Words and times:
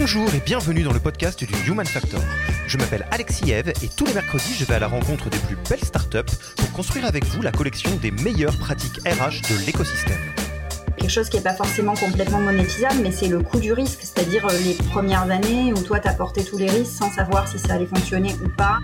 Bonjour 0.00 0.32
et 0.32 0.38
bienvenue 0.38 0.84
dans 0.84 0.92
le 0.92 1.00
podcast 1.00 1.42
du 1.42 1.52
Human 1.66 1.84
Factor. 1.84 2.20
Je 2.68 2.78
m'appelle 2.78 3.04
Alexis 3.10 3.50
Eve 3.50 3.70
et 3.82 3.88
tous 3.88 4.06
les 4.06 4.14
mercredis, 4.14 4.54
je 4.54 4.64
vais 4.64 4.74
à 4.74 4.78
la 4.78 4.86
rencontre 4.86 5.28
des 5.28 5.38
plus 5.38 5.56
belles 5.68 5.84
startups 5.84 6.36
pour 6.56 6.72
construire 6.72 7.04
avec 7.04 7.24
vous 7.24 7.42
la 7.42 7.50
collection 7.50 7.90
des 7.96 8.12
meilleures 8.12 8.56
pratiques 8.56 9.00
RH 9.00 9.42
de 9.50 9.66
l'écosystème. 9.66 10.20
Quelque 10.96 11.10
chose 11.10 11.28
qui 11.28 11.38
n'est 11.38 11.42
pas 11.42 11.54
forcément 11.54 11.94
complètement 11.94 12.38
monétisable, 12.38 13.00
mais 13.02 13.10
c'est 13.10 13.26
le 13.26 13.40
coût 13.40 13.58
du 13.58 13.72
risque, 13.72 13.98
c'est-à-dire 14.02 14.46
euh, 14.46 14.56
les 14.60 14.74
premières 14.74 15.28
années 15.28 15.72
où 15.72 15.82
toi, 15.82 15.98
tu 15.98 16.06
as 16.06 16.14
porté 16.14 16.44
tous 16.44 16.58
les 16.58 16.70
risques 16.70 16.92
sans 16.96 17.10
savoir 17.10 17.48
si 17.48 17.58
ça 17.58 17.74
allait 17.74 17.86
fonctionner 17.86 18.36
ou 18.44 18.48
pas. 18.50 18.78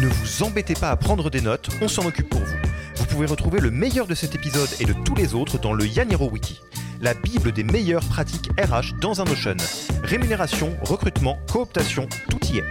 Ne 0.00 0.06
vous 0.06 0.42
embêtez 0.42 0.74
pas 0.74 0.88
à 0.88 0.96
prendre 0.96 1.28
des 1.28 1.42
notes, 1.42 1.68
on 1.82 1.88
s'en 1.88 2.06
occupe 2.06 2.30
pour 2.30 2.40
vous. 2.40 2.71
Vous 3.12 3.18
pouvez 3.18 3.30
retrouver 3.30 3.60
le 3.60 3.70
meilleur 3.70 4.06
de 4.06 4.14
cet 4.14 4.34
épisode 4.34 4.70
et 4.80 4.86
de 4.86 4.94
tous 4.94 5.14
les 5.14 5.34
autres 5.34 5.58
dans 5.58 5.74
le 5.74 5.86
Yaniro 5.86 6.30
Wiki 6.30 6.62
la 7.02 7.12
Bible 7.12 7.52
des 7.52 7.62
meilleures 7.62 8.06
pratiques 8.06 8.48
RH 8.58 8.98
dans 9.02 9.20
un 9.20 9.24
Notion. 9.24 9.54
Rémunération, 10.02 10.74
recrutement, 10.80 11.38
cooptation, 11.52 12.08
tout 12.30 12.38
y 12.46 12.56
est. 12.56 12.64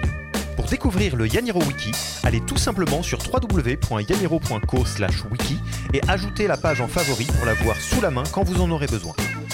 Pour 0.56 0.66
découvrir 0.66 1.16
le 1.16 1.28
Yaniro 1.28 1.61
Wiki, 1.61 1.92
allez 2.23 2.42
tout 2.42 2.58
simplement 2.58 3.03
sur 3.03 3.20
www.yaniro.co/wiki 3.20 5.59
et 5.94 6.02
ajoutez 6.08 6.48
la 6.48 6.58
page 6.58 6.81
en 6.81 6.88
favori 6.88 7.26
pour 7.26 7.45
la 7.45 7.53
voir 7.53 7.80
sous 7.80 8.02
la 8.02 8.09
main 8.09 8.23
quand 8.33 8.44
vous 8.44 8.61
en 8.61 8.72
aurez 8.72 8.88
besoin. 8.88 9.14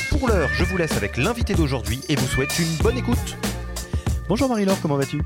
Pour 0.10 0.30
l'heure, 0.30 0.48
je 0.54 0.64
vous 0.64 0.78
laisse 0.78 0.96
avec 0.96 1.18
l'invité 1.18 1.54
d'aujourd'hui 1.54 2.00
et 2.08 2.16
vous 2.16 2.28
souhaite 2.28 2.58
une 2.60 2.78
bonne 2.82 2.98
écoute. 2.98 3.36
Bonjour 4.30 4.48
Marie-Laure, 4.48 4.80
comment 4.82 4.96
vas-tu? 4.96 5.22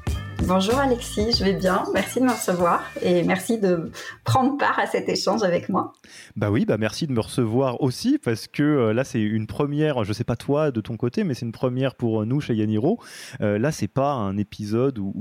Bonjour 0.48 0.80
Alexis, 0.80 1.34
je 1.38 1.44
vais 1.44 1.54
bien. 1.54 1.84
Merci 1.94 2.20
de 2.20 2.26
me 2.26 2.32
recevoir 2.32 2.84
et 3.02 3.24
merci 3.24 3.60
de 3.60 3.92
prendre 4.24 4.58
part 4.58 4.80
à 4.80 4.88
cet 4.88 5.08
échange 5.08 5.44
avec 5.44 5.70
moi. 5.70 5.94
Bah 6.36 6.50
oui, 6.52 6.66
bah 6.66 6.78
merci 6.78 7.08
de 7.08 7.14
me 7.14 7.20
recevoir 7.20 7.82
aussi 7.82 8.18
parce 8.18 8.48
que 8.48 8.64
euh, 8.64 8.94
là 8.94 9.04
c'est 9.04 9.22
une 9.22 9.48
première, 9.48 10.04
je 10.04 10.14
sais 10.14 10.24
pas 10.24 10.36
toi 10.36 10.72
de 10.72 10.82
ton 10.82 10.98
côté, 10.98 11.24
mais 11.24 11.36
c'est 11.36 11.46
une 11.46 11.52
première 11.52 11.96
pour 11.96 12.26
nous 12.26 12.42
chez 12.42 12.56
Yaniro. 12.56 13.00
Euh, 13.42 13.60
là 13.60 13.72
c'est 13.72 13.88
pas 13.88 14.14
un 14.14 14.38
épisode 14.38 14.98
où, 15.00 15.14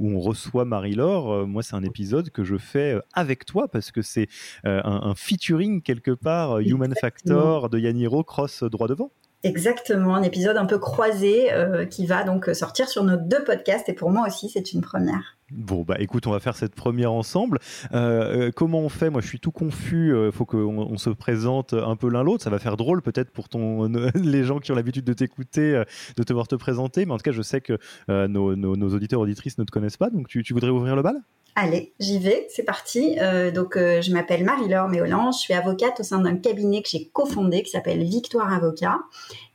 on 0.00 0.20
reçoit 0.20 0.64
Marie-Laure. 0.64 1.32
Euh, 1.32 1.46
moi 1.46 1.62
c'est 1.62 1.74
un 1.74 1.84
épisode 1.84 2.30
que 2.30 2.44
je 2.44 2.56
fais 2.56 2.98
avec 3.12 3.44
toi 3.44 3.68
parce 3.68 3.90
que 3.90 4.02
c'est 4.02 4.28
un, 4.64 5.14
featuring 5.16 5.82
quelque 5.82 6.12
part 6.12 6.60
Human 6.60 6.94
Factor 7.00 7.68
de 7.68 7.78
Yaniro 7.78 8.22
cross 8.22 8.62
droit 8.62 8.88
devant. 8.88 9.10
Exactement, 9.44 10.16
un 10.16 10.22
épisode 10.22 10.56
un 10.56 10.66
peu 10.66 10.80
croisé 10.80 11.52
euh, 11.52 11.86
qui 11.86 12.06
va 12.06 12.24
donc 12.24 12.50
sortir 12.54 12.88
sur 12.88 13.04
nos 13.04 13.16
deux 13.16 13.44
podcasts 13.44 13.88
et 13.88 13.92
pour 13.92 14.10
moi 14.10 14.26
aussi 14.26 14.48
c'est 14.48 14.72
une 14.72 14.80
première. 14.80 15.36
Bon 15.52 15.82
bah 15.82 15.94
écoute, 16.00 16.26
on 16.26 16.32
va 16.32 16.40
faire 16.40 16.56
cette 16.56 16.74
première 16.74 17.12
ensemble. 17.12 17.60
Euh, 17.94 18.48
euh, 18.48 18.50
comment 18.52 18.80
on 18.80 18.88
fait? 18.88 19.10
Moi 19.10 19.20
je 19.20 19.28
suis 19.28 19.38
tout 19.38 19.52
confus. 19.52 20.12
Il 20.26 20.32
faut 20.32 20.44
qu'on 20.44 20.98
se 20.98 21.10
présente 21.10 21.72
un 21.72 21.94
peu 21.94 22.10
l'un 22.10 22.24
l'autre. 22.24 22.42
Ça 22.42 22.50
va 22.50 22.58
faire 22.58 22.76
drôle 22.76 23.00
peut-être 23.00 23.30
pour 23.30 23.46
les 24.14 24.42
gens 24.42 24.58
qui 24.58 24.72
ont 24.72 24.74
l'habitude 24.74 25.04
de 25.04 25.12
t'écouter, 25.12 25.84
de 26.16 26.22
te 26.24 26.32
voir 26.32 26.48
te 26.48 26.56
présenter. 26.56 27.06
Mais 27.06 27.12
en 27.12 27.16
tout 27.16 27.22
cas, 27.22 27.32
je 27.32 27.42
sais 27.42 27.60
que 27.60 27.78
nos, 28.08 28.56
nos, 28.56 28.94
auditeurs 28.94 29.20
auditrices 29.20 29.56
ne 29.56 29.64
te 29.64 29.70
connaissent 29.70 29.96
pas. 29.96 30.10
Donc 30.10 30.26
tu, 30.26 30.42
tu 30.42 30.52
voudrais 30.52 30.70
ouvrir 30.70 30.96
le 30.96 31.02
bal? 31.02 31.22
Allez, 31.54 31.92
j'y 31.98 32.18
vais, 32.18 32.46
c'est 32.50 32.62
parti. 32.62 33.16
donc, 33.52 33.74
je 33.74 34.12
m'appelle 34.12 34.44
Marie-Laure 34.44 34.88
Méolan, 34.88 35.32
je 35.32 35.38
suis 35.38 35.54
avocate 35.54 35.98
au 35.98 36.02
sein 36.04 36.20
d'un 36.20 36.36
cabinet 36.36 36.82
que 36.82 36.88
j'ai 36.88 37.08
cofondé 37.08 37.64
qui 37.64 37.70
s'appelle 37.70 38.04
Victoire 38.04 38.52
Avocat 38.52 38.98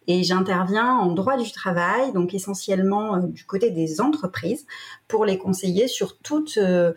et 0.08 0.24
j'interviens 0.24 0.97
en 0.97 1.12
droit 1.12 1.38
du 1.38 1.52
travail, 1.52 2.12
donc 2.14 2.34
essentiellement 2.34 3.16
euh, 3.16 3.19
du 3.22 3.46
côté 3.46 3.72
des 3.72 4.02
entreprises, 4.02 4.66
pour 5.08 5.25
les 5.25 5.38
conseiller 5.38 5.88
sur 5.88 6.18
toutes 6.18 6.58
euh, 6.58 6.94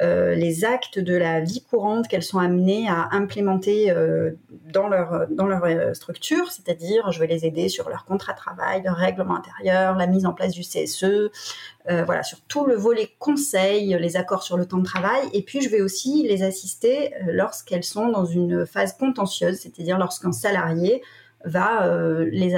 euh, 0.00 0.34
les 0.34 0.64
actes 0.64 0.98
de 0.98 1.14
la 1.14 1.40
vie 1.40 1.62
courante 1.62 2.08
qu'elles 2.08 2.22
sont 2.22 2.38
amenées 2.38 2.88
à 2.88 3.08
implémenter 3.12 3.94
dans 4.72 4.88
leur, 4.88 5.26
dans 5.30 5.46
leur 5.46 5.94
structure, 5.94 6.50
c'est-à-dire 6.50 7.10
je 7.12 7.20
vais 7.20 7.26
les 7.26 7.44
aider 7.46 7.68
sur 7.68 7.88
leur 7.88 8.04
contrat 8.04 8.32
de 8.32 8.38
travail, 8.38 8.82
leur 8.82 8.96
règlement 8.96 9.36
intérieur, 9.36 9.96
la 9.96 10.06
mise 10.06 10.26
en 10.26 10.32
place 10.32 10.52
du 10.52 10.62
CSE, 10.62 11.30
voilà, 11.86 12.22
sur 12.22 12.40
tout 12.42 12.66
le 12.66 12.74
volet 12.74 13.10
conseil, 13.18 13.96
les 13.98 14.16
accords 14.16 14.42
sur 14.42 14.56
le 14.56 14.66
temps 14.66 14.78
de 14.78 14.84
travail, 14.84 15.22
et 15.32 15.42
puis 15.42 15.60
je 15.60 15.68
vais 15.68 15.80
aussi 15.80 16.26
les 16.26 16.42
assister 16.42 17.12
lorsqu'elles 17.26 17.84
sont 17.84 18.08
dans 18.08 18.24
une 18.24 18.66
phase 18.66 18.96
contentieuse, 18.96 19.58
c'est-à-dire 19.60 19.98
lorsqu'un 19.98 20.32
salarié 20.32 21.02
va 21.44 21.86
euh, 21.86 22.28
les, 22.32 22.54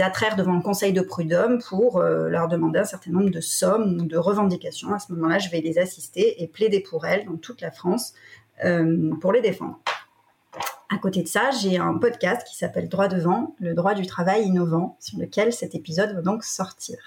attraire 0.00 0.36
devant 0.36 0.54
le 0.54 0.62
conseil 0.62 0.92
de 0.92 1.00
prud'homme 1.00 1.60
pour 1.60 1.98
euh, 1.98 2.28
leur 2.28 2.48
demander 2.48 2.78
un 2.78 2.84
certain 2.84 3.10
nombre 3.10 3.30
de 3.30 3.40
sommes 3.40 4.00
ou 4.00 4.06
de 4.06 4.16
revendications. 4.16 4.92
À 4.92 4.98
ce 4.98 5.12
moment-là, 5.12 5.38
je 5.38 5.50
vais 5.50 5.60
les 5.60 5.78
assister 5.78 6.42
et 6.42 6.46
plaider 6.46 6.80
pour 6.80 7.06
elles 7.06 7.26
dans 7.26 7.36
toute 7.36 7.60
la 7.60 7.70
France 7.70 8.14
euh, 8.64 9.10
pour 9.20 9.32
les 9.32 9.40
défendre. 9.40 9.80
À 10.90 10.98
côté 10.98 11.22
de 11.22 11.28
ça, 11.28 11.50
j'ai 11.50 11.78
un 11.78 11.94
podcast 11.94 12.46
qui 12.46 12.56
s'appelle 12.56 12.88
Droit 12.88 13.08
devant, 13.08 13.56
le 13.60 13.74
droit 13.74 13.94
du 13.94 14.06
travail 14.06 14.44
innovant, 14.44 14.96
sur 15.00 15.18
lequel 15.18 15.52
cet 15.52 15.74
épisode 15.74 16.14
va 16.14 16.20
donc 16.20 16.44
sortir. 16.44 16.98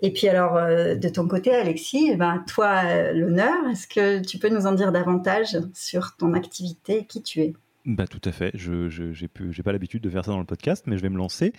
Et 0.00 0.12
puis 0.12 0.28
alors, 0.28 0.54
de 0.54 1.08
ton 1.08 1.26
côté, 1.28 1.54
Alexis, 1.54 2.10
eh 2.12 2.16
ben, 2.16 2.44
toi, 2.46 3.12
l'honneur, 3.12 3.68
est-ce 3.70 3.86
que 3.86 4.20
tu 4.20 4.38
peux 4.38 4.48
nous 4.48 4.66
en 4.66 4.72
dire 4.72 4.90
davantage 4.90 5.56
sur 5.72 6.16
ton 6.16 6.34
activité 6.34 6.98
et 6.98 7.06
qui 7.06 7.22
tu 7.22 7.40
es? 7.40 7.54
Bah, 7.86 8.08
tout 8.08 8.20
à 8.24 8.32
fait. 8.32 8.50
Je 8.54 8.88
n'ai 9.22 9.62
pas 9.62 9.70
l'habitude 9.70 10.02
de 10.02 10.10
faire 10.10 10.24
ça 10.24 10.32
dans 10.32 10.40
le 10.40 10.44
podcast, 10.44 10.86
mais 10.88 10.96
je 10.96 11.02
vais 11.02 11.08
me 11.08 11.18
lancer. 11.18 11.52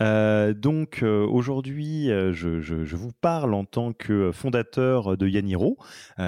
Euh, 0.00 0.54
donc 0.54 1.02
euh, 1.02 1.26
aujourd'hui, 1.26 2.08
euh, 2.08 2.32
je, 2.32 2.60
je, 2.60 2.94
vous 2.94 3.10
parle 3.10 3.52
en 3.52 3.64
tant 3.64 3.92
que 3.92 4.30
fondateur 4.30 5.16
de 5.16 5.26
Yaniro. 5.26 5.76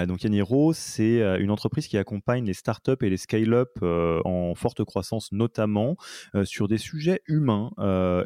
donc 0.09 0.25
Yaniro, 0.25 0.73
c'est 0.73 1.21
une 1.39 1.53
entreprise 1.53 1.87
qui 1.87 1.97
accompagne 1.99 2.45
les 2.45 2.53
startups 2.53 2.97
et 3.03 3.09
les 3.09 3.17
scale-up 3.17 3.79
en 3.83 4.55
forte 4.57 4.83
croissance, 4.83 5.31
notamment 5.31 5.97
sur 6.43 6.67
des 6.67 6.79
sujets 6.79 7.21
humains. 7.29 7.71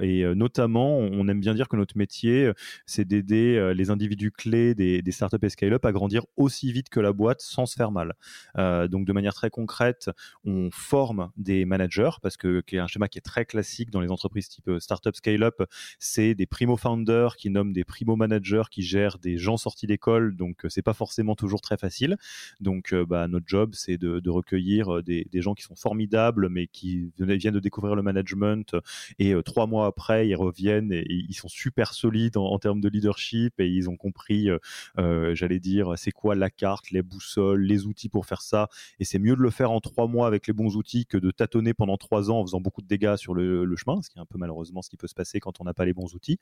et 0.00 0.24
notamment, 0.34 0.96
on 0.96 1.28
aime 1.28 1.40
bien 1.40 1.52
dire 1.52 1.68
que 1.68 1.76
notre 1.76 1.98
métier, 1.98 2.50
c'est 2.86 3.04
d'aider 3.04 3.74
les 3.74 3.90
individus 3.90 4.30
clés 4.30 4.74
des, 4.74 5.02
des 5.02 5.12
startups 5.12 5.36
et 5.42 5.50
scale-up 5.50 5.84
à 5.84 5.92
grandir 5.92 6.24
aussi 6.36 6.72
vite 6.72 6.88
que 6.88 7.00
la 7.00 7.12
boîte 7.12 7.42
sans 7.42 7.66
se 7.66 7.74
faire 7.74 7.90
mal. 7.90 8.14
donc 8.56 9.04
de 9.04 9.12
manière 9.12 9.34
très 9.34 9.50
concrète, 9.50 10.10
on 10.44 10.70
forme 10.72 11.17
des 11.36 11.64
managers, 11.64 12.10
parce 12.22 12.36
que 12.36 12.60
qui 12.60 12.76
est 12.76 12.78
un 12.78 12.86
schéma 12.86 13.08
qui 13.08 13.18
est 13.18 13.22
très 13.22 13.44
classique 13.44 13.90
dans 13.90 14.00
les 14.00 14.10
entreprises 14.10 14.48
type 14.48 14.68
euh, 14.68 14.80
startup 14.80 15.14
scale-up, 15.14 15.62
c'est 15.98 16.34
des 16.34 16.46
primo 16.46 16.76
founders 16.76 17.36
qui 17.36 17.50
nomment 17.50 17.72
des 17.72 17.84
primo 17.84 18.16
managers 18.16 18.64
qui 18.70 18.82
gèrent 18.82 19.18
des 19.18 19.38
gens 19.38 19.56
sortis 19.56 19.86
d'école, 19.86 20.36
donc 20.36 20.64
euh, 20.64 20.68
c'est 20.68 20.82
pas 20.82 20.94
forcément 20.94 21.34
toujours 21.34 21.60
très 21.60 21.76
facile. 21.76 22.16
Donc 22.60 22.92
euh, 22.92 23.04
bah, 23.04 23.28
notre 23.28 23.46
job, 23.46 23.70
c'est 23.74 23.98
de, 23.98 24.28
recueillir 24.28 25.02
des, 25.02 25.26
gens 25.34 25.54
qui 25.54 25.62
sont 25.62 25.76
formidables, 25.76 26.48
mais 26.50 26.66
qui 26.66 27.10
viennent 27.18 27.54
de 27.54 27.60
découvrir 27.60 27.94
le 27.94 28.02
management 28.02 28.76
et 29.18 29.34
trois 29.42 29.66
mois 29.66 29.86
après, 29.86 30.28
ils 30.28 30.34
reviennent 30.34 30.92
et, 30.92 31.06
ils 31.08 31.34
sont 31.34 31.48
super 31.48 31.94
solides 31.94 32.36
en, 32.36 32.58
termes 32.58 32.80
de 32.80 32.88
leadership 32.88 33.58
et 33.58 33.68
ils 33.68 33.88
ont 33.88 33.96
compris, 33.96 34.48
j'allais 34.96 35.60
dire, 35.60 35.94
c'est 35.96 36.10
quoi 36.10 36.34
la 36.34 36.50
carte, 36.50 36.90
les 36.90 37.02
boussoles, 37.02 37.62
les 37.62 37.86
outils 37.86 38.08
pour 38.08 38.26
faire 38.26 38.42
ça. 38.42 38.68
Et 39.00 39.04
c'est 39.04 39.18
mieux 39.18 39.36
de 39.36 39.40
le 39.40 39.50
faire 39.50 39.70
en 39.70 39.80
trois 39.80 40.06
mois 40.06 40.26
avec 40.26 40.46
les 40.46 40.52
bons 40.52 40.76
outils 40.76 41.06
que 41.08 41.18
de 41.18 41.30
tâtonner 41.30 41.74
pendant 41.74 41.96
trois 41.96 42.30
ans 42.30 42.40
en 42.40 42.46
faisant 42.46 42.60
beaucoup 42.60 42.82
de 42.82 42.86
dégâts 42.86 43.16
sur 43.16 43.34
le, 43.34 43.76
chemin, 43.76 44.00
ce 44.02 44.10
qui 44.10 44.18
est 44.18 44.20
un 44.20 44.26
peu 44.26 44.38
malheureusement 44.38 44.82
ce 44.82 44.90
qui 44.90 44.96
peut 44.96 45.06
se 45.06 45.14
passer 45.14 45.40
quand 45.40 45.60
on 45.60 45.64
n'a 45.64 45.74
pas 45.74 45.84
les 45.84 45.94
bons 45.94 46.14
outils. 46.14 46.38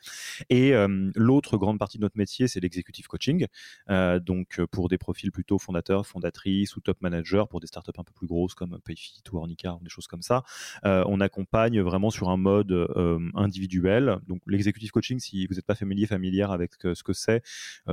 Et 0.50 0.74
euh, 0.74 1.10
l'autre 1.14 1.56
grande 1.56 1.78
partie 1.78 1.98
de 1.98 2.02
notre 2.02 2.16
métier, 2.16 2.48
c'est 2.48 2.60
l'executive 2.60 3.06
coaching. 3.06 3.46
Euh, 3.90 4.18
donc 4.18 4.58
euh, 4.58 4.66
pour 4.66 4.88
des 4.88 4.98
profils 4.98 5.30
plutôt 5.30 5.58
fondateurs, 5.58 6.06
fondatrices 6.06 6.76
ou 6.76 6.80
top 6.80 7.00
managers, 7.00 7.44
pour 7.48 7.60
des 7.60 7.66
startups 7.66 7.98
un 7.98 8.04
peu 8.04 8.12
plus 8.12 8.26
grosses 8.26 8.54
comme 8.54 8.78
Payfit 8.84 9.22
ou 9.32 9.38
Ornica, 9.38 9.78
des 9.82 9.90
choses 9.90 10.06
comme 10.06 10.22
ça, 10.22 10.42
on 10.84 11.20
accompagne 11.20 11.80
vraiment 11.80 12.10
sur 12.10 12.30
un 12.30 12.36
mode 12.36 12.72
individuel. 13.34 14.18
Donc 14.26 14.40
l'executive 14.46 14.90
coaching, 14.90 15.18
si 15.18 15.46
vous 15.46 15.54
n'êtes 15.54 15.66
pas 15.66 15.74
familier, 15.74 16.06
familière 16.06 16.50
avec 16.50 16.72
ce 16.82 17.02
que 17.02 17.12
c'est, 17.12 17.42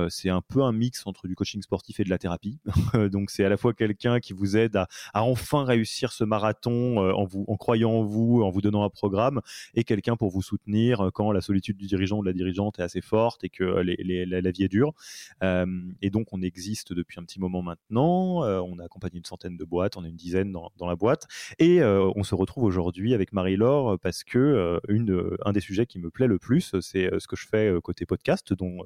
c'est 0.08 0.30
un 0.30 0.40
peu 0.40 0.62
un 0.62 0.72
mix 0.72 1.06
entre 1.06 1.28
du 1.28 1.34
coaching 1.34 1.62
sportif 1.62 2.00
et 2.00 2.04
de 2.04 2.10
la 2.10 2.18
thérapie. 2.18 2.58
donc 3.10 3.30
c'est 3.30 3.44
à 3.44 3.48
la 3.48 3.56
fois 3.56 3.72
quelqu'un 3.74 4.20
qui 4.20 4.32
vous 4.32 4.56
aide 4.56 4.76
à 4.76 5.22
enfin 5.22 5.64
réussir 5.64 6.12
ce 6.12 6.24
marathon 6.24 6.63
marathon 6.64 6.98
en, 6.98 7.24
vous, 7.24 7.44
en 7.48 7.56
croyant 7.56 7.90
en 7.90 8.04
vous, 8.04 8.42
en 8.42 8.50
vous 8.50 8.60
donnant 8.60 8.84
un 8.84 8.90
programme, 8.90 9.40
et 9.74 9.84
quelqu'un 9.84 10.16
pour 10.16 10.30
vous 10.30 10.42
soutenir 10.42 11.10
quand 11.14 11.32
la 11.32 11.40
solitude 11.40 11.76
du 11.76 11.86
dirigeant 11.86 12.18
ou 12.18 12.22
de 12.22 12.26
la 12.26 12.32
dirigeante 12.32 12.78
est 12.78 12.82
assez 12.82 13.00
forte 13.00 13.44
et 13.44 13.48
que 13.48 13.64
la, 13.64 14.50
vie 14.50 14.64
est 14.64 14.68
dure. 14.68 14.92
et 15.42 16.10
donc, 16.10 16.28
on 16.32 16.42
existe 16.42 16.92
depuis 16.92 17.20
un 17.20 17.24
petit 17.24 17.40
moment 17.40 17.62
maintenant. 17.62 18.42
on 18.42 18.78
a 18.78 18.84
accompagné 18.84 19.18
une 19.18 19.24
centaine 19.24 19.56
de 19.56 19.64
boîtes, 19.64 19.96
on 19.96 20.04
a 20.04 20.08
une 20.08 20.16
dizaine 20.16 20.52
dans, 20.52 20.70
dans 20.76 20.86
la 20.86 20.96
boîte. 20.96 21.26
Et 21.58 21.82
on 21.82 22.22
se 22.22 22.34
retrouve 22.34 22.64
aujourd'hui 22.64 23.14
avec 23.14 23.32
Marie-Laure 23.32 23.98
parce 24.00 24.24
que 24.24 24.80
une, 24.88 25.36
un 25.44 25.52
des 25.52 25.60
sujets 25.60 25.86
qui 25.86 25.98
me 25.98 26.10
plaît 26.10 26.26
le 26.26 26.38
plus, 26.38 26.74
c'est 26.80 27.10
ce 27.18 27.26
que 27.26 27.36
je 27.36 27.46
fais 27.46 27.72
côté 27.82 28.06
podcast, 28.06 28.52
dont 28.52 28.84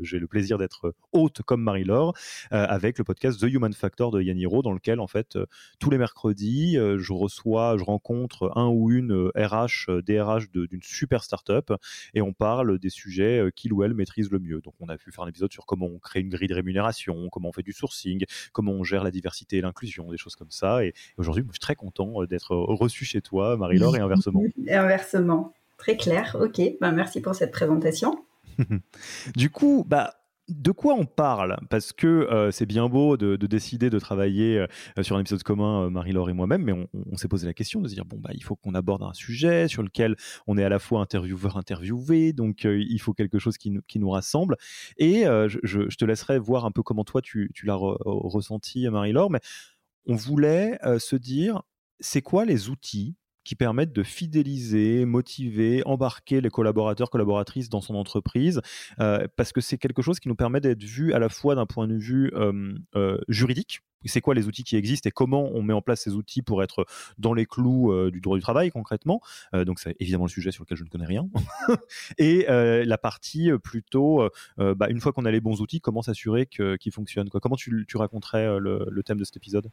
j'ai 0.00 0.18
le 0.18 0.26
plaisir 0.26 0.58
d'être 0.58 0.94
hôte 1.12 1.42
comme 1.42 1.62
Marie-Laure, 1.62 2.14
avec 2.50 2.98
le 2.98 3.04
podcast 3.04 3.40
The 3.40 3.44
Human 3.44 3.72
Factor 3.72 4.10
de 4.10 4.20
Yaniro, 4.20 4.62
dans 4.62 4.72
lequel, 4.72 5.00
en 5.00 5.06
fait, 5.06 5.38
tous 5.78 5.90
les 5.90 5.98
mercredis, 5.98 6.76
je 7.04 7.12
reçois, 7.12 7.76
je 7.78 7.84
rencontre 7.84 8.50
un 8.56 8.68
ou 8.68 8.90
une 8.90 9.30
RH, 9.36 10.02
DRH 10.02 10.50
d'une 10.50 10.82
super 10.82 11.22
startup, 11.22 11.72
et 12.14 12.22
on 12.22 12.32
parle 12.32 12.78
des 12.78 12.90
sujets 12.90 13.50
qu'il 13.54 13.72
ou 13.72 13.82
elle 13.84 13.94
maîtrise 13.94 14.30
le 14.30 14.38
mieux. 14.38 14.60
Donc, 14.60 14.74
on 14.80 14.88
a 14.88 14.96
pu 14.96 15.12
faire 15.12 15.24
un 15.24 15.28
épisode 15.28 15.52
sur 15.52 15.66
comment 15.66 15.86
on 15.86 15.98
crée 15.98 16.20
une 16.20 16.30
grille 16.30 16.48
de 16.48 16.54
rémunération, 16.54 17.28
comment 17.30 17.50
on 17.50 17.52
fait 17.52 17.62
du 17.62 17.72
sourcing, 17.72 18.24
comment 18.52 18.72
on 18.72 18.84
gère 18.84 19.04
la 19.04 19.10
diversité 19.10 19.58
et 19.58 19.60
l'inclusion, 19.60 20.10
des 20.10 20.18
choses 20.18 20.36
comme 20.36 20.50
ça. 20.50 20.84
Et 20.84 20.94
aujourd'hui, 21.18 21.44
je 21.46 21.52
suis 21.52 21.60
très 21.60 21.76
content 21.76 22.24
d'être 22.24 22.54
reçu 22.56 23.04
chez 23.04 23.20
toi, 23.20 23.56
Marie-Laure, 23.56 23.96
et 23.96 24.00
inversement. 24.00 24.42
Et 24.66 24.74
inversement. 24.74 25.52
Très 25.76 25.96
clair, 25.96 26.36
ok. 26.40 26.60
Ben, 26.80 26.92
merci 26.92 27.20
pour 27.20 27.34
cette 27.34 27.50
présentation. 27.50 28.24
du 29.36 29.50
coup, 29.50 29.84
bah, 29.86 30.14
de 30.48 30.70
quoi 30.72 30.94
on 30.94 31.06
parle? 31.06 31.56
Parce 31.70 31.92
que 31.92 32.06
euh, 32.06 32.50
c'est 32.50 32.66
bien 32.66 32.88
beau 32.88 33.16
de, 33.16 33.36
décider 33.36 33.90
de 33.90 33.98
travailler 33.98 34.58
euh, 34.58 35.02
sur 35.02 35.16
un 35.16 35.20
épisode 35.20 35.42
commun, 35.42 35.84
euh, 35.84 35.90
Marie-Laure 35.90 36.30
et 36.30 36.32
moi-même, 36.32 36.62
mais 36.62 36.72
on, 36.72 37.16
s'est 37.16 37.28
posé 37.28 37.46
la 37.46 37.54
question 37.54 37.80
de 37.80 37.88
se 37.88 37.94
dire 37.94 38.04
bon 38.04 38.18
bah 38.18 38.30
il 38.34 38.42
faut 38.42 38.56
qu'on 38.56 38.74
aborde 38.74 39.02
un 39.02 39.12
sujet 39.12 39.68
sur 39.68 39.82
lequel 39.82 40.16
on 40.46 40.58
est 40.58 40.64
à 40.64 40.68
la 40.68 40.78
fois 40.78 41.00
intervieweur 41.00 41.56
interviewé, 41.56 42.32
donc 42.32 42.64
il 42.64 42.98
faut 42.98 43.14
quelque 43.14 43.38
chose 43.38 43.56
qui, 43.56 43.70
nous 43.70 44.10
rassemble. 44.10 44.56
Et 44.98 45.22
je, 45.22 45.96
te 45.96 46.04
laisserai 46.04 46.38
voir 46.38 46.64
un 46.64 46.72
peu 46.72 46.82
comment 46.82 47.04
toi 47.04 47.22
tu, 47.22 47.50
tu 47.54 47.66
l'as 47.66 47.76
ressenti, 47.76 48.88
Marie-Laure, 48.88 49.30
mais 49.30 49.40
on 50.06 50.16
voulait 50.16 50.78
se 50.98 51.16
dire 51.16 51.62
c'est 52.00 52.22
quoi 52.22 52.44
les 52.44 52.68
outils 52.68 53.14
qui 53.44 53.54
permettent 53.54 53.92
de 53.92 54.02
fidéliser, 54.02 55.04
motiver, 55.04 55.82
embarquer 55.86 56.40
les 56.40 56.50
collaborateurs, 56.50 57.10
collaboratrices 57.10 57.68
dans 57.68 57.80
son 57.80 57.94
entreprise, 57.94 58.60
euh, 59.00 59.26
parce 59.36 59.52
que 59.52 59.60
c'est 59.60 59.78
quelque 59.78 60.02
chose 60.02 60.18
qui 60.18 60.28
nous 60.28 60.34
permet 60.34 60.60
d'être 60.60 60.82
vu 60.82 61.12
à 61.12 61.18
la 61.18 61.28
fois 61.28 61.54
d'un 61.54 61.66
point 61.66 61.86
de 61.86 61.96
vue 61.96 62.32
euh, 62.34 63.18
juridique, 63.28 63.80
c'est 64.06 64.20
quoi 64.20 64.34
les 64.34 64.46
outils 64.46 64.64
qui 64.64 64.76
existent 64.76 65.08
et 65.08 65.10
comment 65.10 65.48
on 65.54 65.62
met 65.62 65.72
en 65.72 65.80
place 65.80 66.02
ces 66.02 66.12
outils 66.12 66.42
pour 66.42 66.62
être 66.62 66.84
dans 67.16 67.32
les 67.32 67.46
clous 67.46 67.90
euh, 67.90 68.10
du 68.10 68.20
droit 68.20 68.36
du 68.36 68.42
travail 68.42 68.70
concrètement. 68.70 69.22
donc 69.54 69.80
c'est 69.80 69.96
évidemment 69.98 70.24
le 70.24 70.30
sujet 70.30 70.50
sur 70.50 70.64
lequel 70.64 70.76
je 70.76 70.84
ne 70.84 70.90
connais 70.90 71.06
rien. 71.06 71.26
et 72.18 72.44
la 72.48 72.98
partie 72.98 73.50
plutôt, 73.62 74.28
bah, 74.58 74.88
une 74.90 75.00
fois 75.00 75.12
qu'on 75.12 75.24
a 75.24 75.30
les 75.30 75.40
bons 75.40 75.60
outils, 75.60 75.80
comment 75.80 76.02
s'assurer 76.02 76.46
qu'ils 76.46 76.92
fonctionnent. 76.92 77.30
Quoi. 77.30 77.40
Comment 77.40 77.56
tu, 77.56 77.86
raconterais 77.94 78.58
le 78.60 79.02
thème 79.02 79.18
de 79.18 79.24
cet 79.24 79.36
épisode? 79.36 79.70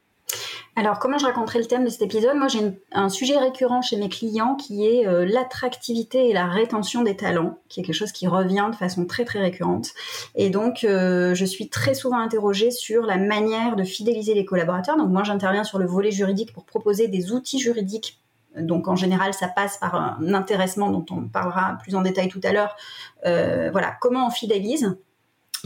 Alors, 0.75 0.99
comment 0.99 1.17
je 1.17 1.25
raconterai 1.25 1.59
le 1.59 1.65
thème 1.65 1.83
de 1.83 1.89
cet 1.89 2.01
épisode? 2.01 2.35
Moi, 2.37 2.47
j'ai 2.47 2.71
un 2.91 3.09
sujet 3.09 3.37
récurrent 3.37 3.81
chez 3.81 3.97
mes 3.97 4.09
clients 4.09 4.55
qui 4.55 4.85
est 4.85 5.05
euh, 5.05 5.25
l'attractivité 5.25 6.29
et 6.29 6.33
la 6.33 6.47
rétention 6.47 7.03
des 7.03 7.15
talents, 7.15 7.59
qui 7.67 7.81
est 7.81 7.83
quelque 7.83 7.95
chose 7.95 8.11
qui 8.11 8.27
revient 8.27 8.67
de 8.71 8.75
façon 8.75 9.05
très, 9.05 9.25
très 9.25 9.39
récurrente. 9.39 9.89
Et 10.35 10.49
donc, 10.49 10.83
euh, 10.83 11.35
je 11.35 11.45
suis 11.45 11.69
très 11.69 11.93
souvent 11.93 12.19
interrogée 12.19 12.71
sur 12.71 13.05
la 13.05 13.17
manière 13.17 13.75
de 13.75 13.83
fidéliser 13.83 14.33
les 14.33 14.45
collaborateurs. 14.45 14.97
Donc, 14.97 15.09
moi, 15.09 15.23
j'interviens 15.23 15.63
sur 15.63 15.77
le 15.77 15.85
volet 15.85 16.11
juridique 16.11 16.53
pour 16.53 16.65
proposer 16.65 17.07
des 17.07 17.31
outils 17.31 17.59
juridiques 17.59 18.17
donc 18.57 18.89
en 18.89 18.97
général, 18.97 19.33
ça 19.33 19.47
passe 19.47 19.77
par 19.77 19.95
un 19.95 20.33
intéressement 20.33 20.91
dont 20.91 21.05
on 21.09 21.29
parlera 21.29 21.77
plus 21.81 21.95
en 21.95 22.01
détail 22.01 22.27
tout 22.27 22.41
à 22.43 22.51
l'heure. 22.51 22.75
Euh, 23.25 23.69
voilà, 23.71 23.95
comment 24.01 24.27
on 24.27 24.29
fidélise 24.29 24.97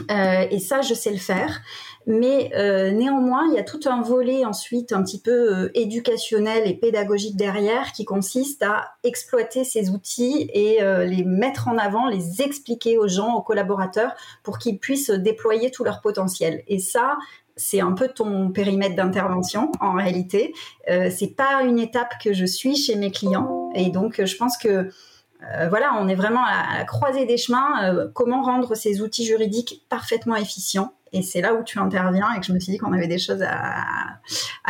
et 0.09 0.59
ça, 0.59 0.81
je 0.81 0.93
sais 0.93 1.11
le 1.11 1.17
faire. 1.17 1.61
Mais 2.07 2.51
euh, 2.55 2.91
néanmoins, 2.91 3.47
il 3.49 3.55
y 3.55 3.59
a 3.59 3.63
tout 3.63 3.79
un 3.85 4.01
volet 4.01 4.45
ensuite 4.45 4.91
un 4.91 5.03
petit 5.03 5.19
peu 5.19 5.31
euh, 5.31 5.71
éducationnel 5.73 6.67
et 6.67 6.75
pédagogique 6.75 7.35
derrière 7.35 7.91
qui 7.93 8.05
consiste 8.05 8.63
à 8.63 8.91
exploiter 9.03 9.63
ces 9.63 9.89
outils 9.89 10.49
et 10.53 10.79
les 11.05 11.23
mettre 11.23 11.67
en 11.67 11.77
avant, 11.77 12.07
les 12.07 12.41
expliquer 12.41 12.97
aux 12.97 13.07
gens, 13.07 13.35
aux 13.35 13.41
collaborateurs, 13.41 14.13
pour 14.43 14.57
qu'ils 14.57 14.79
puissent 14.79 15.09
déployer 15.09 15.71
tout 15.71 15.83
leur 15.83 16.01
potentiel. 16.01 16.63
Et 16.67 16.79
ça, 16.79 17.17
c'est 17.55 17.81
un 17.81 17.93
peu 17.93 18.07
ton 18.07 18.49
périmètre 18.49 18.95
d'intervention 18.95 19.71
en 19.79 19.93
réalité. 19.93 20.53
c'est 20.87 21.35
pas 21.35 21.61
une 21.63 21.79
étape 21.79 22.13
que 22.23 22.33
je 22.33 22.45
suis 22.45 22.75
chez 22.75 22.95
mes 22.95 23.11
clients. 23.11 23.69
Et 23.75 23.89
donc, 23.89 24.23
je 24.23 24.35
pense 24.37 24.57
que 24.57 24.89
euh, 25.53 25.67
voilà, 25.69 25.97
on 25.99 26.07
est 26.07 26.15
vraiment 26.15 26.43
à, 26.43 26.77
la 26.77 26.85
croisée 26.85 27.25
des 27.25 27.37
chemins. 27.37 27.83
Euh, 27.85 28.07
comment 28.13 28.41
rendre 28.41 28.75
ces 28.75 29.01
outils 29.01 29.25
juridiques 29.25 29.85
parfaitement 29.89 30.35
efficients 30.35 30.93
Et 31.15 31.21
c'est 31.21 31.39
là 31.39 31.53
où 31.53 31.63
tu 31.63 31.79
interviens 31.79 32.33
et 32.35 32.41
que 32.41 32.45
je 32.45 32.51
me 32.51 32.59
suis 32.59 32.73
dit 32.73 32.77
qu'on 32.77 32.91
avait 32.91 33.07
des 33.07 33.17
choses 33.17 33.41
à, 33.41 34.19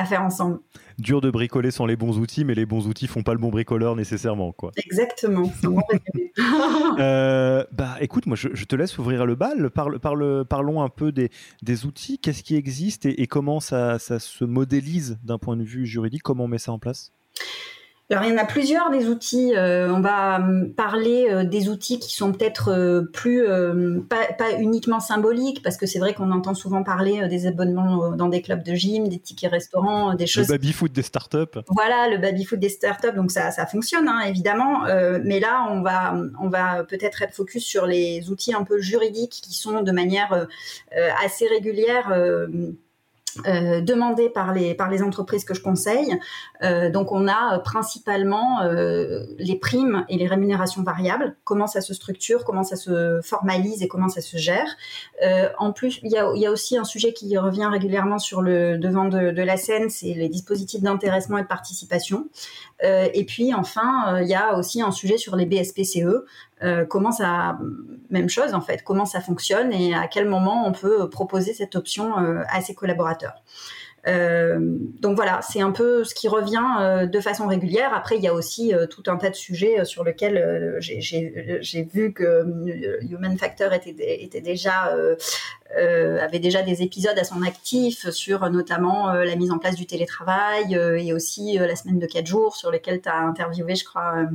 faire 0.06 0.22
ensemble. 0.22 0.60
Dur 1.00 1.20
de 1.20 1.32
bricoler 1.32 1.72
sans 1.72 1.88
les 1.88 1.96
bons 1.96 2.20
outils, 2.20 2.46
mais 2.46 2.54
les 2.54 2.68
bons 2.68 2.86
outils 2.86 3.08
font 3.08 3.24
pas 3.24 3.34
le 3.34 3.40
bon 3.40 3.50
bricoleur 3.50 3.96
nécessairement, 3.96 4.52
quoi. 4.52 4.72
Exactement. 4.78 5.52
euh, 7.00 7.66
bah, 7.72 7.96
écoute, 8.00 8.28
moi, 8.28 8.38
je, 8.38 8.64
te 8.64 8.76
laisse 8.76 8.96
ouvrir 9.00 9.26
le 9.26 9.34
bal. 9.34 9.72
Parle, 9.72 10.46
parlons 10.46 10.84
un 10.84 10.90
peu 10.90 11.12
des, 11.12 11.86
outils. 11.86 12.20
Qu'est-ce 12.20 12.44
qui 12.44 12.56
existe 12.56 13.08
et, 13.08 13.26
comment 13.26 13.60
ça 13.60 13.98
se 13.98 14.46
modélise 14.46 15.18
d'un 15.24 15.40
point 15.40 15.58
de 15.58 15.64
vue 15.64 15.88
juridique? 15.88 16.22
Comment 16.22 16.44
on 16.44 16.48
met 16.48 16.60
ça 16.60 16.72
en 16.72 16.80
place? 16.80 17.12
Alors 18.12 18.24
il 18.24 18.30
y 18.30 18.34
en 18.34 18.38
a 18.38 18.46
plusieurs 18.46 18.92
des 18.92 19.08
outils. 19.08 19.54
Euh, 19.56 19.92
on 19.92 20.00
va 20.00 20.36
hum, 20.36 20.72
parler 20.76 21.28
euh, 21.30 21.44
des 21.44 21.70
outils 21.70 21.98
qui 21.98 22.14
sont 22.14 22.32
peut-être 22.32 22.70
euh, 22.72 23.02
plus 23.12 23.46
pas, 24.08 24.60
uniquement 24.60 25.00
symboliques 25.00 25.64
parce 25.64 25.78
que 25.78 25.88
c'est 25.88 25.98
vrai 25.98 26.14
qu'on 26.14 26.32
entend 26.32 26.54
souvent 26.54 26.84
parler 26.84 27.28
des 27.28 27.48
abonnements 27.48 28.12
dans 28.12 28.28
des 28.28 28.44
clubs 28.44 28.62
de 28.64 28.76
gym, 28.76 29.08
des 29.08 29.18
tickets 29.18 29.50
restaurants, 29.50 30.14
des 30.14 30.28
choses. 30.28 30.50
Le 30.50 30.54
baby 30.54 30.72
foot 30.72 30.92
des 30.92 31.02
startups. 31.02 31.60
Voilà 31.70 32.08
le 32.10 32.18
baby 32.18 32.46
foot 32.46 32.60
des 32.60 32.70
startups. 32.70 33.16
Donc 33.16 33.32
ça 33.32 33.50
ça 33.50 33.66
fonctionne 33.66 34.08
hein, 34.08 34.22
évidemment. 34.28 34.84
mais 35.24 35.40
là 35.40 35.68
on 35.72 35.82
va 35.82 36.16
on 36.40 36.50
va 36.50 36.84
peut-être 36.84 37.24
être 37.24 37.34
focus 37.34 37.64
sur 37.64 37.88
les 37.88 38.30
outils 38.30 38.54
un 38.54 38.64
peu 38.64 38.80
juridiques 38.80 39.42
qui 39.44 39.56
sont 39.56 39.82
de 39.82 39.92
manière 39.92 40.48
assez 41.24 41.48
régulière 41.48 42.12
euh, 43.46 43.82
demandé 43.82 44.30
par 44.30 44.54
les 44.54 44.74
par 44.74 44.90
les 44.90 45.04
entreprises 45.04 45.44
que 45.44 45.54
je 45.54 45.62
conseille. 45.62 46.18
Euh, 46.64 46.90
donc 46.90 47.12
on 47.12 47.28
a 47.28 47.56
euh, 47.56 47.60
principalement 47.60 48.62
euh, 48.62 49.26
les 49.38 49.58
primes 49.58 50.06
et 50.10 50.18
les 50.18 50.28
rémunérations 50.28 50.84
variables. 50.84 51.36
Comment 51.44 51.68
ça 51.68 51.82
se 51.82 51.94
structure, 51.94 52.46
comment 52.46 52.64
ça 52.64 52.76
se 52.76 53.20
formalise 53.24 53.84
et 53.84 53.88
comment 53.88 54.10
ça 54.10 54.22
se 54.22 54.38
gère. 54.38 54.68
Euh, 55.24 55.50
en 55.58 55.74
plus, 55.74 56.00
il 56.04 56.12
y 56.12 56.18
a, 56.18 56.32
y 56.36 56.46
a 56.46 56.52
aussi 56.52 56.78
un 56.78 56.84
sujet 56.84 57.14
qui 57.14 57.38
revient 57.38 57.68
régulièrement 57.72 58.20
sur 58.20 58.42
le 58.42 58.78
devant 58.78 59.06
de, 59.06 59.32
de 59.32 59.42
la 59.42 59.58
scène, 59.58 59.90
c'est 59.90 60.14
les 60.14 60.30
dispositifs 60.30 60.82
d'intéressement 60.82 61.38
et 61.38 61.44
de 61.44 61.48
participation. 61.48 62.28
et 62.82 63.26
puis 63.26 63.54
enfin, 63.54 64.20
il 64.22 64.28
y 64.28 64.36
a 64.36 64.58
aussi 64.58 64.82
un 64.82 64.92
sujet 64.92 65.18
sur 65.18 65.36
les 65.36 65.46
BSPCE. 65.46 66.26
Euh, 66.64 66.86
comment 66.86 67.12
ça, 67.12 67.58
même 68.10 68.30
chose 68.30 68.54
en 68.54 68.62
fait, 68.62 68.82
comment 68.84 69.06
ça 69.06 69.20
fonctionne 69.20 69.74
et 69.74 69.94
à 69.94 70.08
quel 70.08 70.28
moment 70.28 70.66
on 70.66 70.72
peut 70.72 71.10
proposer 71.10 71.54
cette 71.54 71.76
option 71.76 72.18
euh, 72.18 72.44
à 72.50 72.62
ses 72.62 72.74
collaborateurs. 72.74 73.44
Euh, 74.08 74.60
donc 75.02 75.16
voilà, 75.16 75.40
c'est 75.42 75.62
un 75.62 75.72
peu 75.72 76.04
ce 76.04 76.14
qui 76.14 76.28
revient 76.28 77.08
de 77.12 77.20
façon 77.20 77.48
régulière. 77.48 77.92
Après, 77.92 78.18
il 78.18 78.22
y 78.22 78.28
a 78.28 78.36
aussi 78.36 78.72
tout 78.92 79.02
un 79.08 79.18
tas 79.18 79.32
de 79.32 79.36
sujets 79.36 79.84
sur 79.84 80.04
lesquels 80.04 80.78
j'ai 80.80 81.90
vu 81.92 82.14
que 82.14 82.46
Human 83.02 83.36
Factor 83.36 83.74
était, 83.74 84.42
déjà 84.42 84.96
avait 85.76 86.38
déjà 86.38 86.62
des 86.62 86.84
épisodes 86.84 87.18
à 87.18 87.24
son 87.24 87.42
actif 87.42 88.08
sur 88.12 88.48
notamment 88.52 89.12
la 89.12 89.36
mise 89.36 89.50
en 89.50 89.58
place 89.58 89.76
du 89.76 89.88
télétravail 89.88 90.76
et 90.76 91.12
aussi 91.12 91.58
la 91.58 91.76
semaine 91.76 91.98
de 91.98 92.06
4 92.06 92.28
jours 92.28 92.56
sur 92.56 92.70
lesquels 92.70 93.02
tu 93.02 93.10
as 93.10 93.18
interviewé, 93.18 93.76
je 93.76 93.86
crois, 93.86 94.28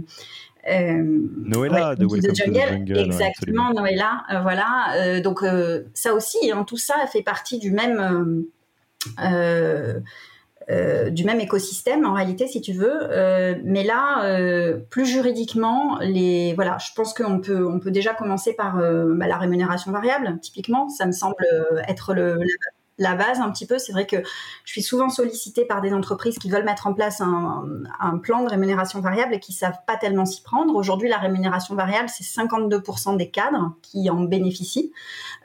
euh, 0.68 1.02
Noëlla 1.44 1.94
de 1.96 2.06
Welcome 2.06 2.34
Jungle, 2.34 2.98
exactement 2.98 3.72
Noëlla, 3.72 4.24
euh, 4.32 4.40
voilà. 4.40 4.94
Euh, 4.96 5.20
donc 5.20 5.44
ça 5.94 6.14
aussi, 6.14 6.50
hein, 6.52 6.64
tout 6.64 6.76
ça 6.76 6.94
fait 7.10 7.22
partie 7.22 7.58
du 7.58 7.70
même 7.70 8.44
du 11.10 11.24
même 11.24 11.40
écosystème 11.40 12.04
en 12.06 12.12
réalité, 12.12 12.46
si 12.46 12.60
tu 12.60 12.72
veux. 12.72 13.08
mais 13.64 13.84
là, 13.84 14.78
plus 14.90 15.06
juridiquement, 15.06 15.98
les 16.00 16.54
voilà, 16.54 16.78
je 16.78 16.92
pense 16.94 17.14
qu'on 17.14 17.40
peut 17.40 17.66
on 17.66 17.80
peut 17.80 17.90
déjà 17.90 18.14
commencer 18.14 18.54
par 18.54 18.76
bah, 18.76 19.26
la 19.26 19.38
rémunération 19.38 19.90
variable. 19.92 20.38
Typiquement, 20.40 20.88
ça 20.88 21.06
me 21.06 21.12
semble 21.12 21.46
être 21.88 22.14
le, 22.14 22.38
la 23.00 23.14
base 23.16 23.40
un 23.40 23.50
petit 23.50 23.66
peu. 23.66 23.78
C'est 23.78 23.92
vrai 23.92 24.06
que 24.06 24.18
je 24.64 24.70
suis 24.70 24.82
souvent 24.82 25.08
sollicitée 25.08 25.64
par 25.64 25.80
des 25.80 25.92
entreprises 25.92 26.38
qui 26.38 26.50
veulent 26.50 26.64
mettre 26.64 26.86
en 26.86 26.94
place 26.94 27.20
un, 27.20 28.18
plan 28.22 28.44
de 28.44 28.50
rémunération 28.50 29.00
variable 29.00 29.34
et 29.34 29.40
qui 29.40 29.52
savent 29.52 29.78
pas 29.86 29.96
tellement 29.96 30.26
s'y 30.26 30.42
prendre. 30.42 30.76
Aujourd'hui, 30.76 31.08
la 31.08 31.16
rémunération 31.16 31.74
variable, 31.74 32.08
c'est 32.08 32.24
52% 32.24 33.16
des 33.16 33.30
cadres 33.30 33.74
qui 33.82 34.10
en 34.10 34.20
bénéficient. 34.20 34.92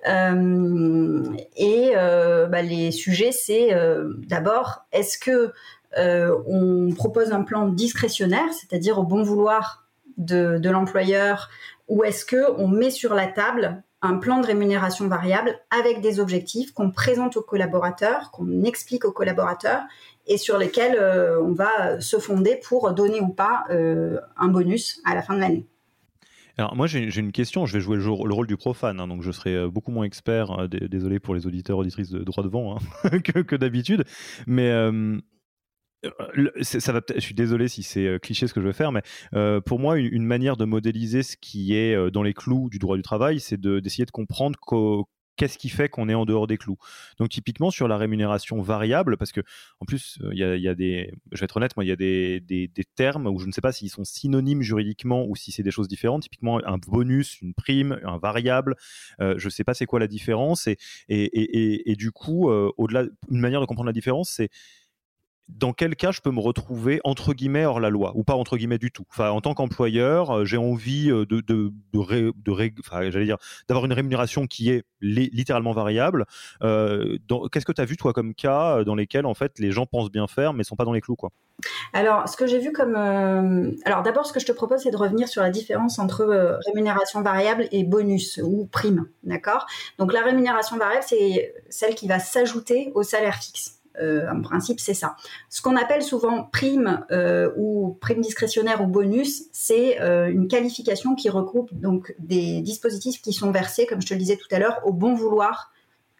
Euh, 0.07 1.23
et 1.55 1.93
euh, 1.95 2.47
bah, 2.47 2.61
les 2.61 2.91
sujets, 2.91 3.31
c'est 3.31 3.73
euh, 3.73 4.13
d'abord, 4.27 4.85
est-ce 4.91 5.17
que 5.17 5.51
on 5.97 6.93
propose 6.93 7.31
un 7.31 7.43
plan 7.43 7.69
discrétionnaire, 7.69 8.51
c'est-à-dire 8.51 8.99
au 8.99 9.03
bon 9.03 9.23
vouloir 9.23 9.85
de, 10.17 10.57
de 10.57 10.69
l'employeur, 10.69 11.49
ou 11.87 12.03
est-ce 12.03 12.25
que 12.25 12.51
on 12.57 12.67
met 12.67 12.91
sur 12.91 13.13
la 13.13 13.27
table 13.27 13.81
un 14.05 14.17
plan 14.17 14.39
de 14.39 14.47
rémunération 14.47 15.07
variable 15.07 15.59
avec 15.71 16.01
des 16.01 16.19
objectifs 16.19 16.71
qu'on 16.71 16.91
présente 16.91 17.37
aux 17.37 17.41
collaborateurs, 17.41 18.31
qu'on 18.31 18.63
explique 18.63 19.05
aux 19.05 19.11
collaborateurs 19.11 19.81
et 20.27 20.37
sur 20.37 20.57
lesquels 20.57 20.97
euh, 20.99 21.41
on 21.41 21.53
va 21.53 21.99
se 21.99 22.19
fonder 22.19 22.59
pour 22.67 22.93
donner 22.93 23.19
ou 23.21 23.29
pas 23.29 23.63
euh, 23.69 24.17
un 24.37 24.47
bonus 24.47 25.01
à 25.05 25.15
la 25.15 25.21
fin 25.21 25.35
de 25.35 25.39
l'année. 25.39 25.65
Alors 26.57 26.75
moi 26.75 26.87
j'ai 26.87 27.19
une 27.19 27.33
question, 27.33 27.65
je 27.65 27.73
vais 27.73 27.81
jouer 27.81 27.97
le, 27.97 28.09
rôle 28.09 28.47
du 28.47 28.55
profane, 28.55 29.01
hein, 29.01 29.07
donc 29.07 29.23
je 29.23 29.31
serai 29.31 29.55
euh, 29.55 29.67
beaucoup 29.67 29.91
moins 29.91 30.05
expert, 30.05 30.69
désolé 30.69 31.19
pour 31.19 31.35
les 31.35 31.45
auditeurs 31.47 31.77
auditrices 31.77 32.11
de 32.11 32.23
droit 32.23 32.43
devant 32.43 32.77
hein, 32.77 33.19
que, 33.19 33.55
d'habitude, 33.57 34.05
mais 34.47 34.71
ça 36.61 36.91
va 36.91 37.01
je 37.13 37.19
suis 37.19 37.35
désolé 37.35 37.67
si 37.67 37.83
c'est 37.83 38.19
cliché 38.21 38.47
ce 38.47 38.53
que 38.53 38.61
je 38.61 38.67
vais 38.67 38.73
faire, 38.73 38.91
mais 38.91 39.01
pour 39.65 39.79
moi, 39.79 39.97
une, 39.97 40.25
manière 40.25 40.57
de 40.57 40.65
modéliser 40.65 41.23
ce 41.23 41.37
qui 41.37 41.75
est 41.75 42.11
dans 42.11 42.23
les 42.23 42.33
clous 42.33 42.69
du 42.69 42.79
droit 42.79 42.95
du 42.95 43.03
travail, 43.03 43.39
c'est 43.39 43.59
d'essayer 43.59 44.05
de, 44.05 44.11
comprendre 44.11 44.57
qu'est-ce 45.35 45.57
qui 45.57 45.69
fait 45.69 45.89
qu'on 45.89 46.09
est 46.09 46.13
en 46.13 46.25
dehors 46.25 46.47
des 46.47 46.57
clous. 46.57 46.77
Donc 47.19 47.29
typiquement 47.29 47.71
sur 47.71 47.87
la 47.87 47.97
rémunération 47.97 48.61
variable, 48.61 49.17
parce 49.17 49.31
que 49.31 49.41
en 49.79 49.85
plus 49.85 50.19
il 50.31 50.37
y, 50.37 50.67
a, 50.67 50.75
des, 50.75 51.11
je 51.31 51.39
vais 51.39 51.45
être 51.45 51.57
honnête, 51.57 51.75
moi 51.75 51.83
il 51.83 51.87
y 51.87 51.91
a 51.91 51.95
des, 51.95 52.39
des, 52.39 52.69
termes 52.95 53.27
où 53.27 53.39
je 53.39 53.45
ne 53.45 53.51
sais 53.51 53.61
pas 53.61 53.71
s'ils 53.71 53.89
sont 53.89 54.05
synonymes 54.05 54.61
juridiquement 54.61 55.25
ou 55.25 55.35
si 55.35 55.51
c'est 55.51 55.63
des 55.63 55.71
choses 55.71 55.87
différentes. 55.87 56.23
Typiquement 56.23 56.61
un 56.65 56.77
bonus, 56.77 57.41
une 57.41 57.53
prime, 57.53 57.99
un 58.03 58.17
variable, 58.17 58.75
je 59.19 59.45
ne 59.45 59.49
sais 59.49 59.63
pas 59.63 59.73
c'est 59.73 59.85
quoi 59.85 59.99
la 59.99 60.07
différence 60.07 60.67
et 60.67 60.77
et, 61.09 61.23
et, 61.23 61.91
et, 61.91 61.95
du 61.95 62.11
coup 62.11 62.49
au-delà, 62.49 63.03
une 63.29 63.39
manière 63.39 63.61
de 63.61 63.65
comprendre 63.65 63.87
la 63.87 63.93
différence, 63.93 64.29
c'est 64.29 64.49
dans 65.47 65.73
quel 65.73 65.95
cas 65.95 66.11
je 66.11 66.21
peux 66.21 66.31
me 66.31 66.39
retrouver 66.39 66.99
entre 67.03 67.33
guillemets 67.33 67.65
hors 67.65 67.79
la 67.79 67.89
loi 67.89 68.11
ou 68.15 68.23
pas 68.23 68.33
entre 68.33 68.57
guillemets 68.57 68.77
du 68.77 68.91
tout. 68.91 69.05
Enfin, 69.09 69.29
en 69.29 69.41
tant 69.41 69.53
qu'employeur, 69.53 70.31
euh, 70.31 70.45
j'ai 70.45 70.57
envie 70.57 71.11
euh, 71.11 71.25
de, 71.25 71.41
de, 71.41 71.71
de, 71.93 73.23
dire, 73.23 73.37
d'avoir 73.67 73.85
une 73.85 73.93
rémunération 73.93 74.47
qui 74.47 74.71
est 74.71 74.83
littéralement 75.01 75.71
variable. 75.71 76.25
Euh, 76.63 77.17
qu'est-ce 77.51 77.65
que 77.65 77.71
tu 77.71 77.81
as 77.81 77.85
vu 77.85 77.95
toi 77.95 78.11
comme 78.13 78.33
cas 78.33 78.83
dans 78.83 78.95
lesquels 78.95 79.25
en 79.25 79.33
fait 79.33 79.59
les 79.59 79.71
gens 79.71 79.85
pensent 79.85 80.11
bien 80.11 80.27
faire 80.27 80.53
mais 80.53 80.63
sont 80.63 80.75
pas 80.75 80.85
dans 80.85 80.93
les 80.93 81.01
clous 81.01 81.15
quoi? 81.15 81.31
Alors, 81.93 82.27
ce 82.27 82.35
que 82.35 82.47
j'ai 82.47 82.59
vu 82.59 82.73
comme, 82.73 82.95
alors 82.95 84.01
d'abord, 84.03 84.25
ce 84.25 84.33
que 84.33 84.41
je 84.41 84.45
te 84.45 84.51
propose, 84.51 84.81
c'est 84.81 84.91
de 84.91 84.97
revenir 84.97 85.29
sur 85.29 85.41
la 85.41 85.49
différence 85.49 85.99
entre 85.99 86.59
rémunération 86.65 87.21
variable 87.21 87.67
et 87.71 87.83
bonus 87.85 88.41
ou 88.43 88.65
prime, 88.65 89.07
d'accord? 89.23 89.65
Donc 89.97 90.11
la 90.11 90.21
rémunération 90.21 90.77
variable, 90.77 91.05
c'est 91.07 91.53
celle 91.69 91.95
qui 91.95 92.07
va 92.07 92.19
s'ajouter 92.19 92.91
au 92.93 93.03
salaire 93.03 93.35
fixe. 93.35 93.79
Euh, 94.01 94.29
en 94.29 94.41
principe, 94.41 94.79
c'est 94.79 94.93
ça. 94.93 95.15
Ce 95.49 95.61
qu'on 95.61 95.75
appelle 95.75 96.01
souvent 96.01 96.43
prime 96.43 97.05
euh, 97.11 97.51
ou 97.57 97.97
prime 98.01 98.21
discrétionnaire 98.21 98.81
ou 98.81 98.87
bonus, 98.87 99.43
c'est 99.51 100.01
euh, 100.01 100.27
une 100.27 100.47
qualification 100.47 101.15
qui 101.15 101.29
regroupe 101.29 101.73
donc 101.73 102.15
des 102.19 102.61
dispositifs 102.61 103.21
qui 103.21 103.33
sont 103.33 103.51
versés, 103.51 103.85
comme 103.85 104.01
je 104.01 104.07
te 104.07 104.13
le 104.13 104.19
disais 104.19 104.37
tout 104.37 104.47
à 104.51 104.59
l'heure, 104.59 104.81
au 104.85 104.93
bon 104.93 105.13
vouloir 105.13 105.71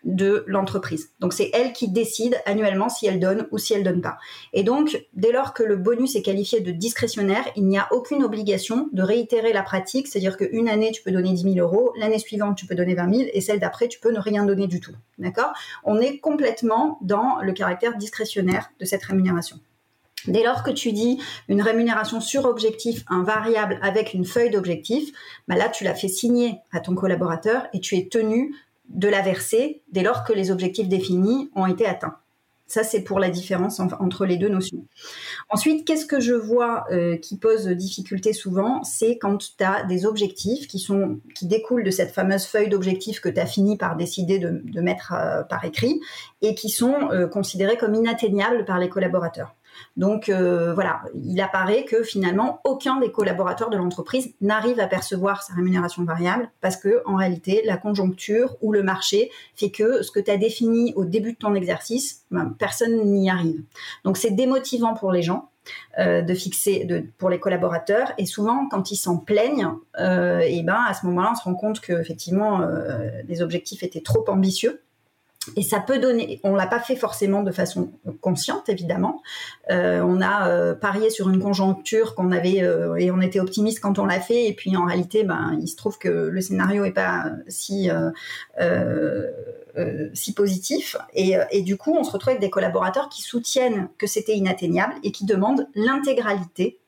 de 0.06 0.44
l'entreprise. 0.48 1.10
Donc 1.20 1.34
c'est 1.34 1.50
elle 1.54 1.74
qui 1.74 1.90
décide 1.90 2.40
annuellement 2.46 2.90
si 2.90 3.08
elle 3.08 3.20
donne 3.20 3.48
ou 3.52 3.58
si 3.58 3.74
elle 3.74 3.84
donne 3.84 4.02
pas. 4.02 4.18
Et 4.54 4.64
donc 4.64 5.04
dès 5.14 5.32
lors 5.32 5.54
que 5.54 5.64
le 5.64 5.76
bonus 5.76 6.16
est 6.16 6.22
qualifié 6.22 6.62
de 6.62 6.72
discrétionnaire, 6.72 7.44
il 7.56 7.66
n'y 7.66 7.78
a 7.78 7.88
aucune 7.92 8.24
obligation 8.24 8.88
de 8.94 9.02
réitérer 9.02 9.52
la 9.52 9.64
pratique, 9.64 10.08
c'est-à-dire 10.08 10.38
qu'une 10.38 10.70
année 10.70 10.92
tu 10.92 11.02
peux 11.02 11.12
donner 11.12 11.34
10 11.34 11.54
000 11.54 11.56
euros, 11.58 11.92
l'année 11.98 12.20
suivante 12.20 12.56
tu 12.56 12.66
peux 12.68 12.76
donner 12.76 12.96
20 12.96 13.14
000 13.14 13.30
et 13.34 13.42
celle 13.42 13.60
d'après 13.60 13.88
tu 13.88 14.00
peux 14.00 14.12
ne 14.12 14.20
rien 14.20 14.46
donner 14.46 14.68
du 14.68 14.80
tout. 14.80 14.94
D'accord? 15.18 15.54
On 15.84 16.00
est 16.00 16.20
complètement 16.20 17.00
dans 17.02 17.40
le 17.42 17.52
caractère 17.54 17.98
discrétionnaire 17.98 18.72
de 18.80 18.86
cette 18.86 19.04
rémunération. 19.04 19.60
Dès 20.28 20.44
lors 20.44 20.64
que 20.64 20.72
tu 20.72 20.92
dis 20.92 21.22
une 21.48 21.62
rémunération 21.62 22.20
sur 22.20 22.46
objectif, 22.46 23.04
un 23.10 23.24
variable 23.24 23.80
avec 23.82 24.14
une 24.14 24.26
feuille 24.26 24.50
d'objectif, 24.50 25.12
bah 25.48 25.56
là 25.56 25.70
tu 25.70 25.84
l'as 25.84 25.94
fait 25.94 26.08
signer 26.08 26.56
à 26.72 26.80
ton 26.80 26.96
collaborateur 26.96 27.68
et 27.74 27.80
tu 27.80 27.96
es 27.96 28.08
tenu 28.08 28.56
de 28.90 29.08
la 29.08 29.22
verser 29.22 29.84
dès 29.92 30.04
lors 30.04 30.24
que 30.24 30.34
les 30.34 30.52
objectifs 30.52 30.88
définis 30.88 31.50
ont 31.56 31.66
été 31.66 31.86
atteints. 31.86 32.18
Ça, 32.68 32.84
c'est 32.84 33.02
pour 33.02 33.20
la 33.20 33.30
différence 33.30 33.80
entre 33.80 34.26
les 34.26 34.38
deux 34.38 34.50
notions. 34.50 34.88
Ensuite, 35.50 35.86
qu'est-ce 35.86 36.08
que 36.08 36.20
je 36.20 36.34
vois 36.34 36.86
euh, 36.92 37.16
qui 37.18 37.38
pose 37.38 37.68
difficulté 37.68 38.34
souvent? 38.34 38.84
C'est 38.84 39.20
quand 39.20 39.38
tu 39.38 39.64
as 39.64 39.84
des 39.84 40.08
objectifs 40.08 40.68
qui, 40.68 40.80
sont, 40.80 41.20
qui 41.36 41.46
découlent 41.46 41.84
de 41.84 41.92
cette 41.92 42.10
fameuse 42.10 42.46
feuille 42.46 42.70
d'objectifs 42.70 43.22
que 43.22 43.30
tu 43.30 43.40
as 43.40 43.46
fini 43.46 43.78
par 43.78 43.96
décider 43.96 44.40
de, 44.40 44.82
mettre 44.82 45.14
euh, 45.14 45.44
par 45.44 45.64
écrit 45.64 46.00
et 46.42 46.56
qui 46.56 46.70
sont 46.70 47.12
euh, 47.12 47.28
considérés 47.28 47.78
comme 47.78 47.94
inatteignables 47.94 48.66
par 48.66 48.80
les 48.80 48.90
collaborateurs. 48.90 49.55
Donc 49.98 50.30
euh, 50.30 50.74
voilà, 50.74 51.02
il 51.16 51.40
apparaît 51.42 51.86
que 51.86 52.04
finalement 52.04 52.60
aucun 52.64 53.00
des 53.00 53.12
collaborateurs 53.12 53.70
de 53.70 53.78
l'entreprise 53.78 54.34
n'arrive 54.42 54.80
à 54.80 54.88
percevoir 54.88 55.42
sa 55.44 55.54
rémunération 55.54 56.04
variable 56.04 56.50
parce 56.62 56.78
que 56.78 57.02
en 57.06 57.16
réalité 57.16 57.62
la 57.66 57.78
conjoncture 57.78 58.58
ou 58.62 58.74
le 58.74 58.84
marché 58.84 59.32
fait 59.56 59.72
que 59.72 60.02
ce 60.02 60.12
que 60.12 60.20
tu 60.20 60.32
as 60.32 60.38
défini 60.38 60.94
au 60.96 61.06
début 61.06 61.34
de 61.34 61.38
ton 61.38 61.56
exercice, 61.56 62.26
ben, 62.32 62.54
personne 62.58 63.06
n'y 63.06 63.30
arrive. 63.30 63.62
Donc 64.04 64.18
c'est 64.18 64.32
démotivant 64.32 64.94
pour 64.94 65.12
les 65.12 65.22
gens. 65.22 65.50
Euh, 65.98 66.22
de 66.22 66.36
fixer 66.36 66.88
pour 67.18 67.32
les 67.32 67.40
collaborateurs 67.40 68.12
et 68.20 68.28
souvent 68.28 68.68
quand 68.70 68.92
ils 68.92 68.98
s'en 68.98 69.18
plaignent 69.18 69.70
euh, 70.00 70.38
et 70.42 70.62
ben 70.62 70.78
à 70.88 70.94
ce 70.94 71.08
moment-là 71.08 71.32
on 71.32 71.36
se 71.36 71.42
rend 71.42 71.56
compte 71.56 71.80
que 71.80 72.00
effectivement 72.00 72.62
les 73.28 73.42
objectifs 73.42 73.82
étaient 73.82 74.02
trop 74.02 74.24
ambitieux 74.30 74.84
et 75.56 75.64
ça 75.64 75.80
peut 75.80 76.00
donner, 76.00 76.40
on 76.44 76.56
l'a 76.56 76.68
pas 76.68 76.80
fait 76.80 76.96
forcément 76.96 77.44
de 77.44 77.52
façon 77.52 77.92
consciente 78.22 78.70
évidemment. 78.70 79.22
Euh, 79.70 80.02
on 80.02 80.22
a 80.22 80.50
euh, 80.50 80.74
parié 80.74 81.10
sur 81.10 81.30
une 81.30 81.40
conjoncture 81.40 82.16
qu'on 82.16 82.32
avait 82.32 82.64
euh, 82.64 82.96
et 82.96 83.12
on 83.12 83.22
était 83.22 83.40
optimiste 83.40 83.80
quand 83.80 84.00
on 84.00 84.06
l'a 84.06 84.20
fait. 84.20 84.46
Et 84.48 84.54
puis 84.54 84.76
en 84.76 84.86
réalité, 84.86 85.24
ben 85.24 85.58
il 85.62 85.68
se 85.68 85.76
trouve 85.76 85.98
que 85.98 86.10
le 86.10 86.42
scénario 86.42 86.86
est 86.86 86.92
pas 86.92 87.26
si 87.48 87.90
si 90.14 90.34
positif. 90.34 90.96
Et, 91.14 91.36
et, 91.52 91.62
du 91.62 91.76
coup, 91.76 91.94
on 91.98 92.04
se 92.04 92.12
retrouve 92.12 92.32
avec 92.32 92.42
des 92.42 92.50
collaborateurs 92.50 93.10
qui 93.10 93.22
soutiennent 93.22 93.90
que 93.98 94.08
c'était 94.08 94.36
inatteignable 94.36 94.94
et 95.04 95.12
qui 95.12 95.26
demandent 95.26 95.68
l'intégralité. 95.76 96.80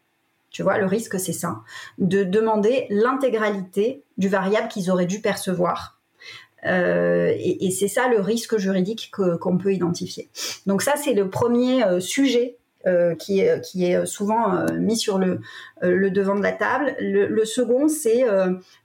Tu 0.52 0.64
vois, 0.64 0.78
le 0.78 0.86
risque 0.86 1.20
c'est 1.20 1.34
ça, 1.34 1.60
de 1.98 2.24
demander 2.24 2.88
l'intégralité 2.90 4.04
du 4.18 4.30
variable 4.30 4.70
qu'ils 4.70 4.90
auraient 4.90 5.06
dû 5.06 5.20
percevoir 5.20 5.97
euh, 6.66 7.34
et, 7.38 7.72
c'est 7.72 7.88
ça 7.88 8.08
le 8.08 8.20
risque 8.20 8.58
juridique 8.58 9.12
qu'on 9.12 9.58
peut 9.58 9.74
identifier. 9.74 10.30
Donc 10.66 10.82
ça, 10.82 10.94
c'est 10.96 11.14
le 11.14 11.30
premier 11.30 11.84
euh, 11.84 12.00
sujet 12.00 12.58
euh, 12.88 13.16
qui, 13.16 13.42
est, 13.42 13.62
qui 13.62 13.86
est 13.86 14.06
souvent 14.06 14.66
mis 14.74 14.98
sur 14.98 15.18
le, 15.18 15.40
le, 15.82 16.10
devant 16.10 16.36
de 16.36 16.42
la 16.42 16.54
table. 16.54 16.96
Le, 17.00 17.46
second, 17.46 17.88
c'est 17.88 18.24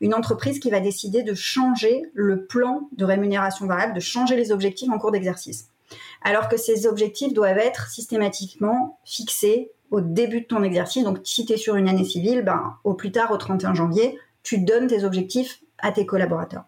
une 0.01 0.15
entreprise 0.15 0.59
qui 0.59 0.71
va 0.71 0.81
décider 0.81 1.23
de 1.23 1.35
changer 1.35 2.03
le 2.15 2.45
plan 2.45 2.89
de 2.97 3.05
rémunération 3.05 3.67
variable, 3.67 3.95
de 3.95 4.01
changer 4.01 4.37
les 4.37 4.53
objectifs 4.53 4.91
en 4.91 4.99
cours 4.99 5.13
d'exercice. 5.13 5.69
Alors 6.23 6.49
que 6.49 6.57
ces 6.57 6.87
objectifs 6.87 7.33
doivent 7.33 7.59
être 7.59 7.89
systématiquement 7.89 8.99
fixés 9.05 9.71
au 9.91 10.01
début 10.01 10.41
de 10.41 10.47
ton 10.47 10.63
exercice. 10.63 11.05
Donc 11.05 11.19
si 11.25 11.45
tu 11.45 11.53
es 11.53 11.57
sur 11.57 11.77
une 11.77 11.89
année 11.89 12.05
civile, 12.05 12.43
ben, 12.43 12.75
au 12.85 12.95
plus 12.95 13.13
tard, 13.13 13.31
au 13.31 13.37
31 13.37 13.75
janvier, 13.75 14.19
tu 14.43 14.59
donnes 14.59 14.87
tes 14.87 15.05
objectifs 15.05 15.63
à 15.79 15.93
tes 15.93 16.07
collaborateurs. 16.07 16.65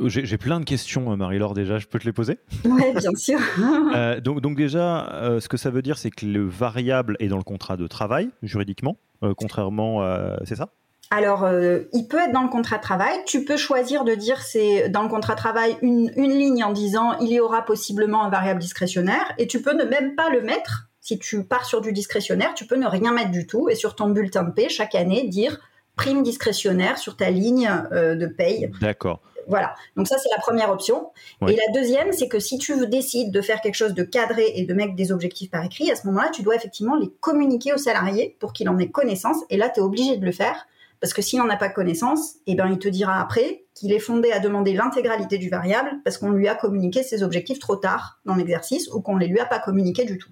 J'ai 0.00 0.38
plein 0.38 0.60
de 0.60 0.64
questions, 0.64 1.12
euh, 1.12 1.16
Marie-Laure, 1.16 1.54
déjà. 1.54 1.78
Je 1.78 1.86
peux 1.86 1.98
te 1.98 2.04
les 2.04 2.12
poser? 2.12 2.38
Oui, 2.64 2.92
bien 2.96 3.14
sûr. 3.16 3.38
Euh, 3.94 4.20
donc, 4.20 4.40
donc, 4.40 4.56
déjà, 4.56 5.08
euh, 5.14 5.40
ce 5.40 5.48
que 5.48 5.56
ça 5.56 5.70
veut 5.70 5.80
dire, 5.80 5.96
c'est 5.96 6.10
que 6.10 6.26
le 6.26 6.44
variable 6.44 7.16
est 7.18 7.28
dans 7.28 7.36
le 7.36 7.42
contrat 7.42 7.76
de 7.76 7.86
travail, 7.86 8.30
juridiquement, 8.42 8.96
contrairement 9.36 10.02
à... 10.02 10.36
C'est 10.44 10.56
ça? 10.56 10.68
Alors, 11.10 11.46
il 11.92 12.06
peut 12.08 12.18
être 12.18 12.32
dans 12.32 12.42
le 12.42 12.48
contrat 12.48 12.76
de 12.76 12.82
travail. 12.82 13.14
Tu 13.26 13.44
peux 13.44 13.56
choisir 13.56 14.04
de 14.04 14.14
dire 14.14 14.40
c'est 14.42 14.88
dans 14.88 15.02
le 15.02 15.08
contrat 15.08 15.34
de 15.34 15.38
travail 15.38 15.76
une, 15.82 16.12
une, 16.16 16.32
ligne 16.32 16.64
en 16.64 16.72
disant 16.72 17.16
il 17.20 17.28
y 17.28 17.40
aura 17.40 17.64
possiblement 17.64 18.24
un 18.24 18.28
variable 18.28 18.60
discrétionnaire 18.60 19.32
et 19.38 19.46
tu 19.46 19.62
peux 19.62 19.74
ne 19.74 19.84
même 19.84 20.14
pas 20.14 20.30
le 20.30 20.42
mettre. 20.42 20.88
Si 21.00 21.18
tu 21.18 21.44
pars 21.44 21.64
sur 21.64 21.80
du 21.80 21.92
discrétionnaire, 21.92 22.54
tu 22.54 22.66
peux 22.66 22.76
ne 22.76 22.86
rien 22.86 23.12
mettre 23.12 23.30
du 23.30 23.46
tout 23.46 23.68
et 23.68 23.74
sur 23.74 23.94
ton 23.94 24.08
bulletin 24.10 24.42
de 24.42 24.52
paie 24.52 24.68
chaque 24.68 24.94
année 24.94 25.28
dire 25.28 25.60
prime 25.94 26.22
discrétionnaire 26.22 26.98
sur 26.98 27.16
ta 27.16 27.30
ligne 27.30 27.70
de 27.92 28.26
paye. 28.26 28.70
D'accord. 28.80 29.22
Voilà. 29.46 29.74
Donc 29.96 30.08
ça, 30.08 30.18
c'est 30.18 30.28
la 30.30 30.38
première 30.38 30.70
option. 30.70 31.10
Et 31.46 31.56
la 31.56 31.72
deuxième, 31.80 32.12
c'est 32.12 32.28
que 32.28 32.38
si 32.38 32.58
tu 32.58 32.86
décides 32.86 33.32
de 33.32 33.40
faire 33.40 33.60
quelque 33.60 33.74
chose 33.74 33.94
de 33.94 34.02
cadré 34.02 34.52
et 34.54 34.64
de 34.64 34.74
mettre 34.74 34.94
des 34.94 35.12
objectifs 35.12 35.50
par 35.50 35.64
écrit, 35.64 35.90
à 35.90 35.96
ce 35.96 36.06
moment-là, 36.08 36.30
tu 36.32 36.42
dois 36.42 36.56
effectivement 36.56 36.96
les 36.96 37.10
communiquer 37.20 37.72
au 37.72 37.78
salarié 37.78 38.36
pour 38.40 38.52
qu'il 38.52 38.68
en 38.68 38.78
ait 38.78 38.90
connaissance. 38.90 39.38
Et 39.50 39.56
là, 39.56 39.68
tu 39.68 39.80
es 39.80 39.82
obligé 39.82 40.16
de 40.16 40.24
le 40.24 40.32
faire. 40.32 40.66
Parce 41.00 41.12
que 41.12 41.20
s'il 41.20 41.38
n'en 41.38 41.48
a 41.50 41.56
pas 41.56 41.68
connaissance, 41.68 42.36
eh 42.46 42.54
ben, 42.54 42.68
il 42.70 42.78
te 42.78 42.88
dira 42.88 43.20
après 43.20 43.64
qu'il 43.74 43.92
est 43.92 43.98
fondé 43.98 44.32
à 44.32 44.38
demander 44.38 44.72
l'intégralité 44.72 45.36
du 45.36 45.50
variable 45.50 45.90
parce 46.04 46.16
qu'on 46.16 46.30
lui 46.30 46.48
a 46.48 46.54
communiqué 46.54 47.02
ses 47.02 47.22
objectifs 47.22 47.58
trop 47.58 47.76
tard 47.76 48.18
dans 48.24 48.34
l'exercice 48.34 48.88
ou 48.92 49.02
qu'on 49.02 49.16
ne 49.16 49.20
les 49.20 49.26
lui 49.26 49.38
a 49.38 49.44
pas 49.44 49.58
communiqués 49.58 50.06
du 50.06 50.16
tout. 50.16 50.30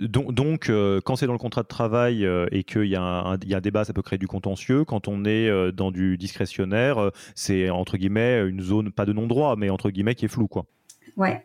Donc, 0.00 0.70
euh, 0.70 1.00
quand 1.04 1.14
c'est 1.14 1.26
dans 1.26 1.32
le 1.32 1.38
contrat 1.38 1.62
de 1.62 1.68
travail 1.68 2.26
euh, 2.26 2.46
et 2.50 2.64
qu'il 2.64 2.86
y, 2.86 2.96
a 2.96 3.02
un 3.02 3.60
débat, 3.60 3.84
ça 3.84 3.92
peut 3.92 4.02
créer 4.02 4.18
du 4.18 4.26
contentieux. 4.26 4.84
Quand 4.84 5.06
on 5.06 5.24
est 5.24 5.48
euh, 5.48 5.70
dans 5.70 5.92
du 5.92 6.18
discrétionnaire, 6.18 7.10
c'est 7.36 7.70
entre 7.70 7.96
guillemets 7.96 8.40
une 8.48 8.60
zone, 8.60 8.90
pas 8.90 9.06
de 9.06 9.12
non-droit, 9.12 9.54
mais 9.56 9.70
entre 9.70 9.90
guillemets 9.90 10.16
qui 10.16 10.24
est 10.24 10.28
floue. 10.28 10.48
Quoi. 10.48 10.66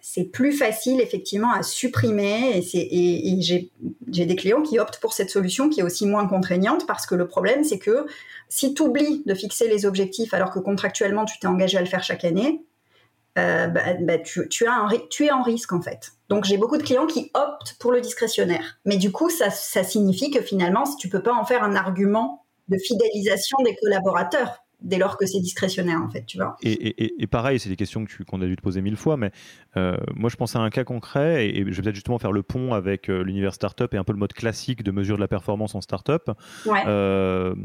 c'est 0.01 0.25
plus 0.25 0.51
facile 0.51 0.99
effectivement 0.99 1.51
à 1.53 1.61
supprimer 1.61 2.57
et, 2.73 3.41
j'ai 3.41 4.25
des 4.25 4.35
clients 4.35 4.63
qui 4.63 4.79
optent 4.79 4.99
pour 4.99 5.13
cette 5.13 5.29
solution 5.29 5.69
qui 5.69 5.81
est 5.81 5.83
aussi 5.83 6.07
moins 6.07 6.27
contraignante 6.27 6.87
parce 6.87 7.05
que 7.05 7.13
le 7.13 7.27
problème 7.27 7.63
c'est 7.63 7.77
que 7.77 8.07
si 8.49 8.73
tu 8.73 8.81
oublies 8.81 9.21
de 9.27 9.33
fixer 9.35 9.67
les 9.67 9.85
objectifs 9.85 10.33
alors 10.33 10.49
que 10.49 10.59
contractuellement 10.59 11.25
tu 11.25 11.37
t'es 11.37 11.47
engagé 11.47 11.77
à 11.77 11.81
le 11.81 11.87
faire 11.87 12.03
chaque 12.03 12.25
année, 12.25 12.63
euh, 13.37 13.67
bah, 13.67 13.93
bah, 13.99 14.17
tu, 14.17 14.47
tu, 14.49 14.65
as 14.65 14.73
un, 14.73 14.89
tu 15.09 15.25
es 15.25 15.31
en 15.31 15.43
risque 15.43 15.71
en 15.71 15.81
fait. 15.81 16.11
Donc 16.29 16.45
j'ai 16.45 16.57
beaucoup 16.57 16.77
de 16.77 16.83
clients 16.83 17.07
qui 17.07 17.31
optent 17.33 17.75
pour 17.79 17.91
le 17.91 18.01
discrétionnaire. 18.01 18.79
Mais 18.85 18.97
du 18.97 19.11
coup, 19.11 19.29
ça, 19.29 19.49
ça 19.49 19.83
signifie 19.83 20.31
que 20.31 20.41
finalement, 20.41 20.83
tu 20.97 21.09
peux 21.09 21.21
pas 21.21 21.33
en 21.33 21.45
faire 21.45 21.63
un 21.63 21.75
argument 21.75 22.45
de 22.67 22.77
fidélisation 22.77 23.57
des 23.63 23.75
collaborateurs 23.75 24.63
dès 24.81 24.97
lors 24.97 25.17
que 25.17 25.25
c'est 25.25 25.39
discrétionnaire 25.39 26.01
en 26.01 26.09
fait, 26.09 26.25
tu 26.25 26.37
vois. 26.37 26.55
Et, 26.63 27.27
pareil, 27.27 27.59
c'est 27.59 27.69
des 27.69 27.75
questions 27.75 28.05
qu'on 28.27 28.41
a 28.41 28.45
dû 28.45 28.55
te 28.55 28.61
poser 28.61 28.81
mille 28.81 28.95
fois, 28.95 29.17
mais 29.17 29.31
euh, 29.77 29.97
moi 30.15 30.29
je 30.29 30.35
pense 30.35 30.55
à 30.55 30.59
un 30.59 30.69
cas 30.69 30.83
concret 30.83 31.47
et, 31.47 31.65
je 31.67 31.75
vais 31.75 31.81
peut-être 31.81 31.95
justement 31.95 32.17
faire 32.19 32.31
le 32.31 32.43
pont 32.43 32.73
avec 32.73 33.09
euh, 33.09 33.21
l'univers 33.21 33.53
startup 33.53 33.93
et 33.93 33.97
un 33.97 34.03
peu 34.03 34.13
le 34.13 34.19
mode 34.19 34.33
classique 34.33 34.83
de 34.83 34.91
mesure 34.91 35.17
de 35.17 35.21
la 35.21 35.27
performance 35.27 35.75
en 35.75 35.81
startup. 35.81 36.31
Ouais. 36.65 36.83
Euh, 36.87 37.55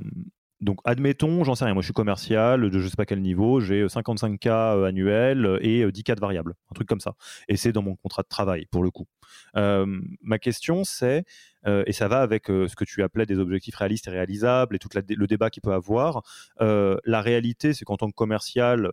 donc, 0.61 0.79
admettons, 0.85 1.45
j'en 1.45 1.55
sais 1.55 1.65
rien, 1.65 1.75
moi 1.75 1.83
je 1.83 1.87
suis 1.89 1.95
commercial 1.95 2.71
de 2.71 2.79
je 2.79 2.89
sais 2.89 2.97
pas 2.97 3.07
quel 3.07 3.21
niveau, 3.21 3.61
j'ai 3.61 3.85
55K 3.87 4.49
euh, 4.49 4.85
annuels 4.85 5.45
euh, 5.47 5.59
et 5.61 5.85
10K 5.85 6.13
euh, 6.13 6.15
de 6.15 6.21
variables, 6.21 6.55
un 6.71 6.75
truc 6.75 6.89
comme 6.89 7.01
ça. 7.01 7.15
Et 7.49 7.57
c'est 7.57 7.73
dans 7.73 7.83
mon 7.83 7.97
contrat 7.97 8.23
de 8.23 8.29
travail, 8.29 8.67
pour 8.71 8.83
le 8.83 8.91
coup. 8.91 9.07
ma 9.55 10.39
question, 10.39 10.85
c'est, 10.85 11.25
et 11.67 11.93
ça 11.93 12.09
va 12.09 12.21
avec 12.21 12.47
ce 12.47 12.75
que 12.77 12.85
tu 12.85 13.03
appelais 13.03 13.27
des 13.27 13.39
objectifs 13.39 13.75
réalistes 13.75 14.07
et 14.07 14.11
réalisables 14.11 14.77
et 14.77 14.79
tout 14.79 14.89
le 14.95 15.27
débat 15.27 15.51
qu'il 15.51 15.63
peut 15.63 15.73
avoir, 15.73 16.23
la 16.61 17.21
réalité, 17.21 17.75
c'est 17.75 17.85
qu'en 17.85 17.97
tant 17.97 18.09
que 18.09 18.15
commercial, 18.15 18.91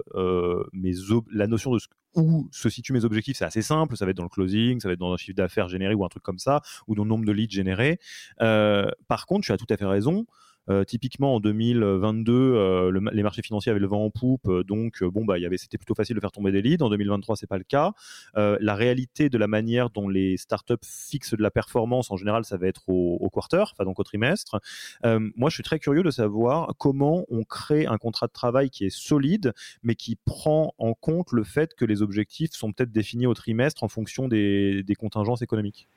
mes 0.74 0.94
la 1.32 1.48
notion 1.48 1.74
de 1.74 1.80
où 2.15 2.50
se 2.51 2.70
situent 2.70 2.94
mes 2.94 3.06
objectifs, 3.06 3.38
c'est 3.38 3.46
assez 3.46 3.62
simple. 3.62 3.96
Ça 3.96 4.06
va 4.06 4.12
être 4.12 4.18
dans 4.18 4.24
le 4.24 4.30
closing, 4.30 4.80
ça 4.80 4.89
va 4.89 4.94
être 4.94 5.00
dans 5.00 5.13
un 5.13 5.18
chiffre 5.18 5.36
d'affaires 5.36 5.70
généré 5.70 5.94
ou 5.94 6.03
un 6.03 6.10
truc 6.10 6.24
comme 6.24 6.39
ça, 6.39 6.62
ou 6.88 6.96
dans 6.96 7.03
le 7.03 7.10
nombre 7.10 7.25
de 7.25 7.32
leads 7.32 7.53
générés. 7.53 8.00
par 8.38 9.25
contre, 9.27 9.46
tu 9.46 9.51
as 9.51 9.58
tout 9.58 9.68
à 9.70 9.77
fait 9.77 9.86
raison. 9.86 10.25
Euh, 10.70 10.84
typiquement 10.84 11.36
en 11.36 11.39
2022, 11.39 12.34
euh, 12.34 13.10
les 13.12 13.24
marchés 13.24 13.41
financiers 13.41 13.72
avaient 13.72 13.80
le 13.80 13.88
vent 13.88 14.06
en 14.06 14.10
poupe, 14.10 14.48
euh, 14.48 14.63
donc 14.63 15.03
bon 15.03 15.25
bah 15.25 15.36
c'était 15.58 15.77
plutôt 15.77 15.96
facile 15.96 16.15
de 16.15 16.22
faire 16.22 16.32
tomber 16.32 16.51
des 16.51 16.62
leads. 16.62 16.84
En 16.84 16.89
2023, 16.89 17.36
c'est 17.36 17.48
pas 17.48 17.58
le 17.58 17.63
cas. 17.63 17.94
la 18.36 18.75
réalité 18.75 19.30
de 19.30 19.38
la 19.38 19.48
manière 19.48 19.89
dont 19.89 20.08
les 20.08 20.38
startups 20.38 20.75
fixent 20.84 21.34
de 21.34 21.41
la 21.41 21.51
performance 21.51 22.12
en 22.12 22.18
général, 22.18 22.46
ça 22.46 22.58
va 22.58 22.68
être 22.68 22.84
au, 22.88 23.30
quarter, 23.30 23.63
enfin 23.72 23.86
donc 23.86 24.00
au 24.00 24.03
trimestre. 24.03 24.60
moi, 25.03 25.50
je 25.50 25.56
suis 25.56 25.63
très 25.63 25.80
curieux 25.80 26.03
de 26.03 26.12
savoir 26.12 26.74
comment 26.77 27.25
on 27.30 27.44
crée 27.44 27.86
un 27.86 27.98
contrat 27.98 28.27
de 28.27 28.32
travail 28.32 28.70
qui 28.70 28.86
est 28.86 28.89
solide, 28.89 29.53
mais 29.84 29.96
qui 29.96 30.15
prend 30.15 30.74
en 30.77 30.94
compte 30.94 31.32
le 31.32 31.44
fait 31.44 31.74
que 31.74 31.86
les 31.86 32.01
objectifs 32.01 32.51
sont 32.51 32.72
peut-être 32.72 32.91
définis 32.91 33.27
au 33.27 33.34
trimestre 33.34 33.84
en 33.84 33.88
fonction 33.88 34.27
des 34.27 34.96
contingences 34.98 35.41
économiques. 35.41 35.88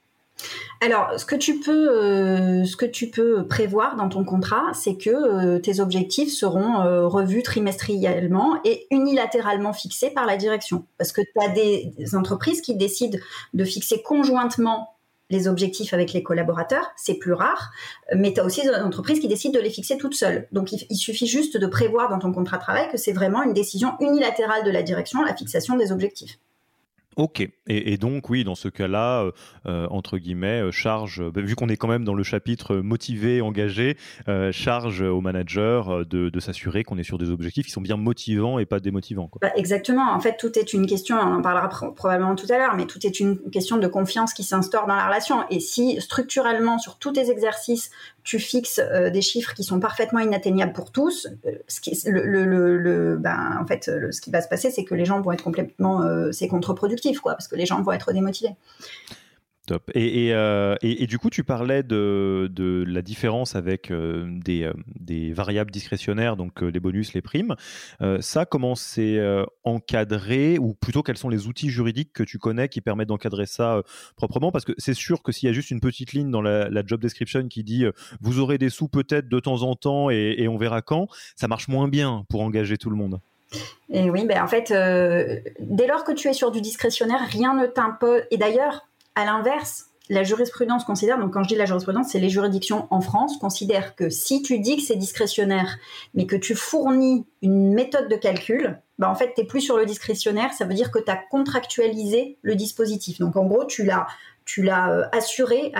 Alors, 0.80 1.18
ce 1.18 1.24
que 1.24 1.36
tu 1.36 1.60
peux, 1.60 1.90
euh, 1.90 2.64
ce 2.64 2.76
que 2.76 2.84
tu 2.84 3.08
peux 3.08 3.46
prévoir 3.46 3.96
dans 3.96 4.08
ton 4.08 4.24
contrat, 4.24 4.72
c'est 4.74 4.96
que 4.96 5.10
euh, 5.10 5.58
tes 5.58 5.80
objectifs 5.80 6.30
seront 6.30 6.82
euh, 6.82 7.06
revus 7.06 7.42
trimestriellement 7.42 8.60
et 8.64 8.86
unilatéralement 8.90 9.72
fixés 9.72 10.10
par 10.10 10.26
la 10.26 10.36
direction. 10.36 10.84
Parce 10.98 11.12
que 11.12 11.22
tu 11.22 11.40
as 11.40 11.48
des, 11.48 11.94
entreprises 12.14 12.60
qui 12.60 12.76
décident 12.76 13.18
de 13.54 13.64
fixer 13.64 14.02
conjointement 14.02 14.90
les 15.30 15.48
objectifs 15.48 15.94
avec 15.94 16.12
les 16.12 16.22
collaborateurs, 16.22 16.92
c'est 16.96 17.14
plus 17.14 17.32
rare, 17.32 17.70
mais 18.14 18.34
tu 18.34 18.40
as 18.40 18.44
aussi 18.44 18.60
des 18.60 18.74
entreprises 18.74 19.20
qui 19.20 19.26
décident 19.26 19.58
de 19.58 19.64
les 19.64 19.70
fixer 19.70 19.96
toutes 19.96 20.14
seules. 20.14 20.46
Donc 20.52 20.70
il 20.72 20.96
suffit 20.96 21.26
juste 21.26 21.56
de 21.56 21.66
prévoir 21.66 22.10
dans 22.10 22.18
ton 22.18 22.30
contrat 22.30 22.58
de 22.58 22.62
travail 22.62 22.90
que 22.92 22.98
c'est 22.98 23.12
vraiment 23.12 23.42
une 23.42 23.54
décision 23.54 23.94
unilatérale 24.00 24.64
de 24.64 24.70
la 24.70 24.82
direction, 24.82 25.22
la 25.22 25.34
fixation 25.34 25.76
des 25.78 25.92
objectifs. 25.92 26.38
Ok, 27.16 27.48
et, 27.66 27.96
donc 27.96 28.28
oui, 28.28 28.44
dans 28.44 28.56
ce 28.56 28.68
cas-là, 28.68 29.22
euh, 29.22 29.30
euh, 29.66 29.86
entre 29.90 30.18
guillemets, 30.18 30.62
euh, 30.62 30.70
charge, 30.70 31.22
vu 31.34 31.54
qu'on 31.54 31.68
est 31.68 31.76
quand 31.76 31.88
même 31.88 32.04
dans 32.04 32.14
le 32.14 32.24
chapitre 32.24 32.76
motivé, 32.76 33.40
engagé, 33.40 33.96
charge 34.50 35.02
au 35.02 35.20
manager 35.20 36.04
de, 36.04 36.40
s'assurer 36.40 36.82
qu'on 36.84 36.98
est 36.98 37.04
sur 37.04 37.16
des 37.16 37.30
objectifs 37.30 37.66
qui 37.66 37.72
sont 37.72 37.80
bien 37.80 37.96
motivants 37.96 38.58
et 38.58 38.66
pas 38.66 38.80
démotivants. 38.80 39.30
Bah, 39.40 39.50
exactement, 39.56 40.12
en 40.12 40.20
fait, 40.20 40.36
tout 40.36 40.58
est 40.58 40.72
une 40.72 40.86
question, 40.86 41.16
on 41.16 41.36
en 41.36 41.42
parlera 41.42 41.68
probablement 41.68 42.34
tout 42.34 42.46
à 42.50 42.58
l'heure, 42.58 42.74
mais 42.76 42.84
tout 42.84 43.06
est 43.06 43.20
une 43.20 43.38
question 43.50 43.78
de 43.78 43.86
confiance 43.86 44.34
qui 44.34 44.42
s'instaure 44.42 44.86
dans 44.86 44.96
la 44.96 45.06
relation. 45.06 45.44
Et 45.50 45.60
si 45.60 46.00
structurellement, 46.00 46.78
sur 46.78 46.98
tous 46.98 47.12
tes 47.12 47.30
exercices, 47.30 47.90
tu 48.24 48.38
fixes 48.38 48.80
des 49.12 49.22
chiffres 49.22 49.54
qui 49.54 49.64
sont 49.64 49.80
parfaitement 49.80 50.20
inatteignables 50.20 50.72
pour 50.72 50.90
tous, 50.90 51.28
ce 51.68 51.80
qui, 51.80 51.92
ben, 52.04 53.58
en 53.60 53.66
fait, 53.66 53.90
ce 54.10 54.20
qui 54.20 54.30
va 54.30 54.42
se 54.42 54.48
passer, 54.48 54.70
c'est 54.70 54.84
que 54.84 54.94
les 54.94 55.04
gens 55.04 55.20
vont 55.20 55.32
être 55.32 55.44
complètement, 55.44 56.02
c'est 56.32 56.48
contre-productif 56.48 57.03
quoi, 57.12 57.32
parce 57.32 57.48
que 57.48 57.56
les 57.56 57.66
gens 57.66 57.80
vont 57.82 57.92
être 57.92 58.12
démotivés. 58.12 58.54
Top. 59.66 59.90
Et, 59.94 60.34
euh, 60.34 60.76
et, 60.82 61.04
et, 61.04 61.06
du 61.06 61.18
coup, 61.18 61.30
tu 61.30 61.42
parlais 61.42 61.82
de, 61.82 62.50
de 62.52 62.84
la 62.86 63.00
différence 63.00 63.56
avec 63.56 63.90
euh, 63.90 64.26
des, 64.44 64.64
euh, 64.64 64.74
des, 65.00 65.32
variables 65.32 65.70
discrétionnaires, 65.70 66.36
donc 66.36 66.60
les 66.60 66.80
bonus, 66.80 67.14
les 67.14 67.22
primes. 67.22 67.56
ça, 68.20 68.44
comment 68.44 68.74
c'est 68.74 69.18
encadré, 69.64 70.58
ou 70.58 70.74
plutôt 70.74 71.02
quels 71.02 71.16
sont 71.16 71.30
les 71.30 71.46
outils 71.46 71.70
juridiques 71.70 72.12
que 72.12 72.22
tu 72.22 72.38
connais 72.38 72.68
qui 72.68 72.82
permettent 72.82 73.08
d'encadrer 73.08 73.46
ça 73.46 73.82
proprement? 74.16 74.52
Parce 74.52 74.66
que 74.66 74.72
c'est 74.76 74.94
sûr 74.94 75.22
que 75.22 75.32
s'il 75.32 75.46
y 75.46 75.50
a 75.50 75.54
juste 75.54 75.70
une 75.70 75.80
petite 75.80 76.12
ligne 76.12 76.30
dans 76.30 76.42
la, 76.42 76.68
job 76.84 77.00
description 77.00 77.48
qui 77.48 77.64
dit 77.64 77.86
vous 78.20 78.40
aurez 78.40 78.58
des 78.58 78.68
sous 78.68 78.88
peut-être 78.88 79.28
de 79.28 79.40
temps 79.40 79.62
en 79.62 79.74
temps 79.74 80.10
et, 80.10 80.34
et 80.36 80.48
on 80.48 80.58
verra 80.58 80.82
quand, 80.82 81.08
ça 81.36 81.48
marche 81.48 81.68
moins 81.68 81.88
bien 81.88 82.26
pour 82.28 82.42
engager 82.42 82.76
tout 82.76 82.90
le 82.90 82.96
monde. 82.96 83.20
Et 83.90 84.10
oui, 84.10 84.24
ben 84.24 84.42
en 84.42 84.48
fait, 84.48 84.70
euh, 84.70 85.40
dès 85.60 85.86
lors 85.86 86.04
que 86.04 86.12
tu 86.12 86.28
es 86.28 86.32
sur 86.32 86.50
du 86.50 86.60
discrétionnaire, 86.60 87.20
rien 87.28 87.54
ne 87.54 87.66
t'impose. 87.66 88.22
Et 88.30 88.36
d'ailleurs, 88.36 88.86
à 89.14 89.24
l'inverse, 89.24 89.86
la 90.10 90.22
jurisprudence 90.22 90.84
considère, 90.84 91.18
donc 91.18 91.32
quand 91.32 91.42
je 91.42 91.48
dis 91.48 91.54
la 91.54 91.64
jurisprudence, 91.64 92.08
c'est 92.10 92.18
les 92.18 92.28
juridictions 92.28 92.86
en 92.90 93.00
France, 93.00 93.38
considèrent 93.38 93.94
que 93.94 94.10
si 94.10 94.42
tu 94.42 94.58
dis 94.58 94.76
que 94.76 94.82
c'est 94.82 94.96
discrétionnaire, 94.96 95.78
mais 96.12 96.26
que 96.26 96.36
tu 96.36 96.54
fournis 96.54 97.26
une 97.40 97.72
méthode 97.72 98.08
de 98.08 98.16
calcul, 98.16 98.78
ben 98.98 99.08
en 99.08 99.14
fait, 99.14 99.32
tu 99.34 99.40
n'es 99.40 99.46
plus 99.46 99.60
sur 99.60 99.76
le 99.76 99.86
discrétionnaire, 99.86 100.52
ça 100.52 100.66
veut 100.66 100.74
dire 100.74 100.90
que 100.90 100.98
tu 100.98 101.10
as 101.10 101.16
contractualisé 101.16 102.38
le 102.42 102.54
dispositif. 102.54 103.18
Donc 103.18 103.36
en 103.36 103.44
gros, 103.46 103.64
tu 103.64 103.84
l'as, 103.84 104.06
euh, 104.90 105.04
assuré, 105.12 105.72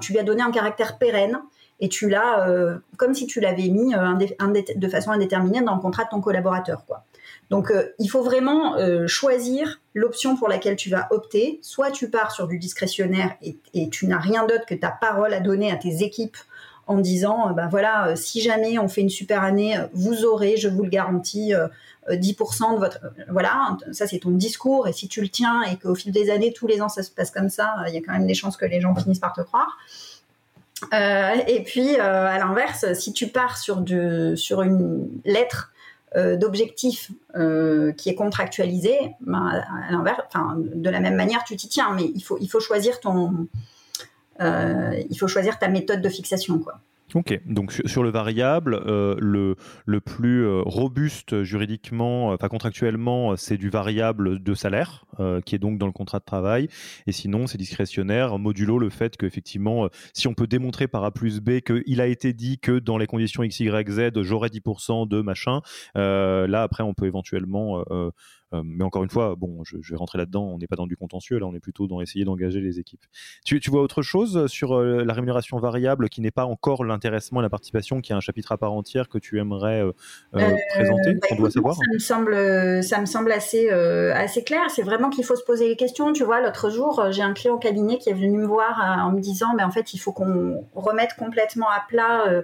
tu 0.00 0.12
lui 0.12 0.18
as 0.18 0.24
donné 0.24 0.42
un 0.42 0.50
caractère 0.50 0.96
pérenne 0.96 1.38
et 1.78 1.88
tu 1.90 2.08
l'as, 2.08 2.48
euh, 2.48 2.78
comme 2.96 3.14
si 3.14 3.26
tu 3.26 3.40
l'avais 3.40 3.68
mis 3.68 3.92
de 3.92 4.88
façon 4.88 5.10
indéterminée 5.10 5.60
dans 5.60 5.74
le 5.74 5.80
contrat 5.80 6.04
de 6.04 6.08
ton 6.10 6.22
collaborateur. 6.22 6.86
Quoi. 6.86 7.04
Donc, 7.50 7.70
euh, 7.70 7.90
il 7.98 8.08
faut 8.08 8.22
vraiment 8.22 8.76
euh, 8.76 9.06
choisir 9.06 9.80
l'option 9.94 10.36
pour 10.36 10.48
laquelle 10.48 10.76
tu 10.76 10.90
vas 10.90 11.06
opter. 11.10 11.58
Soit 11.62 11.90
tu 11.90 12.10
pars 12.10 12.32
sur 12.32 12.48
du 12.48 12.58
discrétionnaire 12.58 13.36
et, 13.42 13.88
tu 13.90 14.06
n'as 14.06 14.18
rien 14.18 14.46
d'autre 14.46 14.66
que 14.66 14.74
ta 14.74 14.90
parole 14.90 15.32
à 15.32 15.40
donner 15.40 15.70
à 15.70 15.76
tes 15.76 16.02
équipes 16.02 16.36
en 16.88 16.98
disant, 16.98 17.52
ben 17.52 17.66
voilà, 17.68 18.14
si 18.14 18.40
jamais 18.40 18.78
on 18.78 18.88
fait 18.88 19.00
une 19.00 19.10
super 19.10 19.42
année, 19.42 19.76
vous 19.92 20.24
aurez, 20.24 20.56
je 20.56 20.68
vous 20.68 20.84
le 20.84 20.88
garantis, 20.88 21.52
10% 22.08 22.74
de 22.74 22.78
votre... 22.78 23.00
Voilà, 23.28 23.76
ça 23.90 24.06
c'est 24.06 24.20
ton 24.20 24.30
discours. 24.30 24.86
Et 24.86 24.92
si 24.92 25.08
tu 25.08 25.20
le 25.20 25.28
tiens 25.28 25.62
et 25.62 25.78
qu'au 25.78 25.96
fil 25.96 26.12
des 26.12 26.30
années, 26.30 26.52
tous 26.52 26.68
les 26.68 26.80
ans, 26.80 26.88
ça 26.88 27.02
se 27.02 27.10
passe 27.10 27.32
comme 27.32 27.48
ça, 27.48 27.74
il 27.88 27.94
y 27.94 27.96
a 27.96 28.00
quand 28.02 28.12
même 28.12 28.28
des 28.28 28.34
chances 28.34 28.56
que 28.56 28.66
les 28.66 28.80
gens 28.80 28.94
finissent 28.94 29.18
par 29.18 29.32
te 29.32 29.40
croire. 29.40 29.76
et 30.92 31.62
puis, 31.64 31.96
à 31.96 32.38
l'inverse, 32.38 32.92
si 32.92 33.12
tu 33.12 33.26
pars 33.28 33.58
sur, 33.58 33.82
une 34.62 35.08
lettre 35.24 35.72
d'objectif 36.14 37.10
euh, 37.34 37.92
qui 37.92 38.08
est 38.08 38.14
contractualisé, 38.14 38.96
ben, 39.20 39.62
à 39.88 39.92
l'inverse, 39.92 40.20
de 40.56 40.88
la 40.88 41.00
même 41.00 41.16
manière, 41.16 41.44
tu 41.44 41.56
t'y 41.56 41.68
tiens, 41.68 41.92
mais 41.94 42.10
il 42.14 42.22
faut, 42.22 42.38
il 42.40 42.48
faut 42.48 42.60
choisir 42.60 43.00
ton, 43.00 43.48
euh, 44.40 45.02
il 45.10 45.18
faut 45.18 45.28
choisir 45.28 45.58
ta 45.58 45.68
méthode 45.68 46.00
de 46.00 46.08
fixation, 46.08 46.58
quoi. 46.58 46.80
Ok, 47.14 47.40
donc 47.46 47.72
sur 47.72 48.02
le 48.02 48.10
variable, 48.10 48.74
euh, 48.74 49.14
le, 49.20 49.54
le 49.84 50.00
plus 50.00 50.44
euh, 50.44 50.62
robuste 50.64 51.44
juridiquement, 51.44 52.30
enfin 52.30 52.48
contractuellement, 52.48 53.36
c'est 53.36 53.56
du 53.56 53.70
variable 53.70 54.42
de 54.42 54.54
salaire, 54.54 55.04
euh, 55.20 55.40
qui 55.40 55.54
est 55.54 55.58
donc 55.58 55.78
dans 55.78 55.86
le 55.86 55.92
contrat 55.92 56.18
de 56.18 56.24
travail. 56.24 56.68
Et 57.06 57.12
sinon, 57.12 57.46
c'est 57.46 57.58
discrétionnaire, 57.58 58.38
modulo 58.38 58.80
le 58.80 58.90
fait 58.90 59.16
qu'effectivement, 59.16 59.88
si 60.14 60.26
on 60.26 60.34
peut 60.34 60.48
démontrer 60.48 60.88
par 60.88 61.04
A 61.04 61.12
plus 61.12 61.40
B 61.40 61.60
qu'il 61.60 62.00
a 62.00 62.08
été 62.08 62.32
dit 62.32 62.58
que 62.58 62.80
dans 62.80 62.98
les 62.98 63.06
conditions 63.06 63.44
X, 63.44 63.60
Y, 63.60 63.88
Z, 63.88 64.22
j'aurai 64.22 64.48
10% 64.48 65.06
de 65.06 65.20
machin, 65.20 65.60
là, 65.94 66.62
après, 66.62 66.82
on 66.82 66.92
peut 66.92 67.06
éventuellement 67.06 67.84
euh, 67.90 68.10
mais 68.52 68.84
encore 68.84 69.02
une 69.02 69.10
fois, 69.10 69.34
bon, 69.36 69.62
je, 69.64 69.76
vais 69.76 69.96
rentrer 69.96 70.18
là-dedans. 70.18 70.44
On 70.44 70.58
n'est 70.58 70.66
pas 70.66 70.76
dans 70.76 70.86
du 70.86 70.96
contentieux, 70.96 71.38
là, 71.38 71.46
on 71.46 71.54
est 71.54 71.60
plutôt 71.60 71.86
dans 71.86 72.00
essayer 72.00 72.24
d'engager 72.24 72.60
les 72.60 72.78
équipes. 72.78 73.04
Tu, 73.44 73.60
vois 73.70 73.82
autre 73.82 74.02
chose 74.02 74.46
sur 74.46 74.74
euh, 74.74 75.04
la 75.04 75.12
rémunération 75.12 75.58
variable 75.58 76.08
qui 76.08 76.20
n'est 76.20 76.30
pas 76.30 76.44
encore 76.44 76.84
l'intéressement 76.84 77.40
et 77.40 77.42
la 77.42 77.50
participation, 77.50 78.00
qui 78.00 78.12
est 78.12 78.14
un 78.14 78.20
chapitre 78.20 78.52
à 78.52 78.58
part 78.58 78.72
entière 78.72 79.08
que 79.08 79.18
tu 79.18 79.38
aimerais 79.38 79.82
euh, 79.82 79.92
présenter 80.70 81.14
bah, 81.14 81.28
On 81.32 81.36
doit 81.36 81.50
savoir. 81.50 81.74
Ça 81.74 81.82
me 81.92 81.98
semble, 81.98 82.82
ça 82.82 83.00
me 83.00 83.06
semble 83.06 83.32
assez, 83.32 83.70
assez 83.70 84.44
clair. 84.44 84.62
C'est 84.68 84.82
vraiment 84.82 85.10
qu'il 85.10 85.24
faut 85.24 85.36
se 85.36 85.44
poser 85.44 85.68
les 85.68 85.76
questions. 85.76 86.12
Tu 86.12 86.24
vois, 86.24 86.40
l'autre 86.40 86.70
jour, 86.70 87.06
j'ai 87.10 87.22
un 87.22 87.32
client 87.32 87.54
au 87.54 87.58
cabinet 87.58 87.98
qui 87.98 88.10
est 88.10 88.14
venu 88.14 88.38
me 88.38 88.46
voir 88.46 88.80
en 89.04 89.12
me 89.12 89.20
disant, 89.20 89.54
mais 89.56 89.64
en 89.64 89.70
fait, 89.70 89.94
il 89.94 89.98
faut 89.98 90.12
qu'on 90.12 90.64
remette 90.74 91.14
complètement 91.18 91.68
à 91.68 91.84
plat 91.88 92.42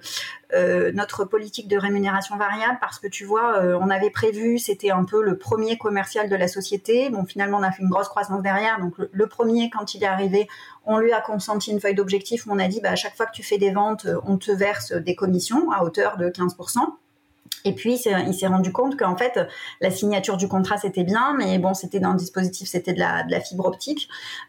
notre 0.93 1.25
politique 1.25 1.69
de 1.69 1.77
rémunération 1.77 2.37
variable 2.37 2.79
parce 2.81 2.99
que 2.99 3.07
tu 3.07 3.25
vois, 3.25 3.61
on 3.81 3.89
avait 3.91 4.11
prévu, 4.11 4.59
c'était 4.59 4.91
un 4.91 5.05
peu 5.05 5.23
le 5.23 5.39
premier 5.39 5.79
commercial 5.79 6.29
de 6.29 6.37
la 6.37 6.49
société. 6.49 7.11
Bon, 7.11 7.25
finalement, 7.25 7.59
on 7.59 7.63
a 7.63 7.73
fait 7.73 7.83
une 7.83 7.89
grosse 7.89 8.09
croissance 8.09 8.43
derrière. 8.43 8.79
Donc, 8.79 8.95
le, 8.99 9.27
premier, 9.27 9.71
quand 9.71 9.95
il 9.95 10.03
est 10.03 10.07
arrivé, 10.07 10.49
on 10.85 10.99
lui 10.99 11.13
a 11.13 11.21
consenti 11.21 11.71
une 11.71 11.81
feuille 11.81 11.95
d'objectif. 11.95 12.47
On 12.49 12.59
a 12.59 12.69
dit, 12.69 12.81
bah, 12.81 12.91
à 12.91 12.97
chaque 12.97 13.17
fois 13.17 13.27
que 13.27 13.33
tu 13.33 13.43
fais 13.43 13.59
des 13.59 13.71
ventes, 13.71 14.07
on 14.27 14.37
te 14.37 14.53
verse 14.53 14.93
des 14.93 15.15
commissions 15.15 15.71
à 15.71 15.85
hauteur 15.85 16.17
de 16.17 16.29
15%. 16.29 16.81
Et 17.65 17.75
puis, 17.75 17.95
il 17.95 18.35
s'est 18.35 18.47
rendu 18.47 18.73
compte 18.73 18.99
qu'en 18.99 19.17
fait, 19.17 19.39
la 19.81 19.91
signature 19.91 20.37
du 20.37 20.49
contrat, 20.49 20.79
c'était 20.79 21.05
bien, 21.05 21.35
mais 21.39 21.59
bon, 21.59 21.75
c'était 21.75 22.01
dans 22.01 22.11
le 22.11 22.17
dispositif, 22.17 22.69
c'était 22.69 22.93
de 22.93 22.99
la, 22.99 23.41
fibre 23.41 23.67
optique. 23.67 24.09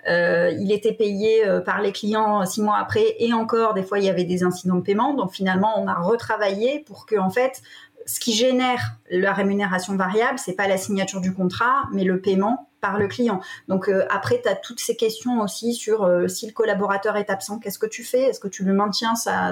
Euh, 0.09 0.51
il 0.59 0.71
était 0.71 0.93
payé 0.93 1.45
euh, 1.45 1.61
par 1.61 1.81
les 1.81 1.91
clients 1.91 2.45
six 2.45 2.61
mois 2.61 2.77
après, 2.77 3.15
et 3.19 3.33
encore, 3.33 3.73
des 3.73 3.83
fois, 3.83 3.99
il 3.99 4.05
y 4.05 4.09
avait 4.09 4.23
des 4.23 4.43
incidents 4.43 4.75
de 4.75 4.81
paiement. 4.81 5.13
Donc, 5.13 5.31
finalement, 5.31 5.79
on 5.79 5.87
a 5.87 5.95
retravaillé 5.95 6.83
pour 6.87 7.05
que, 7.05 7.15
en 7.15 7.29
fait, 7.29 7.61
ce 8.05 8.19
qui 8.19 8.33
génère 8.33 8.97
la 9.09 9.33
rémunération 9.33 9.95
variable, 9.95 10.39
c'est 10.39 10.53
pas 10.53 10.67
la 10.67 10.77
signature 10.77 11.21
du 11.21 11.33
contrat, 11.33 11.83
mais 11.91 12.03
le 12.03 12.19
paiement 12.19 12.69
par 12.83 12.99
le 12.99 13.07
client. 13.07 13.39
Donc 13.69 13.87
euh, 13.87 14.05
après, 14.09 14.41
tu 14.43 14.49
as 14.49 14.55
toutes 14.55 14.81
ces 14.81 14.97
questions 14.97 15.39
aussi 15.39 15.73
sur 15.73 16.03
euh, 16.03 16.27
si 16.27 16.45
le 16.45 16.51
collaborateur 16.51 17.15
est 17.15 17.29
absent, 17.29 17.57
qu'est-ce 17.59 17.79
que 17.79 17.85
tu 17.85 18.03
fais? 18.03 18.23
Est-ce 18.23 18.41
que 18.41 18.49
tu 18.49 18.65
lui 18.65 18.73
maintiens 18.73 19.15
sa, 19.15 19.51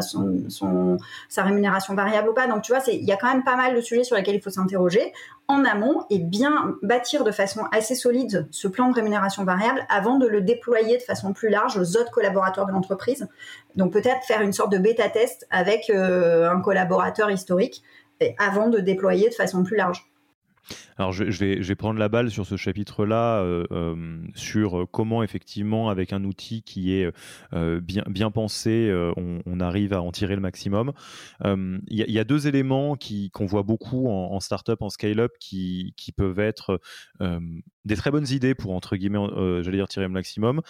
rémunération 1.37 1.95
variable 1.95 2.27
ou 2.27 2.33
pas? 2.33 2.47
Donc 2.47 2.61
tu 2.61 2.73
vois, 2.73 2.81
il 2.87 3.05
y 3.05 3.11
a 3.13 3.15
quand 3.15 3.31
même 3.31 3.45
pas 3.45 3.55
mal 3.55 3.73
de 3.73 3.79
sujets 3.79 4.03
sur 4.03 4.17
lesquels 4.17 4.35
il 4.35 4.41
faut 4.41 4.49
s'interroger 4.49 5.13
en 5.47 5.63
amont 5.63 6.05
et 6.09 6.19
bien 6.19 6.75
bâtir 6.81 7.23
de 7.23 7.31
façon 7.31 7.61
assez 7.71 7.95
solide 7.95 8.47
ce 8.51 8.67
plan 8.67 8.89
de 8.89 8.95
rémunération 8.95 9.45
variable 9.45 9.85
avant 9.89 10.17
de 10.17 10.27
le 10.27 10.41
déployer 10.41 10.97
de 10.97 11.03
façon 11.03 11.31
plus 11.31 11.49
large 11.49 11.77
aux 11.77 11.97
autres 11.97 12.11
collaborateurs 12.11 12.65
de 12.65 12.73
l'entreprise. 12.73 13.29
Donc 13.77 13.93
peut-être 13.93 14.25
faire 14.25 14.41
une 14.41 14.53
sorte 14.53 14.73
de 14.73 14.77
bêta-test 14.77 15.47
avec 15.49 15.89
euh, 15.89 16.51
un 16.51 16.59
collaborateur 16.59 17.31
historique 17.31 17.81
avant 18.37 18.69
de 18.69 18.79
déployer 18.79 19.29
de 19.29 19.33
façon 19.33 19.63
plus 19.63 19.77
large. 19.77 20.10
Alors 21.01 21.13
je, 21.13 21.23
vais, 21.23 21.75
prendre 21.75 21.97
la 21.99 22.09
balle 22.09 22.29
sur 22.29 22.45
ce 22.45 22.57
chapitre-là, 22.57 23.41
euh, 23.41 23.65
euh, 23.71 24.21
sur 24.35 24.85
comment 24.91 25.23
effectivement 25.23 25.89
avec 25.89 26.13
un 26.13 26.23
outil 26.23 26.61
qui 26.61 26.93
est 26.93 27.11
euh, 27.53 27.81
bien, 27.81 28.29
pensé, 28.29 28.93
on, 29.17 29.59
arrive 29.59 29.93
à 29.93 30.01
en 30.03 30.11
tirer 30.11 30.35
le 30.35 30.41
maximum. 30.41 30.91
Il 31.43 31.81
y, 31.89 32.19
a 32.19 32.23
deux 32.23 32.47
éléments 32.47 32.95
qu'on 33.33 33.45
voit 33.47 33.63
beaucoup 33.63 34.09
en, 34.09 34.39
startup, 34.39 34.83
en 34.83 34.89
scale-up, 34.89 35.31
qui, 35.39 35.95
qui, 35.97 36.11
peuvent 36.11 36.39
être 36.39 36.79
des 37.19 37.95
très 37.95 38.11
bonnes 38.11 38.27
idées 38.29 38.53
pour, 38.53 38.75
entre 38.75 38.95
guillemets, 38.95 39.25
j'allais 39.63 39.77
dire 39.77 39.87
tirer 39.87 40.05
le 40.05 40.13
maximum. 40.13 40.61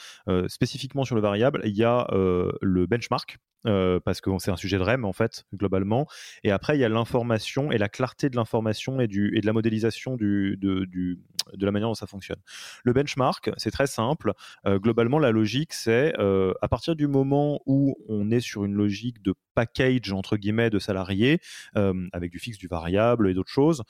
spécifiquement 0.47 1.03
sur 1.03 1.15
le 1.15 1.21
variable, 1.21 1.61
il 1.65 1.75
y 1.75 1.83
a 1.83 2.07
le 2.13 2.85
benchmark. 2.85 3.37
parce 3.63 4.21
que 4.21 4.29
c'est 4.39 4.51
un 4.51 4.57
sujet 4.57 4.77
de 4.77 4.83
REM 4.83 5.05
en 5.05 5.13
fait 5.13 5.45
globalement 5.53 6.07
et 6.43 6.51
après 6.51 6.77
il 6.77 6.81
y 6.81 6.85
a 6.85 6.89
l'information 6.89 7.71
et 7.71 7.77
la 7.77 7.89
clarté 7.89 8.29
de 8.29 8.35
l'information 8.35 8.99
et, 8.99 9.07
du, 9.07 9.37
et 9.37 9.41
de 9.41 9.45
la 9.45 9.53
modélisation 9.53 10.15
de, 10.21 11.17
la 11.59 11.71
manière 11.71 11.89
dont 11.89 11.95
ça 11.95 12.07
fonctionne. 12.07 12.39
Le 12.83 12.93
benchmark, 12.93 13.51
c'est 13.57 13.71
très 13.71 13.87
simple. 13.87 14.33
globalement, 14.65 15.19
la 15.19 15.31
logique, 15.31 15.73
c'est 15.73 16.13
à 16.17 16.67
partir 16.67 16.95
du 16.95 17.07
moment 17.07 17.61
où 17.65 17.95
on 18.07 18.31
est 18.31 18.39
sur 18.39 18.63
une 18.65 18.73
logique 18.73 19.21
de 19.21 19.33
package 19.55 20.13
entre 20.13 20.37
guillemets 20.37 20.69
de 20.69 20.79
salariés 20.79 21.39
avec 21.75 22.31
du 22.31 22.39
fixe, 22.39 22.57
du 22.57 22.67
variable 22.67 23.29
et 23.29 23.33
d'autres 23.33 23.51
choses, 23.51 23.83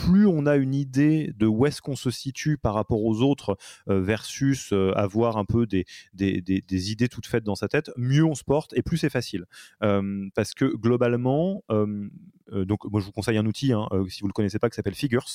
plus 0.00 0.26
on 0.26 0.46
a 0.46 0.56
une 0.56 0.74
idée 0.74 1.32
de 1.36 1.46
où 1.46 1.66
est-ce 1.66 1.82
qu'on 1.82 1.96
se 1.96 2.10
situe 2.10 2.58
par 2.58 2.74
rapport 2.74 3.02
aux 3.04 3.22
autres 3.22 3.56
euh, 3.88 4.00
versus 4.00 4.72
euh, 4.72 4.92
avoir 4.96 5.36
un 5.36 5.44
peu 5.44 5.66
des, 5.66 5.84
des, 6.14 6.92
idées 6.92 7.08
toutes 7.08 7.26
faites 7.26 7.44
dans 7.44 7.54
sa 7.54 7.68
tête, 7.68 7.90
mieux 7.96 8.24
on 8.24 8.34
se 8.34 8.44
porte 8.44 8.72
et 8.74 8.82
plus 8.82 8.96
c'est 8.96 9.10
facile. 9.10 9.46
Euh, 9.82 10.28
parce 10.34 10.54
que 10.54 10.64
globalement, 10.64 11.62
donc 11.68 12.84
moi 12.84 13.00
je 13.00 13.06
vous 13.06 13.12
conseille 13.12 13.38
un 13.38 13.46
outil, 13.46 13.72
hein, 13.72 13.88
si 14.08 14.20
vous 14.20 14.26
ne 14.26 14.30
le 14.30 14.34
connaissez 14.34 14.58
pas, 14.58 14.68
qui 14.70 14.76
s'appelle 14.76 14.94
Figures. 14.94 15.26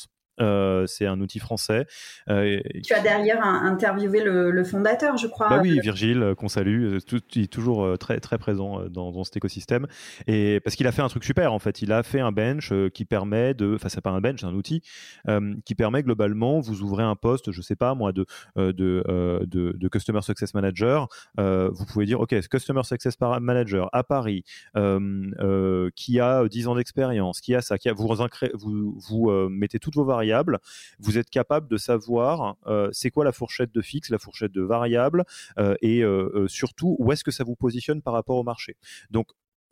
Euh, 0.42 0.86
c'est 0.88 1.06
un 1.06 1.20
outil 1.22 1.40
français. 1.40 1.88
Euh, 2.30 2.60
tu 2.84 2.94
as 2.94 3.02
d'ailleurs 3.02 3.44
interviewé 3.44 4.24
le, 4.24 4.64
fondateur, 4.64 5.18
je 5.18 5.28
crois. 5.28 5.50
Bah 5.50 5.60
oui, 5.62 5.80
Virgile, 5.80 6.22
euh, 6.22 6.36
qu'on 6.36 6.48
salue, 6.48 6.98
tout, 7.06 7.22
il 7.36 7.44
est 7.44 7.48
toujours 7.48 7.98
très, 7.98 8.20
très 8.20 8.38
présent 8.38 8.82
dans, 8.90 9.24
cet 9.24 9.38
écosystème. 9.38 9.88
Et 10.28 10.60
parce 10.62 10.76
qu'il 10.76 10.88
a 10.88 10.92
fait 10.92 11.02
un 11.02 11.08
truc 11.08 11.24
super, 11.24 11.54
en 11.54 11.60
fait. 11.60 11.82
Il 11.82 11.92
a 11.92 12.04
fait 12.04 12.20
un 12.20 12.32
bench 12.32 12.74
qui 12.94 13.06
permet 13.06 13.54
de. 13.54 13.76
Enfin, 13.76 13.90
c'est 13.90 14.02
pas 14.02 14.10
un 14.12 14.22
bench, 14.22 14.42
c'est 14.42 14.46
un 14.46 14.54
outil 14.54 14.82
qui 15.66 15.76
permet 15.76 16.04
globalement, 16.04 16.60
vous 16.60 16.82
ouvrez 16.82 17.04
un 17.04 17.16
poste, 17.16 17.52
je 17.52 17.62
sais 17.62 17.76
pas 17.76 17.96
moi, 17.96 18.12
de, 18.12 18.26
de, 18.56 19.44
de, 19.46 19.88
Customer 19.88 20.22
Success 20.22 20.54
Manager. 20.54 21.08
vous 21.38 21.86
pouvez 21.86 22.06
dire, 22.06 22.20
OK, 22.20 22.36
Customer 22.50 22.84
Success 22.84 23.16
Manager 23.20 23.90
à 23.94 24.04
Paris, 24.04 24.44
qui 25.96 26.20
a 26.20 26.48
10 26.48 26.68
ans 26.68 26.76
d'expérience, 26.76 27.42
qui 27.42 27.56
a 27.56 27.62
ça, 27.62 27.78
qui 27.78 27.90
a, 27.90 27.94
vous, 27.94 28.08
vous, 28.54 28.98
vous 29.08 29.50
mettez 29.50 29.80
toutes 29.80 29.96
vos 29.96 30.06
variables 30.06 30.25
vous 31.00 31.18
êtes 31.18 31.30
capable 31.30 31.68
de 31.68 31.78
savoir 31.78 32.58
euh, 32.68 32.90
c'est 32.92 33.12
quoi 33.12 33.26
la 33.26 33.32
fourchette 33.32 33.74
de 33.74 33.82
fixe, 33.82 34.10
la 34.10 34.18
fourchette 34.18 34.52
de 34.52 34.62
variable, 34.62 35.26
euh, 35.58 35.76
et 35.82 36.04
euh, 36.04 36.48
surtout 36.48 36.96
où 37.00 37.12
est-ce 37.12 37.24
que 37.24 37.32
ça 37.32 37.44
vous 37.44 37.56
positionne 37.56 38.02
par 38.02 38.14
rapport 38.14 38.38
au 38.38 38.44
marché. 38.44 38.76
Donc 39.10 39.28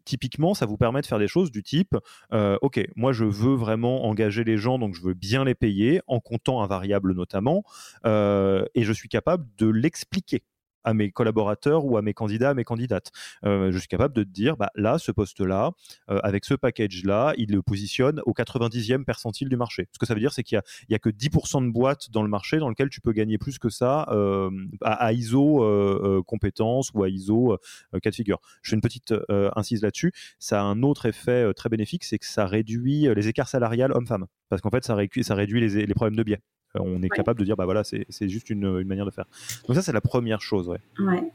typiquement, 0.05 0.53
ça 0.53 0.65
vous 0.65 0.75
permet 0.75 1.01
de 1.01 1.05
faire 1.05 1.19
des 1.19 1.29
choses 1.29 1.49
du 1.49 1.63
type, 1.63 1.95
ok, 2.31 2.85
moi 2.97 3.13
je 3.13 3.23
veux 3.23 3.55
vraiment 3.55 4.05
engager 4.05 4.43
les 4.43 4.57
gens, 4.57 4.77
donc 4.77 4.95
je 4.95 5.01
veux 5.01 5.13
bien 5.13 5.45
les 5.45 5.55
payer 5.55 6.01
en 6.07 6.19
comptant 6.19 6.61
un 6.61 6.67
variable 6.67 7.13
notamment, 7.13 7.63
et 8.05 8.83
je 8.83 8.91
suis 8.91 9.07
capable 9.07 9.47
de 9.57 9.67
l'expliquer 9.67 10.43
à 10.83 10.93
mes 10.93 11.11
collaborateurs 11.11 11.85
ou 11.85 11.97
à 11.97 12.01
mes 12.01 12.13
candidats, 12.13 12.51
à 12.51 12.53
mes 12.53 12.63
candidates. 12.63 13.11
Euh, 13.45 13.71
je 13.71 13.77
suis 13.77 13.87
capable 13.87 14.13
de 14.13 14.23
te 14.23 14.29
dire, 14.29 14.57
bah, 14.57 14.69
là, 14.75 14.97
ce 14.97 15.11
poste-là, 15.11 15.71
euh, 16.09 16.19
avec 16.23 16.45
ce 16.45 16.53
package-là, 16.53 17.33
il 17.37 17.51
le 17.51 17.61
positionne 17.61 18.21
au 18.25 18.33
90e 18.33 19.03
percentile 19.03 19.49
du 19.49 19.57
marché. 19.57 19.87
Ce 19.91 19.99
que 19.99 20.05
ça 20.05 20.13
veut 20.13 20.19
dire, 20.19 20.33
c'est 20.33 20.43
qu'il 20.43 20.61
n'y 20.89 20.95
a, 20.95 20.97
a, 20.97 20.99
que 20.99 21.09
10% 21.09 21.65
de 21.65 21.71
boîtes 21.71 22.11
dans 22.11 22.23
le 22.23 22.29
marché 22.29 22.57
dans 22.57 22.69
lequel 22.69 22.89
tu 22.89 23.01
peux 23.01 23.11
gagner 23.11 23.37
plus 23.37 23.59
que 23.59 23.69
ça 23.69 24.07
euh, 24.09 24.49
à, 24.81 25.13
ISO 25.13 26.23
compétences 26.25 26.91
ou 26.93 27.03
à 27.03 27.09
ISO 27.09 27.57
cas 28.01 28.09
de 28.09 28.15
figure. 28.15 28.39
Je 28.61 28.71
fais 28.71 28.75
une 28.75 28.81
petite 28.81 29.13
incise 29.29 29.81
là-dessus. 29.81 30.11
Ça 30.39 30.61
a 30.61 30.63
un 30.63 30.83
autre 30.83 31.05
effet 31.05 31.53
très 31.53 31.69
bénéfique, 31.69 32.03
c'est 32.03 32.19
que 32.19 32.25
ça 32.25 32.45
réduit 32.45 33.07
les 33.13 33.27
écarts 33.27 33.47
salariales 33.47 33.91
hommes-femmes. 33.93 34.25
Parce 34.49 34.61
qu'en 34.61 34.69
fait, 34.69 34.83
ça, 34.83 34.95
réduit, 34.95 35.69
les 35.69 35.93
problèmes 35.93 36.15
de 36.15 36.23
biais 36.23 36.39
on 36.75 37.01
est 37.01 37.09
capable 37.09 37.39
de 37.39 37.45
dire 37.45 37.55
bah 37.55 37.65
voilà 37.65 37.83
c'est 37.83 38.05
juste 38.29 38.49
une, 38.49 38.83
manière 38.83 39.05
de 39.05 39.11
faire 39.11 39.25
donc 39.67 39.75
ça 39.75 39.81
c'est 39.81 39.91
la 39.91 40.01
première 40.01 40.41
chose 40.41 40.69
ouais. 40.69 40.79
ouais. 40.99 41.31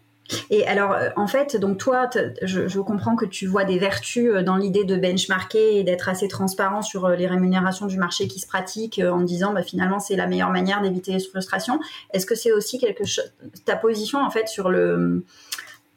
Et 0.50 0.66
alors, 0.66 0.92
euh, 0.92 1.08
en 1.16 1.26
fait, 1.26 1.56
donc 1.56 1.78
toi, 1.78 2.08
je, 2.42 2.78
comprends 2.80 3.16
que 3.16 3.24
tu 3.24 3.46
vois 3.46 3.64
des 3.64 3.78
vertus 3.78 4.30
euh, 4.30 4.42
dans 4.42 4.56
l'idée 4.56 4.84
de 4.84 4.96
benchmarker 4.96 5.78
et 5.78 5.84
d'être 5.84 6.08
assez 6.08 6.28
transparent 6.28 6.82
sur 6.82 7.06
euh, 7.06 7.16
les 7.16 7.26
rémunérations 7.26 7.86
du 7.86 7.98
marché 7.98 8.28
qui 8.28 8.38
se 8.38 8.46
pratiquent 8.46 9.00
en 9.00 9.20
disant, 9.20 9.52
bah, 9.52 9.62
finalement, 9.62 10.00
c'est 10.00 10.16
la 10.16 10.26
meilleure 10.26 10.50
manière 10.50 10.82
d'éviter 10.82 11.12
les 11.12 11.20
frustrations. 11.20 11.80
Est-ce 12.12 12.26
que 12.26 12.34
c'est 12.34 12.52
aussi 12.52 12.78
quelque 12.78 13.04
chose, 13.04 13.32
ta 13.64 13.76
position 13.76 14.20
en 14.20 14.30
fait 14.30 14.48
sur 14.48 14.68
le, 14.68 15.24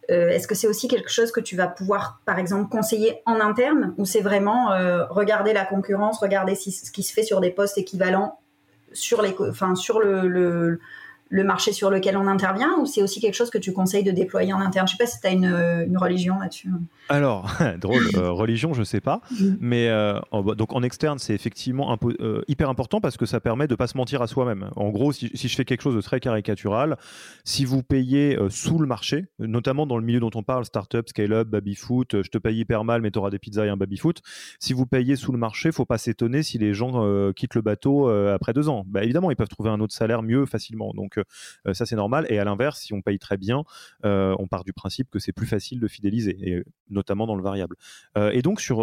est-ce 0.08 0.47
que 0.47 0.56
c'est 0.56 0.67
aussi 0.67 0.89
quelque 0.89 1.10
chose 1.10 1.32
que 1.32 1.39
tu 1.39 1.56
vas 1.56 1.67
pouvoir, 1.67 2.19
par 2.25 2.38
exemple, 2.38 2.69
conseiller 2.69 3.21
en 3.25 3.39
interne, 3.39 3.93
ou 3.97 4.06
c'est 4.06 4.19
vraiment 4.19 4.71
regarder 5.10 5.54
la 5.54 5.63
concurrence, 5.63 6.19
regarder 6.19 6.56
ce 6.56 6.91
qui 6.91 7.04
se 7.04 7.13
fait 7.13 7.23
sur 7.23 7.39
des 7.39 7.49
postes 7.49 7.77
équivalents 7.77 8.40
sur, 8.93 9.21
les, 9.21 9.36
enfin, 9.39 9.75
sur 9.75 9.99
le, 9.99 10.27
le, 10.27 10.80
le 11.32 11.44
marché 11.44 11.72
sur 11.72 11.89
lequel 11.89 12.17
on 12.17 12.28
intervient 12.28 12.76
ou 12.80 12.86
c'est 12.86 13.02
aussi 13.02 13.20
quelque 13.20 13.36
chose 13.36 13.50
que 13.50 13.58
tu 13.58 13.74
conseilles 13.74 14.04
de 14.04 14.12
déployer 14.12 14.54
en 14.54 14.60
interne? 14.60 14.88
Je 14.88 14.91
sais 14.91 15.04
pas 15.04 15.08
si 15.08 15.20
tu 15.20 15.28
as 15.28 15.32
une, 15.32 15.86
une 15.88 15.98
religion 15.98 16.38
là-dessus. 16.39 16.70
Alors, 17.10 17.52
drôle, 17.80 18.04
euh, 18.15 18.32
religion, 18.32 18.74
je 18.74 18.84
sais 18.84 19.02
pas. 19.02 19.22
Mm. 19.32 19.46
Mais 19.60 19.89
euh, 19.89 20.20
en, 20.32 20.44
donc 20.44 20.74
en 20.74 20.84
externe, 20.84 21.20
c'est 21.20 21.34
effectivement 21.34 21.98
euh, 22.22 22.41
hyper 22.48 22.70
important 22.70 23.02
parce 23.02 23.17
que 23.17 23.26
ça 23.26 23.39
permet 23.39 23.67
de 23.67 23.76
pas 23.76 23.88
se 23.88 23.98
mentir 23.98 24.22
à 24.22 24.28
soi-même. 24.28 24.70
En 24.76 24.89
gros, 24.89 25.12
si, 25.12 25.30
si, 25.34 25.48
je 25.48 25.56
fais 25.56 25.65
quelque 25.65 25.82
chose 25.82 25.96
de 25.96 26.02
très 26.02 26.20
caricatural, 26.20 26.98
si 27.44 27.65
vous 27.65 27.84
payez 27.84 28.38
sous 28.50 28.80
le 28.80 28.88
marché, 28.88 29.26
notamment 29.39 29.86
dans 29.86 29.98
le 29.98 30.06
milieu 30.06 30.20
dont 30.20 30.32
on 30.36 30.44
parle, 30.44 30.65
startup, 30.65 31.08
scale-up, 31.10 31.48
baby-foot, 31.48 32.22
je 32.24 32.30
te 32.30 32.38
paye 32.38 32.60
hyper 32.60 32.84
mal, 32.84 33.02
mais 33.02 33.12
tu 33.12 33.20
auras 33.20 33.30
des 33.30 33.39
pizzas 33.39 33.65
et 33.65 33.70
un 33.70 33.78
baby-foot. 33.78 34.22
Si 34.60 34.74
vous 34.74 34.86
payez 34.86 35.15
sous 35.15 35.32
le 35.32 35.38
marché, 35.38 35.72
faut 35.72 35.86
pas 35.86 35.98
s'étonner 35.98 36.44
si 36.44 36.58
les 36.58 36.74
gens 36.74 37.32
quittent 37.34 37.56
le 37.56 37.62
bateau 37.62 38.08
après 38.10 38.54
deux 38.54 38.70
ans. 38.70 38.86
Bah, 38.88 39.04
évidemment, 39.04 39.32
ils 39.32 39.36
peuvent 39.36 39.48
trouver 39.48 39.70
un 39.70 39.80
autre 39.80 39.94
salaire 39.94 40.24
mieux 40.24 40.46
facilement. 40.46 40.94
Donc 40.94 41.20
euh, 41.67 41.73
ça 41.73 41.86
c'est 41.86 41.95
normal. 41.95 42.25
Et 42.29 42.39
à 42.39 42.43
l'inverse, 42.43 42.79
si 42.79 42.93
on 42.93 43.01
paye 43.01 43.19
très 43.19 43.38
bien, 43.38 43.63
euh, 44.05 44.36
on 44.39 44.47
part 44.47 44.63
du 44.63 44.73
principe 44.73 45.10
que 45.10 45.19
c'est 45.19 45.31
plus 45.31 45.47
facile 45.47 45.79
de 45.79 45.88
fidéliser, 45.88 46.38
et 46.41 46.63
notamment 46.89 47.27
dans 47.27 47.36
le 47.36 47.43
variable. 47.43 47.75
Euh, 48.17 48.31
et 48.31 48.41
donc 48.41 48.62
sur 48.62 48.79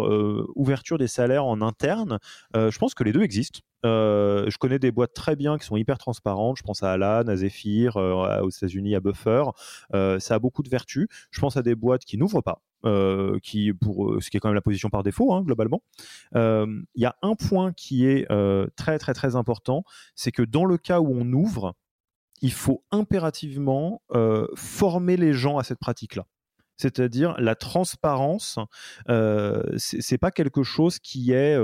ouverture 0.55 0.97
des 0.97 1.07
salaires 1.07 1.45
en 1.45 1.61
interne, 1.61 2.19
je 2.53 2.77
pense 2.77 2.93
que 2.93 3.03
les 3.03 3.11
deux 3.11 3.21
existent. 3.21 3.59
je 3.83 4.57
connais 4.57 4.79
des 4.79 4.91
boîtes 4.91 5.13
très 5.13 5.35
bien 5.35 5.57
qui 5.57 5.65
sont 5.65 5.77
hyper 5.77 5.97
transparentes. 5.97 6.57
Je 6.57 6.63
pense 6.63 6.83
à 6.83 6.91
Alan, 6.91 7.27
à 7.27 7.35
Zephyr, 7.35 7.95
aux 7.95 8.49
États-Unis, 8.49 8.95
à 8.95 8.99
Buffer. 8.99 9.43
ça 9.91 10.35
a 10.35 10.39
beaucoup 10.39 10.63
de 10.63 10.69
vertus. 10.69 11.07
Je 11.31 11.39
pense 11.39 11.57
à 11.57 11.61
des 11.61 11.75
boîtes 11.75 12.05
qui 12.05 12.17
n'ouvrent 12.17 12.41
pas. 12.41 12.61
qui 13.43 13.73
pour 13.73 14.21
ce 14.21 14.29
qui 14.29 14.37
est 14.37 14.39
quand 14.39 14.49
même 14.49 14.55
la 14.55 14.61
position 14.61 14.89
par 14.89 15.03
défaut 15.03 15.33
hein, 15.33 15.41
globalement. 15.43 15.81
Il 16.33 16.85
y 16.95 17.05
a 17.05 17.15
un 17.21 17.35
point 17.35 17.71
qui 17.73 18.05
est 18.05 18.27
très 18.75 18.99
très 18.99 19.13
très 19.13 19.35
important, 19.35 19.83
c'est 20.15 20.31
que 20.31 20.43
dans 20.43 20.65
le 20.65 20.77
cas 20.77 20.99
où 20.99 21.11
on 21.13 21.31
ouvre, 21.33 21.75
il 22.41 22.53
faut 22.53 22.83
impérativement 22.91 24.01
euh, 24.11 24.47
former 24.55 25.17
les 25.17 25.33
gens 25.33 25.57
à 25.57 25.63
cette 25.63 25.79
pratique-là. 25.79 26.25
c'est-à-dire 26.77 27.35
la 27.39 27.55
transparence. 27.55 28.57
Euh, 29.09 29.63
c'est 29.77 30.17
pas 30.17 30.31
quelque 30.31 30.63
chose 30.63 30.99
qui 30.99 31.31
est 31.31 31.57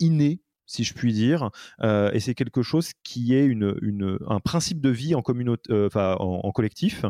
inné 0.00 0.42
si 0.66 0.84
je 0.84 0.94
puis 0.94 1.12
dire, 1.12 1.50
et 1.82 2.20
c'est 2.20 2.34
quelque 2.36 2.62
chose 2.62 2.92
qui 3.02 3.34
est 3.34 3.44
une, 3.44 4.18
un 4.28 4.38
principe 4.38 4.80
de 4.80 4.90
vie 4.90 5.16
en, 5.16 5.22
en 5.26 6.52
collectif, 6.52 7.04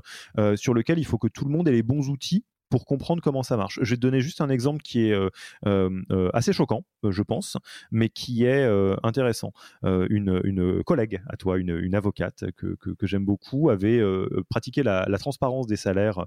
sur 0.56 0.72
lequel 0.72 0.98
il 0.98 1.04
faut 1.04 1.18
que 1.18 1.28
tout 1.28 1.44
le 1.44 1.50
monde 1.50 1.68
ait 1.68 1.72
les 1.72 1.82
bons 1.82 2.08
outils 2.08 2.44
pour 2.70 2.86
comprendre 2.86 3.20
comment 3.20 3.42
ça 3.42 3.56
marche. 3.56 3.78
Je 3.82 3.90
vais 3.90 3.96
te 3.96 4.00
donner 4.00 4.20
juste 4.20 4.40
un 4.40 4.48
exemple 4.48 4.82
qui 4.82 5.08
est 5.08 5.12
euh, 5.12 5.28
euh, 5.66 5.90
euh, 6.12 6.30
assez 6.32 6.52
choquant, 6.52 6.84
je 7.02 7.22
pense, 7.22 7.56
mais 7.90 8.08
qui 8.08 8.44
est 8.44 8.66
intéressant. 9.02 9.52
Une, 9.82 10.40
une, 10.44 10.82
collègue 10.84 11.20
à 11.28 11.36
toi, 11.36 11.58
une, 11.58 11.76
une 11.76 11.94
avocate 11.94 12.44
que, 12.56 12.76
que, 12.76 13.06
j'aime 13.06 13.24
beaucoup, 13.24 13.70
avait 13.70 14.00
pratiqué 14.48 14.82
la, 14.82 15.06
transparence 15.18 15.66
des 15.66 15.76
salaires 15.76 16.24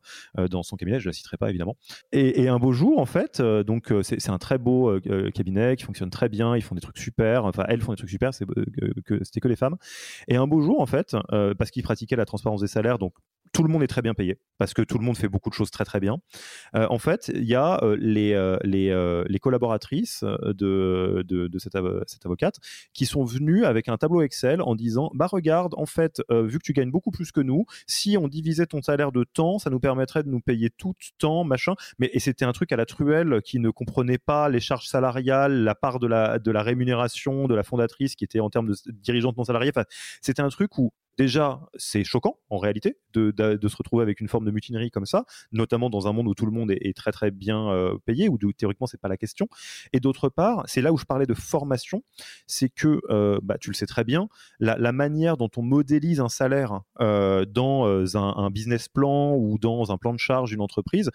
dans 0.49 0.61
son 0.61 0.75
cabinet, 0.75 0.99
je 0.99 1.07
ne 1.07 1.09
la 1.09 1.13
citerai 1.13 1.37
pas 1.37 1.49
évidemment. 1.49 1.77
Et, 2.11 2.41
et, 2.41 2.47
un 2.49 2.59
beau 2.59 2.73
jour, 2.73 2.99
en 2.99 3.05
fait, 3.05 3.41
donc 3.41 3.93
c'est 4.01 4.29
un 4.29 4.37
très 4.37 4.57
beau 4.57 4.99
cabinet 5.33 5.75
qui 5.77 5.83
fonctionne 5.85 6.09
très 6.09 6.29
bien, 6.29 6.55
ils 6.55 6.61
font 6.61 6.75
des 6.75 6.81
trucs 6.81 6.97
super, 6.97 7.45
enfin 7.45 7.63
elles 7.69 7.81
font 7.81 7.93
des 7.93 7.97
trucs 7.97 8.09
super, 8.09 8.33
c'était 8.33 8.53
que, 9.05 9.39
que 9.39 9.47
les 9.47 9.55
femmes. 9.55 9.77
Et 10.27 10.35
un 10.35 10.47
beau 10.47 10.61
jour, 10.61 10.81
en 10.81 10.85
fait, 10.85 11.15
parce 11.57 11.71
qu'ils 11.71 11.83
pratiquaient 11.83 12.17
la 12.17 12.25
transparence 12.25 12.61
des 12.61 12.67
salaires, 12.67 12.99
donc 12.99 13.13
tout 13.53 13.63
le 13.63 13.69
monde 13.69 13.83
est 13.83 13.87
très 13.87 14.01
bien 14.01 14.13
payé 14.13 14.39
parce 14.57 14.73
que 14.73 14.81
tout 14.81 14.97
le 14.97 15.05
monde 15.05 15.17
fait 15.17 15.27
beaucoup 15.27 15.49
de 15.49 15.53
choses 15.55 15.71
très 15.71 15.85
très 15.85 15.99
bien. 15.99 16.17
Euh, 16.75 16.87
en 16.89 16.97
fait, 16.97 17.31
il 17.33 17.43
y 17.43 17.55
a 17.55 17.83
euh, 17.83 17.95
les, 17.99 18.33
euh, 18.33 19.23
les, 19.27 19.39
collaboratrices 19.39 20.23
de, 20.23 21.23
de, 21.27 21.59
cette, 21.59 21.77
cette, 22.07 22.25
avocate 22.25 22.55
qui 22.93 23.05
sont 23.05 23.25
venues 23.25 23.65
avec 23.65 23.89
un 23.89 23.97
tableau 23.97 24.21
Excel 24.21 24.61
en 24.61 24.75
disant 24.75 25.11
Bah, 25.13 25.27
regarde, 25.27 25.73
en 25.77 25.85
fait, 25.85 26.21
vu 26.29 26.59
que 26.59 26.63
tu 26.63 26.73
gagnes 26.73 26.91
beaucoup 26.91 27.11
plus 27.11 27.31
que 27.31 27.41
nous, 27.41 27.65
si 27.87 28.17
on 28.17 28.27
divisait 28.27 28.65
ton 28.65 28.81
salaire 28.81 29.11
de 29.11 29.23
temps, 29.23 29.59
ça 29.59 29.69
nous 29.69 29.79
permettrait 29.79 30.23
de 30.23 30.29
nous 30.29 30.39
payer 30.39 30.69
tout 30.69 30.93
temps, 31.17 31.43
machin. 31.43 31.73
Mais 31.99 32.09
et 32.13 32.19
c'était 32.19 32.45
un 32.45 32.53
truc 32.53 32.71
à 32.71 32.75
la 32.75 32.85
truelle 32.85 33.41
qui 33.43 33.59
ne 33.59 33.69
comprenait 33.69 34.17
pas 34.17 34.49
les 34.49 34.59
charges 34.59 34.87
salariales, 34.87 35.63
la 35.63 35.75
part 35.75 35.99
de 35.99 36.07
la, 36.07 36.39
de 36.39 36.51
la 36.51 36.63
rémunération 36.63 37.47
de 37.47 37.55
la 37.55 37.63
fondatrice 37.63 38.15
qui 38.15 38.23
était 38.23 38.39
en 38.39 38.49
termes 38.49 38.67
de 38.67 38.75
dirigeante 38.91 39.37
non 39.37 39.43
salariée. 39.43 39.71
Enfin, 39.75 39.85
c'était 40.21 40.41
un 40.41 40.49
truc 40.49 40.77
où 40.77 40.93
déjà, 41.17 41.61
c'est 41.75 42.03
choquant 42.03 42.39
en 42.49 42.57
réalité 42.57 42.97
de, 43.13 43.31
de, 43.31 43.67
se 43.67 43.75
retrouver 43.75 44.03
avec 44.03 44.19
une 44.19 44.27
forme 44.27 44.45
de 44.45 44.51
mutinerie 44.51 44.91
comme 44.91 45.05
ça, 45.05 45.25
notamment 45.51 45.89
dans 45.89 46.07
un 46.07 46.13
monde 46.13 46.27
où 46.27 46.33
tout 46.33 46.45
le 46.45 46.51
monde 46.51 46.71
est, 46.71 46.95
très 46.95 47.11
très 47.11 47.31
bien 47.31 47.69
euh, 47.69 47.97
payé, 48.05 48.29
où, 48.29 48.37
théoriquement 48.53 48.87
c'est 48.87 48.99
pas 48.99 49.07
la 49.07 49.17
question. 49.17 49.47
Et 49.93 49.99
d'autre 49.99 50.29
part, 50.29 50.63
c'est 50.65 50.81
là 50.81 50.91
où 50.91 50.97
je 50.97 51.05
parlais 51.05 51.25
de 51.25 51.33
formation, 51.33 52.03
c'est 52.47 52.69
que, 52.69 53.01
euh, 53.09 53.39
bah, 53.43 53.57
tu 53.59 53.69
le 53.69 53.75
sais 53.75 53.85
très 53.85 54.03
bien, 54.03 54.27
la, 54.59 54.91
manière 54.91 55.37
dont 55.37 55.49
on 55.57 55.63
modélise 55.63 56.19
un 56.19 56.29
salaire 56.29 56.81
euh, 56.99 57.45
dans 57.45 57.85
un, 58.15 58.51
business 58.51 58.87
plan 58.87 59.33
ou 59.33 59.57
dans 59.57 59.91
un 59.91 59.97
plan 59.97 60.13
de 60.13 60.19
charge 60.19 60.51
d'une 60.51 60.61
entreprise, 60.61 61.09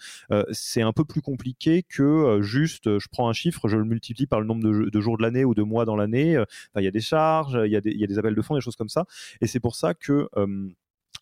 c'est 0.51 0.81
un 0.81 0.91
peu 0.91 1.05
plus 1.05 1.21
compliqué 1.21 1.83
que 1.83 2.39
juste, 2.41 2.99
je 2.99 3.07
prends 3.09 3.29
un 3.29 3.33
chiffre, 3.33 3.67
je 3.69 3.77
le 3.77 3.85
multiplie 3.85 4.27
par 4.27 4.41
le 4.41 4.45
nombre 4.45 4.63
de, 4.63 4.89
de 4.89 5.01
jours 5.01 5.17
de 5.17 5.23
l'année 5.23 5.45
ou 5.45 5.53
de 5.53 5.63
mois 5.63 5.85
dans 5.85 5.95
l'année. 5.95 6.41
Il 6.75 6.83
y 6.83 6.87
a 6.87 6.91
des 6.91 6.99
charges, 6.99 7.57
il 7.65 7.69
y, 7.69 7.73
y, 7.73 8.03
a 8.03 8.07
des 8.07 8.19
appels 8.19 8.35
de 8.35 8.41
fonds, 8.41 8.55
des 8.55 8.61
choses 8.61 8.75
comme 8.75 8.89
ça. 8.89 9.05
Et 9.41 9.47
c'est 9.47 9.59
pour 9.59 9.75
ça 9.75 9.88
que 9.93 10.27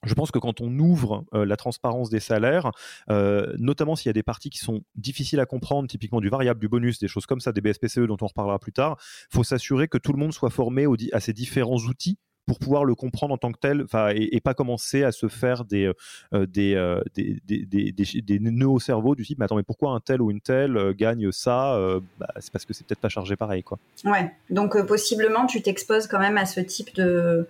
je 0.06 0.14
pense 0.14 0.32
que 0.32 0.40
quand 0.40 0.62
on 0.62 0.78
ouvre 0.80 1.26
la 1.34 1.58
transparence 1.58 2.10
des 2.10 2.20
salaires, 2.20 2.72
notamment 3.10 3.96
s'il 3.96 4.10
y 4.10 4.12
a 4.12 4.14
des 4.14 4.24
parties 4.24 4.50
qui 4.50 4.60
sont 4.60 4.82
difficiles 4.96 5.40
à 5.40 5.46
comprendre, 5.46 5.88
typiquement 5.88 6.22
du 6.22 6.30
variable, 6.30 6.60
du 6.60 6.70
bonus, 6.70 7.00
des 7.00 7.08
choses 7.08 7.26
comme 7.26 7.40
ça, 7.40 7.52
des 7.52 7.62
BSPCE 7.62 8.02
dont 8.02 8.18
on 8.22 8.28
reparlera 8.28 8.60
plus 8.60 8.74
tard, 8.74 8.98
faut 9.32 9.44
s'assurer 9.44 9.88
que 9.88 9.98
tout 9.98 10.14
le 10.14 10.20
monde 10.20 10.34
soit 10.34 10.50
formé 10.50 10.86
à 11.12 11.20
ces 11.20 11.34
différents 11.34 11.78
outils 11.78 12.18
pour 12.46 12.60
pouvoir 12.60 12.86
le 12.86 12.96
comprendre 12.96 13.34
en 13.34 13.38
tant 13.38 13.52
que 13.52 13.60
tel 13.60 13.86
et, 14.16 14.38
et 14.38 14.40
pas 14.40 14.54
commencer 14.54 15.04
à 15.04 15.12
se 15.12 15.28
faire 15.28 15.66
des, 15.66 15.92
des, 16.32 17.02
des, 17.14 17.92
des, 18.22 18.40
nœuds 18.40 18.70
au 18.70 18.80
cerveau 18.80 19.16
du 19.16 19.26
type 19.26 19.38
mais 19.40 19.46
attends 19.46 19.58
mais 19.58 19.64
pourquoi 19.64 19.92
un 19.92 20.00
tel 20.00 20.22
ou 20.22 20.32
une 20.32 20.40
telle 20.40 20.94
gagne 20.94 21.30
ça 21.34 21.78
bah, 22.18 22.28
c'est 22.40 22.52
parce 22.54 22.64
que 22.66 22.74
c'est 22.74 22.88
peut-être 22.88 23.02
pas 23.02 23.10
chargé 23.10 23.36
pareil 23.36 23.64
quoi. 23.64 23.80
Ouais 24.06 24.32
donc 24.50 24.82
possiblement 24.86 25.46
tu 25.46 25.62
t'exposes 25.62 26.08
quand 26.08 26.20
même 26.20 26.38
à 26.38 26.46
ce 26.46 26.62
type 26.62 26.96
de 26.96 27.48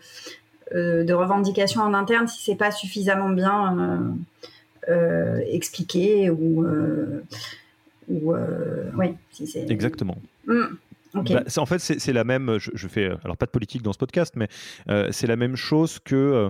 de 0.73 1.13
revendications 1.13 1.82
en 1.82 1.93
interne 1.93 2.27
si 2.27 2.43
c'est 2.43 2.56
pas 2.56 2.71
suffisamment 2.71 3.30
bien 3.30 3.77
euh, 3.80 4.91
euh, 4.91 5.41
expliqué 5.47 6.30
ou, 6.30 6.65
ou 8.10 8.34
oui, 8.97 9.15
si 9.32 9.47
c'est 9.47 9.69
exactement. 9.69 10.17
Hmm, 10.45 10.65
bah, 11.13 11.43
en 11.58 11.65
fait, 11.65 11.80
c'est 11.80 12.13
la 12.13 12.23
même. 12.23 12.58
Je, 12.60 12.88
fais 12.88 13.12
alors 13.23 13.38
pas 13.38 13.45
de 13.45 13.51
politique 13.51 13.82
dans 13.82 13.93
ce 13.93 13.97
podcast, 13.97 14.36
mais 14.36 14.47
c'est 15.12 15.27
la 15.27 15.36
même 15.36 15.56
chose 15.56 15.99
que 15.99 16.49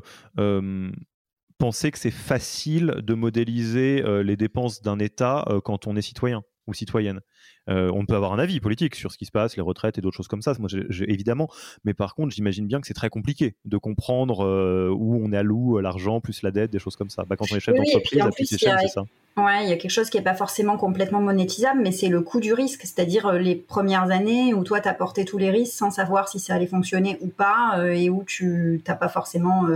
penser 1.57 1.91
que 1.91 1.97
c'est 1.97 2.11
facile 2.11 2.95
de 3.03 3.13
modéliser 3.13 4.03
les 4.23 4.35
dépenses 4.35 4.81
d'un 4.81 4.99
État 4.99 5.45
quand 5.63 5.87
on 5.87 5.95
est 5.95 6.01
citoyen 6.01 6.43
ou 6.67 6.73
citoyenne. 6.73 7.21
Euh, 7.69 7.91
on 7.93 8.05
peut 8.05 8.15
avoir 8.15 8.33
un 8.33 8.39
avis 8.39 8.59
politique 8.59 8.95
sur 8.95 9.11
ce 9.11 9.17
qui 9.17 9.25
se 9.25 9.31
passe, 9.31 9.57
les 9.57 9.61
retraites 9.61 9.97
et 9.97 10.01
d'autres 10.01 10.15
choses 10.15 10.27
comme 10.27 10.41
ça, 10.41 10.53
moi, 10.59 10.69
évidemment. 11.07 11.49
Mais 11.83 11.93
par 11.93 12.15
contre, 12.15 12.33
j'imagine 12.33 12.67
bien 12.67 12.79
que 12.79 12.87
c'est 12.87 12.93
très 12.93 13.09
compliqué 13.09 13.55
de 13.65 13.77
comprendre 13.77 14.45
euh, 14.45 14.89
où 14.89 15.19
on 15.21 15.33
alloue 15.33 15.79
l'argent 15.79 16.21
plus 16.21 16.41
la 16.43 16.51
dette, 16.51 16.71
des 16.71 16.79
choses 16.79 16.95
comme 16.95 17.09
ça. 17.09 17.25
Bah, 17.25 17.35
quand 17.35 17.45
on 17.51 17.55
est 17.55 17.59
chef 17.59 17.75
d'entreprise, 17.75 18.19
la 18.19 18.31
plus 18.31 18.45
c'est 18.45 18.57
ça. 18.57 19.05
Ouais, 19.37 19.63
il 19.63 19.69
y 19.69 19.73
a 19.73 19.77
quelque 19.77 19.91
chose 19.91 20.09
qui 20.09 20.17
n'est 20.17 20.23
pas 20.23 20.33
forcément 20.33 20.77
complètement 20.77 21.21
monétisable, 21.21 21.81
mais 21.83 21.91
c'est 21.91 22.07
le 22.07 22.21
coût 22.21 22.39
du 22.39 22.53
risque, 22.53 22.81
c'est-à-dire 22.81 23.27
euh, 23.27 23.37
les 23.37 23.55
premières 23.55 24.09
années 24.09 24.53
où 24.53 24.63
toi, 24.63 24.79
tu 24.79 24.87
as 24.87 24.93
porté 24.93 25.25
tous 25.25 25.37
les 25.37 25.51
risques 25.51 25.73
sans 25.73 25.91
savoir 25.91 26.27
si 26.27 26.39
ça 26.39 26.55
allait 26.55 26.67
fonctionner 26.67 27.17
ou 27.21 27.27
pas, 27.27 27.79
et 27.91 28.09
où 28.09 28.23
tu 28.23 28.81
n'as 28.87 28.95
pas 28.95 29.09
forcément... 29.09 29.67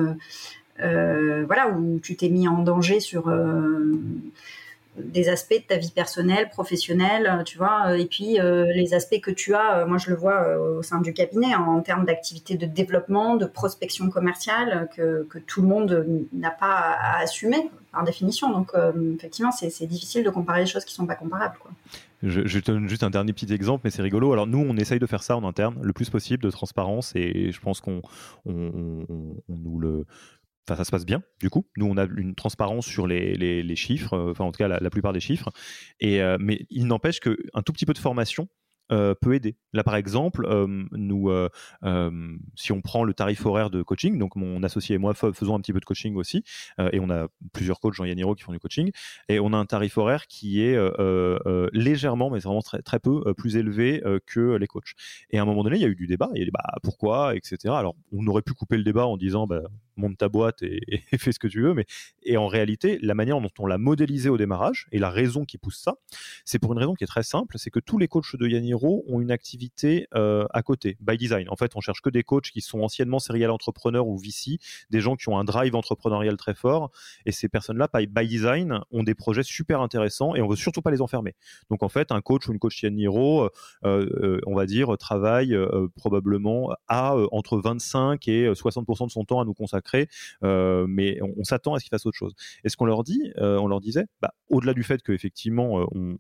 voilà, 0.80 1.70
où 1.70 2.00
tu 2.00 2.16
t'es 2.16 2.30
mis 2.30 2.48
en 2.48 2.64
danger 2.64 3.00
sur 3.00 3.30
des 4.98 5.30
aspects 5.30 5.54
de 5.54 5.64
ta 5.68 5.78
vie 5.78 5.92
personnelle, 5.92 6.50
professionnelle, 6.50 7.28
euh, 7.28 7.44
tu 7.44 7.58
vois, 7.58 7.88
euh, 7.88 7.98
et 7.98 8.06
puis 8.06 8.40
euh, 8.40 8.66
les 8.74 8.94
aspects 8.94 9.22
que 9.22 9.32
tu 9.32 9.56
as, 9.56 9.86
moi 9.86 9.98
je 9.98 10.10
le 10.10 10.16
vois 10.16 10.58
au 10.58 10.84
sein 10.84 11.00
du 11.00 11.14
cabinet, 11.14 11.54
hein, 11.54 11.66
en 11.68 11.82
termes 11.82 12.06
d'activité 12.06 12.56
de 12.56 12.66
développement, 12.66 13.36
de 13.36 13.46
prospection 13.46 14.10
commerciale, 14.10 14.90
que, 14.96 15.28
tout 15.48 15.62
le 15.62 15.68
monde 15.68 16.06
n'a 16.34 16.52
pas 16.52 16.96
à, 17.00 17.20
assumer 17.22 17.70
par 17.92 18.04
définition. 18.04 18.52
Donc 18.52 18.72
effectivement, 19.16 19.52
c'est 19.52 19.86
difficile 19.86 20.24
de 20.24 20.30
comparer 20.30 20.62
les 20.62 20.66
choses 20.66 20.86
qui 20.86 20.94
ne 20.94 20.98
sont 20.98 21.08
pas 21.08 21.16
comparables. 21.16 21.58
Je, 22.24 22.60
te 22.60 22.72
donne 22.72 22.88
juste 22.88 23.04
un 23.04 23.10
dernier 23.10 23.34
petit 23.34 23.52
exemple, 23.52 23.82
mais 23.84 23.90
c'est 23.90 24.02
rigolo. 24.02 24.32
Alors 24.32 24.48
nous, 24.48 24.60
on 24.60 24.78
essaye 24.78 25.00
de 25.00 25.06
faire 25.08 25.24
ça 25.24 25.36
en 25.36 25.44
interne, 25.44 25.76
le 25.82 25.94
plus 25.94 26.10
possible, 26.10 26.44
de 26.44 26.52
transparence, 26.52 27.14
et 27.16 27.52
je 27.52 27.60
pense 27.60 27.82
qu'on 27.82 28.02
nous 28.46 29.80
le 29.80 30.06
Enfin, 30.68 30.78
ça 30.78 30.84
se 30.84 30.92
passe 30.92 31.06
bien, 31.06 31.24
du 31.40 31.50
coup. 31.50 31.68
Nous, 31.76 31.86
on 31.86 31.98
a 31.98 32.06
une 32.06 32.36
transparence 32.36 32.86
sur 32.86 33.08
les, 33.08 33.36
les, 33.36 33.76
chiffres, 33.76 34.14
euh, 34.14 34.32
enfin, 34.32 34.46
en 34.46 34.52
tout 34.52 34.60
cas, 34.60 34.68
la, 34.68 34.90
plupart 34.90 35.14
des 35.14 35.20
chiffres. 35.20 35.50
Et, 36.00 36.22
euh, 36.22 36.38
mais 36.40 36.66
il 36.70 36.86
n'empêche 36.86 37.20
qu'un 37.20 37.62
tout 37.66 37.74
petit 37.74 37.86
peu 37.86 37.94
de 37.94 38.00
formation 38.00 38.48
euh, 38.92 39.14
peut 39.20 39.34
aider. 39.34 39.56
Là, 39.74 39.84
par 39.84 39.96
exemple, 39.96 40.48
nous, 40.92 41.32
si 42.56 42.72
on 42.72 42.82
prend 42.82 43.04
le 43.04 43.14
tarif 43.14 43.46
horaire 43.46 43.70
de 43.70 43.84
coaching, 43.84 44.18
donc 44.18 44.36
mon 44.36 44.64
associé 44.64 44.96
et 44.96 44.98
moi 44.98 45.14
faisons 45.14 45.56
un 45.56 45.62
petit 45.62 45.74
peu 45.74 45.80
de 45.80 45.86
coaching 45.86 46.16
aussi, 46.16 46.44
et 46.92 47.00
on 47.00 47.10
a 47.10 47.28
plusieurs 47.54 47.80
coachs, 47.80 47.94
Jean 47.94 48.04
Yaniro, 48.04 48.36
qui 48.36 48.44
font 48.44 48.52
du 48.52 48.60
coaching, 48.60 48.92
et 49.30 49.40
on 49.40 49.54
a 49.54 49.58
un 49.58 49.66
tarif 49.66 49.98
horaire 49.98 50.28
qui 50.28 50.62
est 50.62 50.78
légèrement, 51.72 52.30
mais 52.30 52.40
vraiment 52.40 52.62
très, 52.62 52.82
très 52.82 53.00
peu, 53.00 53.34
plus 53.34 53.56
élevé 53.56 54.04
que 54.26 54.56
les 54.56 54.68
coachs. 54.68 54.92
Et 55.30 55.40
à 55.40 55.42
un 55.42 55.46
moment 55.46 55.64
donné, 55.64 55.78
il 55.78 55.82
y 55.82 55.86
a 55.86 55.90
eu 55.90 55.96
du 55.96 56.08
débat, 56.08 56.30
il 56.36 56.40
y 56.40 56.42
a 56.42 56.46
des 56.46 56.52
bah, 56.52 56.64
pourquoi, 56.84 57.36
etc. 57.36 57.74
Alors, 57.74 57.96
on 58.12 58.26
aurait 58.28 58.42
pu 58.42 58.54
couper 58.54 58.78
le 58.78 58.84
débat 58.84 59.08
en 59.08 59.16
disant, 59.16 59.48
bah, 59.48 59.62
monte 59.96 60.18
ta 60.18 60.30
boîte 60.30 60.62
et, 60.64 60.82
fais 61.18 61.32
ce 61.32 61.40
que 61.40 61.48
tu 61.48 61.62
veux. 61.62 61.74
Mais 61.74 61.86
et 62.24 62.38
en 62.38 62.48
réalité, 62.48 63.00
la 63.02 63.14
manière 63.14 63.40
dont 63.40 63.50
on 63.60 63.66
l'a 63.66 63.78
modélisé 63.78 64.30
au 64.30 64.38
démarrage 64.38 64.88
et 64.92 65.00
la 65.00 65.10
raison 65.10 65.46
qui 65.46 65.58
pousse 65.58 65.80
ça, 65.80 65.96
c'est 66.46 66.60
pour 66.60 66.74
une 66.74 66.80
raison 66.80 66.94
qui 66.94 67.04
est 67.04 67.08
très 67.08 67.24
simple, 67.24 67.58
c'est 67.58 67.70
que 67.70 67.80
tous 67.80 67.98
les 67.98 68.08
coachs 68.08 68.36
de 68.36 68.46
Ont 68.84 69.20
une 69.20 69.32
activité 69.32 70.08
euh, 70.16 70.46
à 70.52 70.64
côté, 70.64 70.98
by 71.02 71.18
design. 71.18 71.48
En 71.50 71.56
fait, 71.56 71.72
on 71.76 71.82
cherche 71.82 72.02
que 72.02 72.10
des 72.10 72.24
coachs 72.24 72.50
qui 72.52 72.62
sont 72.62 72.82
anciennement 72.82 73.20
serial 73.20 73.52
entrepreneurs 73.52 74.08
ou 74.08 74.18
VC, 74.18 74.58
des 74.90 75.02
gens 75.02 75.16
qui 75.16 75.30
ont 75.30 75.38
un 75.38 75.44
drive 75.44 75.76
entrepreneurial 75.76 76.36
très 76.38 76.56
fort. 76.56 76.92
Et 77.26 77.32
ces 77.32 77.48
personnes-là, 77.48 77.90
by 77.94 78.28
design, 78.28 78.80
ont 78.92 79.04
des 79.04 79.16
projets 79.16 79.44
super 79.44 79.82
intéressants 79.82 80.36
et 80.36 80.42
on 80.42 80.48
veut 80.48 80.56
surtout 80.56 80.82
pas 80.82 80.92
les 80.92 81.02
enfermer. 81.02 81.36
Donc 81.70 81.84
en 81.84 81.90
fait, 81.90 82.12
un 82.12 82.22
coach 82.22 82.48
ou 82.48 82.54
une 82.54 82.60
coach 82.60 82.82
Yaniro, 82.82 83.44
euh, 83.44 83.50
euh, 83.84 84.42
on 84.48 84.56
va 84.56 84.66
dire, 84.66 84.98
travaille 84.98 85.56
probablement 85.96 86.72
à 86.88 87.16
entre 87.32 87.60
25 87.60 88.28
et 88.28 88.52
60% 88.52 89.06
de 89.06 89.12
son 89.12 89.26
temps 89.26 89.40
à 89.40 89.46
nous 89.46 89.54
consacrer 89.54 90.08
euh, 90.44 90.86
mais 90.88 91.20
on, 91.22 91.44
s'attend 91.44 91.74
à 91.74 91.80
ce 91.80 91.86
qu'ils 91.86 91.90
fassent 91.90 92.06
autre 92.06 92.18
chose. 92.18 92.34
Et 92.64 92.70
ce 92.70 92.78
qu'on 92.78 92.86
leur 92.86 93.04
dit, 93.04 93.32
euh, 93.38 93.58
on 93.58 93.68
leur 93.68 93.82
disait, 93.82 94.06
bah, 94.22 94.34
au-delà 94.50 94.74
du 94.74 94.84
fait 94.84 95.02
qu'effectivement, 95.02 95.82
euh, 95.82 95.86
on, 95.92 96.18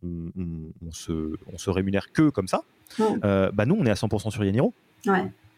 on, 0.81 0.91
se, 0.91 1.35
on 1.47 1.57
se 1.57 1.69
rémunère 1.69 2.11
que 2.11 2.29
comme 2.29 2.47
ça, 2.51 3.51
bah, 3.53 3.65
nous, 3.65 3.75
on 3.79 3.85
est 3.85 3.91
à 3.91 3.95
100% 3.95 4.31
sur 4.31 4.43
Yaniro. 4.43 4.73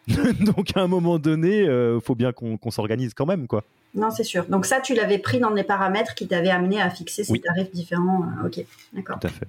Donc 0.08 0.75
à 0.75 0.82
un 0.82 0.88
moment 0.88 1.17
donné, 1.17 1.63
il 1.63 1.99
faut 2.01 2.15
bien 2.15 2.32
qu'on 2.32 2.71
s'organise 2.71 3.13
quand 3.13 3.25
même, 3.25 3.47
quoi. 3.47 3.63
Non, 3.95 4.10
c'est 4.10 4.23
sûr. 4.23 4.45
Donc 4.45 4.65
ça, 4.65 4.82
tu 4.82 4.95
l'avais 4.95 5.19
pris 5.19 5.39
dans 5.39 5.51
les 5.51 5.63
paramètres 5.63 6.15
qui 6.15 6.27
t'avaient 6.27 6.49
amené 6.49 6.82
à 6.82 6.89
fixer 6.89 7.23
ces 7.23 7.39
tarifs 7.39 7.71
différents. 7.71 8.23
ok, 8.43 8.65
d'accord. 8.93 9.19
Tout 9.19 9.27
à 9.27 9.29
fait. 9.29 9.47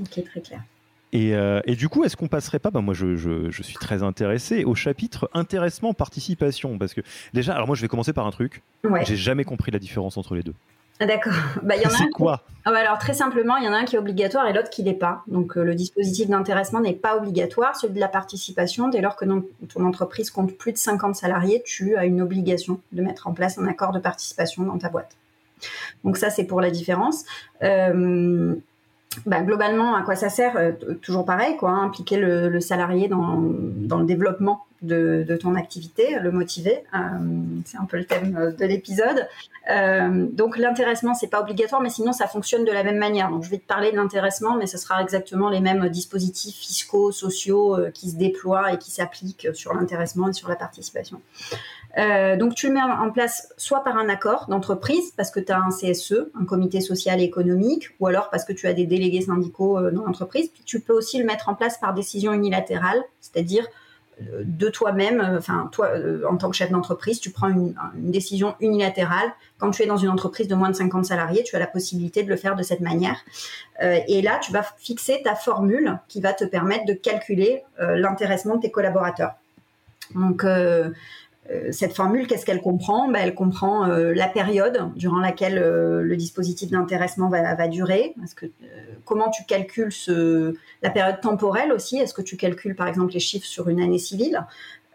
Ok, 0.00 0.24
très 0.24 0.40
clair. 0.40 0.60
Euh, 1.14 1.60
et, 1.64 1.76
du 1.76 1.88
coup, 1.88 2.04
est-ce 2.04 2.16
qu'on 2.16 2.28
passerait 2.28 2.58
pas, 2.58 2.70
bah 2.70 2.80
moi 2.80 2.94
je, 2.94 3.16
je, 3.16 3.62
suis 3.62 3.74
très 3.74 4.02
intéressé, 4.02 4.64
au 4.64 4.74
chapitre 4.74 5.30
intéressement 5.32 5.94
participation 5.94 6.76
Parce 6.78 6.94
que 6.94 7.02
déjà, 7.32 7.54
alors 7.54 7.66
moi 7.66 7.76
je 7.76 7.82
vais 7.82 7.88
commencer 7.88 8.12
par 8.12 8.26
un 8.26 8.30
truc, 8.30 8.62
j'ai 9.04 9.16
jamais 9.16 9.44
compris 9.44 9.70
la 9.70 9.78
différence 9.78 10.16
entre 10.16 10.34
les 10.34 10.42
deux. 10.42 10.54
Ah, 11.00 11.06
d'accord. 11.06 11.32
Bah, 11.62 11.76
y 11.76 11.86
en 11.86 11.90
a 11.90 11.96
C'est 11.96 12.10
quoi? 12.10 12.42
Ah, 12.64 12.72
bah, 12.72 12.78
Alors 12.78 12.98
très 12.98 13.14
simplement, 13.14 13.56
il 13.56 13.64
y 13.64 13.68
en 13.68 13.72
a 13.72 13.76
un 13.76 13.84
qui 13.84 13.96
est 13.96 13.98
obligatoire 13.98 14.46
et 14.46 14.52
l'autre 14.52 14.70
qui 14.70 14.82
l'est 14.82 14.94
pas. 14.94 15.22
Donc 15.26 15.56
le 15.56 15.74
dispositif 15.74 16.28
d'intéressement 16.28 16.80
n'est 16.80 16.94
pas 16.94 17.16
obligatoire. 17.16 17.76
Celui 17.76 17.94
de 17.94 18.00
la 18.00 18.08
participation, 18.08 18.88
dès 18.88 19.00
lors 19.00 19.16
que 19.16 19.24
ton 19.24 19.84
entreprise 19.84 20.30
compte 20.30 20.56
plus 20.56 20.72
de 20.72 20.78
50 20.78 21.16
salariés, 21.16 21.62
tu 21.64 21.96
as 21.96 22.04
une 22.04 22.22
obligation 22.22 22.80
de 22.92 23.02
mettre 23.02 23.26
en 23.26 23.32
place 23.32 23.58
un 23.58 23.66
accord 23.66 23.92
de 23.92 23.98
participation 23.98 24.62
dans 24.62 24.78
ta 24.78 24.88
boîte. 24.88 25.16
Donc 26.04 26.16
ça, 26.16 26.30
c'est 26.30 26.44
pour 26.44 26.60
la 26.60 26.70
différence. 26.70 27.24
Euh, 27.62 28.54
bah, 29.26 29.40
globalement, 29.40 29.94
à 29.94 30.02
quoi 30.02 30.16
ça 30.16 30.28
sert 30.28 30.56
euh, 30.56 30.72
Toujours 31.02 31.24
pareil, 31.24 31.56
quoi, 31.56 31.70
hein, 31.70 31.84
impliquer 31.84 32.16
le, 32.16 32.60
salarié 32.60 33.08
dans, 33.08 33.36
le 33.36 34.04
développement 34.04 34.66
de, 34.82 35.38
ton 35.40 35.54
activité, 35.54 36.18
le 36.20 36.30
motiver. 36.30 36.84
Euh, 36.94 36.98
c'est 37.64 37.78
un 37.78 37.84
peu 37.84 37.96
le 37.96 38.04
thème 38.04 38.54
de 38.58 38.64
l'épisode. 38.64 39.26
donc 40.32 40.58
l'intéressement, 40.58 41.14
c'est 41.14 41.28
pas 41.28 41.40
obligatoire, 41.40 41.80
mais 41.80 41.90
sinon 41.90 42.12
ça 42.12 42.26
fonctionne 42.26 42.64
de 42.64 42.72
la 42.72 42.84
même 42.84 42.98
manière. 42.98 43.30
Donc 43.30 43.44
je 43.44 43.50
vais 43.50 43.58
te 43.58 43.66
parler 43.66 43.92
de 43.92 43.96
l'intéressement, 43.96 44.56
mais 44.56 44.66
ce 44.66 44.78
sera 44.78 45.02
exactement 45.02 45.48
les 45.48 45.60
mêmes 45.60 45.88
dispositifs 45.88 46.56
fiscaux, 46.56 47.12
sociaux 47.12 47.78
qui 47.94 48.10
se 48.10 48.16
déploient 48.16 48.72
et 48.72 48.78
qui 48.78 48.90
s'appliquent 48.90 49.48
sur 49.54 49.72
l'intéressement 49.74 50.28
et 50.28 50.32
sur 50.32 50.48
la 50.48 50.56
participation. 50.56 51.20
Euh, 51.98 52.36
donc 52.36 52.54
tu 52.54 52.68
le 52.68 52.74
mets 52.74 52.82
en 52.82 53.10
place 53.10 53.52
soit 53.56 53.84
par 53.84 53.96
un 53.96 54.08
accord 54.08 54.46
d'entreprise 54.48 55.12
parce 55.16 55.30
que 55.30 55.40
tu 55.40 55.52
as 55.52 55.58
un 55.58 55.70
CSE, 55.70 56.30
un 56.40 56.44
comité 56.44 56.80
social 56.80 57.20
et 57.20 57.24
économique, 57.24 57.90
ou 58.00 58.06
alors 58.06 58.30
parce 58.30 58.44
que 58.44 58.52
tu 58.52 58.66
as 58.66 58.72
des 58.72 58.86
délégués 58.86 59.22
syndicaux 59.22 59.78
euh, 59.78 59.90
dans 59.90 60.04
l'entreprise. 60.04 60.48
Puis 60.48 60.62
tu 60.64 60.80
peux 60.80 60.92
aussi 60.92 61.18
le 61.18 61.24
mettre 61.24 61.48
en 61.48 61.54
place 61.54 61.78
par 61.78 61.94
décision 61.94 62.32
unilatérale, 62.32 63.02
c'est-à-dire 63.20 63.66
euh, 64.20 64.42
de 64.44 64.68
toi-même, 64.68 65.20
enfin 65.38 65.68
toi 65.72 65.90
en 66.28 66.36
tant 66.36 66.50
que 66.50 66.56
chef 66.56 66.70
d'entreprise, 66.70 67.20
tu 67.20 67.30
prends 67.30 67.48
une, 67.48 67.74
décision 67.94 68.56
unilatérale. 68.60 69.28
Quand 69.58 69.70
tu 69.70 69.82
es 69.82 69.86
dans 69.86 69.96
une 69.96 70.10
entreprise 70.10 70.48
de 70.48 70.54
moins 70.56 70.70
de 70.70 70.76
50 70.76 71.04
salariés, 71.04 71.44
tu 71.44 71.54
as 71.54 71.60
la 71.60 71.66
possibilité 71.68 72.24
de 72.24 72.28
le 72.28 72.36
faire 72.36 72.56
de 72.56 72.62
cette 72.64 72.80
manière. 72.80 73.20
et 73.80 74.20
là, 74.20 74.38
tu 74.42 74.52
vas 74.52 74.62
fixer 74.78 75.22
ta 75.24 75.34
formule 75.34 75.98
qui 76.08 76.20
va 76.20 76.32
te 76.32 76.44
permettre 76.44 76.84
de 76.86 76.92
calculer 76.92 77.62
l'intéressement 77.78 78.56
de 78.56 78.62
tes 78.62 78.70
collaborateurs. 78.70 79.32
Donc, 80.14 80.44
cette 81.72 81.94
formule, 81.94 82.26
qu'est-ce 82.26 82.46
qu'elle 82.46 82.62
comprend? 82.62 83.08
Ben, 83.08 83.20
Elle 83.22 83.34
comprend 83.34 83.88
euh, 83.88 84.14
la 84.14 84.28
période 84.28 84.90
durant 84.96 85.20
laquelle 85.20 85.58
euh, 85.58 86.02
le 86.02 86.16
dispositif 86.16 86.70
d'intéressement 86.70 87.28
va, 87.28 87.68
durer. 87.68 88.14
Comment 89.04 89.30
tu 89.30 89.44
calcules 89.44 89.92
la 90.82 90.90
période 90.90 91.20
temporelle 91.20 91.72
aussi? 91.72 91.98
Est-ce 91.98 92.14
que 92.14 92.22
tu 92.22 92.36
calcules 92.36 92.74
par 92.74 92.88
exemple 92.88 93.12
les 93.12 93.20
chiffres 93.20 93.46
sur 93.46 93.68
une 93.68 93.80
année 93.80 93.98
civile? 93.98 94.46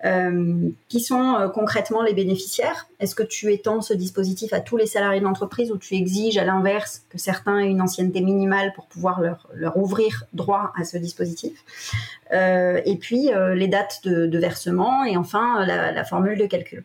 Euh, 0.06 0.70
qui 0.88 1.02
sont 1.02 1.36
euh, 1.36 1.50
concrètement 1.50 2.02
les 2.04 2.14
bénéficiaires? 2.14 2.88
Est-ce 3.02 3.16
que 3.16 3.24
tu 3.24 3.52
étends 3.52 3.82
ce 3.82 3.94
dispositif 3.94 4.54
à 4.54 4.62
tous 4.62 4.78
les 4.78 4.86
salariés 4.86 5.20
de 5.20 5.26
l'entreprise 5.26 5.72
ou 5.72 5.78
tu 5.78 5.96
exiges 5.96 6.38
à 6.38 6.46
l'inverse 6.46 7.04
que 7.10 7.18
certains 7.18 7.60
aient 7.60 7.70
une 7.70 7.82
ancienneté 7.82 8.22
minimale 8.22 8.72
pour 8.74 8.86
pouvoir 8.88 9.20
leur, 9.20 9.78
ouvrir 9.78 10.24
droit 10.34 10.72
à 10.80 10.86
ce 10.86 10.98
dispositif? 10.98 11.66
Euh, 12.32 12.80
Et 12.86 12.96
puis 12.96 13.30
les 13.56 13.68
dates 13.68 14.02
de, 14.06 14.38
versement 14.38 15.04
et 15.04 15.18
enfin 15.18 15.66
la, 15.66 16.04
formule 16.06 16.38
de 16.38 16.46
calcul. 16.46 16.84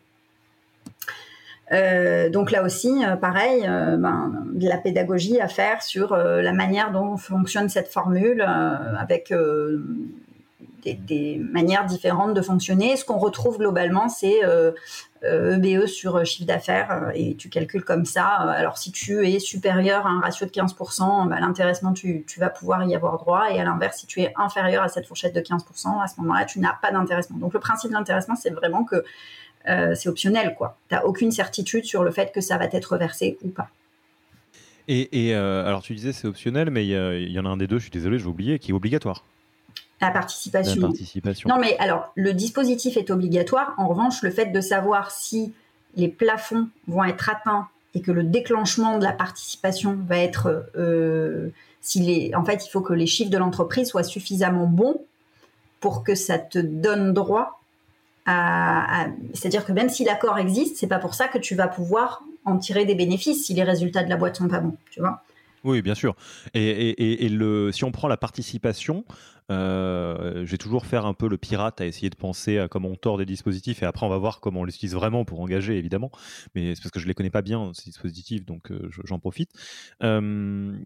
donc 2.33 2.51
là 2.51 2.65
aussi, 2.65 3.03
pareil, 3.21 3.63
ben, 3.63 4.45
de 4.53 4.69
la 4.69 4.79
pédagogie 4.79 5.41
à 5.41 5.47
faire 5.47 5.83
sur 5.83 6.17
la 6.17 6.53
manière 6.53 6.91
dont 6.91 7.17
fonctionne 7.17 7.69
cette 7.69 7.89
formule 7.89 8.41
avec 8.41 9.33
des, 10.93 11.39
manières 11.39 11.87
différentes 11.87 12.35
de 12.35 12.43
fonctionner. 12.43 12.97
Ce 12.97 13.05
qu'on 13.05 13.19
retrouve 13.19 13.59
globalement, 13.59 14.09
c'est 14.09 14.39
EBE 14.39 14.45
euh, 14.45 14.73
euh, 15.25 15.85
e 15.85 15.87
sur 15.87 16.25
chiffre 16.27 16.47
d'affaires 16.47 16.93
euh, 16.93 17.11
et 17.15 17.35
tu 17.37 17.49
calcules 17.49 17.85
comme 17.85 18.05
ça. 18.05 18.27
Alors 18.27 18.77
si 18.77 18.93
tu 18.93 19.27
es 19.27 19.39
supérieur 19.39 20.07
à 20.07 20.11
un 20.11 20.21
ratio 20.21 20.47
de 20.47 20.51
15%, 20.51 21.29
bah, 21.29 21.41
l'intéressement, 21.41 21.93
tu, 21.93 22.25
vas 22.39 22.51
pouvoir 22.51 22.85
y 22.85 22.95
avoir 22.95 23.19
droit. 23.19 23.51
Et 23.51 23.59
à 23.59 23.65
l'inverse, 23.65 23.99
si 23.99 24.07
tu 24.07 24.21
es 24.21 24.33
inférieur 24.37 24.83
à 24.83 24.89
cette 24.89 25.07
fourchette 25.07 25.35
de 25.35 25.41
15%, 25.41 26.03
à 26.03 26.07
ce 26.07 26.21
moment-là, 26.21 26.45
tu 26.45 26.61
n'as 26.61 26.75
pas 26.75 26.93
d'intéressement. 26.93 27.39
Donc 27.39 27.55
le 27.55 27.61
principe 27.61 27.91
de 27.91 27.97
l'intéressement, 27.97 28.37
c'est 28.37 28.51
vraiment 28.51 28.85
que 28.85 29.03
c'est 29.95 30.11
optionnel. 30.11 30.55
Tu 30.59 30.95
n'as 30.95 31.05
aucune 31.05 31.33
certitude 31.33 31.87
sur 31.87 32.05
le 32.05 32.11
fait 32.11 32.33
que 32.33 32.43
ça 32.43 32.59
va 32.59 32.67
être 32.67 32.99
versé 32.99 33.39
ou 33.43 33.49
pas. 33.49 33.69
Et, 34.89 35.33
alors 35.35 35.83
tu 35.83 35.95
disais 35.95 36.13
c'est 36.13 36.29
optionnel, 36.29 36.69
mais 36.69 36.87
il 36.87 37.33
y, 37.33 37.39
en 37.39 37.47
a 37.47 37.49
un 37.49 37.57
des 37.57 37.67
deux, 37.67 37.79
je 37.79 37.85
suis 37.85 37.91
désolé, 37.91 38.19
je 38.19 38.25
vais 38.25 38.31
oublier, 38.31 38.59
qui 38.59 38.73
est 38.73 38.75
obligatoire. 38.75 39.25
La 40.01 40.11
participation. 40.11 40.93
Non, 41.47 41.59
mais 41.59 41.77
alors, 41.79 42.13
le 42.15 42.35
dispositif 42.35 42.97
est 42.97 43.11
obligatoire. 43.11 43.75
En 43.79 43.89
revanche, 43.89 44.23
le 44.23 44.31
fait 44.31 44.47
de 44.47 44.61
savoir 44.61 45.11
si 45.11 45.53
les 45.97 46.09
plafonds 46.09 46.69
vont 46.89 47.05
être 47.05 47.31
atteints 47.31 47.69
et 47.95 48.01
que 48.01 48.11
le 48.11 48.25
déclenchement 48.25 48.99
de 48.99 49.05
la 49.05 49.13
participation 49.13 49.97
va 50.07 50.19
être. 50.19 50.67
Euh, 50.77 51.51
en 52.35 52.45
fait, 52.45 52.67
il 52.67 52.71
faut 52.71 52.81
que 52.81 52.93
les 52.93 53.07
chiffres 53.07 53.31
de 53.31 53.39
l'entreprise 53.39 53.89
soient 53.89 54.03
suffisamment 54.03 54.67
bons 54.67 55.01
pour 55.81 56.03
que 56.03 56.15
ça 56.15 56.39
te 56.39 56.59
donne 56.59 57.13
droit 57.13 57.61
à. 58.27 59.07
C'est-à-dire 59.33 59.65
que 59.65 59.73
même 59.73 59.89
si 59.89 60.05
l'accord 60.05 60.39
existe, 60.39 60.77
c'est 60.77 60.87
pas 60.87 60.99
pour 60.99 61.15
ça 61.15 61.29
que 61.29 61.39
tu 61.39 61.55
vas 61.55 61.69
pouvoir 61.69 62.23
en 62.45 62.59
tirer 62.59 62.85
des 62.85 62.95
bénéfices 62.95 63.47
si 63.47 63.55
les 63.55 63.63
résultats 63.63 64.03
de 64.03 64.11
la 64.11 64.17
boîte 64.17 64.37
sont 64.37 64.49
pas 64.49 64.61
bons. 64.61 64.77
Tu 64.91 65.01
vois 65.01 65.23
oui, 65.65 65.83
bien 65.83 65.95
sûr. 65.95 66.15
Et, 66.55 67.29
le, 67.29 67.73
si 67.73 67.85
on 67.85 67.93
prend 67.93 68.09
la 68.09 68.17
participation, 68.17 69.05
euh, 69.51 70.45
je 70.45 70.51
vais 70.51 70.59
toujours 70.59 70.87
faire 70.87 71.07
un 71.07 71.15
peu 71.15 71.29
le 71.29 71.39
pirate 71.39 71.81
à 71.81 71.87
essayer 71.87 72.11
de 72.11 72.17
penser 72.17 72.59
à 72.59 72.69
comment 72.69 72.89
on 72.89 72.97
tord 72.97 73.19
des 73.19 73.27
dispositifs 73.27 73.83
et 73.83 73.87
après 73.87 74.07
on 74.07 74.09
va 74.09 74.19
voir 74.19 74.41
comment 74.41 74.61
on 74.61 74.65
l'utilise 74.65 74.95
vraiment 74.95 75.25
pour 75.25 75.41
engager, 75.41 75.77
évidemment. 75.77 76.11
Mais 76.55 76.75
c'est 76.75 76.83
parce 76.83 76.91
que 76.91 77.01
je 77.01 77.07
ne 77.07 77.09
les 77.09 77.15
connais 77.15 77.31
pas 77.31 77.43
bien, 77.43 77.73
ces 77.75 77.85
dispositifs, 77.85 78.45
donc 78.45 78.71
euh, 78.71 78.89
j'en 79.05 79.19
profite. 79.19 79.51
Euh, 80.03 80.77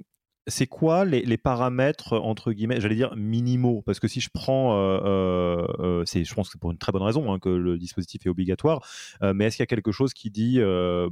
c'est 0.48 0.66
quoi 0.66 1.04
les, 1.04 1.36
paramètres 1.36 2.14
entre 2.14 2.52
guillemets, 2.52 2.80
j'allais 2.80 2.94
dire 2.94 3.14
minimaux? 3.16 3.82
Parce 3.86 4.00
que 4.00 4.08
si 4.08 4.20
je 4.20 4.30
prends, 4.32 4.76
euh, 4.76 4.98
euh, 5.04 5.66
euh, 5.78 6.04
je 6.06 6.34
pense 6.34 6.48
que 6.48 6.52
c'est 6.52 6.60
pour 6.60 6.70
une 6.70 6.78
très 6.78 6.90
bonne 6.90 7.02
raison 7.02 7.32
hein, 7.32 7.38
que 7.38 7.48
le 7.48 7.78
dispositif 7.78 8.26
est 8.26 8.28
obligatoire. 8.28 8.86
mais 9.22 9.46
est-ce 9.46 9.56
qu'il 9.56 9.62
y 9.62 9.64
a 9.64 9.66
quelque 9.66 9.92
chose 9.92 10.14
qui 10.14 10.30
dit, 10.30 10.60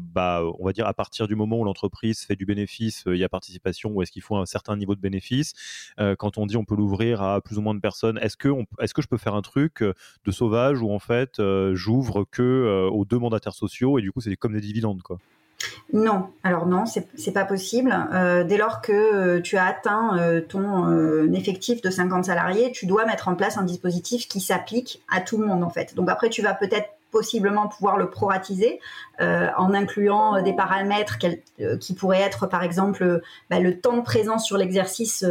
bah, 0.01 0.43
on 0.59 0.65
va 0.65 0.73
dire 0.73 0.87
à 0.87 0.95
partir 0.95 1.29
du 1.29 1.37
moment 1.37 1.61
où 1.61 1.65
l'entreprise 1.65 2.21
fait 2.21 2.37
du 2.37 2.47
bénéfice, 2.47 3.05
il 3.07 3.17
y 3.17 3.25
a 3.25 3.29
participation, 3.29 3.91
ou 3.91 4.03
est-ce 4.03 4.11
qu'il 4.11 4.23
faut 4.23 4.37
un 4.37 4.47
certain 4.47 4.77
niveau 4.77 4.95
de 4.95 5.01
bénéfice? 5.01 5.53
Quand 6.19 6.39
on 6.39 6.47
dit 6.47 6.57
on 6.57 6.65
peut 6.65 6.77
l'ouvrir 6.77 7.23
à 7.23 7.41
plus 7.41 7.59
ou 7.59 7.61
moins 7.61 7.75
de 7.75 7.81
personnes, 7.81 8.19
est-ce 8.19 8.37
que, 8.37 8.49
est-ce 8.81 8.95
que 8.95 9.03
je 9.03 9.09
peux 9.09 9.19
faire 9.19 9.35
un 9.35 9.43
truc 9.43 9.83
de 9.83 10.31
sauvage 10.31 10.81
où 10.81 10.91
en 10.91 10.99
fait 10.99 11.41
j'ouvre 11.75 12.25
que 12.31 12.89
aux 12.91 13.05
deux 13.05 13.19
mandataires 13.19 13.55
sociaux 13.55 13.99
et 13.99 14.03
du 14.03 14.13
coup 14.13 14.21
c'est 14.21 14.37
comme 14.37 14.55
des 14.55 14.61
dividendes 14.61 15.03
quoi? 15.03 15.19
Non, 15.93 16.31
alors 16.43 16.67
non, 16.67 16.85
c'est 16.87 17.33
pas 17.33 17.45
possible. 17.45 17.97
Euh, 18.13 18.43
dès 18.43 18.57
lors 18.57 18.81
que 18.81 18.93
euh, 18.93 19.41
tu 19.41 19.57
as 19.57 19.67
atteint 19.67 20.19
euh, 20.19 20.41
ton 20.41 21.33
effectif 21.33 21.81
de 21.81 21.91
50 21.91 22.25
salariés, 22.25 22.73
tu 22.73 22.87
dois 22.87 23.07
mettre 23.07 23.29
en 23.29 23.37
place 23.37 23.57
un 23.57 23.63
dispositif 23.63 24.27
qui 24.27 24.41
s'applique 24.41 25.03
à 25.09 25.21
tout 25.21 25.39
le 25.39 25.47
monde 25.47 25.63
en 25.63 25.71
fait. 25.71 25.95
Donc 25.95 26.11
après, 26.11 26.29
tu 26.29 26.43
vas 26.43 26.55
peut-être 26.55 26.89
possiblement 27.13 27.69
pouvoir 27.69 27.97
le 27.97 28.11
proratiser 28.11 28.79
en 29.21 29.73
incluant 29.73 30.43
des 30.43 30.53
paramètres 30.53 31.17
qui 31.81 31.95
pourraient 31.95 32.21
être 32.21 32.47
par 32.47 32.63
exemple 32.63 33.23
bah, 33.49 33.59
le 33.59 33.81
temps 33.81 33.97
de 33.97 34.03
présence 34.03 34.45
sur 34.45 34.59
l'exercice 34.59 35.25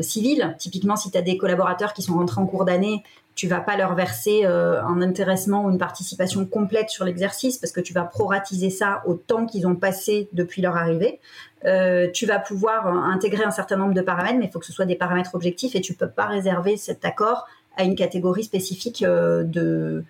civil. 0.00 0.56
Typiquement, 0.58 0.96
si 0.96 1.10
tu 1.10 1.18
as 1.18 1.22
des 1.22 1.36
collaborateurs 1.36 1.92
qui 1.92 2.00
sont 2.00 2.14
rentrés 2.14 2.40
en 2.40 2.46
cours 2.46 2.64
d'année, 2.64 3.02
tu 3.34 3.48
vas 3.48 3.60
pas 3.60 3.76
leur 3.76 3.94
verser 3.94 4.42
euh, 4.44 4.82
un 4.82 5.00
intéressement 5.00 5.64
ou 5.64 5.70
une 5.70 5.78
participation 5.78 6.44
complète 6.44 6.90
sur 6.90 7.04
l'exercice 7.04 7.58
parce 7.58 7.72
que 7.72 7.80
tu 7.80 7.92
vas 7.92 8.04
proratiser 8.04 8.70
ça 8.70 9.02
au 9.06 9.14
temps 9.14 9.46
qu'ils 9.46 9.66
ont 9.66 9.74
passé 9.74 10.28
depuis 10.32 10.60
leur 10.60 10.76
arrivée. 10.76 11.18
Euh, 11.64 12.10
tu 12.12 12.26
vas 12.26 12.38
pouvoir 12.38 12.86
intégrer 12.86 13.44
un 13.44 13.50
certain 13.50 13.76
nombre 13.76 13.94
de 13.94 14.00
paramètres, 14.02 14.38
mais 14.38 14.46
il 14.46 14.50
faut 14.50 14.58
que 14.58 14.66
ce 14.66 14.72
soit 14.72 14.84
des 14.84 14.96
paramètres 14.96 15.34
objectifs 15.34 15.74
et 15.74 15.80
tu 15.80 15.94
peux 15.94 16.08
pas 16.08 16.26
réserver 16.26 16.76
cet 16.76 17.04
accord 17.04 17.46
à 17.76 17.84
une 17.84 17.94
catégorie 17.94 18.44
spécifique 18.44 19.02
euh, 19.02 19.44
de 19.44 20.04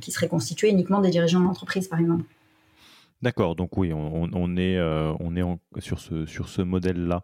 qui 0.00 0.12
serait 0.12 0.28
constituée 0.28 0.68
uniquement 0.68 1.00
des 1.00 1.10
dirigeants 1.10 1.40
d'entreprise, 1.40 1.88
par 1.88 1.98
exemple. 1.98 2.22
D'accord, 3.20 3.56
donc 3.56 3.76
oui, 3.76 3.92
on, 3.92 4.56
est, 4.56 4.80
on 4.80 5.36
est 5.36 5.80
sur 5.80 5.98
ce, 5.98 6.24
sur 6.24 6.48
ce 6.48 6.62
modèle-là. 6.62 7.20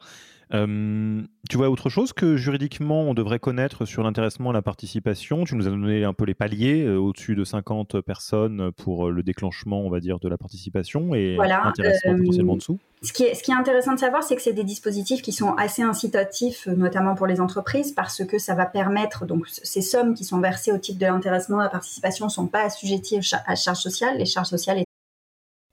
Euh, 0.55 1.23
tu 1.51 1.57
vois 1.57 1.71
autre 1.71 1.89
chose 1.89 2.13
que 2.13 2.37
juridiquement 2.37 3.03
on 3.03 3.15
devrait 3.15 3.41
connaître 3.41 3.85
sur 3.85 4.03
l'intéressement 4.03 4.51
et 4.51 4.55
la 4.55 4.63
participation? 4.63 5.45
Tu 5.45 5.57
nous 5.57 5.67
as 5.67 5.71
donné 5.71 6.05
un 6.05 6.13
peu 6.13 6.25
les 6.25 6.35
paliers 6.35 6.83
euh, 6.83 6.97
au-dessus 6.97 7.35
de 7.35 7.45
50 7.45 8.01
personnes 8.01 8.71
pour 8.73 9.09
euh, 9.09 9.11
le 9.11 9.23
déclenchement, 9.23 9.81
on 9.81 9.91
va 9.91 10.01
dire, 10.01 10.21
de 10.21 10.29
la 10.29 10.39
participation 10.39 11.15
et 11.15 11.35
voilà, 11.37 11.67
intéressement 11.67 12.17
potentiellement 12.17 12.53
en 12.55 12.57
dessous? 12.57 12.79
Ce 13.03 13.13
qui, 13.13 13.25
est, 13.25 13.35
ce 13.35 13.43
qui 13.43 13.51
est 13.51 13.55
intéressant 13.55 13.93
de 13.93 13.99
savoir, 13.99 14.23
c'est 14.23 14.37
que 14.37 14.43
c'est 14.43 14.55
des 14.55 14.65
dispositifs 14.65 15.21
qui 15.21 15.33
sont 15.33 15.53
assez 15.55 15.83
incitatifs, 15.83 16.67
notamment 16.67 17.15
pour 17.15 17.27
les 17.27 17.41
entreprises, 17.41 17.93
parce 17.93 18.25
que 18.25 18.39
ça 18.39 18.55
va 18.55 18.67
permettre, 18.67 19.27
donc 19.27 19.47
ces 19.49 19.83
sommes 19.83 20.15
qui 20.15 20.25
sont 20.25 20.41
versées 20.41 20.73
au 20.73 20.79
titre 20.79 20.99
de 20.99 21.07
l'intéressement 21.07 21.61
et 21.61 21.65
la 21.65 21.71
participation 21.71 22.27
ne 22.27 22.31
sont 22.31 22.47
pas 22.47 22.63
assujetties 22.63 23.21
à 23.47 23.55
charges 23.55 23.81
sociales. 23.81 24.17
Les 24.17 24.25
charges 24.25 24.49
sociales 24.49 24.79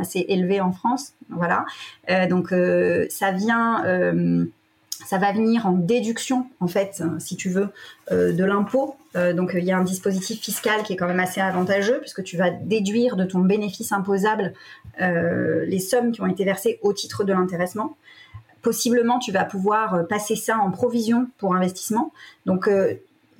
assez 0.00 0.24
élevé 0.28 0.60
en 0.60 0.72
France. 0.72 1.12
Voilà. 1.30 1.64
Euh, 2.10 2.26
donc 2.26 2.52
euh, 2.52 3.06
ça 3.10 3.32
vient, 3.32 3.84
euh, 3.84 4.44
ça 5.06 5.18
va 5.18 5.32
venir 5.32 5.66
en 5.66 5.72
déduction 5.72 6.46
en 6.60 6.66
fait, 6.66 7.02
si 7.18 7.36
tu 7.36 7.50
veux, 7.50 7.68
de 8.10 8.44
l'impôt. 8.44 8.96
donc 9.14 9.52
il 9.54 9.64
y 9.64 9.72
a 9.72 9.76
un 9.76 9.84
dispositif 9.84 10.40
fiscal 10.40 10.82
qui 10.82 10.94
est 10.94 10.96
quand 10.96 11.06
même 11.06 11.20
assez 11.20 11.40
avantageux 11.40 11.98
puisque 12.00 12.22
tu 12.22 12.36
vas 12.36 12.50
déduire 12.50 13.16
de 13.16 13.24
ton 13.24 13.40
bénéfice 13.40 13.92
imposable 13.92 14.54
les 14.98 15.80
sommes 15.80 16.12
qui 16.12 16.22
ont 16.22 16.26
été 16.26 16.44
versées 16.44 16.78
au 16.80 16.92
titre 16.92 17.24
de 17.24 17.32
l'intéressement 17.32 17.96
possiblement 18.62 19.18
tu 19.18 19.30
vas 19.30 19.44
pouvoir 19.44 20.06
passer 20.08 20.36
ça 20.36 20.56
en 20.56 20.70
provision 20.70 21.28
pour 21.38 21.54
investissement. 21.54 22.12
Donc 22.46 22.70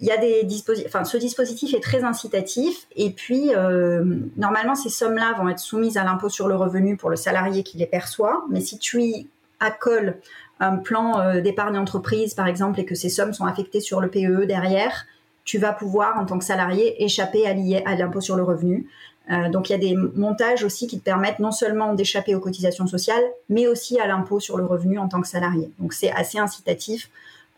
il 0.04 0.08
y 0.08 0.10
a 0.10 0.18
des 0.18 0.44
dispositifs, 0.44 0.86
enfin, 0.86 1.04
ce 1.04 1.16
dispositif 1.16 1.72
est 1.72 1.82
très 1.82 2.04
incitatif 2.04 2.86
et 2.94 3.08
puis 3.08 3.54
euh, 3.54 4.04
normalement 4.36 4.74
ces 4.74 4.90
sommes-là 4.90 5.32
vont 5.38 5.48
être 5.48 5.58
soumises 5.58 5.96
à 5.96 6.04
l'impôt 6.04 6.28
sur 6.28 6.46
le 6.46 6.54
revenu 6.54 6.98
pour 6.98 7.08
le 7.08 7.16
salarié 7.16 7.62
qui 7.62 7.78
les 7.78 7.86
perçoit, 7.86 8.44
mais 8.50 8.60
si 8.60 8.78
tu 8.78 9.02
y 9.02 9.26
accoles 9.60 10.18
un 10.60 10.76
plan 10.76 11.20
euh, 11.20 11.40
d'épargne 11.40 11.78
entreprise 11.78 12.34
par 12.34 12.48
exemple 12.48 12.80
et 12.80 12.84
que 12.84 12.94
ces 12.94 13.08
sommes 13.08 13.32
sont 13.32 13.46
affectées 13.46 13.80
sur 13.80 14.02
le 14.02 14.08
PEE 14.08 14.44
derrière, 14.46 15.06
tu 15.44 15.56
vas 15.56 15.72
pouvoir 15.72 16.18
en 16.18 16.26
tant 16.26 16.38
que 16.38 16.44
salarié 16.44 17.02
échapper 17.02 17.46
à 17.46 17.94
l'impôt 17.96 18.20
sur 18.20 18.36
le 18.36 18.42
revenu. 18.42 18.86
Euh, 19.30 19.48
donc 19.48 19.70
il 19.70 19.72
y 19.72 19.74
a 19.74 19.78
des 19.78 19.96
montages 19.96 20.64
aussi 20.64 20.86
qui 20.86 20.98
te 20.98 21.04
permettent 21.04 21.38
non 21.38 21.50
seulement 21.50 21.94
d'échapper 21.94 22.34
aux 22.34 22.40
cotisations 22.40 22.86
sociales, 22.86 23.24
mais 23.48 23.66
aussi 23.68 23.98
à 23.98 24.06
l'impôt 24.06 24.38
sur 24.38 24.58
le 24.58 24.66
revenu 24.66 24.98
en 24.98 25.08
tant 25.08 25.22
que 25.22 25.28
salarié. 25.28 25.70
Donc 25.78 25.94
c'est 25.94 26.12
assez 26.12 26.38
incitatif. 26.38 27.08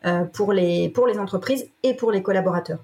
Euh, 0.05 0.25
pour, 0.25 0.53
les, 0.53 0.89
pour 0.91 1.07
les 1.07 1.19
entreprises 1.19 1.71
et 1.83 1.95
pour 1.95 2.13
les 2.13 2.23
collaborateurs. 2.23 2.79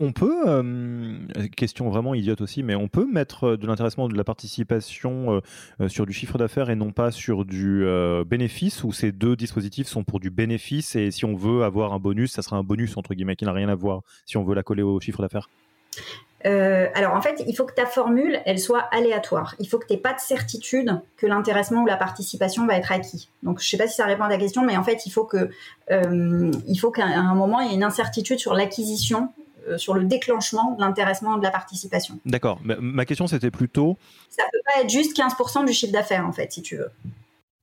On, 0.00 0.12
peut, 0.12 0.48
euh, 0.48 1.18
question 1.56 1.90
vraiment 1.90 2.14
idiote 2.14 2.40
aussi, 2.40 2.62
mais 2.62 2.74
on 2.74 2.88
peut 2.88 3.06
mettre 3.06 3.56
de 3.56 3.66
l'intéressement 3.66 4.08
de 4.08 4.16
la 4.16 4.24
participation 4.24 5.40
euh, 5.80 5.88
sur 5.88 6.06
du 6.06 6.12
chiffre 6.12 6.38
d'affaires 6.38 6.70
et 6.70 6.76
non 6.76 6.92
pas 6.92 7.12
sur 7.12 7.44
du 7.44 7.84
bénéfice, 8.26 8.82
ou 8.84 8.92
ces 8.92 9.12
deux 9.12 9.36
dispositifs 9.36 9.86
sont 9.86 10.02
pour 10.02 10.18
du 10.18 10.30
bénéfice 10.30 10.96
et 10.96 11.10
si 11.10 11.24
on 11.24 11.36
veut 11.36 11.62
avoir 11.62 11.92
un 11.92 12.00
bonus, 12.00 12.32
ça 12.32 12.42
sera 12.42 12.56
un 12.56 12.64
bonus 12.64 12.96
entre 12.96 13.14
guillemets 13.14 13.36
qui 13.36 13.44
n'a 13.44 13.52
rien 13.52 13.68
à 13.68 13.76
voir 13.76 14.00
si 14.24 14.36
on 14.36 14.44
veut 14.44 14.54
la 14.54 14.62
coller 14.62 14.82
au 14.82 14.98
chiffre 14.98 15.22
d'affaires? 15.22 15.48
Euh, 16.44 16.88
alors 16.94 17.14
en 17.14 17.22
fait, 17.22 17.42
il 17.46 17.56
faut 17.56 17.64
que 17.64 17.74
ta 17.74 17.86
formule, 17.86 18.40
elle 18.44 18.58
soit 18.58 18.82
aléatoire. 18.92 19.54
Il 19.58 19.68
faut 19.68 19.78
que 19.78 19.86
tu 19.86 19.94
n'aies 19.94 20.00
pas 20.00 20.12
de 20.12 20.20
certitude 20.20 21.00
que 21.16 21.26
l'intéressement 21.26 21.82
ou 21.82 21.86
la 21.86 21.96
participation 21.96 22.66
va 22.66 22.76
être 22.76 22.92
acquis. 22.92 23.30
Donc 23.42 23.60
je 23.60 23.66
ne 23.66 23.68
sais 23.70 23.76
pas 23.78 23.88
si 23.88 23.96
ça 23.96 24.04
répond 24.04 24.24
à 24.24 24.28
ta 24.28 24.38
question, 24.38 24.64
mais 24.64 24.76
en 24.76 24.84
fait, 24.84 25.06
il 25.06 25.10
faut 25.10 25.24
que, 25.24 25.50
euh, 25.90 26.52
il 26.66 26.76
faut 26.76 26.90
qu'à 26.90 27.06
un 27.06 27.34
moment, 27.34 27.60
il 27.60 27.68
y 27.68 27.72
ait 27.72 27.74
une 27.74 27.84
incertitude 27.84 28.38
sur 28.38 28.54
l'acquisition, 28.54 29.30
euh, 29.68 29.78
sur 29.78 29.94
le 29.94 30.04
déclenchement 30.04 30.72
de 30.72 30.80
l'intéressement 30.80 31.34
ou 31.34 31.38
de 31.38 31.44
la 31.44 31.50
participation. 31.50 32.18
D'accord. 32.26 32.60
Ma 32.62 33.04
question, 33.06 33.26
c'était 33.26 33.50
plutôt... 33.50 33.96
Ça 34.28 34.44
peut 34.52 34.60
pas 34.66 34.82
être 34.82 34.90
juste 34.90 35.16
15% 35.16 35.64
du 35.64 35.72
chiffre 35.72 35.92
d'affaires, 35.92 36.26
en 36.26 36.32
fait, 36.32 36.52
si 36.52 36.62
tu 36.62 36.76
veux. 36.76 36.90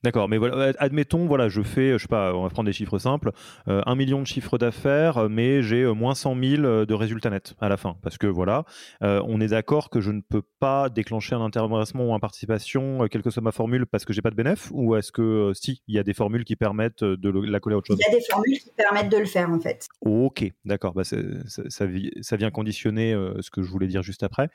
D'accord, 0.03 0.27
mais 0.27 0.37
voilà, 0.37 0.73
admettons, 0.79 1.25
voilà, 1.25 1.47
je 1.47 1.61
fais, 1.61 1.93
je 1.93 1.99
sais 1.99 2.09
pas, 2.09 2.35
on 2.35 2.43
va 2.43 2.49
prendre 2.49 2.67
des 2.67 2.73
chiffres 2.73 2.99
simples, 2.99 3.31
euh, 3.69 3.81
un 3.85 3.95
million 3.95 4.21
de 4.21 4.27
chiffres 4.27 4.57
d'affaires, 4.57 5.29
mais 5.29 5.63
j'ai 5.63 5.83
euh, 5.83 5.93
moins 5.93 6.13
100 6.13 6.35
000 6.35 6.63
euh, 6.63 6.85
de 6.85 6.93
résultats 6.93 7.29
nets 7.29 7.53
à 7.61 7.69
la 7.69 7.77
fin, 7.77 7.95
parce 8.01 8.17
que 8.17 8.27
voilà, 8.27 8.65
on 9.01 9.39
est 9.39 9.47
d'accord 9.47 9.89
que 9.89 10.01
je 10.01 10.11
ne 10.11 10.19
peux 10.19 10.41
pas 10.59 10.89
déclencher 10.89 11.35
un 11.35 11.41
intéressement 11.41 12.09
ou 12.09 12.13
une 12.13 12.19
participation, 12.19 13.07
quelle 13.09 13.21
que 13.21 13.29
soit 13.29 13.41
ma 13.41 13.53
formule, 13.53 13.85
parce 13.85 14.03
que 14.03 14.11
j'ai 14.11 14.21
pas 14.21 14.29
de 14.29 14.35
bénéfice, 14.35 14.69
ou 14.73 14.95
est-ce 14.95 15.13
que 15.13 15.53
si, 15.55 15.81
il 15.87 15.95
y 15.95 15.99
a 15.99 16.03
des 16.03 16.13
formules 16.13 16.43
qui 16.43 16.57
permettent 16.57 17.03
de 17.03 17.29
la 17.29 17.59
coller 17.61 17.75
à 17.75 17.77
autre 17.77 17.87
chose 17.87 17.97
Il 17.99 18.11
y 18.11 18.15
a 18.15 18.19
des 18.19 18.25
formules 18.29 18.59
qui 18.59 18.71
permettent 18.75 19.09
de 19.09 19.17
le 19.17 19.25
faire 19.25 19.49
en 19.49 19.59
fait. 19.59 19.87
Ok, 20.01 20.43
d'accord, 20.65 20.93
bah 20.93 21.05
ça, 21.05 21.17
ça, 21.47 22.35
vient 22.35 22.51
conditionner 22.51 23.13
ce 23.39 23.49
que 23.49 23.61
je 23.61 23.69
voulais 23.69 23.87
dire 23.87 24.03
juste 24.03 24.23
après. 24.23 24.49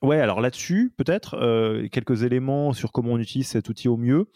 Ouais, 0.00 0.20
alors 0.20 0.40
là-dessus, 0.40 0.92
peut-être 0.96 1.34
euh, 1.34 1.88
quelques 1.88 2.22
éléments 2.22 2.72
sur 2.72 2.92
comment 2.92 3.14
on 3.14 3.18
utilise 3.18 3.48
cet 3.48 3.68
outil 3.68 3.88
au 3.88 3.96
mieux. 3.96 4.30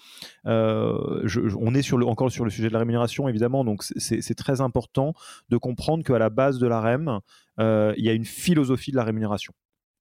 Euh, 0.46 1.24
on 1.56 1.72
est 1.72 1.82
sur 1.82 1.98
le, 1.98 2.06
encore 2.06 2.32
sur 2.32 2.44
le 2.44 2.50
sujet 2.50 2.66
de 2.66 2.72
la 2.72 2.80
rémunération, 2.80 3.28
évidemment, 3.28 3.64
donc 3.64 3.84
c'est 3.84 4.34
très 4.34 4.60
important 4.60 5.14
de 5.50 5.56
comprendre 5.56 6.02
qu'à 6.02 6.18
la 6.18 6.30
base 6.30 6.58
de 6.58 6.66
la 6.66 6.80
REM, 6.80 7.20
euh, 7.60 7.94
il 7.96 8.04
y 8.04 8.08
a 8.08 8.12
une 8.12 8.24
philosophie 8.24 8.90
de 8.90 8.96
la 8.96 9.04
rémunération. 9.04 9.52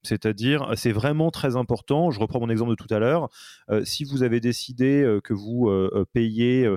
C'est-à-dire, 0.03 0.71
c'est 0.75 0.91
vraiment 0.91 1.29
très 1.29 1.55
important. 1.55 2.09
Je 2.09 2.19
reprends 2.19 2.39
mon 2.39 2.49
exemple 2.49 2.71
de 2.71 2.75
tout 2.75 2.91
à 2.91 2.99
l'heure. 2.99 3.29
Euh, 3.69 3.85
si 3.85 4.03
vous 4.03 4.23
avez 4.23 4.39
décidé 4.39 5.03
euh, 5.03 5.21
que 5.21 5.33
vous 5.33 5.69
euh, 5.69 6.05
payez 6.13 6.67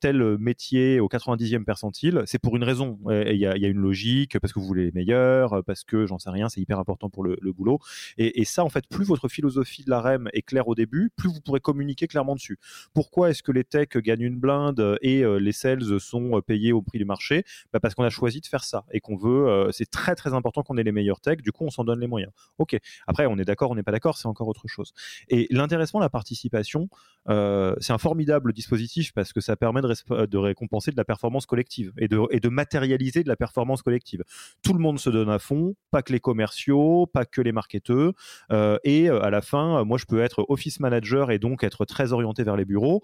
tel 0.00 0.38
métier 0.38 1.00
au 1.00 1.08
90e 1.08 1.64
percentile, 1.64 2.22
c'est 2.26 2.38
pour 2.38 2.56
une 2.56 2.64
raison. 2.64 2.98
Il 3.10 3.36
y, 3.36 3.46
a 3.46 3.68
une 3.68 3.78
logique, 3.78 4.38
parce 4.38 4.52
que 4.52 4.60
vous 4.60 4.66
voulez 4.66 4.84
les 4.86 4.92
meilleurs, 4.92 5.62
parce 5.64 5.84
que 5.84 6.06
j'en 6.06 6.18
sais 6.18 6.30
rien, 6.30 6.48
c'est 6.48 6.60
hyper 6.60 6.78
important 6.78 7.10
pour 7.10 7.24
le, 7.24 7.36
boulot. 7.52 7.78
Et, 8.18 8.44
ça, 8.44 8.64
en 8.64 8.68
fait, 8.68 8.86
plus 8.88 9.04
votre 9.04 9.28
philosophie 9.28 9.84
de 9.84 9.90
la 9.90 10.00
REM 10.00 10.28
est 10.32 10.42
claire 10.42 10.68
au 10.68 10.74
début, 10.74 11.10
plus 11.16 11.28
vous 11.28 11.40
pourrez 11.40 11.60
communiquer 11.60 12.06
clairement 12.06 12.34
dessus. 12.34 12.58
Pourquoi 12.94 13.30
est-ce 13.30 13.42
que 13.42 13.52
les 13.52 13.64
techs 13.64 13.98
gagnent 13.98 14.22
une 14.22 14.38
blinde 14.38 14.98
et 15.02 15.24
les 15.38 15.52
sales 15.52 16.00
sont 16.00 16.40
payés 16.46 16.72
au 16.72 16.82
prix 16.82 16.98
du 16.98 17.04
marché? 17.04 17.44
Bah, 17.72 17.80
Parce 17.80 17.94
qu'on 17.94 18.04
a 18.04 18.10
choisi 18.10 18.40
de 18.40 18.46
faire 18.46 18.64
ça 18.64 18.84
et 18.92 19.00
qu'on 19.00 19.16
veut. 19.16 19.68
c'est 19.72 19.90
très 19.90 20.14
très 20.14 20.34
important 20.34 20.62
qu'on 20.62 20.76
ait 20.76 20.82
les 20.82 20.92
meilleurs 20.92 21.20
techs. 21.20 21.42
Du 21.42 21.52
coup, 21.52 21.64
on 21.64 21.70
s'en 21.70 21.84
donne 21.84 22.00
les 22.00 22.06
moyens. 22.06 22.32
Ok. 22.58 22.76
Après, 23.06 23.26
on 23.26 23.36
est 23.38 23.44
d'accord, 23.44 23.70
on 23.70 23.74
n'est 23.74 23.82
pas 23.82 23.92
d'accord, 23.92 24.16
c'est 24.16 24.28
encore 24.28 24.46
autre 24.48 24.68
chose. 24.68 24.92
Et 25.28 25.48
l'intéressement, 25.50 25.98
la 25.98 26.08
participation, 26.08 26.88
euh, 27.28 27.74
c'est 27.80 27.92
un 27.92 27.98
formidable 27.98 28.52
dispositif 28.52 29.12
parce 29.12 29.32
que 29.32 29.40
ça 29.40 29.56
permet 29.56 29.80
de, 29.80 30.36
récompenser 30.38 30.92
de 30.92 30.96
la 30.96 31.04
performance 31.04 31.46
collective 31.46 31.92
et 31.98 32.08
de, 32.08 32.48
matérialiser 32.48 33.24
de 33.24 33.28
la 33.28 33.36
performance 33.36 33.82
collective. 33.82 34.22
Tout 34.62 34.72
le 34.72 34.78
monde 34.78 35.00
se 35.00 35.10
donne 35.10 35.30
à 35.30 35.38
fond, 35.38 35.74
pas 35.90 36.02
que 36.02 36.12
les 36.12 36.20
commerciaux, 36.20 37.06
pas 37.06 37.24
que 37.24 37.40
les 37.40 37.52
marketeurs. 37.52 38.12
Euh, 38.52 38.78
et 38.84 39.10
euh, 39.10 39.20
à 39.22 39.30
la 39.30 39.40
fin, 39.40 39.84
moi, 39.84 39.98
je 39.98 40.04
peux 40.04 40.20
être 40.20 40.46
office 40.48 40.78
manager 40.78 41.30
et 41.32 41.38
donc 41.38 41.64
être 41.64 41.84
très 41.84 42.12
orienté 42.12 42.44
vers 42.44 42.56
les 42.56 42.64
bureaux. 42.64 43.02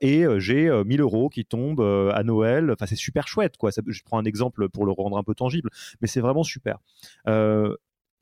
et 0.00 0.24
j'ai 0.38 0.70
1000 0.84 1.00
euros 1.00 1.28
qui 1.28 1.44
tombent 1.44 2.10
à 2.14 2.22
Noël. 2.22 2.70
Enfin, 2.70 2.86
c'est 2.86 2.96
super 2.96 3.28
chouette, 3.28 3.56
quoi. 3.56 3.70
je 3.86 4.02
prends 4.04 4.18
un 4.18 4.24
exemple 4.24 4.68
pour 4.68 4.86
le 4.86 4.92
rendre 4.92 5.18
un 5.18 5.22
peu 5.22 5.34
tangible, 5.34 5.70
mais 6.00 6.08
c'est 6.08 6.20
vraiment 6.20 6.44
super 6.44 6.78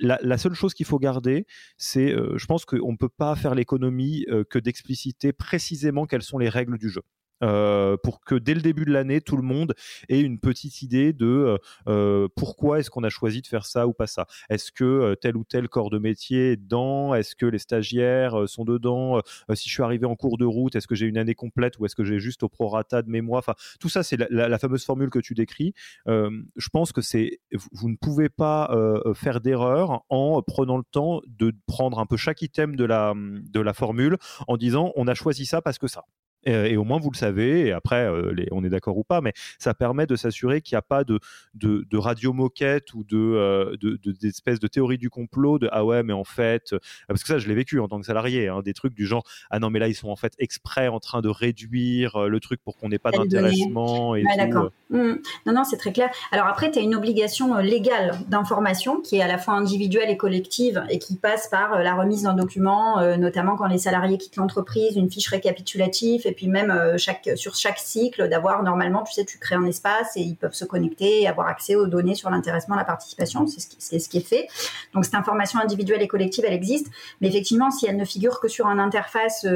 la, 0.00 0.38
seule 0.38 0.54
chose 0.54 0.74
qu'il 0.74 0.86
faut 0.86 0.98
garder, 0.98 1.46
c'est, 1.76 2.12
euh, 2.12 2.36
je 2.36 2.46
pense 2.46 2.64
qu'on 2.64 2.92
ne 2.92 2.96
peut 2.96 3.08
pas 3.08 3.36
faire 3.36 3.54
l'économie 3.54 4.24
euh, 4.28 4.44
que 4.44 4.58
d'expliciter 4.58 5.32
précisément 5.32 6.06
quelles 6.06 6.22
sont 6.22 6.38
les 6.38 6.48
règles 6.48 6.78
du 6.78 6.88
jeu. 6.88 7.02
Euh, 7.44 7.96
pour 8.02 8.20
que 8.20 8.34
dès 8.34 8.54
le 8.54 8.60
début 8.60 8.84
de 8.84 8.92
l'année, 8.92 9.20
tout 9.20 9.36
le 9.36 9.42
monde 9.42 9.74
ait 10.08 10.20
une 10.20 10.38
petite 10.38 10.82
idée 10.82 11.12
de 11.12 11.26
euh, 11.26 11.58
euh, 11.88 12.28
pourquoi 12.34 12.78
est-ce 12.78 12.90
qu'on 12.90 13.04
a 13.04 13.10
choisi 13.10 13.42
de 13.42 13.46
faire 13.46 13.66
ça 13.66 13.86
ou 13.86 13.92
pas 13.92 14.06
ça. 14.06 14.26
Est-ce 14.48 14.72
que 14.72 15.14
tel 15.20 15.36
ou 15.36 15.44
tel 15.44 15.68
corps 15.68 15.90
de 15.90 15.98
métier 15.98 16.52
est 16.52 16.56
dedans? 16.56 17.14
Est-ce 17.14 17.36
que 17.36 17.46
les 17.46 17.58
stagiaires 17.58 18.48
sont 18.48 18.64
dedans? 18.64 19.20
Si 19.54 19.68
je 19.68 19.74
suis 19.74 19.82
arrivé 19.82 20.06
en 20.06 20.16
cours 20.16 20.38
de 20.38 20.44
route, 20.44 20.74
est-ce 20.74 20.86
que 20.86 20.94
j'ai 20.94 21.06
une 21.06 21.18
année 21.18 21.34
complète 21.34 21.78
ou 21.78 21.86
est-ce 21.86 21.96
que 21.96 22.04
j'ai 22.04 22.18
juste 22.18 22.42
au 22.42 22.48
prorata 22.48 23.02
de 23.02 23.10
mes 23.10 23.20
mois 23.20 23.38
Enfin, 23.38 23.54
tout 23.80 23.88
ça, 23.88 24.02
c'est 24.02 24.16
la, 24.30 24.58
fameuse 24.58 24.84
formule 24.84 25.10
que 25.10 25.18
tu 25.18 25.34
décris. 25.34 25.74
je 26.06 26.68
pense 26.72 26.92
que 26.92 27.02
c'est 27.02 27.40
vous, 27.72 27.90
ne 27.90 27.96
pouvez 27.96 28.28
pas 28.28 28.74
faire 29.14 29.40
d'erreur 29.40 30.04
en 30.08 30.42
prenant 30.42 30.78
le 30.78 30.84
temps 30.90 31.20
de 31.26 31.52
prendre 31.66 31.98
un 31.98 32.06
peu 32.06 32.16
chaque 32.16 32.42
item 32.42 32.76
de 32.76 32.84
la 32.84 33.14
de 33.14 33.60
la 33.60 33.74
formule 33.74 34.16
en 34.48 34.56
disant 34.56 34.92
on 34.96 35.06
a 35.06 35.14
choisi 35.14 35.46
ça 35.46 35.60
parce 35.62 35.78
que 35.78 35.86
ça. 35.86 36.04
Euh, 36.48 36.64
et, 36.64 36.76
au 36.76 36.84
moins 36.84 36.98
vous 36.98 37.10
le 37.10 37.16
savez. 37.16 37.66
Et 37.66 37.72
après, 37.72 38.06
euh, 38.06 38.32
les, 38.32 38.48
on 38.50 38.64
est 38.64 38.68
d'accord 38.68 38.96
ou 38.96 39.04
pas, 39.04 39.20
mais 39.20 39.32
ça 39.58 39.74
permet 39.74 40.06
de 40.06 40.16
s'assurer 40.16 40.60
qu'il 40.60 40.74
n'y 40.74 40.78
a 40.78 40.82
pas 40.82 41.04
de, 41.04 41.18
de, 41.54 41.86
de 41.88 41.96
radio 41.96 42.32
moquette 42.32 42.94
ou 42.94 43.04
de, 43.04 43.16
euh, 43.16 43.76
de, 43.80 43.98
d'espèces 44.20 44.60
de 44.60 44.66
théorie 44.66 44.98
du 44.98 45.10
complot 45.10 45.58
de 45.58 45.68
ah 45.72 45.84
ouais, 45.84 46.02
mais 46.02 46.12
en 46.12 46.24
fait, 46.24 46.74
parce 47.08 47.22
que 47.22 47.28
ça, 47.28 47.38
je 47.38 47.48
l'ai 47.48 47.54
vécu 47.54 47.80
en 47.80 47.88
tant 47.88 48.00
que 48.00 48.06
salarié, 48.06 48.48
hein, 48.48 48.60
des 48.62 48.74
trucs 48.74 48.94
du 48.94 49.06
genre 49.06 49.24
ah 49.50 49.58
non, 49.58 49.70
mais 49.70 49.78
là 49.78 49.88
ils 49.88 49.94
sont 49.94 50.08
en 50.08 50.16
fait 50.16 50.34
exprès 50.38 50.88
en 50.88 51.00
train 51.00 51.20
de 51.20 51.28
réduire 51.28 52.28
le 52.28 52.40
truc 52.40 52.60
pour 52.62 52.76
qu'on 52.76 52.88
n'ait 52.88 52.98
pas 52.98 53.10
d'intéressement 53.10 54.14
et 54.14 54.24
d'accord. 54.36 54.70
Mmh. 54.90 55.14
Non, 55.46 55.52
non, 55.52 55.64
c'est 55.64 55.76
très 55.76 55.92
clair. 55.92 56.10
Alors 56.30 56.46
après, 56.46 56.70
tu 56.70 56.78
as 56.78 56.82
une 56.82 56.94
obligation 56.94 57.56
légale 57.58 58.18
d'information 58.28 59.00
qui 59.00 59.16
est 59.16 59.22
à 59.22 59.28
la 59.28 59.38
fois 59.38 59.54
individuelle 59.54 60.10
et 60.10 60.16
collective 60.16 60.84
et 60.90 60.98
qui 60.98 61.16
passe 61.16 61.48
par 61.48 61.78
la 61.82 61.94
remise 61.94 62.22
d'un 62.22 62.34
document, 62.34 63.16
notamment 63.16 63.56
quand 63.56 63.66
les 63.66 63.78
salariés 63.78 64.18
quittent 64.18 64.36
l'entreprise, 64.36 64.96
une 64.96 65.10
fiche 65.10 65.28
récapitulative 65.28 66.26
et 66.26 66.33
puis 66.34 66.48
même 66.48 66.96
chaque, 66.98 67.30
sur 67.36 67.54
chaque 67.54 67.78
cycle, 67.78 68.28
d'avoir 68.28 68.62
normalement, 68.62 69.02
tu 69.02 69.12
sais, 69.12 69.24
tu 69.24 69.38
crées 69.38 69.54
un 69.54 69.64
espace 69.64 70.16
et 70.16 70.20
ils 70.20 70.36
peuvent 70.36 70.54
se 70.54 70.64
connecter 70.64 71.22
et 71.22 71.28
avoir 71.28 71.48
accès 71.48 71.74
aux 71.74 71.86
données 71.86 72.14
sur 72.14 72.30
l'intéressement, 72.30 72.76
la 72.76 72.84
participation. 72.84 73.46
C'est 73.46 73.98
ce, 73.98 74.08
qui, 74.08 74.18
est 74.18 74.26
fait. 74.28 74.48
Donc 74.92 75.04
cette 75.04 75.14
information 75.14 75.60
individuelle 75.60 76.02
et 76.02 76.08
collective, 76.08 76.44
elle 76.46 76.54
existe. 76.54 76.88
Mais 77.20 77.28
effectivement, 77.28 77.70
si 77.70 77.86
elle 77.86 77.96
ne 77.96 78.04
figure 78.04 78.40
que 78.40 78.48
sur 78.48 78.66
une 78.66 78.80
interface 78.80 79.46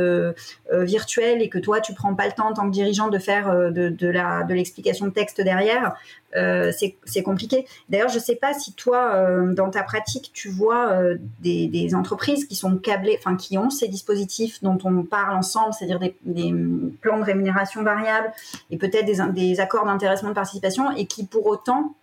virtuelle 0.70 1.42
et 1.42 1.48
que 1.48 1.58
toi, 1.58 1.80
tu 1.80 1.94
prends 1.94 2.14
pas 2.14 2.26
le 2.26 2.32
temps 2.32 2.48
en 2.48 2.54
tant 2.54 2.66
que 2.66 2.72
dirigeant 2.72 3.08
de 3.08 3.18
faire 3.18 3.50
de, 3.70 4.54
l'explication 4.54 5.06
de 5.06 5.12
texte 5.12 5.40
derrière, 5.40 5.94
euh, 6.36 6.72
c'est 7.04 7.22
compliqué. 7.22 7.66
D'ailleurs, 7.88 8.10
je 8.10 8.18
ne 8.18 8.22
sais 8.22 8.36
pas 8.36 8.52
si 8.52 8.74
toi, 8.74 9.14
euh, 9.14 9.54
dans 9.54 9.70
ta 9.70 9.82
pratique, 9.82 10.30
tu 10.34 10.50
vois 10.50 10.92
euh, 10.92 11.16
des, 11.40 11.94
entreprises 11.94 12.46
qui 12.46 12.54
sont 12.54 12.76
câblées, 12.76 13.16
enfin 13.18 13.36
qui 13.36 13.56
ont 13.56 13.70
ces 13.70 13.88
dispositifs 13.88 14.62
dont 14.62 14.78
on 14.84 15.04
parle 15.04 15.36
ensemble, 15.36 15.72
c'est-à-dire 15.72 15.98
des, 15.98 16.52
plans 17.00 17.18
de 17.18 17.24
rémunération 17.24 17.82
variable 17.82 18.32
et 18.70 18.78
peut-être 18.78 19.06
des, 19.06 19.60
accords 19.60 19.86
d'intéressement 19.86 20.30
de 20.30 20.34
participation, 20.34 20.90
et 20.92 21.06
qui 21.06 21.24
pour 21.26 21.46
autant, 21.46 21.94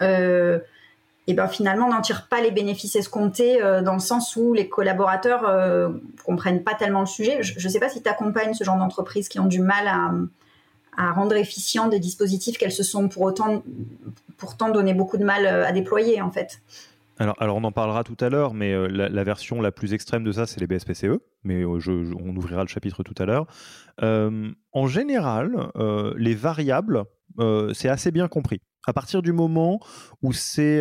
et 0.00 1.34
ben 1.34 1.48
finalement 1.48 1.88
n'en 1.88 2.00
tirent 2.00 2.26
pas 2.28 2.40
les 2.40 2.50
bénéfices 2.50 2.96
escomptés 2.96 3.60
dans 3.82 3.94
le 3.94 4.00
sens 4.00 4.36
où 4.36 4.54
les 4.54 4.68
collaborateurs 4.68 5.92
comprennent 6.24 6.62
pas 6.62 6.74
tellement 6.74 7.00
le 7.00 7.06
sujet. 7.06 7.42
Je 7.42 7.66
ne 7.66 7.72
sais 7.72 7.80
pas 7.80 7.88
si 7.88 8.02
tu 8.02 8.08
accompagnes 8.08 8.54
ce 8.54 8.64
genre 8.64 8.78
d'entreprises 8.78 9.28
qui 9.28 9.38
ont 9.38 9.46
du 9.46 9.60
mal 9.60 9.86
à 9.88 10.10
à 10.98 11.12
rendre 11.12 11.36
efficients 11.36 11.86
des 11.86 12.00
dispositifs 12.00 12.58
qu'elles 12.58 12.72
se 12.72 12.82
sont 12.82 13.08
pour 13.08 13.22
autant, 13.22 13.62
pourtant 14.36 14.68
donné 14.68 14.94
beaucoup 14.94 15.16
de 15.16 15.24
mal 15.24 15.46
euh, 15.46 15.64
à 15.64 15.70
déployer 15.70 16.20
en 16.20 16.30
fait. 16.30 16.60
Alors, 17.18 17.34
alors, 17.40 17.56
on 17.56 17.64
en 17.64 17.72
parlera 17.72 18.04
tout 18.04 18.16
à 18.20 18.28
l'heure, 18.28 18.54
mais 18.54 18.72
euh, 18.72 18.86
la, 18.86 19.24
version 19.24 19.60
la 19.60 19.72
plus 19.72 19.92
extrême 19.92 20.22
de 20.22 20.30
ça, 20.30 20.46
c'est 20.46 20.60
les 20.60 20.68
BSPCE, 20.68 21.18
mais 21.42 21.62
euh, 21.62 22.14
on 22.20 22.36
ouvrira 22.36 22.62
le 22.62 22.68
chapitre 22.68 23.02
tout 23.02 23.14
à 23.18 23.24
l'heure. 23.24 23.46
en 24.00 24.86
général, 24.86 25.70
les 26.16 26.34
variables, 26.34 27.04
c'est 27.74 27.88
assez 27.88 28.10
bien 28.10 28.28
compris. 28.28 28.60
À 28.86 28.92
partir 28.92 29.20
du 29.20 29.32
moment 29.32 29.80
où 30.22 30.32
c'est, 30.32 30.80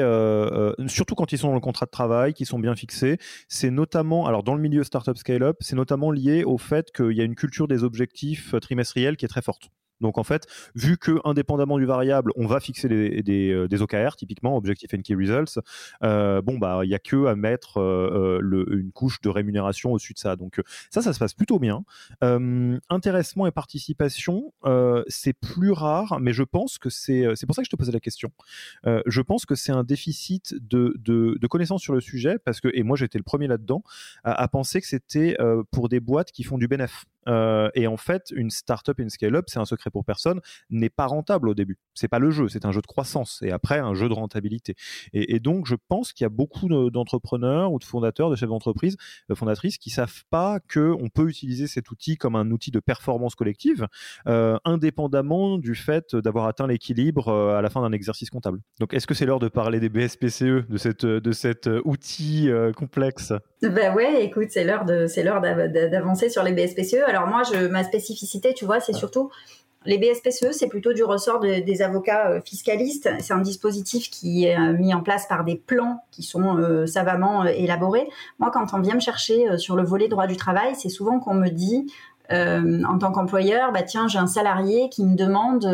surtout 0.88 1.16
quand 1.16 1.32
ils 1.32 1.40
sont 1.40 1.48
dans 1.50 1.56
le 1.56 1.60
contrat 1.60 1.88
de 1.88 1.92
travail, 1.92 2.34
qui 2.34 2.46
sont 2.46 2.60
bien 2.60 2.76
fixés, 2.76 3.18
c'est 3.48 3.72
notamment, 3.72 4.28
alors 4.28 4.44
dans 4.44 4.54
le 4.54 4.62
milieu 4.62 4.84
startup 4.84 5.18
scale-up, 5.18 5.58
c'est 5.62 5.76
notamment 5.76 6.12
lié 6.12 6.44
au 6.44 6.60
fait 6.60 6.92
qu'il 6.92 7.14
y 7.14 7.22
a 7.22 7.24
une 7.24 7.36
culture 7.36 7.68
des 7.68 7.84
objectifs 7.84 8.54
trimestriels 8.62 9.18
qui 9.18 9.26
est 9.26 9.30
très 9.30 9.42
forte. 9.42 9.72
Donc 10.02 10.18
en 10.18 10.24
fait, 10.24 10.48
vu 10.76 10.98
que 10.98 11.20
indépendamment 11.24 11.78
du 11.78 11.86
variable, 11.86 12.32
on 12.36 12.46
va 12.46 12.60
fixer 12.60 12.88
des, 12.88 13.52
euh, 13.52 13.82
OKR, 13.82 14.16
typiquement 14.16 14.58
Objective 14.58 14.90
and 14.94 15.02
Key 15.02 15.16
Results, 15.16 15.60
euh, 16.04 16.42
bon 16.42 16.58
bah 16.58 16.82
il 16.84 16.90
y 16.90 16.96
a 16.96 17.00
que 17.00 17.26
à 17.26 17.36
mettre 17.36 17.80
euh, 17.80 18.40
une 18.72 18.92
couche 18.92 19.22
de 19.22 19.30
rémunération 19.30 19.92
au-dessus 19.92 20.14
de 20.14 20.20
ça. 20.20 20.36
Donc 20.36 20.62
ça, 20.90 21.02
ça 21.02 21.14
se 21.14 21.20
passe 21.20 21.34
plutôt 21.34 21.60
bien. 21.60 21.84
intéressement 22.22 23.48
et 23.48 23.52
participation, 23.52 24.54
c'est 25.08 25.34
plus 25.34 25.72
rare, 25.72 26.20
mais 26.20 26.34
je 26.34 26.44
pense 26.44 26.78
que 26.78 26.90
c'est 26.90 27.26
c'est 27.36 27.46
pour 27.46 27.56
ça 27.56 27.62
que 27.62 27.66
je 27.66 27.72
te 27.72 27.76
posais 27.76 27.92
la 27.92 28.00
question. 28.00 28.32
je 28.86 29.22
pense 29.22 29.46
que 29.46 29.56
c'est 29.56 29.72
un 29.72 29.84
déficit 29.84 30.56
de, 30.60 30.94
de, 30.98 31.48
connaissances 31.48 31.82
sur 31.82 31.94
le 31.94 32.02
sujet 32.02 32.38
parce 32.44 32.60
que 32.60 32.70
et 32.74 32.84
moi 32.84 32.98
j'étais 32.98 33.18
le 33.18 33.24
premier 33.24 33.48
là-dedans 33.48 33.84
à, 34.24 34.34
à, 34.34 34.48
penser 34.48 34.82
que 34.82 34.88
c'était 34.88 35.38
pour 35.72 35.90
des 35.90 36.00
boîtes 36.00 36.32
qui 36.32 36.44
font 36.44 36.58
du 36.58 36.68
bénéfice. 36.68 37.06
Euh, 37.28 37.70
et 37.76 37.88
en 37.88 37.98
fait, 37.98 38.32
une 38.36 38.50
startup, 38.50 39.00
une 39.00 39.10
scale-up, 39.10 39.46
c'est 39.48 39.60
un 39.60 39.66
secret 39.66 39.90
pour 39.90 40.06
personne, 40.06 40.42
n'est 40.70 40.90
pas 40.90 41.06
rentable 41.06 41.50
au 41.50 41.54
début. 41.54 41.78
C'est 41.94 42.08
pas 42.08 42.20
le 42.20 42.32
jeu, 42.32 42.48
c'est 42.48 42.66
un 42.66 42.72
jeu 42.72 42.82
de 42.82 42.88
croissance 42.88 43.42
et 43.42 43.52
après 43.52 43.80
un 43.80 43.94
jeu 43.94 44.10
de 44.10 44.14
rentabilité. 44.14 44.76
Et, 45.14 45.40
donc, 45.40 45.66
je 45.68 45.76
pense 45.88 46.14
qu'il 46.14 46.26
y 46.26 46.26
a 46.26 46.30
beaucoup 46.30 46.68
d'entrepreneurs 46.90 47.72
ou 47.72 47.80
de 47.80 47.84
fondateurs, 47.84 48.30
de 48.30 48.36
chefs 48.36 48.50
d'entreprise, 48.50 48.98
de 49.30 49.36
fondatrices 49.36 49.78
qui 49.78 49.90
savent 49.90 50.24
pas 50.30 50.60
que 50.60 50.96
on 51.00 51.10
peut 51.10 51.30
utiliser 51.30 51.68
cet 51.68 51.92
outil 51.92 52.18
comme 52.18 52.36
un 52.36 52.50
outil 52.52 52.72
de 52.72 52.80
performance 52.80 53.36
collective, 53.36 53.88
euh, 54.28 54.58
indépendamment 54.66 55.58
du 55.58 55.76
fait 55.76 56.16
d'avoir 56.16 56.46
atteint 56.48 56.68
l'équilibre 56.68 57.30
euh, 57.30 57.58
à 57.58 57.62
la 57.62 57.70
fin 57.70 57.82
d'un 57.82 57.92
exercice 57.92 58.30
comptable. 58.30 58.60
Donc, 58.80 58.94
est-ce 58.94 59.08
que 59.08 59.14
c'est 59.14 59.26
l'heure 59.26 59.40
de 59.40 59.48
parler 59.48 59.80
des 59.80 59.90
BSPCE, 59.90 60.68
de 60.68 60.78
cette 60.78 61.06
de 61.06 61.32
cet 61.32 61.70
outil 61.86 62.50
complexe? 62.76 63.34
Ben 63.62 63.96
ouais, 63.96 64.24
écoute, 64.24 64.50
c'est 64.50 64.64
l'heure 64.64 64.86
de 64.86 65.08
c'est 65.08 65.24
l'heure 65.24 65.42
d'avancer 65.42 66.30
sur 66.30 66.44
les 66.44 66.52
BSPCE. 66.52 67.02
Alors 67.08 67.28
moi, 67.28 67.42
je, 67.44 67.68
ma 67.68 67.84
spécificité, 67.84 68.54
tu 68.54 68.66
vois, 68.66 68.80
c'est 68.80 68.94
surtout 68.94 69.32
les 69.88 69.98
BSPCE, 69.98 70.52
c'est 70.52 70.68
plutôt 70.68 70.92
du 70.92 71.04
ressort 71.04 71.40
des 71.40 71.82
avocats 71.82 72.30
euh, 72.30 72.42
fiscalistes. 72.44 73.10
C'est 73.20 73.34
un 73.34 73.42
dispositif 73.42 74.10
qui 74.10 74.46
est 74.46 74.60
euh, 74.60 74.74
mis 74.74 74.94
en 74.94 75.02
place 75.02 75.28
par 75.28 75.46
des 75.46 75.56
plans 75.56 76.04
qui 76.12 76.24
sont 76.24 76.58
euh, 76.58 76.86
savamment 76.86 77.46
élaborés. 77.46 78.10
Moi, 78.38 78.52
quand 78.52 78.74
on 78.74 78.82
vient 78.82 78.96
me 78.96 79.00
chercher 79.00 79.58
sur 79.58 79.78
le 79.78 79.84
volet 79.84 80.10
droit 80.10 80.28
du 80.28 80.36
travail, 80.36 80.76
c'est 80.76 80.90
souvent 80.90 81.20
qu'on 81.20 81.36
me 81.36 81.48
dit 81.48 81.92
en 82.30 82.98
tant 83.00 83.12
qu'employeur, 83.12 83.72
bah 83.72 83.84
tiens, 83.84 84.08
j'ai 84.08 84.20
un 84.20 84.28
salarié 84.28 84.90
qui 84.90 85.04
me 85.04 85.16
demande 85.16 85.66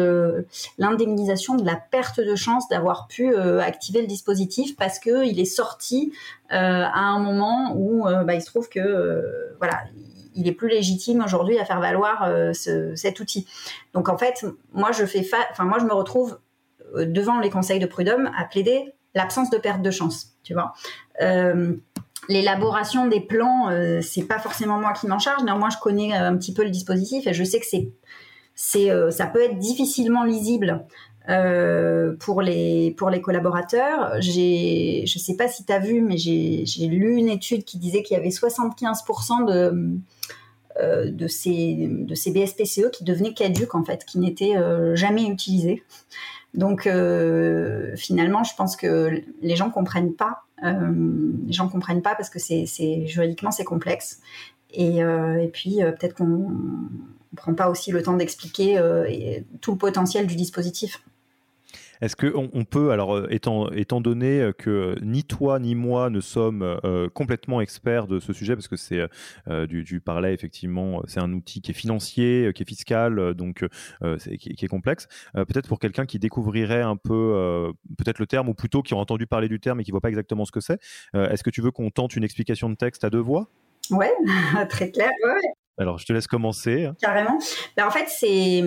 l'indemnisation 0.77 1.55
de 1.55 1.65
la 1.65 1.75
perte 1.75 2.19
de 2.19 2.35
chance 2.35 2.67
d'avoir 2.69 3.07
pu 3.07 3.35
activer 3.35 4.01
le 4.01 4.07
dispositif 4.07 4.75
parce 4.75 4.99
que 4.99 5.25
il 5.25 5.39
est 5.39 5.45
sorti 5.45 6.13
à 6.49 6.99
un 6.99 7.19
moment 7.19 7.73
où 7.75 8.03
bah, 8.03 8.35
il 8.35 8.41
se 8.41 8.47
trouve 8.47 8.69
que 8.69 9.53
voilà, 9.57 9.83
il 10.35 10.47
est 10.47 10.53
plus 10.53 10.69
légitime 10.69 11.23
aujourd'hui 11.23 11.57
à 11.59 11.65
faire 11.65 11.79
valoir 11.79 12.23
euh, 12.23 12.53
cet 12.53 13.19
outil. 13.19 13.47
Donc 13.93 14.09
en 14.09 14.17
fait, 14.17 14.45
moi 14.73 14.91
je 14.91 15.05
fais 15.05 15.27
enfin 15.51 15.65
moi 15.65 15.77
je 15.79 15.85
me 15.85 15.93
retrouve 15.93 16.39
euh, 16.95 17.05
devant 17.05 17.39
les 17.39 17.49
conseils 17.49 17.79
de 17.79 17.85
prud'homme 17.85 18.31
à 18.37 18.45
plaider 18.45 18.93
l'absence 19.15 19.49
de 19.49 19.57
perte 19.57 19.81
de 19.81 19.91
chance, 19.91 20.33
tu 20.43 20.53
vois. 20.53 20.73
Euh, 22.29 22.33
l'élaboration 22.33 23.07
des 23.07 23.21
plans, 23.21 23.69
c'est 24.01 24.23
pas 24.23 24.39
forcément 24.39 24.79
moi 24.79 24.93
qui 24.93 25.07
m'en 25.07 25.19
charge. 25.19 25.43
Néanmoins, 25.43 25.69
je 25.69 25.77
connais 25.81 26.13
un 26.13 26.35
petit 26.37 26.53
peu 26.53 26.63
le 26.63 26.69
dispositif 26.69 27.27
et 27.27 27.33
je 27.33 27.43
sais 27.43 27.59
que 27.59 27.65
c'est, 27.65 27.89
c'est, 28.55 28.89
ça 29.11 29.27
peut 29.27 29.41
être 29.41 29.57
difficilement 29.57 30.23
lisible 30.23 30.85
pour 32.19 32.41
les 32.41 32.91
pour 32.97 33.09
les 33.09 33.21
collaborateurs. 33.21 34.15
J'ai, 34.19 35.03
je 35.05 35.19
sais 35.19 35.35
pas 35.35 35.47
si 35.47 35.65
tu 35.65 35.73
as 35.73 35.79
vu, 35.79 36.01
mais 36.01 36.17
j'ai, 36.17 36.65
lu 36.87 37.15
une 37.15 37.29
étude 37.29 37.63
qui 37.63 37.77
disait 37.77 38.03
qu'il 38.03 38.17
y 38.17 38.19
avait 38.19 38.29
75% 38.29 39.45
de 39.45 39.99
euh, 40.79 41.27
ces, 41.27 41.87
de 41.87 42.15
ces 42.15 42.31
BSPCE 42.31 42.89
qui 42.91 43.03
devenaient 43.03 43.33
caduques 43.33 43.75
en 43.75 43.83
fait, 43.83 44.05
qui 44.05 44.17
n'étaient 44.17 44.57
euh, 44.57 44.95
jamais 44.95 45.25
utilisés. 45.25 45.83
Donc 46.53 46.85
euh, 46.87 47.95
finalement, 47.95 48.43
je 48.43 48.55
pense 48.55 48.75
que 48.75 49.21
les 49.41 49.55
gens 49.55 49.69
comprennent 49.69 50.13
pas. 50.13 50.43
les 50.61 51.53
gens 51.53 51.67
comprennent 51.67 52.01
pas 52.01 52.15
parce 52.15 52.29
que 52.29 52.39
c'est 52.39 53.05
juridiquement 53.07 53.51
c'est 53.51 53.63
complexe. 53.63 54.21
Et, 54.71 54.97
et 54.97 55.49
puis 55.51 55.77
peut-être 55.77 56.15
qu'on 56.15 56.51
prend 57.35 57.53
pas 57.53 57.69
aussi 57.69 57.91
le 57.91 58.01
temps 58.01 58.13
d'expliquer 58.13 58.79
tout 59.61 59.71
le 59.71 59.77
potentiel 59.77 60.27
du 60.27 60.35
dispositif. 60.35 61.01
Est-ce 62.03 62.17
qu'on 62.17 62.49
on 62.51 62.65
peut, 62.65 62.91
alors 62.91 63.15
euh, 63.15 63.27
étant, 63.29 63.71
étant 63.71 64.01
donné 64.01 64.51
que 64.57 64.97
ni 65.01 65.23
toi 65.23 65.57
ni 65.57 65.73
moi 65.73 66.09
ne 66.09 66.19
sommes 66.19 66.61
euh, 66.61 67.07
complètement 67.07 67.61
experts 67.61 68.07
de 68.07 68.19
ce 68.19 68.33
sujet, 68.33 68.55
parce 68.55 68.67
que 68.67 68.75
c'est 68.75 69.07
euh, 69.47 69.65
du, 69.67 69.83
du 69.83 70.01
parlais 70.01 70.33
effectivement, 70.33 71.01
c'est 71.07 71.21
un 71.21 71.31
outil 71.31 71.61
qui 71.61 71.71
est 71.71 71.73
financier, 71.73 72.51
qui 72.53 72.63
est 72.63 72.67
fiscal, 72.67 73.33
donc 73.35 73.65
qui, 74.19 74.65
est 74.65 74.67
complexe. 74.67 75.07
peut-être 75.33 75.69
pour 75.69 75.79
quelqu'un 75.79 76.05
qui 76.05 76.19
découvrirait 76.19 76.81
un 76.81 76.97
peu, 76.97 77.71
peut-être 77.97 78.19
le 78.19 78.27
terme, 78.27 78.49
ou 78.49 78.53
plutôt 78.53 78.81
qui 78.81 78.93
a 78.93 78.97
entendu 78.97 79.25
parler 79.25 79.47
du 79.47 79.61
terme 79.61 79.79
et 79.79 79.85
qui 79.85 79.91
voit 79.91 80.01
pas 80.01 80.09
exactement 80.09 80.43
ce 80.43 80.51
que 80.51 80.59
c'est, 80.59 80.79
est-ce 81.13 81.43
que 81.43 81.49
tu 81.49 81.61
veux 81.61 81.71
qu'on 81.71 81.89
tente 81.89 82.17
une 82.17 82.25
explication 82.25 82.69
de 82.69 82.75
texte 82.75 83.05
à 83.05 83.09
deux 83.09 83.19
voix? 83.19 83.47
Ouais, 83.91 84.11
très 84.69 84.91
clair. 84.91 85.11
Alors, 85.77 85.97
je 85.97 86.05
te 86.05 86.13
laisse 86.13 86.27
commencer. 86.27 86.89
Carrément. 87.01 87.39
Ben, 87.75 87.87
en 87.87 87.91
fait, 87.91 88.07
c'est 88.07 88.61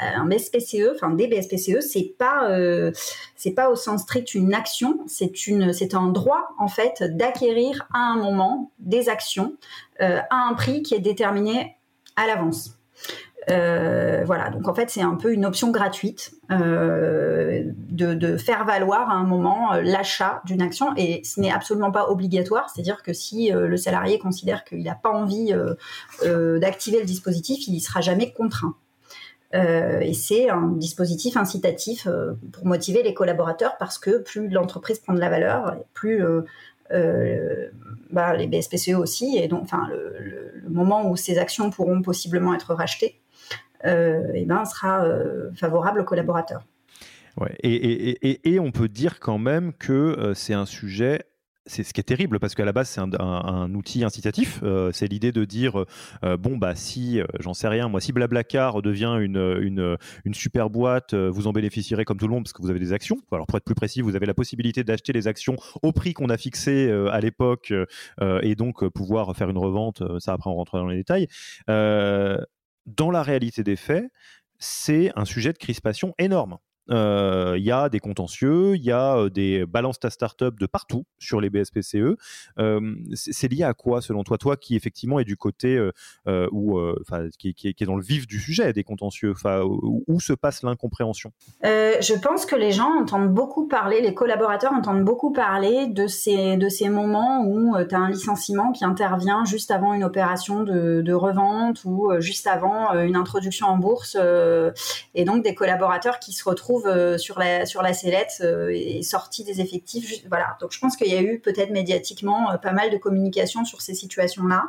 un 0.00 0.26
BSPCE, 0.26 0.94
enfin 0.94 1.10
des 1.10 1.28
BSPCE, 1.28 1.80
c'est 1.80 2.14
pas 2.18 2.50
euh, 2.50 2.90
c'est 3.36 3.52
pas 3.52 3.70
au 3.70 3.76
sens 3.76 4.02
strict 4.02 4.34
une 4.34 4.52
action, 4.52 4.98
c'est 5.06 5.94
un 5.94 6.08
droit 6.08 6.48
en 6.58 6.68
fait 6.68 7.04
d'acquérir 7.16 7.86
à 7.94 7.98
un 7.98 8.16
moment 8.16 8.72
des 8.80 9.08
actions 9.08 9.54
euh, 10.00 10.20
à 10.30 10.48
un 10.48 10.54
prix 10.54 10.82
qui 10.82 10.94
est 10.94 11.00
déterminé 11.00 11.76
à 12.16 12.26
l'avance. 12.26 12.75
Euh, 13.48 14.24
voilà, 14.26 14.50
donc 14.50 14.66
en 14.66 14.74
fait 14.74 14.90
c'est 14.90 15.02
un 15.02 15.14
peu 15.14 15.32
une 15.32 15.46
option 15.46 15.70
gratuite 15.70 16.32
euh, 16.50 17.62
de, 17.90 18.36
faire 18.36 18.64
valoir 18.64 19.08
à 19.08 19.14
un 19.14 19.22
moment 19.22 19.72
euh, 19.72 19.82
l'achat 19.82 20.42
d'une 20.44 20.62
action. 20.62 20.92
Et 20.96 21.22
ce 21.24 21.40
n'est 21.40 21.52
absolument 21.52 21.92
pas 21.92 22.10
obligatoire, 22.10 22.68
c'est-à-dire 22.70 23.02
que 23.02 23.12
si 23.12 23.50
le 23.50 23.76
salarié 23.76 24.18
considère 24.18 24.64
qu'il 24.64 24.82
n'a 24.82 24.94
pas 24.94 25.10
envie 25.10 25.54
d'activer 26.22 26.98
le 26.98 27.06
dispositif, 27.06 27.66
il 27.68 27.72
n'y 27.72 27.80
sera 27.80 28.00
jamais 28.00 28.32
contraint. 28.32 28.74
et 29.52 30.12
c'est 30.12 30.50
un 30.50 30.68
dispositif 30.72 31.36
incitatif 31.36 32.08
pour 32.52 32.66
motiver 32.66 33.02
les 33.02 33.14
collaborateurs 33.14 33.76
parce 33.78 33.98
que 33.98 34.18
plus 34.18 34.48
l'entreprise 34.48 34.98
prend 34.98 35.14
de 35.14 35.20
la 35.20 35.28
valeur, 35.28 35.76
plus 35.94 36.22
bah, 38.10 38.36
les 38.36 38.46
BSPCE 38.46 38.94
aussi, 38.94 39.38
et 39.38 39.48
donc 39.48 39.62
enfin 39.62 39.88
le, 39.88 40.68
moment 40.68 41.08
où 41.08 41.16
ces 41.16 41.38
actions 41.38 41.70
pourront 41.70 42.02
possiblement 42.02 42.54
être 42.54 42.74
rachetées, 42.74 43.20
euh, 43.86 44.32
et 44.34 44.44
ben, 44.44 44.64
sera 44.64 45.04
euh, 45.04 45.50
favorable 45.54 46.00
aux 46.00 46.04
collaborateurs. 46.04 46.64
Ouais. 47.38 47.54
Et, 47.62 47.74
et, 47.74 48.54
et, 48.54 48.60
on 48.60 48.72
peut 48.72 48.88
dire 48.88 49.20
quand 49.20 49.38
même 49.38 49.74
que 49.74 49.92
euh, 49.92 50.34
c'est 50.34 50.54
un 50.54 50.66
sujet 50.66 51.24
c'est 51.68 51.82
ce 51.82 51.92
qui 51.92 52.00
est 52.00 52.04
terrible 52.04 52.38
parce 52.38 52.54
qu'à 52.54 52.64
la 52.64 52.72
base 52.72 52.88
c'est 52.88 53.00
un, 53.00 53.74
outil 53.74 54.04
incitatif. 54.04 54.62
C'est 54.92 55.08
l'idée 55.08 55.32
de 55.32 55.44
dire 55.44 55.84
bon 56.22 56.58
bah 56.58 56.76
si 56.76 57.20
j'en 57.40 57.54
sais 57.54 57.66
rien, 57.66 57.88
moi 57.88 58.00
si 58.00 58.12
Blablacar 58.12 58.82
devient 58.82 59.16
une, 59.20 59.98
une, 60.24 60.34
super 60.34 60.70
boîte, 60.70 61.14
vous 61.14 61.48
en 61.48 61.52
bénéficierez 61.52 62.04
comme 62.04 62.18
tout 62.18 62.28
le 62.28 62.34
monde 62.34 62.44
parce 62.44 62.52
que 62.52 62.62
vous 62.62 62.70
avez 62.70 62.78
des 62.78 62.92
actions. 62.92 63.16
Alors 63.32 63.48
pour 63.48 63.56
être 63.56 63.64
plus 63.64 63.74
précis, 63.74 64.00
vous 64.00 64.14
avez 64.14 64.26
la 64.26 64.34
possibilité 64.34 64.84
d'acheter 64.84 65.12
les 65.12 65.26
actions 65.26 65.56
au 65.82 65.90
prix 65.90 66.14
qu'on 66.14 66.28
a 66.28 66.36
fixé 66.36 66.88
à 67.10 67.18
l'époque 67.18 67.74
et 68.42 68.54
donc 68.54 68.86
pouvoir 68.90 69.34
faire 69.34 69.50
une 69.50 69.58
revente. 69.58 70.04
Ça 70.20 70.34
après 70.34 70.48
on 70.48 70.54
rentre 70.54 70.78
dans 70.78 70.86
les 70.86 70.98
détails. 70.98 71.26
Dans 72.86 73.10
la 73.10 73.22
réalité 73.22 73.62
des 73.62 73.76
faits, 73.76 74.10
c'est 74.58 75.12
un 75.16 75.24
sujet 75.24 75.52
de 75.52 75.58
crispation 75.58 76.14
énorme. 76.18 76.58
Euh, 76.90 77.54
il 77.56 77.64
y 77.64 77.72
a 77.72 77.88
des 77.88 78.00
contentieux, 78.00 78.76
il 78.76 78.84
y 78.84 78.92
a 78.92 79.16
euh, 79.16 79.30
des 79.30 79.66
balances 79.66 79.98
ta 79.98 80.10
startup 80.10 80.58
de 80.58 80.66
partout 80.66 81.04
sur 81.18 81.40
les 81.40 81.50
BSPCE. 81.50 82.16
Euh, 82.58 82.94
c'est 83.14 83.48
lié 83.48 83.64
à 83.64 83.74
quoi 83.74 84.00
selon 84.00 84.22
toi? 84.22 84.38
Toi 84.38 84.56
qui 84.56 84.76
effectivement 84.76 85.18
est 85.18 85.24
du 85.24 85.36
côté 85.36 85.78
où, 86.26 86.78
qui, 87.38 87.54
est 87.64 87.84
dans 87.84 87.96
le 87.96 88.02
vif 88.02 88.26
du 88.26 88.38
sujet 88.38 88.72
des 88.72 88.84
contentieux, 88.84 89.34
où, 89.64 90.20
se 90.20 90.32
passe 90.32 90.62
l'incompréhension? 90.62 91.32
Je 91.62 92.18
pense 92.18 92.46
que 92.46 92.56
les 92.56 92.72
gens 92.72 92.90
entendent 93.00 93.32
beaucoup 93.32 93.66
parler, 93.66 94.00
les 94.00 94.14
collaborateurs 94.14 94.72
entendent 94.72 95.04
beaucoup 95.04 95.32
parler 95.32 95.86
de 95.86 96.06
ces, 96.06 96.56
de 96.56 96.68
ces 96.68 96.88
moments 96.88 97.44
où 97.46 97.74
tu 97.88 97.94
as 97.94 97.98
un 97.98 98.10
licenciement 98.10 98.72
qui 98.72 98.84
intervient 98.84 99.44
juste 99.44 99.70
avant 99.70 99.94
une 99.94 100.04
opération 100.04 100.62
de 100.62 101.12
revente 101.12 101.84
ou 101.84 102.10
juste 102.20 102.46
avant 102.46 102.92
une 102.94 103.16
introduction 103.16 103.66
en 103.66 103.76
bourse 103.76 104.16
et 105.14 105.24
donc 105.24 105.44
des 105.44 105.54
collaborateurs 105.54 106.18
qui 106.18 106.32
se 106.32 106.44
retrouvent 106.48 106.75
euh, 106.84 107.16
sur 107.18 107.38
la 107.38 107.64
sur 107.66 107.82
la 107.82 107.92
sellette 107.92 108.40
euh, 108.42 108.70
et 108.72 109.02
sorti 109.02 109.44
des 109.44 109.60
effectifs. 109.60 110.26
voilà. 110.28 110.56
Donc 110.60 110.72
je 110.72 110.78
pense 110.78 110.96
qu'il 110.96 111.08
y 111.08 111.16
a 111.16 111.22
eu 111.22 111.38
peut-être 111.38 111.70
médiatiquement 111.70 112.50
euh, 112.50 112.56
pas 112.56 112.72
mal 112.72 112.90
de 112.90 112.96
communication 112.96 113.64
sur 113.64 113.80
ces 113.80 113.94
situations-là, 113.94 114.64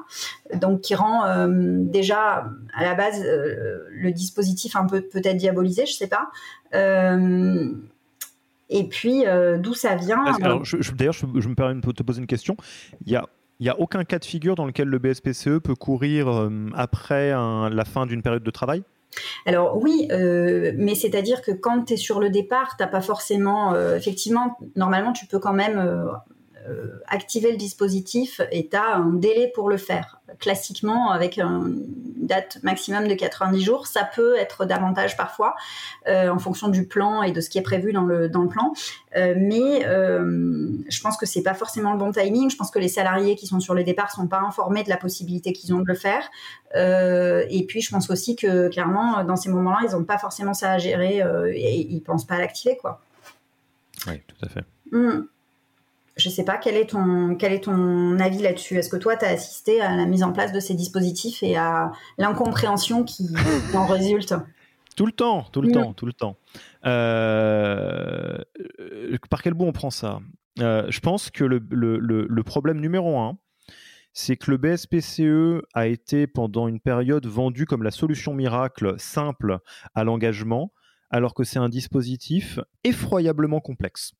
donc 0.55 0.81
qui 0.81 0.95
rend 0.95 1.47
déjà 1.47 2.49
à 2.75 2.83
la 2.83 2.95
base 2.95 3.21
le 3.23 4.11
dispositif 4.11 4.75
un 4.75 4.85
peu 4.85 5.01
peut-être 5.01 5.37
diabolisé, 5.37 5.85
je 5.85 5.93
sais 5.93 6.07
pas. 6.07 6.29
et 8.69 8.83
puis 8.89 9.23
d'où 9.59 9.73
ça 9.73 9.95
vient 9.95 10.23
D'ailleurs, 10.39 10.63
je, 10.63 10.77
me 11.47 11.55
permets 11.55 11.81
de 11.81 11.91
te 11.91 12.03
poser 12.03 12.21
une 12.21 12.27
question. 12.27 12.55
Il 13.05 13.11
y 13.11 13.15
a 13.15 13.27
il 13.59 13.63
n'y 13.63 13.69
a 13.69 13.79
aucun 13.79 14.03
cas 14.03 14.19
de 14.19 14.25
figure 14.25 14.53
dans 14.53 14.67
lequel 14.67 14.87
le 14.87 14.99
BSPCE 14.99 15.57
peut 15.63 15.73
courir 15.73 16.49
après 16.75 17.31
la 17.31 17.85
fin 17.85 18.05
d'une 18.05 18.21
période 18.21 18.43
de 18.43 18.51
travail? 18.51 18.83
Alors 19.45 19.77
oui, 19.81 20.07
euh, 20.11 20.73
mais 20.75 20.95
c'est-à-dire 20.95 21.41
que 21.41 21.51
quand 21.51 21.85
tu 21.85 21.93
es 21.93 21.97
sur 21.97 22.19
le 22.19 22.29
départ, 22.29 22.75
tu 22.77 22.83
n'as 22.83 22.89
pas 22.89 23.01
forcément, 23.01 23.73
euh, 23.73 23.95
effectivement, 23.95 24.57
normalement, 24.75 25.13
tu 25.13 25.25
peux 25.25 25.39
quand 25.39 25.53
même 25.53 25.77
euh, 25.77 26.05
activer 27.07 27.51
le 27.51 27.57
dispositif 27.57 28.41
et 28.51 28.67
tu 28.69 28.75
as 28.75 28.95
un 28.95 29.13
délai 29.13 29.51
pour 29.53 29.69
le 29.69 29.77
faire. 29.77 30.19
Classiquement, 30.39 31.11
avec 31.11 31.37
une 31.37 31.85
date 32.17 32.59
maximum 32.63 33.07
de 33.07 33.13
90 33.13 33.61
jours, 33.63 33.87
ça 33.87 34.03
peut 34.03 34.35
être 34.35 34.65
davantage 34.65 35.15
parfois 35.15 35.55
euh, 36.07 36.29
en 36.29 36.39
fonction 36.39 36.67
du 36.67 36.85
plan 36.85 37.23
et 37.23 37.31
de 37.31 37.39
ce 37.39 37.49
qui 37.49 37.57
est 37.57 37.63
prévu 37.63 37.93
dans 37.93 38.03
le, 38.03 38.27
dans 38.27 38.41
le 38.41 38.49
plan. 38.49 38.73
Euh, 39.15 39.35
mais 39.37 39.81
je 40.89 41.01
pense 41.01 41.17
que 41.17 41.25
c'est 41.25 41.43
pas 41.43 41.53
forcément 41.53 41.93
le 41.93 41.97
bon 41.97 42.11
timing. 42.11 42.49
Je 42.49 42.57
pense 42.57 42.71
que 42.71 42.79
les 42.79 42.89
salariés 42.89 43.35
qui 43.35 43.47
sont 43.47 43.59
sur 43.59 43.73
le 43.73 43.83
départ 43.83 44.11
sont 44.11 44.27
pas 44.27 44.39
informés 44.39 44.83
de 44.83 44.89
la 44.89 44.97
possibilité 44.97 45.53
qu'ils 45.53 45.73
ont 45.73 45.79
de 45.79 45.87
le 45.87 45.95
faire. 45.95 46.29
et 46.75 47.65
puis, 47.67 47.81
je 47.81 47.89
pense 47.89 48.09
aussi 48.09 48.35
que 48.35 48.67
clairement, 48.69 49.23
dans 49.23 49.35
ces 49.35 49.49
moments-là, 49.49 49.79
ils 49.83 49.91
n'ont 49.93 50.03
pas 50.03 50.17
forcément 50.17 50.53
ça 50.53 50.71
à 50.71 50.77
gérer 50.77 51.23
et 51.53 51.87
ils 51.89 52.01
pensent 52.01 52.27
pas 52.27 52.35
à 52.35 52.39
l'activer. 52.39 52.77
quoi. 52.77 53.01
Oui, 54.07 54.21
tout 54.27 54.45
à 54.45 54.49
fait. 54.49 54.65
Mmh. 54.91 55.27
Je 56.17 56.29
ne 56.29 56.33
sais 56.33 56.43
pas, 56.43 56.57
quel 56.57 56.75
est 56.75 56.89
ton, 56.89 57.35
quel 57.35 57.53
est 57.53 57.63
ton 57.65 58.19
avis 58.19 58.41
là-dessus? 58.41 58.77
Est-ce 58.77 58.89
que 58.89 58.97
toi, 58.97 59.15
tu 59.15 59.25
as 59.25 59.29
assisté 59.29 59.81
à 59.81 59.95
la 59.95 60.05
mise 60.05 60.23
en 60.23 60.31
place 60.31 60.51
de 60.51 60.59
ces 60.59 60.73
dispositifs 60.73 61.43
et 61.43 61.55
à 61.55 61.91
l'incompréhension 62.17 63.03
qui 63.03 63.29
en 63.75 63.85
résulte? 63.85 64.33
Tout 64.95 65.05
le 65.05 65.11
temps, 65.11 65.43
tout 65.51 65.61
le 65.61 65.69
mm. 65.69 65.73
temps, 65.73 65.93
tout 65.93 66.05
le 66.07 66.13
temps. 66.13 66.37
Euh, 66.85 68.39
par 69.29 69.43
quel 69.43 69.53
bout 69.53 69.65
on 69.65 69.71
prend 69.71 69.91
ça? 69.91 70.19
Euh, 70.59 70.87
Je 70.89 70.99
pense 71.01 71.29
que 71.29 71.43
le, 71.43 71.61
le, 71.69 71.99
le, 71.99 72.43
problème 72.43 72.79
numéro 72.79 73.19
un, 73.19 73.37
c'est 74.13 74.37
que 74.37 74.49
le 74.49 74.57
BSPCE 74.57 75.63
a 75.75 75.85
été 75.85 76.25
pendant 76.25 76.67
une 76.67 76.79
période 76.79 77.27
vendu 77.27 77.67
comme 77.67 77.83
la 77.83 77.91
solution 77.91 78.33
miracle 78.33 78.95
simple 78.97 79.59
à 79.93 80.03
l'engagement, 80.03 80.73
alors 81.11 81.35
que 81.35 81.43
c'est 81.43 81.59
un 81.59 81.69
dispositif 81.69 82.59
effroyablement 82.83 83.59
complexe. 83.59 84.13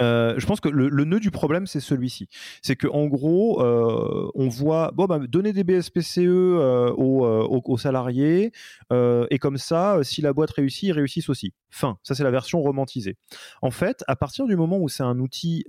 Euh, 0.00 0.34
je 0.38 0.46
pense 0.46 0.60
que 0.60 0.68
le, 0.68 1.04
nœud 1.04 1.20
du 1.20 1.30
problème, 1.30 1.66
c'est 1.66 1.80
celui-ci. 1.80 2.28
C'est 2.62 2.76
qu'en 2.76 3.06
gros, 3.06 3.62
euh, 3.62 4.30
on 4.34 4.48
voit 4.48 4.92
bon, 4.94 5.06
bah, 5.06 5.18
donner 5.18 5.52
des 5.52 5.64
BSPCE 5.64 6.18
euh, 6.18 6.90
aux, 6.92 7.78
salariés, 7.78 8.52
et 8.92 9.38
comme 9.38 9.58
ça, 9.58 9.98
si 10.02 10.22
la 10.22 10.32
boîte 10.32 10.50
réussit, 10.50 10.84
ils 10.84 10.92
réussissent 10.92 11.28
aussi. 11.28 11.52
Fin. 11.70 11.98
Ça, 12.02 12.14
c'est 12.14 12.24
la 12.24 12.30
version 12.30 12.60
romantisée. 12.60 13.16
En 13.62 13.70
fait, 13.70 14.04
à 14.06 14.16
partir 14.16 14.46
du 14.46 14.56
moment 14.56 14.78
où 14.78 14.88
c'est 14.88 15.02
un 15.02 15.18
outil 15.18 15.64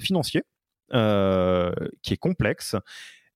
financier, 0.00 0.42
qui 0.90 2.12
est 2.12 2.18
complexe, 2.18 2.76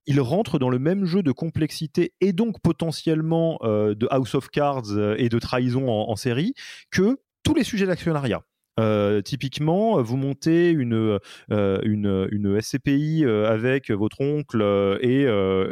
il 0.08 0.20
rentre 0.20 0.58
dans 0.58 0.70
le 0.70 0.78
même 0.78 1.04
jeu 1.04 1.22
de 1.22 1.32
complexité 1.32 2.12
et 2.20 2.32
donc 2.32 2.60
potentiellement 2.60 3.58
de 3.62 4.06
House 4.10 4.34
of 4.34 4.48
Cards 4.50 4.98
et 5.18 5.28
de 5.28 5.38
trahison 5.38 5.88
en 5.88 6.16
série 6.16 6.54
que 6.90 7.18
tous 7.42 7.54
les 7.54 7.64
sujets 7.64 7.86
d'actionnariat. 7.86 8.42
Euh, 8.78 9.22
typiquement, 9.22 10.02
vous 10.02 10.16
montez 10.16 10.70
une, 10.70 11.18
euh, 11.50 11.80
une, 11.82 12.28
une, 12.30 12.60
SCPI 12.60 13.24
euh, 13.24 13.50
avec 13.50 13.90
votre 13.90 14.20
oncle 14.20 14.62
et 15.00 15.26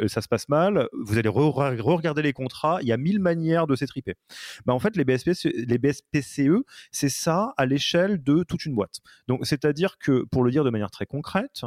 ça 0.07 0.21
se 0.21 0.27
passe 0.27 0.49
mal, 0.49 0.87
vous 0.93 1.17
allez 1.17 1.29
re-regarder 1.29 2.21
les 2.21 2.33
contrats, 2.33 2.79
il 2.81 2.87
y 2.87 2.91
a 2.91 2.97
mille 2.97 3.19
manières 3.19 3.67
de 3.67 3.75
s'étriper. 3.75 4.15
Bah, 4.65 4.73
en 4.73 4.79
fait, 4.79 4.95
les, 4.95 5.05
BSP, 5.05 5.31
les 5.43 5.77
BSPCE, 5.77 6.63
c'est 6.91 7.09
ça 7.09 7.53
à 7.57 7.65
l'échelle 7.65 8.23
de 8.23 8.43
toute 8.43 8.65
une 8.65 8.75
boîte. 8.75 8.99
Donc, 9.27 9.45
c'est-à-dire 9.45 9.97
que, 9.97 10.25
pour 10.31 10.43
le 10.43 10.51
dire 10.51 10.63
de 10.63 10.69
manière 10.69 10.91
très 10.91 11.05
concrète, 11.05 11.61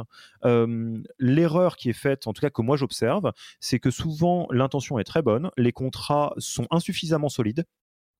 l'erreur 1.19 1.77
qui 1.77 1.89
est 1.89 1.93
faite, 1.93 2.27
en 2.27 2.33
tout 2.33 2.41
cas 2.41 2.49
que 2.49 2.61
moi 2.61 2.77
j'observe, 2.77 3.31
c'est 3.59 3.79
que 3.79 3.91
souvent 3.91 4.47
l'intention 4.51 4.99
est 4.99 5.03
très 5.03 5.21
bonne, 5.21 5.49
les 5.57 5.71
contrats 5.71 6.33
sont 6.37 6.67
insuffisamment 6.71 7.29
solides, 7.29 7.65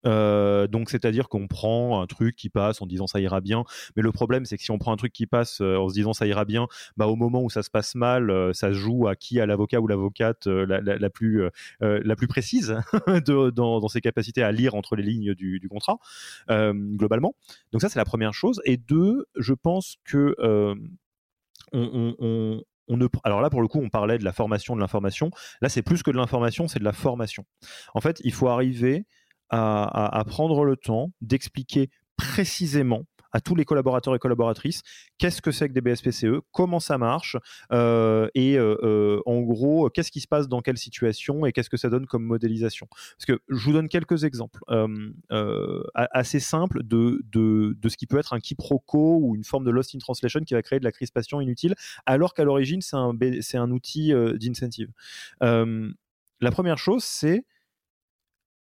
euh, 0.05 0.67
donc 0.67 0.89
c'est-à-dire 0.89 1.29
qu'on 1.29 1.47
prend 1.47 2.01
un 2.01 2.07
truc 2.07 2.35
qui 2.35 2.49
passe 2.49 2.81
en 2.81 2.85
disant 2.85 3.07
ça 3.07 3.19
ira 3.19 3.41
bien, 3.41 3.63
mais 3.95 4.01
le 4.01 4.11
problème 4.11 4.45
c'est 4.45 4.57
que 4.57 4.63
si 4.63 4.71
on 4.71 4.77
prend 4.77 4.93
un 4.93 4.97
truc 4.97 5.11
qui 5.11 5.27
passe 5.27 5.61
euh, 5.61 5.77
en 5.77 5.89
se 5.89 5.93
disant 5.93 6.13
ça 6.13 6.25
ira 6.25 6.45
bien, 6.45 6.67
bah 6.97 7.07
au 7.07 7.15
moment 7.15 7.43
où 7.43 7.49
ça 7.49 7.63
se 7.63 7.69
passe 7.69 7.95
mal, 7.95 8.29
euh, 8.29 8.53
ça 8.53 8.69
se 8.69 8.73
joue 8.73 9.07
à 9.07 9.15
qui 9.15 9.39
à 9.39 9.45
l'avocat 9.45 9.81
ou 9.81 9.87
l'avocate 9.87 10.47
la, 10.47 11.09
plus 11.09 11.43
la 11.79 12.15
plus 12.15 12.27
précise 12.27 12.75
dans, 13.25 13.87
ses 13.87 14.01
capacités 14.01 14.43
à 14.43 14.51
lire 14.51 14.75
entre 14.75 14.95
les 14.95 15.03
lignes 15.03 15.33
du, 15.33 15.67
contrat 15.69 15.97
globalement. 16.49 17.35
Donc 17.71 17.81
ça 17.81 17.89
c'est 17.89 17.99
la 17.99 18.05
première 18.05 18.33
chose. 18.33 18.61
Et 18.65 18.77
deux, 18.77 19.25
je 19.35 19.53
pense 19.53 19.97
que 20.03 20.35
on, 21.71 22.97
ne, 22.97 23.07
alors 23.23 23.41
là, 23.41 23.49
pour 23.49 23.61
le 23.61 23.67
coup, 23.67 23.79
on 23.81 23.89
parlait 23.89 24.17
de 24.17 24.23
la 24.23 24.33
formation 24.33 24.75
de 24.75 24.81
l'information. 24.81 25.29
Là, 25.61 25.69
c'est 25.69 25.83
plus 25.83 26.01
que 26.03 26.11
de 26.11 26.17
l'information, 26.17 26.67
c'est 26.67 26.79
de 26.79 26.83
la 26.83 26.91
formation. 26.91 27.45
En 27.93 28.01
fait, 28.01 28.19
il 28.23 28.33
faut 28.33 28.47
arriver 28.47 29.05
à, 29.49 30.23
prendre 30.27 30.63
le 30.63 30.75
temps 30.75 31.11
d'expliquer 31.21 31.89
précisément 32.17 33.05
à 33.31 33.41
tous 33.41 33.55
les 33.55 33.65
collaborateurs 33.65 34.15
et 34.15 34.19
collaboratrices 34.19 34.81
qu'est-ce 35.17 35.41
que 35.41 35.51
c'est 35.51 35.67
que 35.69 35.73
des 35.73 35.81
BSPCE, 35.81 36.41
comment 36.51 36.79
ça 36.79 36.97
marche 36.97 37.37
euh, 37.71 38.27
et 38.33 38.57
euh, 38.57 38.75
euh, 38.83 39.21
en 39.25 39.41
gros 39.41 39.89
qu'est-ce 39.89 40.11
qui 40.11 40.21
se 40.21 40.27
passe 40.27 40.47
dans 40.47 40.61
quelle 40.61 40.77
situation 40.77 41.45
et 41.45 41.51
qu'est-ce 41.51 41.69
que 41.69 41.77
ça 41.77 41.89
donne 41.89 42.05
comme 42.05 42.23
modélisation. 42.23 42.87
Parce 42.89 43.25
que 43.25 43.39
je 43.49 43.63
vous 43.63 43.73
donne 43.73 43.89
quelques 43.89 44.23
exemples 44.23 44.59
assez 45.93 46.39
simples 46.39 46.83
de, 46.83 47.21
de, 47.31 47.77
de, 47.79 47.89
ce 47.89 47.97
qui 47.97 48.07
peut 48.07 48.17
être 48.17 48.33
un 48.33 48.39
quiproquo 48.39 49.19
ou 49.21 49.35
une 49.35 49.43
forme 49.43 49.65
de 49.65 49.71
lost 49.71 49.93
in 49.95 49.99
translation 49.99 50.41
qui 50.41 50.53
va 50.53 50.61
créer 50.61 50.79
de 50.79 50.85
la 50.85 50.91
crispation 50.91 51.41
inutile 51.41 51.75
alors 52.05 52.33
qu'à 52.33 52.43
l'origine 52.43 52.81
c'est 52.81 52.95
un, 52.95 53.13
un 53.53 53.71
outil 53.71 54.13
d'incentive. 54.39 54.89
la 55.41 56.51
première 56.51 56.77
chose 56.77 57.03
c'est 57.03 57.45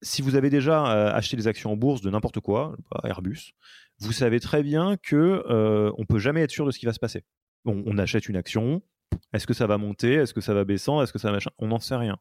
si 0.02 0.22
vous 0.22 0.36
avez 0.36 0.50
déjà 0.50 0.92
euh, 0.92 1.12
acheté 1.14 1.38
des 1.38 1.48
actions 1.48 1.72
en 1.72 1.78
bourse 1.78 2.02
de 2.02 2.10
n'importe 2.10 2.40
quoi, 2.40 2.76
Airbus, 3.04 3.54
vous 4.00 4.12
savez 4.12 4.40
très 4.40 4.64
bien 4.64 4.98
que 4.98 5.44
euh, 5.50 5.92
on 5.98 6.06
peut 6.06 6.20
jamais 6.20 6.42
être 6.42 6.52
sûr 6.52 6.66
de 6.66 6.72
ce 6.72 6.80
qui 6.80 6.86
va 6.86 6.94
se 6.94 7.00
passer. 7.00 7.24
on 7.66 7.98
achète 7.98 8.30
une 8.30 8.36
action, 8.36 8.82
est-ce 9.34 9.46
que 9.46 9.54
ça 9.54 9.68
va 9.68 9.78
monter? 9.78 10.14
Est-ce 10.14 10.34
que 10.34 10.42
ça 10.42 10.54
va 10.54 10.64
baissant? 10.64 11.02
Est-ce 11.02 11.12
que 11.12 11.20
ça 11.20 11.28
va 11.28 11.36
machin? 11.36 11.52
On 11.60 11.68
n'en 11.68 11.80
sait 11.80 11.96
rien. 11.96 12.18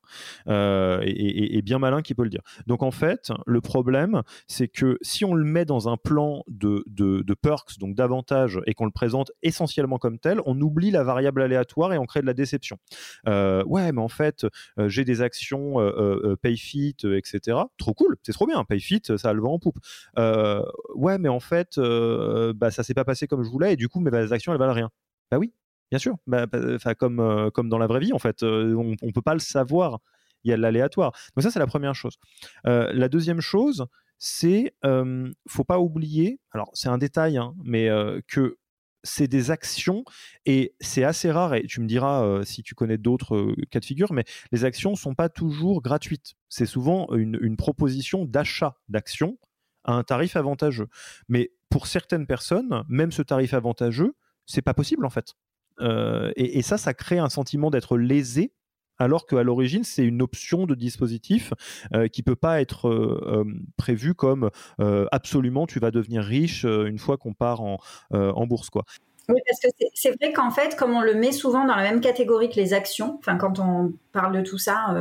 Euh, 0.49 1.01
et, 1.05 1.63
bien 1.63 1.79
malin 1.79 2.03
qui 2.03 2.15
peut 2.15 2.23
le 2.23 2.31
dire. 2.31 2.43
Donc 2.67 2.83
en 2.83 2.91
fait, 2.91 3.33
le 3.47 3.61
problème, 3.61 4.23
c'est 4.47 4.69
que 4.69 4.99
si 5.03 5.25
on 5.25 5.35
le 5.35 5.45
met 5.45 5.65
dans 5.65 5.89
un 5.89 5.97
plan 5.97 6.45
de, 6.49 6.85
perks, 7.41 7.79
donc 7.79 7.95
d'avantages, 7.95 8.61
et 8.67 8.75
qu'on 8.75 8.85
le 8.85 8.91
présente 8.91 9.33
essentiellement 9.43 9.99
comme 9.99 10.19
tel, 10.19 10.41
on 10.47 10.61
oublie 10.61 10.91
la 10.91 11.05
variable 11.05 11.43
aléatoire 11.43 11.93
et 11.93 11.99
on 11.99 12.07
crée 12.07 12.21
de 12.21 12.27
la 12.27 12.35
déception. 12.35 12.79
Euh, 13.27 13.65
ouais, 13.65 13.91
mais 13.93 14.01
en 14.01 14.09
fait, 14.09 14.47
euh, 14.79 14.89
j'ai 14.89 15.05
des 15.05 15.23
actions 15.23 15.77
PayFit, 16.43 16.97
etc. 17.05 17.59
Trop 17.79 17.95
cool, 17.95 18.17
c'est 18.23 18.33
trop 18.33 18.47
bien. 18.47 18.63
PayFit, 18.65 19.03
ça 19.17 19.31
a 19.31 19.33
le 19.33 19.41
vent 19.41 19.55
en 19.55 19.59
poupe. 19.59 19.79
ouais, 20.17 21.19
mais 21.19 21.29
en 21.29 21.41
fait, 21.41 21.79
bah, 21.79 22.71
ça 22.71 22.83
s'est 22.83 22.95
pas 22.95 23.05
passé 23.05 23.27
comme 23.27 23.43
je 23.43 23.51
voulais 23.51 23.73
et 23.73 23.77
du 23.77 23.89
coup, 23.89 24.01
mes 24.01 24.33
actions, 24.33 24.53
elles 24.53 24.59
valent 24.59 24.73
rien. 24.73 24.91
Bah 25.31 25.39
oui, 25.39 25.53
bien 25.91 25.99
sûr. 25.99 26.17
Bah, 26.27 26.47
bah, 26.47 26.95
comme, 26.95 27.51
comme 27.53 27.69
dans 27.69 27.79
la 27.79 27.87
vraie 27.87 28.01
vie, 28.01 28.13
en 28.13 28.19
fait, 28.19 28.43
on 28.43 28.97
ne 29.03 29.13
peut 29.13 29.23
pas 29.23 29.35
le 29.35 29.41
savoir. 29.41 30.01
Il 30.45 30.51
y 30.51 30.53
a 30.53 30.57
l'aléatoire. 30.57 31.13
Donc 31.35 31.43
ça, 31.43 31.51
c'est 31.51 31.59
la 31.59 31.67
première 31.67 31.95
chose. 31.95 32.19
la 32.65 33.09
deuxième 33.09 33.41
chose, 33.41 33.87
c'est, 34.19 34.75
ne 34.85 35.33
faut 35.49 35.65
pas 35.65 35.81
oublier, 35.81 36.41
alors 36.53 36.71
c'est 36.73 36.89
un 36.89 36.99
détail, 36.99 37.37
hein, 37.37 37.55
mais 37.65 37.89
que 38.29 38.59
c'est 39.07 39.29
des 39.29 39.51
actions 39.51 40.05
et 40.45 40.75
c'est 40.81 41.05
assez 41.05 41.31
rare, 41.31 41.55
et 41.55 41.65
tu 41.67 41.81
me 41.81 41.87
diras 41.87 42.45
si 42.45 42.63
tu 42.63 42.75
connais 42.75 42.99
d'autres 42.99 43.55
cas 43.71 43.81
de 43.81 43.85
figure, 43.85 44.13
mais 44.13 44.25
les 44.53 44.65
actions 44.65 44.91
ne 44.91 44.97
sont 44.97 45.15
pas 45.15 45.29
toujours 45.29 45.81
gratuites. 45.81 46.35
C'est 46.49 46.67
souvent 46.67 47.09
une, 47.15 47.57
proposition 47.57 48.25
d'achat 48.25 48.77
d'actions 48.89 49.39
à 49.85 49.95
un 49.95 50.03
tarif 50.03 50.37
avantageux. 50.37 50.89
Mais 51.29 51.53
pour 51.71 51.87
certaines 51.87 52.27
personnes, 52.27 52.85
même 52.89 53.13
ce 53.13 53.23
tarif 53.23 53.55
avantageux, 53.55 54.15
c'est 54.45 54.63
pas 54.63 54.75
possible 54.75 55.07
en 55.07 55.11
fait. 55.11 55.35
Et, 55.81 56.63
ça, 56.63 56.79
ça 56.79 56.95
crée 56.95 57.19
un 57.19 57.29
sentiment 57.29 57.71
d'être 57.71 57.97
lésé 57.99 58.53
alors 58.99 59.27
qu'à 59.27 59.43
l'origine, 59.43 59.85
c'est 59.85 60.05
une 60.05 60.23
option 60.23 60.67
de 60.67 60.75
dispositif 60.75 61.53
euh, 61.95 62.09
qui 62.09 62.23
peut 62.23 62.37
pas 62.37 62.61
être 62.61 62.89
euh, 62.89 63.21
euh, 63.27 63.45
prévue 63.77 64.15
comme 64.15 64.51
absolument 65.13 65.67
tu 65.67 65.81
vas 65.81 65.91
devenir 65.91 66.23
riche 66.23 66.65
une 66.65 66.99
fois 66.99 67.17
qu'on 67.17 67.35
part 67.35 67.61
en, 67.61 67.79
en 68.11 68.47
bourse. 68.47 68.71
Quoi. 68.71 68.85
Oui, 69.29 69.41
parce 69.47 69.61
que 69.61 69.69
c'est 69.95 70.11
vrai 70.17 70.33
qu'en 70.33 70.51
fait, 70.51 70.77
comme 70.77 70.93
on 70.93 71.01
le 71.01 71.15
met 71.15 71.33
souvent 71.33 71.65
dans 71.65 71.75
la 71.75 71.83
même 71.83 72.01
catégorie 72.01 72.49
que 72.49 72.57
les 72.57 72.73
actions, 72.75 73.17
enfin 73.19 73.37
quand 73.37 73.59
on 73.59 73.93
parle 74.13 74.37
de 74.37 74.41
tout 74.41 74.59
ça, 74.59 74.95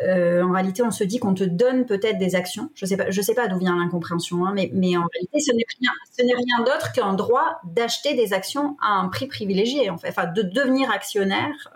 en 0.00 0.52
réalité, 0.52 0.82
on 0.82 0.90
se 0.90 1.04
dit 1.04 1.18
qu'on 1.18 1.34
te 1.34 1.44
donne 1.44 1.84
peut-être 1.84 2.18
des 2.18 2.34
actions. 2.34 2.70
Je 2.74 2.86
sais 2.86 2.96
pas, 2.96 3.10
je 3.10 3.20
sais 3.20 3.34
pas 3.34 3.46
d'où 3.46 3.58
vient 3.58 3.76
l'incompréhension, 3.76 4.46
hein, 4.46 4.52
mais, 4.54 4.70
mais, 4.72 4.96
en 4.96 5.06
réalité, 5.12 5.40
ce 5.40 5.52
n'est 5.52 5.66
rien, 5.80 5.90
ce 6.18 6.24
n'est 6.24 6.34
rien 6.34 6.64
d'autre 6.64 6.92
qu'un 6.92 7.12
droit 7.12 7.60
d'acheter 7.64 8.14
des 8.14 8.32
actions 8.32 8.76
à 8.80 8.94
un 8.94 9.08
prix 9.08 9.26
privilégié, 9.26 9.90
en 9.90 9.98
fait, 9.98 10.08
enfin 10.08 10.26
de 10.26 10.40
devenir 10.40 10.90
actionnaire 10.90 11.70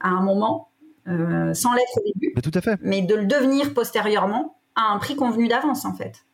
à 0.00 0.08
un 0.08 0.22
moment, 0.22 0.70
euh, 1.08 1.54
sans 1.54 1.72
l'être 1.74 1.98
au 1.98 2.02
début. 2.04 2.34
tout 2.42 2.50
à 2.54 2.60
fait. 2.60 2.78
Mais 2.82 3.02
de 3.02 3.14
le 3.14 3.26
devenir 3.26 3.72
postérieurement 3.74 4.58
à 4.76 4.92
un 4.92 4.98
prix 4.98 5.16
convenu 5.16 5.48
d'avance, 5.48 5.84
en 5.84 5.94
fait. 5.94 6.24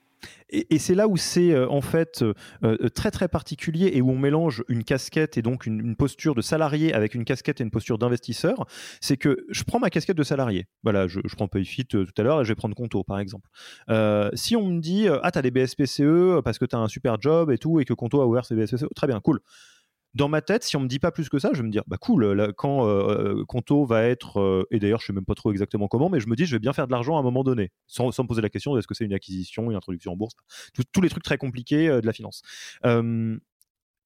Et, 0.50 0.78
c'est 0.78 0.94
là 0.94 1.08
où 1.08 1.16
c'est 1.16 1.52
euh, 1.52 1.68
en 1.68 1.80
fait 1.80 2.22
euh, 2.62 2.76
très 2.94 3.10
très 3.10 3.28
particulier 3.28 3.90
et 3.94 4.00
où 4.00 4.10
on 4.10 4.18
mélange 4.18 4.62
une 4.68 4.84
casquette 4.84 5.36
et 5.36 5.42
donc 5.42 5.66
une, 5.66 5.96
posture 5.96 6.34
de 6.34 6.42
salarié 6.42 6.92
avec 6.92 7.14
une 7.14 7.24
casquette 7.24 7.60
et 7.60 7.64
une 7.64 7.70
posture 7.70 7.98
d'investisseur. 7.98 8.66
C'est 9.00 9.16
que 9.16 9.44
je 9.50 9.64
prends 9.64 9.78
ma 9.78 9.90
casquette 9.90 10.16
de 10.16 10.22
salarié. 10.22 10.66
Voilà, 10.82 11.08
je, 11.08 11.20
je 11.24 11.34
prends 11.34 11.48
PayFit 11.48 11.86
tout 11.86 12.06
à 12.16 12.22
l'heure 12.22 12.40
et 12.40 12.44
je 12.44 12.48
vais 12.48 12.54
prendre 12.54 12.74
Conto 12.74 13.02
par 13.02 13.18
exemple. 13.18 13.48
si 14.34 14.56
on 14.56 14.68
me 14.68 14.80
dit 14.80 15.08
ah 15.22 15.30
t'as 15.30 15.42
des 15.42 15.50
BSPCE 15.50 16.42
parce 16.44 16.58
que 16.58 16.64
t'as 16.64 16.78
un 16.78 16.88
super 16.88 17.20
job 17.20 17.50
et 17.50 17.58
tout 17.58 17.80
et 17.80 17.84
que 17.84 17.94
Conto 17.94 18.20
a 18.20 18.26
ouvert 18.26 18.44
ses 18.44 18.54
BSPCE, 18.54 18.86
très 18.94 19.06
bien, 19.06 19.20
cool 19.20 19.40
dans 20.16 20.28
ma 20.28 20.40
tête, 20.40 20.64
si 20.64 20.76
on 20.76 20.80
me 20.80 20.88
dit 20.88 20.98
pas 20.98 21.12
plus 21.12 21.28
que 21.28 21.38
ça, 21.38 21.50
je 21.52 21.58
vais 21.58 21.66
me 21.66 21.70
dire, 21.70 21.82
bah 21.86 21.98
cool, 21.98 22.52
quand 22.56 22.88
euh, 22.88 23.44
Conto 23.46 23.84
va 23.84 24.04
être, 24.04 24.40
euh, 24.40 24.66
et 24.70 24.78
d'ailleurs 24.78 25.00
je 25.00 25.06
sais 25.06 25.12
même 25.12 25.26
pas 25.26 25.34
trop 25.34 25.52
exactement 25.52 25.88
comment, 25.88 26.08
mais 26.08 26.20
je 26.20 26.28
me 26.28 26.34
dis, 26.34 26.46
je 26.46 26.56
vais 26.56 26.58
bien 26.58 26.72
faire 26.72 26.86
de 26.86 26.92
l'argent 26.92 27.16
à 27.16 27.20
un 27.20 27.22
moment 27.22 27.44
donné, 27.44 27.70
sans, 27.86 28.06
me 28.06 28.26
poser 28.26 28.40
la 28.40 28.48
question 28.48 28.76
est-ce 28.78 28.86
que 28.86 28.94
c'est 28.94 29.04
une 29.04 29.12
acquisition, 29.12 29.70
une 29.70 29.76
introduction 29.76 30.12
en 30.12 30.16
bourse, 30.16 30.34
tous 30.92 31.00
les 31.02 31.10
trucs 31.10 31.22
très 31.22 31.36
compliqués 31.36 31.88
euh, 31.88 32.00
de 32.00 32.06
la 32.06 32.14
finance. 32.14 32.42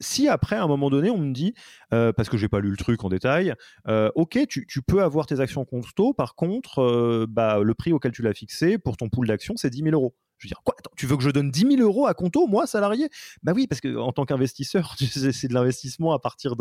si 0.01 0.29
après, 0.29 0.57
à 0.57 0.65
un 0.65 0.67
moment 0.67 0.91
donné, 0.91 1.11
on 1.11 1.19
me 1.19 1.33
dit, 1.33 1.55
parce 1.91 2.29
que 2.29 2.37
j'ai 2.37 2.49
pas 2.49 2.61
lu 2.61 2.71
le 2.71 2.77
truc 2.77 3.05
en 3.05 3.09
détail, 3.09 3.55
ok, 3.87 4.47
tu, 4.49 4.67
tu, 4.67 4.83
peux 4.83 5.03
avoir 5.03 5.27
tes 5.27 5.39
actions 5.39 5.65
Conto, 5.65 6.13
par 6.13 6.35
contre, 6.35 7.27
bah, 7.29 7.61
le 7.63 7.75
prix 7.75 7.93
auquel 7.93 8.11
tu 8.11 8.23
l'as 8.23 8.35
fixé 8.35 8.79
pour 8.79 8.97
ton 8.97 9.09
pool 9.09 9.29
d'actions, 9.29 9.55
c'est 9.57 9.71
10 9.71 9.83
000 9.83 9.95
euros. 9.95 10.15
Je 10.41 10.47
veux 10.47 10.49
dire, 10.49 10.63
quoi 10.65 10.75
Tu 10.97 11.07
veux 11.07 11.17
que 11.19 11.23
je 11.23 11.31
donne 11.31 11.51
10 11.51 11.77
000 11.77 11.83
euros 11.83 12.07
à 12.07 12.15
Conto, 12.15 12.47
moi, 12.47 12.67
salarié? 12.67 13.11
Bah 13.43 13.53
oui, 13.55 13.67
parce 13.67 13.83
que 13.83 13.95
en 13.97 14.13
tant 14.13 14.25
qu'investisseur, 14.25 14.97
c'est 14.99 15.49
de 15.49 15.55
l'investissement 15.55 16.13
à 16.13 16.19
partir 16.19 16.55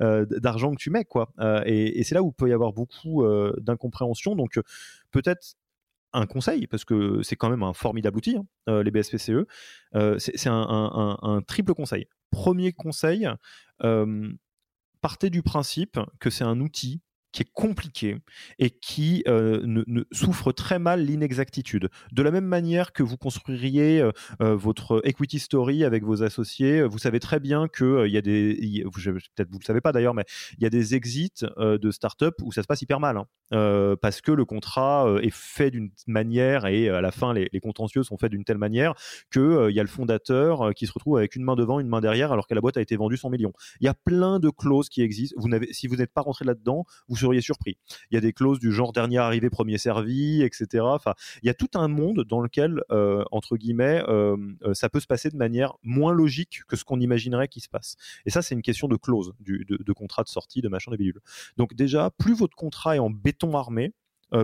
euh, 0.00 0.26
d'argent 0.26 0.72
que 0.72 0.78
tu 0.78 0.90
mets, 0.90 1.04
quoi. 1.04 1.32
Euh, 1.38 1.62
et, 1.64 2.02
c'est 2.02 2.16
là 2.16 2.22
où 2.22 2.30
il 2.30 2.34
peut 2.34 2.48
y 2.48 2.52
avoir 2.52 2.72
beaucoup 2.72 3.24
euh, 3.24 3.54
d'incompréhension. 3.60 4.34
Donc, 4.34 4.58
peut-être 5.12 5.54
un 6.12 6.26
conseil, 6.26 6.66
parce 6.66 6.84
que 6.84 7.22
c'est 7.22 7.36
quand 7.36 7.50
même 7.50 7.62
un 7.62 7.72
formidable 7.72 8.16
outil, 8.16 8.36
hein, 8.36 8.82
les 8.82 8.90
BSPCE. 8.90 9.46
c'est 10.18 10.48
un, 10.48 11.42
triple 11.46 11.74
conseil. 11.74 12.08
Premier 12.32 12.72
conseil, 12.72 13.28
partez 15.00 15.30
du 15.30 15.42
principe 15.44 16.00
que 16.18 16.30
c'est 16.30 16.42
un 16.42 16.58
outil 16.60 17.00
qui 17.32 17.42
est 17.42 17.50
compliqué 17.52 18.18
et 18.58 18.70
qui 18.70 19.22
euh, 19.28 19.84
souffre 20.12 20.52
très 20.52 20.78
mal 20.78 21.04
l'inexactitude. 21.04 21.88
De 22.12 22.22
la 22.22 22.30
même 22.30 22.44
manière 22.44 22.92
que 22.92 23.02
vous 23.02 23.16
construiriez 23.16 24.00
euh, 24.00 24.10
euh, 24.42 24.56
votre 24.56 25.00
equity 25.04 25.38
story 25.38 25.84
avec 25.84 26.02
vos 26.02 26.22
associés, 26.22 26.82
vous 26.82 26.98
savez 26.98 27.20
très 27.20 27.40
bien 27.40 27.68
que 27.68 28.06
il 28.06 28.12
y 28.12 28.16
a 28.16 28.22
des, 28.22 28.84
peut-être 28.84 29.50
vous 29.50 29.58
le 29.58 29.64
savez 29.64 29.80
pas 29.80 29.92
d'ailleurs, 29.92 30.14
mais 30.14 30.24
il 30.58 30.62
y 30.62 30.66
a 30.66 30.70
des 30.70 30.94
exits 30.94 31.44
de 31.58 31.90
start-up 31.90 32.34
où 32.42 32.52
ça 32.52 32.62
se 32.62 32.66
passe 32.66 32.82
hyper 32.82 33.00
mal, 33.00 33.16
hein. 33.16 33.96
parce 34.00 34.20
que 34.20 34.32
le 34.32 34.44
contrat 34.44 35.16
est 35.22 35.32
fait 35.32 35.70
d'une 35.70 35.90
manière 36.06 36.66
et 36.66 36.88
à 36.88 37.00
la 37.00 37.10
fin 37.10 37.32
les, 37.32 37.48
contentieux 37.60 38.02
sont 38.02 38.16
faits 38.16 38.30
d'une 38.30 38.44
telle 38.44 38.58
manière 38.58 38.94
que 39.30 39.68
il 39.70 39.76
y 39.76 39.80
a 39.80 39.82
le 39.82 39.88
fondateur 39.88 40.74
qui 40.74 40.86
se 40.86 40.92
retrouve 40.92 41.18
avec 41.18 41.36
une 41.36 41.44
main 41.44 41.56
devant, 41.56 41.78
une 41.80 41.88
main 41.88 42.00
derrière, 42.00 42.32
alors 42.32 42.46
que 42.46 42.54
la 42.54 42.60
boîte 42.60 42.76
a 42.76 42.80
été 42.80 42.96
vendue 42.96 43.16
100 43.16 43.30
millions. 43.30 43.52
Il 43.80 43.84
y 43.84 43.88
a 43.88 43.94
plein 43.94 44.40
de 44.40 44.50
clauses 44.50 44.88
qui 44.88 45.02
existent. 45.02 45.40
Si 45.72 45.86
vous 45.86 45.96
n'êtes 45.96 46.12
pas 46.12 46.22
rentré 46.22 46.44
là-dedans, 46.44 46.84
vous 47.08 47.19
seriez 47.20 47.40
surpris. 47.40 47.78
Il 48.10 48.14
y 48.14 48.18
a 48.18 48.20
des 48.20 48.32
clauses 48.32 48.58
du 48.58 48.72
genre 48.72 48.92
dernier 48.92 49.18
arrivé, 49.18 49.50
premier 49.50 49.78
servi, 49.78 50.42
etc. 50.42 50.84
Il 51.42 51.46
y 51.46 51.50
a 51.50 51.54
tout 51.54 51.70
un 51.74 51.88
monde 51.88 52.24
dans 52.24 52.40
lequel, 52.40 52.82
euh, 52.90 53.24
entre 53.30 53.56
guillemets, 53.56 54.02
euh, 54.08 54.36
euh, 54.62 54.74
ça 54.74 54.88
peut 54.88 55.00
se 55.00 55.06
passer 55.06 55.30
de 55.30 55.36
manière 55.36 55.74
moins 55.82 56.12
logique 56.12 56.62
que 56.68 56.76
ce 56.76 56.84
qu'on 56.84 57.00
imaginerait 57.00 57.48
qu'il 57.48 57.62
se 57.62 57.68
passe. 57.68 57.96
Et 58.26 58.30
ça, 58.30 58.42
c'est 58.42 58.54
une 58.54 58.62
question 58.62 58.88
de 58.88 58.96
clause, 58.96 59.32
de, 59.40 59.92
contrat 59.92 60.22
de 60.22 60.28
sortie, 60.28 60.60
de 60.60 60.68
machin, 60.68 60.90
de 60.90 60.96
bidule. 60.96 61.20
Donc 61.56 61.74
déjà, 61.74 62.10
plus 62.10 62.34
votre 62.34 62.56
contrat 62.56 62.96
est 62.96 63.00
en 63.00 63.10
béton 63.10 63.56
armé, 63.56 63.92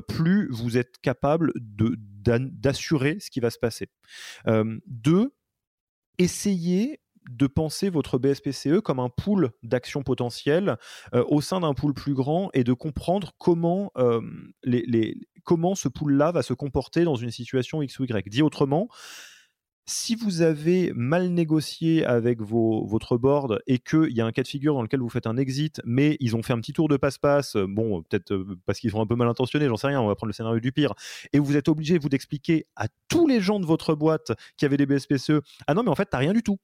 plus 0.08 0.48
vous 0.50 0.76
êtes 0.76 0.98
capable 0.98 1.52
d'assurer 1.60 3.18
ce 3.20 3.30
qui 3.30 3.40
va 3.40 3.50
se 3.50 3.58
passer. 3.58 3.88
deux, 4.86 5.32
essayez 6.18 7.00
de 7.30 7.46
penser 7.46 7.90
votre 7.90 8.18
BSPCE 8.18 8.80
comme 8.82 9.00
un 9.00 9.08
pool 9.08 9.50
d'actions 9.62 10.02
potentielles 10.02 10.76
euh, 11.14 11.24
au 11.28 11.40
sein 11.40 11.60
d'un 11.60 11.74
pool 11.74 11.94
plus 11.94 12.14
grand 12.14 12.50
et 12.54 12.64
de 12.64 12.72
comprendre 12.72 13.32
comment, 13.38 13.92
euh, 13.96 14.20
les, 14.64 15.16
comment 15.44 15.74
ce 15.74 15.88
pool-là 15.88 16.32
va 16.32 16.42
se 16.42 16.54
comporter 16.54 17.04
dans 17.04 17.16
une 17.16 17.30
situation 17.30 17.82
X 17.82 17.98
ou 17.98 18.04
Y. 18.04 18.28
Dit 18.28 18.42
autrement, 18.42 18.88
si 19.88 20.16
vous 20.16 20.42
avez 20.42 20.92
mal 20.94 21.28
négocié 21.28 22.04
avec 22.04 22.40
vos, 22.40 22.84
votre 22.86 23.16
board 23.16 23.60
et 23.68 23.78
qu'il 23.78 24.10
y 24.10 24.20
a 24.20 24.26
un 24.26 24.32
cas 24.32 24.42
de 24.42 24.48
figure 24.48 24.74
dans 24.74 24.82
lequel 24.82 24.98
vous 25.00 25.08
faites 25.08 25.28
un 25.28 25.36
exit, 25.36 25.80
mais 25.84 26.16
ils 26.18 26.34
ont 26.34 26.42
fait 26.42 26.52
un 26.52 26.60
petit 26.60 26.72
tour 26.72 26.88
de 26.88 26.96
passe-passe, 26.96 27.54
euh, 27.54 27.66
bon, 27.68 28.02
peut-être 28.02 28.36
parce 28.66 28.80
qu'ils 28.80 28.90
sont 28.90 29.00
un 29.00 29.06
peu 29.06 29.14
mal 29.14 29.28
intentionnés, 29.28 29.66
j'en 29.66 29.76
sais 29.76 29.86
rien, 29.86 30.00
on 30.00 30.08
va 30.08 30.16
prendre 30.16 30.28
le 30.28 30.34
scénario 30.34 30.58
du 30.58 30.72
pire, 30.72 30.94
et 31.32 31.38
vous 31.38 31.56
êtes 31.56 31.68
obligé, 31.68 31.98
vous, 31.98 32.08
d'expliquer 32.08 32.66
à 32.74 32.88
tous 33.08 33.28
les 33.28 33.40
gens 33.40 33.60
de 33.60 33.66
votre 33.66 33.94
boîte 33.94 34.32
qui 34.56 34.64
avaient 34.64 34.76
des 34.76 34.86
BSPCE, 34.86 35.40
ah 35.68 35.74
non, 35.74 35.84
mais 35.84 35.90
en 35.90 35.94
fait, 35.94 36.06
t'as 36.06 36.18
rien 36.18 36.32
du 36.32 36.42
tout. 36.42 36.58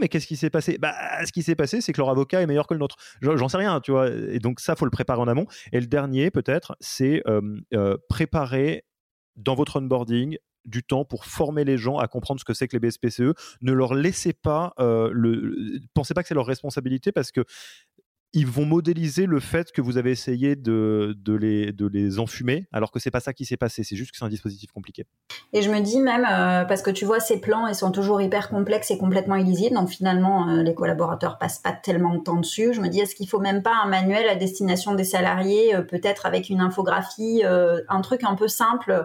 Mais 0.00 0.08
qu'est-ce 0.08 0.26
qui 0.26 0.36
s'est 0.36 0.50
passé? 0.50 0.78
Bah, 0.78 0.94
ce 1.24 1.32
qui 1.32 1.42
s'est 1.42 1.54
passé, 1.54 1.80
c'est 1.80 1.92
que 1.92 2.00
leur 2.00 2.10
avocat 2.10 2.42
est 2.42 2.46
meilleur 2.46 2.66
que 2.66 2.74
le 2.74 2.80
nôtre. 2.80 2.96
J'en 3.22 3.48
sais 3.48 3.56
rien, 3.56 3.80
tu 3.80 3.90
vois. 3.90 4.08
Et 4.10 4.38
donc 4.38 4.60
ça, 4.60 4.76
faut 4.76 4.84
le 4.84 4.90
préparer 4.90 5.20
en 5.20 5.28
amont. 5.28 5.46
Et 5.72 5.80
le 5.80 5.86
dernier, 5.86 6.30
peut-être, 6.30 6.76
c'est 6.80 7.22
euh, 7.26 7.96
préparer 8.08 8.84
dans 9.36 9.54
votre 9.54 9.80
onboarding 9.80 10.36
du 10.64 10.82
temps 10.82 11.04
pour 11.04 11.24
former 11.24 11.64
les 11.64 11.78
gens 11.78 11.98
à 11.98 12.06
comprendre 12.08 12.40
ce 12.40 12.44
que 12.44 12.52
c'est 12.52 12.68
que 12.68 12.76
les 12.76 12.80
BSPCE. 12.80 13.34
Ne 13.62 13.72
leur 13.72 13.94
laissez 13.94 14.32
pas 14.32 14.74
euh, 14.78 15.10
le, 15.12 15.80
pensez 15.94 16.14
pas 16.14 16.22
que 16.22 16.28
c'est 16.28 16.34
leur 16.34 16.46
responsabilité 16.46 17.10
parce 17.10 17.32
que 17.32 17.44
ils 18.34 18.46
vont 18.46 18.66
modéliser 18.66 19.26
le 19.26 19.40
fait 19.40 19.72
que 19.72 19.80
vous 19.80 19.96
avez 19.96 20.10
essayé 20.10 20.54
de, 20.54 21.16
de, 21.18 21.34
les, 21.34 21.72
de 21.72 21.86
les 21.86 22.18
enfumer, 22.18 22.66
alors 22.72 22.90
que 22.90 22.98
c'est 22.98 23.10
pas 23.10 23.20
ça 23.20 23.32
qui 23.32 23.46
s'est 23.46 23.56
passé, 23.56 23.84
c'est 23.84 23.96
juste 23.96 24.10
que 24.10 24.18
c'est 24.18 24.24
un 24.24 24.28
dispositif 24.28 24.70
compliqué. 24.70 25.06
Et 25.54 25.62
je 25.62 25.70
me 25.70 25.80
dis 25.80 26.00
même, 26.00 26.26
euh, 26.30 26.64
parce 26.64 26.82
que 26.82 26.90
tu 26.90 27.06
vois, 27.06 27.20
ces 27.20 27.40
plans, 27.40 27.66
ils 27.66 27.74
sont 27.74 27.90
toujours 27.90 28.20
hyper 28.20 28.50
complexes 28.50 28.90
et 28.90 28.98
complètement 28.98 29.36
illisibles, 29.36 29.74
donc 29.74 29.88
finalement, 29.88 30.48
euh, 30.48 30.62
les 30.62 30.74
collaborateurs 30.74 31.38
passent 31.38 31.58
pas 31.58 31.72
tellement 31.72 32.14
de 32.14 32.20
temps 32.20 32.36
dessus. 32.36 32.74
Je 32.74 32.82
me 32.82 32.88
dis, 32.88 33.00
est-ce 33.00 33.14
qu'il 33.14 33.28
faut 33.28 33.40
même 33.40 33.62
pas 33.62 33.74
un 33.82 33.88
manuel 33.88 34.28
à 34.28 34.34
destination 34.34 34.94
des 34.94 35.04
salariés, 35.04 35.74
euh, 35.74 35.82
peut-être 35.82 36.26
avec 36.26 36.50
une 36.50 36.60
infographie, 36.60 37.42
un 37.44 38.00
truc 38.00 38.24
un 38.24 38.34
peu 38.34 38.48
simple 38.48 39.04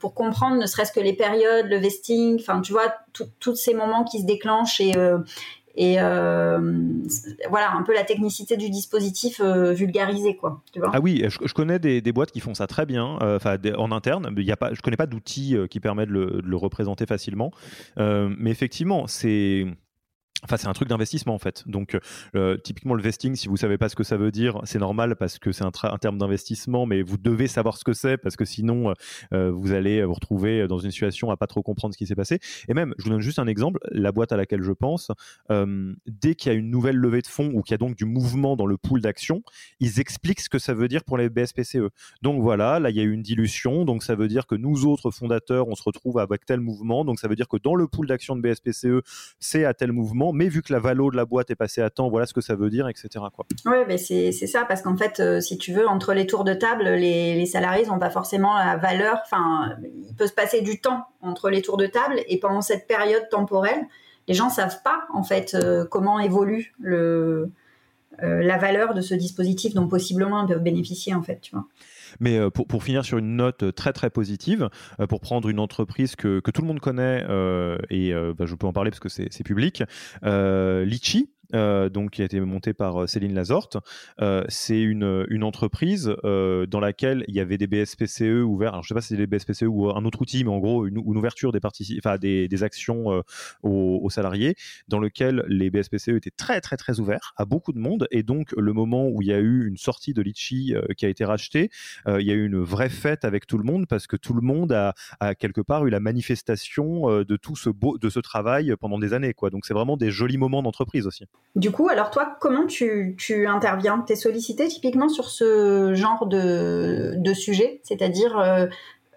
pour 0.00 0.14
comprendre 0.14 0.56
ne 0.56 0.66
serait-ce 0.66 0.92
que 0.92 1.00
les 1.00 1.12
périodes, 1.12 1.66
le 1.66 1.76
vesting, 1.76 2.40
enfin 2.40 2.60
tu 2.60 2.72
vois, 2.72 2.94
tous 3.38 3.54
ces 3.54 3.74
moments 3.74 4.04
qui 4.04 4.20
se 4.20 4.26
déclenchent 4.26 4.80
et, 4.80 4.92
et 5.74 5.96
euh, 5.98 6.60
voilà 7.48 7.72
un 7.74 7.82
peu 7.82 7.94
la 7.94 8.04
technicité 8.04 8.56
du 8.56 8.68
dispositif 8.68 9.40
euh, 9.40 9.72
vulgarisé 9.72 10.36
quoi 10.36 10.62
ah 10.92 11.00
oui 11.00 11.24
je, 11.28 11.54
connais 11.54 11.78
des, 11.78 12.12
boîtes 12.12 12.30
qui 12.30 12.40
font 12.40 12.54
ça 12.54 12.66
très 12.66 12.84
bien 12.84 13.18
euh, 13.22 13.38
en 13.78 13.90
interne 13.90 14.28
mais 14.34 14.42
y 14.42 14.52
a 14.52 14.56
pas 14.56 14.74
je 14.74 14.82
connais 14.82 14.96
pas 14.98 15.06
d'outils 15.06 15.56
qui 15.70 15.80
permettent 15.80 16.10
de 16.10 16.42
le, 16.44 16.56
représenter 16.56 17.06
facilement. 17.06 17.50
Mais 17.96 18.50
effectivement 18.50 19.06
c'est 19.06 19.66
Enfin, 20.44 20.56
c'est 20.56 20.66
un 20.66 20.72
truc 20.72 20.88
d'investissement 20.88 21.34
en 21.34 21.38
fait. 21.38 21.62
Donc, 21.66 21.96
euh, 22.34 22.56
typiquement 22.56 22.94
le 22.94 23.02
vesting, 23.02 23.36
si 23.36 23.48
vous 23.48 23.56
savez 23.56 23.78
pas 23.78 23.88
ce 23.88 23.94
que 23.94 24.02
ça 24.02 24.16
veut 24.16 24.32
dire, 24.32 24.60
c'est 24.64 24.80
normal 24.80 25.14
parce 25.14 25.38
que 25.38 25.52
c'est 25.52 25.64
un, 25.64 25.70
terme 26.00 26.18
d'investissement, 26.18 26.84
mais 26.84 27.02
vous 27.02 27.16
devez 27.16 27.46
savoir 27.46 27.76
ce 27.76 27.84
que 27.84 27.92
c'est 27.92 28.16
parce 28.16 28.34
que 28.34 28.44
sinon, 28.44 28.90
euh, 28.90 28.94
euh, 29.32 29.50
vous 29.52 29.72
allez 29.72 30.04
vous 30.04 30.14
retrouver 30.14 30.66
dans 30.66 30.78
une 30.78 30.90
situation 30.90 31.30
à 31.30 31.36
pas 31.36 31.46
trop 31.46 31.62
comprendre 31.62 31.94
ce 31.94 31.98
qui 31.98 32.06
s'est 32.06 32.16
passé. 32.16 32.40
Et 32.68 32.74
même, 32.74 32.92
je 32.98 33.04
vous 33.04 33.10
donne 33.10 33.20
juste 33.20 33.38
un 33.38 33.46
exemple, 33.46 33.78
la 33.92 34.10
boîte 34.10 34.32
à 34.32 34.36
laquelle 34.36 34.62
je 34.62 34.72
pense, 34.72 35.10
dès 36.06 36.34
qu'il 36.34 36.52
y 36.52 36.54
a 36.54 36.58
une 36.58 36.70
nouvelle 36.70 36.96
levée 36.96 37.22
de 37.22 37.26
fonds 37.26 37.50
ou 37.54 37.62
qu'il 37.62 37.72
y 37.72 37.74
a 37.74 37.78
donc 37.78 37.96
du 37.96 38.04
mouvement 38.04 38.56
dans 38.56 38.66
le 38.66 38.76
pool 38.76 39.00
d'actions, 39.00 39.42
ils 39.80 40.00
expliquent 40.00 40.40
ce 40.40 40.48
que 40.48 40.58
ça 40.58 40.74
veut 40.74 40.88
dire 40.88 41.04
pour 41.04 41.18
les 41.18 41.28
BSPCE. 41.28 41.88
Donc 42.22 42.42
voilà, 42.42 42.80
là 42.80 42.90
il 42.90 42.96
y 42.96 43.00
a 43.00 43.04
eu 43.04 43.12
une 43.12 43.22
dilution, 43.22 43.84
donc 43.84 44.02
ça 44.02 44.14
veut 44.14 44.28
dire 44.28 44.46
que 44.46 44.54
nous 44.54 44.86
autres 44.86 45.10
fondateurs, 45.10 45.68
on 45.68 45.74
se 45.74 45.82
retrouve 45.82 46.18
avec 46.18 46.44
tel 46.46 46.60
mouvement, 46.60 47.04
donc 47.04 47.20
ça 47.20 47.28
veut 47.28 47.36
dire 47.36 47.48
que 47.48 47.56
dans 47.56 47.74
le 47.74 47.86
pool 47.86 48.06
d'actions 48.06 48.36
de 48.36 48.40
BSPCE, 48.40 49.02
c'est 49.38 49.64
à 49.64 49.74
tel 49.74 49.92
mouvement 49.92 50.31
mais 50.32 50.48
vu 50.48 50.62
que 50.62 50.72
la 50.72 50.78
valo 50.78 51.10
de 51.10 51.16
la 51.16 51.24
boîte 51.24 51.50
est 51.50 51.56
passée 51.56 51.80
à 51.82 51.90
temps, 51.90 52.08
voilà 52.08 52.26
ce 52.26 52.34
que 52.34 52.40
ça 52.40 52.54
veut 52.54 52.70
dire, 52.70 52.88
etc. 52.88 53.08
Oui, 53.66 53.76
mais 53.86 53.98
c'est 53.98 54.32
ça, 54.32 54.64
parce 54.64 54.82
qu'en 54.82 54.96
fait, 54.96 55.20
euh, 55.20 55.40
si 55.40 55.58
tu 55.58 55.72
veux, 55.72 55.86
entre 55.86 56.14
les 56.14 56.26
tours 56.26 56.44
de 56.44 56.54
table, 56.54 56.84
les, 56.84 57.46
salariés 57.46 57.86
n'ont 57.86 57.98
pas 57.98 58.10
forcément 58.10 58.56
la 58.56 58.76
valeur, 58.76 59.20
enfin, 59.24 59.76
il 59.84 60.14
peut 60.14 60.26
se 60.26 60.32
passer 60.32 60.60
du 60.62 60.80
temps 60.80 61.04
entre 61.20 61.50
les 61.50 61.62
tours 61.62 61.76
de 61.76 61.86
table, 61.86 62.20
et 62.26 62.38
pendant 62.38 62.62
cette 62.62 62.86
période 62.86 63.28
temporelle, 63.30 63.86
les 64.28 64.34
gens 64.34 64.46
ne 64.46 64.52
savent 64.52 64.82
pas, 64.82 65.04
en 65.12 65.22
fait, 65.22 65.54
euh, 65.54 65.84
comment 65.84 66.20
évolue 66.20 66.74
euh, 66.84 67.46
la 68.20 68.58
valeur 68.58 68.94
de 68.94 69.00
ce 69.00 69.14
dispositif 69.14 69.74
dont 69.74 69.88
possiblement 69.88 70.42
ils 70.42 70.48
peuvent 70.48 70.62
bénéficier, 70.62 71.14
en 71.14 71.22
fait, 71.22 71.40
tu 71.40 71.54
vois. 71.54 71.66
Mais 72.20 72.38
euh, 72.38 72.50
pour, 72.50 72.66
pour, 72.66 72.82
finir 72.82 73.04
sur 73.04 73.18
une 73.18 73.36
note 73.36 73.74
très 73.74 73.92
très 73.92 74.10
positive, 74.10 74.68
euh, 75.00 75.06
pour 75.06 75.20
prendre 75.20 75.48
une 75.48 75.58
entreprise 75.58 76.16
que, 76.16 76.40
que 76.40 76.50
tout 76.50 76.62
le 76.62 76.68
monde 76.68 76.80
connaît, 76.80 77.24
euh, 77.28 77.78
et 77.90 78.12
bah, 78.36 78.46
je 78.46 78.54
peux 78.54 78.66
en 78.66 78.72
parler 78.72 78.90
parce 78.90 79.00
que 79.00 79.08
c'est 79.08 79.44
public, 79.44 79.82
Litchi, 80.22 81.30
euh, 81.54 81.88
donc 81.88 82.12
qui 82.12 82.22
a 82.22 82.24
été 82.24 82.40
monté 82.40 82.72
par 82.72 83.02
euh, 83.02 83.06
Céline 83.06 83.34
Lazorte. 83.34 83.76
Euh, 84.20 84.44
c'est 84.48 84.80
une, 84.80 85.02
entreprise 85.42 86.14
dans 86.22 86.80
laquelle 86.80 87.24
il 87.26 87.34
y 87.34 87.40
avait 87.40 87.58
des 87.58 87.66
BSPCE 87.66 88.44
ouverts. 88.44 88.74
Alors 88.74 88.84
je 88.84 88.88
sais 88.88 88.94
pas 88.94 89.00
si 89.00 89.08
c'est 89.08 89.16
des 89.16 89.26
BSPCE 89.26 89.64
ou 89.64 89.90
un 89.90 90.04
autre 90.04 90.20
outil, 90.20 90.44
mais 90.44 90.50
en 90.50 90.58
gros 90.58 90.86
une, 90.86 90.98
ouverture 90.98 91.50
des, 91.50 92.48
des, 92.48 92.62
actions 92.62 93.22
aux, 93.62 94.10
salariés, 94.10 94.54
dans 94.86 95.00
lequel 95.00 95.44
les 95.48 95.70
BSPCE 95.70 96.08
étaient 96.08 96.30
très 96.30 96.60
très 96.60 96.76
très 96.76 97.00
ouverts 97.00 97.32
à 97.36 97.44
beaucoup 97.44 97.72
de 97.72 97.78
monde. 97.78 98.06
Et 98.12 98.22
donc 98.22 98.52
le 98.56 98.72
moment 98.72 99.08
où 99.08 99.20
il 99.20 99.28
y 99.28 99.32
a 99.32 99.40
eu 99.40 99.66
une 99.66 99.76
sortie 99.76 100.14
de 100.14 100.22
Litchi 100.22 100.74
qui 100.96 101.06
a 101.06 101.08
été 101.08 101.24
rachetée, 101.24 101.70
il 102.06 102.24
y 102.24 102.30
a 102.30 102.34
eu 102.34 102.46
une 102.46 102.60
vraie 102.60 102.90
fête 102.90 103.24
avec 103.24 103.48
tout 103.48 103.58
le 103.58 103.64
monde 103.64 103.88
parce 103.88 104.06
que 104.06 104.16
tout 104.16 104.34
le 104.34 104.42
monde 104.42 104.70
a, 104.70 104.94
a 105.18 105.34
quelque 105.34 105.60
part 105.60 105.86
eu 105.86 105.90
la 105.90 106.00
manifestation 106.00 107.24
de 107.24 107.36
tout 107.36 107.56
ce 107.56 107.68
beau, 107.68 107.98
de 107.98 108.08
ce 108.08 108.20
travail 108.20 108.74
pendant 108.78 108.98
des 109.00 109.12
années. 109.12 109.34
Quoi. 109.34 109.50
Donc 109.50 109.66
c'est 109.66 109.74
vraiment 109.74 109.96
des 109.96 110.12
jolis 110.12 110.38
moments 110.38 110.62
d'entreprise 110.62 111.06
aussi. 111.06 111.26
Du 111.54 111.70
coup, 111.70 111.88
alors 111.90 112.10
toi, 112.10 112.36
comment 112.40 112.66
tu, 112.66 113.14
interviens? 113.46 114.02
Tu 114.06 114.14
es 114.14 114.16
sollicité 114.16 114.68
typiquement 114.68 115.10
sur 115.10 115.28
ce 115.28 115.92
genre 115.94 116.26
de, 116.26 117.32
sujet, 117.34 117.80
c'est-à-dire 117.82 118.38
euh, 118.38 118.66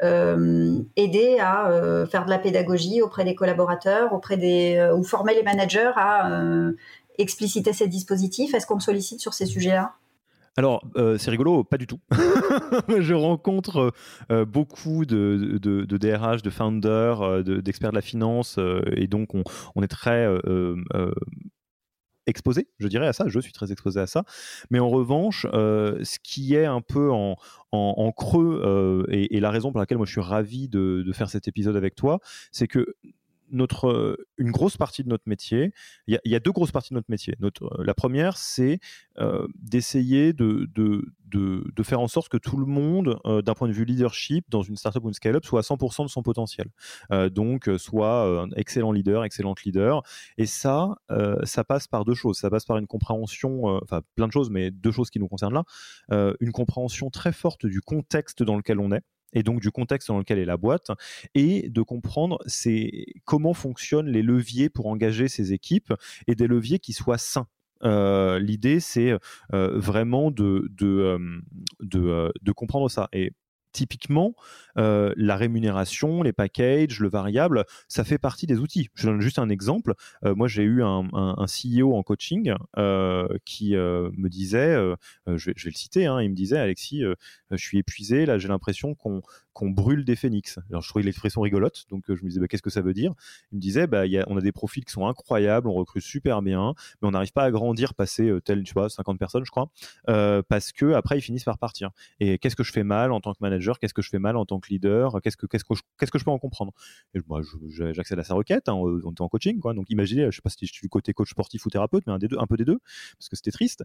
euh, 0.04 0.80
aider 0.98 1.38
à 1.40 1.70
euh, 1.70 2.06
faire 2.06 2.26
de 2.26 2.30
la 2.30 2.38
pédagogie 2.38 3.02
auprès 3.02 3.24
des 3.24 3.36
collaborateurs, 3.36 4.12
auprès 4.12 4.36
des 4.36 4.92
ou 4.98 5.04
former 5.04 5.34
les 5.34 5.44
managers 5.44 5.92
à 5.96 6.30
expliciter 7.18 7.72
ces 7.72 7.88
dispositifs? 7.88 8.54
Est-ce 8.54 8.68
qu'on 8.68 8.78
te 8.78 8.84
sollicite 8.84 9.22
sur 9.22 9.34
ces 9.34 9.46
sujets-là? 9.46 9.94
Alors, 10.58 10.86
c'est 11.18 11.32
rigolo, 11.32 11.64
pas 11.64 11.78
du 11.78 11.88
tout. 11.88 12.00
je 13.00 13.14
rencontre 13.14 13.94
beaucoup 14.46 15.06
de, 15.06 15.58
DRH, 15.86 16.42
de 16.42 16.50
founders, 16.50 17.44
d'experts 17.46 17.92
de, 17.92 17.96
la 17.96 18.02
finance, 18.02 18.60
et 18.94 19.08
donc 19.08 19.36
on, 19.36 19.44
on 19.76 19.84
est 19.84 19.88
très 19.88 20.28
exposé, 22.28 22.68
je 22.80 22.88
dirais 22.88 23.08
à 23.08 23.14
ça, 23.14 23.26
je 23.28 23.40
suis 23.40 23.54
très 23.54 23.72
exposé 23.72 24.00
à 24.00 24.08
ça. 24.08 24.24
Mais 24.70 24.80
en 24.80 24.90
revanche, 24.90 25.46
euh, 25.54 26.04
ce 26.04 26.18
qui 26.22 26.56
est 26.56 26.66
un 26.66 26.82
peu 26.82 27.12
en, 27.12 27.36
en, 27.72 28.12
creux, 28.12 28.62
euh, 28.64 29.06
et, 29.10 29.40
la 29.40 29.52
raison 29.52 29.72
pour 29.72 29.80
laquelle 29.80 29.98
moi 29.98 30.06
je 30.06 30.12
suis 30.12 30.22
ravi 30.22 30.70
de, 30.70 31.04
de 31.06 31.14
faire 31.14 31.30
cet 31.30 31.48
épisode 31.48 31.76
avec 31.76 31.96
toi, 31.96 32.20
c'est 32.52 32.68
que 32.68 32.96
euh, 33.54 34.18
une 34.38 34.52
grosse 34.52 34.78
partie 34.78 35.04
de 35.04 35.10
notre 35.10 35.28
métier, 35.28 35.72
il 36.08 36.20
y, 36.24 36.36
a 36.36 36.40
deux 36.40 36.52
grosses 36.52 36.72
parties 36.72 36.90
de 36.90 36.96
notre 36.96 37.10
métier. 37.10 37.36
Euh, 37.42 37.50
la 37.80 37.94
première, 37.94 38.38
c'est 38.38 38.80
euh, 39.18 39.48
d'essayer 39.56 40.34
de, 40.34 40.68
de, 40.74 41.06
de, 41.26 41.84
faire 41.84 42.00
en 42.00 42.08
sorte 42.08 42.30
que 42.30 42.38
tout 42.38 42.58
le 42.58 42.66
monde, 42.66 43.20
d'un 43.26 43.54
point 43.54 43.68
de 43.68 43.74
vue 43.74 43.86
leadership, 43.86 44.46
dans 44.50 44.62
une 44.62 44.76
startup 44.76 45.04
ou 45.04 45.10
une 45.10 45.14
scale-up, 45.14 45.46
soit 45.46 45.60
à 45.60 45.64
100% 45.64 46.04
de 46.04 46.10
son 46.10 46.24
potentiel. 46.24 46.68
donc, 47.32 47.70
soit 47.78 48.42
un 48.42 48.50
excellent 48.56 48.92
leader, 48.92 49.24
excellente 49.24 49.64
leader. 49.64 50.02
Et 50.38 50.46
ça, 50.46 50.96
ça 51.44 51.64
passe 51.64 51.88
par 51.88 52.06
deux 52.06 52.14
choses. 52.14 52.38
Ça 52.38 52.50
passe 52.50 52.66
par 52.66 52.78
une 52.78 52.88
compréhension, 52.88 53.66
enfin 53.84 54.02
plein 54.16 54.28
de 54.28 54.32
choses, 54.32 54.50
mais 54.50 54.72
deux 54.72 54.92
choses 54.92 55.10
qui 55.10 55.20
nous 55.20 55.28
concernent 55.28 55.54
là. 56.10 56.36
une 56.40 56.52
compréhension 56.52 57.10
très 57.10 57.34
forte 57.34 57.66
du 57.66 57.82
contexte 57.82 58.42
dans 58.42 58.56
lequel 58.56 58.80
on 58.80 58.92
est 58.92 59.04
et 59.34 59.44
donc 59.44 59.62
du 59.62 59.72
contexte 59.72 60.08
dans 60.08 60.18
lequel 60.18 60.40
est 60.40 60.46
la 60.46 60.58
boîte, 60.58 60.92
et 61.34 61.70
de 61.70 61.82
comprendre 61.82 62.40
comment 63.26 63.54
fonctionnent 63.54 64.10
les 64.10 64.22
leviers 64.22 64.70
pour 64.70 64.88
engager 64.88 65.28
ces 65.28 65.54
équipes 65.54 65.94
et 66.28 66.36
des 66.36 66.48
leviers 66.48 66.80
qui 66.80 66.94
soient 66.94 67.18
sains. 67.18 67.48
Euh, 67.84 68.40
l'idée, 68.40 68.80
c'est 68.80 69.12
euh, 69.54 69.80
vraiment 69.80 70.32
de, 70.32 70.70
euh, 70.82 71.20
de, 71.82 72.52
comprendre 72.52 72.90
ça. 72.90 73.10
Et 73.14 73.32
typiquement, 73.76 74.36
euh, 74.78 75.14
la 75.18 75.36
rémunération, 75.36 76.24
les 76.24 76.32
packages, 76.32 77.02
le 77.02 77.10
variable, 77.10 77.66
ça 77.90 78.06
fait 78.06 78.18
partie 78.18 78.48
des 78.48 78.58
outils. 78.60 78.90
Je 78.96 79.08
donne 79.08 79.20
juste 79.20 79.38
un 79.38 79.50
exemple. 79.50 79.94
Euh, 80.24 80.34
moi, 80.34 80.48
j'ai 80.48 80.64
eu 80.64 80.82
un, 80.82 81.04
CEO 81.46 81.94
en 81.94 82.02
coaching 82.02 82.54
euh, 82.78 83.28
qui 83.44 83.76
me 83.76 84.30
disait, 84.30 84.76
je 85.28 85.46
vais, 85.46 85.54
le 85.66 85.72
citer, 85.72 86.06
hein, 86.06 86.22
il 86.22 86.30
me 86.30 86.36
disait, 86.36 86.58
Alexis, 86.58 87.04
je 87.52 87.58
suis 87.58 87.78
épuisé, 87.78 88.26
là 88.26 88.38
j'ai 88.38 88.48
l'impression 88.48 88.96
qu'on 88.96 89.22
qu'on 89.56 89.70
brûle 89.70 90.06
des 90.06 90.16
phénix. 90.16 90.60
Alors, 90.70 90.82
je 90.82 90.90
trouvais 90.90 91.04
l'expression 91.04 91.42
rigolote, 91.42 91.86
donc 91.90 92.04
je 92.08 92.24
me 92.24 92.28
disais 92.28 92.40
bah, 92.40 92.48
qu'est-ce 92.48 92.62
que 92.62 92.70
ça 92.70 92.82
veut 92.82 92.94
dire? 92.94 93.14
Il 93.52 93.56
me 93.56 93.62
disait 93.62 93.88
bah, 93.88 94.06
y 94.06 94.20
a, 94.20 94.26
on 94.28 94.38
a 94.38 94.42
des 94.42 94.52
profils 94.52 94.86
qui 94.86 94.92
sont 94.92 95.08
incroyables, 95.08 95.68
on 95.68 95.74
recrute 95.74 96.04
super 96.04 96.42
bien, 96.42 96.74
mais 97.02 97.08
on 97.08 97.12
n'arrive 97.12 97.32
pas 97.32 97.44
à 97.44 97.52
grandir, 97.52 97.94
passer 97.94 98.32
tel, 98.44 98.64
tu 98.64 98.74
vois, 98.74 98.90
50 98.90 99.18
personnes, 99.18 99.46
je 99.46 99.52
crois, 99.52 99.70
parce 100.06 100.72
que 100.72 100.94
après 100.94 101.18
ils 101.18 101.22
finissent 101.22 101.46
par 101.46 101.58
partir. 101.58 101.92
Et 102.20 102.38
qu'est-ce 102.38 102.56
que 102.56 102.64
je 102.64 102.72
fais 102.72 102.84
mal 102.84 103.12
en 103.12 103.22
tant 103.22 103.34
que 103.34 103.40
manager? 103.42 103.80
Qu'est-ce 103.80 103.94
que 103.94 104.02
je 104.02 104.10
fais 104.10 104.20
mal 104.20 104.36
en 104.36 104.46
tant 104.46 104.60
que 104.60 104.70
leader? 104.70 105.20
Qu'est-ce 105.24 105.38
que, 105.38 105.46
que, 105.48 105.58
je, 105.58 106.24
peux 106.24 106.32
en 106.32 106.40
comprendre? 106.40 106.74
Et 107.14 107.20
moi, 107.28 107.42
j'accède 107.70 108.20
à 108.20 108.24
sa 108.24 108.34
requête. 108.34 108.70
Hein, 108.70 108.74
on 108.74 109.14
est 109.14 109.22
en 109.22 109.30
coaching, 109.30 109.60
quoi. 109.60 109.74
Donc, 109.74 109.90
imaginez, 109.90 110.26
je 110.32 110.36
sais 110.36 110.42
pas 110.42 110.50
si 110.50 110.66
je 110.66 110.74
suis 110.74 110.82
du 110.82 110.90
côté 110.90 111.14
coach 111.14 111.32
sportif 111.32 111.66
ou 111.66 111.70
thérapeute, 111.70 112.04
mais 112.08 112.14
un, 112.14 112.20
des 112.20 112.28
deux, 112.28 112.38
un 112.40 112.48
peu 112.48 112.58
des 112.58 112.66
deux, 112.66 112.80
parce 113.18 113.30
que 113.30 113.36
c'était 113.36 113.52
triste. 113.52 113.84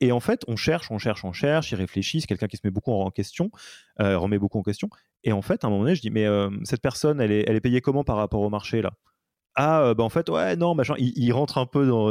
Et 0.00 0.12
en 0.12 0.20
fait, 0.20 0.42
on 0.48 0.56
cherche, 0.56 0.90
on 0.90 0.98
cherche, 0.98 1.24
on 1.24 1.32
cherche, 1.32 1.72
il 1.72 1.76
réfléchit, 1.76 2.20
c'est 2.20 2.26
quelqu'un 2.26 2.48
qui 2.48 2.56
se 2.56 2.62
met 2.64 2.70
beaucoup 2.70 2.92
en 2.92 3.10
question, 3.10 3.50
euh, 4.00 4.18
remet 4.18 4.38
beaucoup 4.38 4.58
en 4.58 4.62
question. 4.62 4.88
Et 5.24 5.32
en 5.32 5.42
fait, 5.42 5.64
à 5.64 5.66
un 5.66 5.70
moment 5.70 5.82
donné, 5.82 5.94
je 5.94 6.00
dis, 6.00 6.10
mais 6.10 6.26
cette 6.64 6.82
personne, 6.82 7.20
elle 7.20 7.32
est, 7.32 7.44
elle 7.46 7.56
est 7.56 7.60
payée 7.60 7.80
comment 7.80 8.04
par 8.04 8.16
rapport 8.16 8.40
au 8.40 8.50
marché, 8.50 8.82
là? 8.82 8.92
Ah 9.56 9.94
bah 9.94 10.04
en 10.04 10.08
fait 10.08 10.28
ouais 10.28 10.54
non 10.56 10.74
machin 10.76 10.94
il, 10.98 11.32
rentre 11.32 11.58
un 11.58 11.66
peu 11.66 11.86
dans 11.86 12.08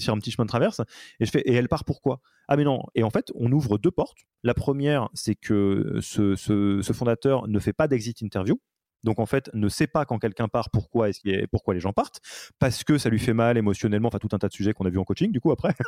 sur 0.00 0.12
un 0.12 0.18
petit 0.18 0.32
chemin 0.32 0.44
de 0.44 0.48
traverse 0.48 0.80
et 1.20 1.24
je 1.24 1.30
fais 1.30 1.40
et 1.42 1.54
elle 1.54 1.68
part 1.68 1.84
pourquoi 1.84 2.20
ah 2.48 2.56
mais 2.56 2.64
non. 2.64 2.82
Et 2.94 3.04
en 3.04 3.10
fait 3.10 3.30
on 3.36 3.50
ouvre 3.52 3.78
deux 3.78 3.92
portes. 3.92 4.18
La 4.42 4.54
première 4.54 5.08
c'est 5.14 5.36
que 5.36 5.98
ce, 6.00 6.34
ce, 6.34 6.92
fondateur 6.92 7.46
ne 7.46 7.58
fait 7.60 7.72
pas 7.72 7.86
d'exit 7.86 8.20
interview 8.22 8.60
donc 9.04 9.18
en 9.18 9.26
fait, 9.26 9.50
ne 9.54 9.68
sait 9.68 9.86
pas 9.86 10.04
quand 10.04 10.18
quelqu'un 10.18 10.48
part 10.48 10.70
pourquoi, 10.70 11.08
est 11.08 11.46
pourquoi 11.48 11.74
les 11.74 11.80
gens 11.80 11.92
partent, 11.92 12.20
parce 12.58 12.84
que 12.84 12.98
ça 12.98 13.10
lui 13.10 13.18
fait 13.18 13.34
mal 13.34 13.58
émotionnellement, 13.58 14.08
enfin 14.08 14.18
tout 14.18 14.28
un 14.32 14.38
tas 14.38 14.48
de 14.48 14.52
sujets 14.52 14.72
qu'on 14.72 14.86
a 14.86 14.90
vu 14.90 14.98
en 14.98 15.04
coaching 15.04 15.32
du 15.32 15.40
coup 15.40 15.52
après. 15.52 15.74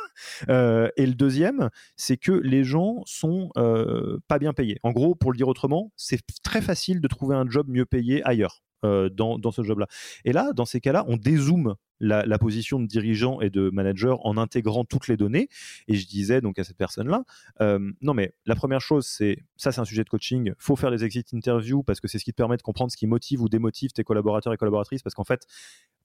Euh, 0.49 0.89
et 0.97 1.05
le 1.05 1.13
deuxième, 1.13 1.69
c'est 1.95 2.17
que 2.17 2.31
les 2.31 2.63
gens 2.63 3.01
sont 3.05 3.49
euh, 3.57 4.19
pas 4.27 4.37
bien 4.37 4.53
payés. 4.53 4.79
En 4.83 4.91
gros, 4.91 5.15
pour 5.15 5.31
le 5.31 5.37
dire 5.37 5.47
autrement, 5.47 5.91
c'est 5.95 6.19
très 6.43 6.61
facile 6.61 7.01
de 7.01 7.07
trouver 7.07 7.35
un 7.35 7.49
job 7.49 7.67
mieux 7.69 7.85
payé 7.85 8.21
ailleurs. 8.23 8.61
Euh, 8.85 9.09
dans, 9.09 9.51
ce 9.51 9.63
job-là. 9.63 9.87
Et 10.25 10.33
là, 10.33 10.51
dans 10.53 10.65
ces 10.65 10.79
cas-là, 10.79 11.05
on 11.07 11.17
dézoome 11.17 11.75
la, 11.99 12.37
position 12.37 12.79
de 12.79 12.85
dirigeant 12.85 13.39
et 13.41 13.49
de 13.49 13.69
manager 13.71 14.25
en 14.25 14.37
intégrant 14.37 14.83
toutes 14.83 15.07
les 15.07 15.17
données. 15.17 15.47
Et 15.87 15.95
je 15.95 16.07
disais 16.07 16.41
donc 16.41 16.59
à 16.59 16.63
cette 16.63 16.77
personne-là, 16.77 17.23
euh, 17.61 17.91
non 18.01 18.13
mais 18.13 18.33
la 18.45 18.55
première 18.55 18.81
chose, 18.81 19.05
c'est 19.05 19.43
ça, 19.55 19.71
c'est 19.71 19.81
un 19.81 19.85
sujet 19.85 20.03
de 20.03 20.09
coaching. 20.09 20.53
Faut 20.57 20.75
faire 20.75 20.91
des 20.91 21.03
exit 21.03 21.33
interviews 21.33 21.83
parce 21.83 21.99
que 21.99 22.07
c'est 22.07 22.19
ce 22.19 22.25
qui 22.25 22.31
te 22.31 22.35
permet 22.35 22.57
de 22.57 22.61
comprendre 22.61 22.91
ce 22.91 22.97
qui 22.97 23.07
motive 23.07 23.41
ou 23.41 23.49
démotive 23.49 23.91
tes 23.91 24.03
collaborateurs 24.03 24.53
et 24.53 24.57
collaboratrices. 24.57 25.01
Parce 25.01 25.15
qu'en 25.15 25.23
fait, 25.23 25.45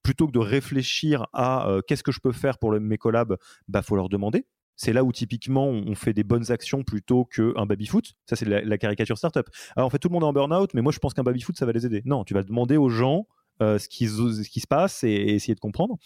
plutôt 0.03 0.27
que 0.27 0.33
de 0.33 0.39
réfléchir 0.39 1.27
à 1.33 1.69
euh, 1.69 1.83
qu'est-ce 1.87 2.03
que 2.03 2.13
je 2.13 2.21
peux 2.21 2.33
faire 2.33 2.59
pour 2.59 2.73
mes 2.73 2.99
collabs, 2.99 3.37
bah 3.69 3.83
faut 3.83 3.97
leur 3.97 4.09
demander 4.09 4.47
c'est 4.81 4.95
là 4.95 5.05
où 5.05 5.13
typiquement 5.13 5.67
on 5.67 5.95
fait 5.95 6.15
des 6.15 6.25
bonnes 6.25 6.51
actions 6.51 6.85
plutôt 6.85 7.27
qu'un 7.27 7.67
baby-foot. 7.67 8.15
Ça, 8.25 8.35
c'est 8.35 8.47
la, 8.47 8.79
caricature 8.79 9.19
startup. 9.19 9.47
Alors 9.77 9.87
en 9.87 9.91
fait, 9.91 9.99
tout 9.99 10.09
le 10.09 10.15
monde 10.15 10.23
est 10.23 10.27
en 10.27 10.33
burn-out, 10.33 10.73
mais 10.73 10.81
moi 10.81 10.91
je 10.91 10.99
pense 10.99 11.13
qu'un 11.13 11.23
baby-foot, 11.23 11.59
ça 11.59 11.67
va 11.67 11.73
les 11.73 11.85
aider. 11.85 12.01
Non, 12.07 12.25
tu 12.25 12.33
vas 12.33 12.43
demander 12.43 12.79
aux 12.79 12.89
gens 12.89 13.27
ce, 13.61 13.89
qui, 13.89 14.09
ce 14.09 14.49
qui 14.49 14.61
se 14.61 14.67
passe 14.67 15.05
et, 15.05 15.11
essayer 15.11 15.55
de 15.55 15.61
comprendre. 15.61 15.97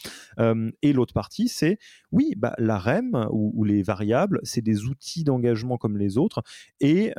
et 0.82 0.92
l'autre 0.92 1.14
partie, 1.14 1.48
c'est 1.48 1.78
oui, 2.12 2.34
bah, 2.36 2.54
la 2.58 2.78
REM 2.78 3.28
ou, 3.30 3.64
les 3.64 3.82
variables, 3.82 4.40
c'est 4.42 4.60
des 4.60 4.84
outils 4.84 5.24
d'engagement 5.24 5.76
comme 5.76 5.96
les 5.98 6.18
autres 6.18 6.42
et 6.80 7.12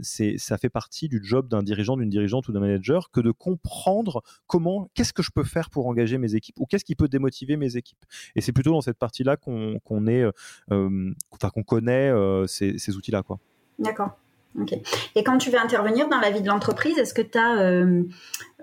c'est 0.00 0.38
ça 0.38 0.58
fait 0.58 0.70
partie 0.70 1.08
du 1.08 1.20
job 1.22 1.48
d'un 1.48 1.62
dirigeant, 1.62 1.96
d'une 1.96 2.08
dirigeante 2.08 2.48
ou 2.48 2.52
d'un 2.52 2.60
manager 2.60 3.10
que 3.10 3.20
de 3.20 3.30
comprendre 3.30 4.22
comment, 4.46 4.90
qu'est-ce 4.94 5.12
que 5.12 5.22
je 5.22 5.30
peux 5.30 5.44
faire 5.44 5.70
pour 5.70 5.86
engager 5.86 6.18
mes 6.18 6.34
équipes 6.34 6.58
ou 6.60 6.66
qu'est-ce 6.66 6.84
qui 6.84 6.94
peut 6.94 7.08
démotiver 7.08 7.56
mes 7.56 7.76
équipes. 7.76 8.04
Et 8.36 8.40
c'est 8.40 8.52
plutôt 8.52 8.72
dans 8.72 8.80
cette 8.80 8.98
partie-là 8.98 9.36
qu'on 9.36 10.06
est, 10.06 10.24
enfin 10.70 11.50
qu'on 11.50 11.62
connaît 11.62 12.12
ces, 12.46 12.96
outils-là. 12.96 13.22
D'accord. 13.78 14.18
Ok. 14.58 14.72
Et 15.14 15.22
quand 15.22 15.38
tu 15.38 15.50
veux 15.50 15.58
intervenir 15.58 16.08
dans 16.08 16.18
la 16.18 16.30
vie 16.30 16.40
de 16.40 16.48
l'entreprise, 16.48 16.98
est-ce 16.98 17.14
que 17.14 17.22
tu 17.22 17.38
as, 17.38 17.60
euh, 17.60 18.02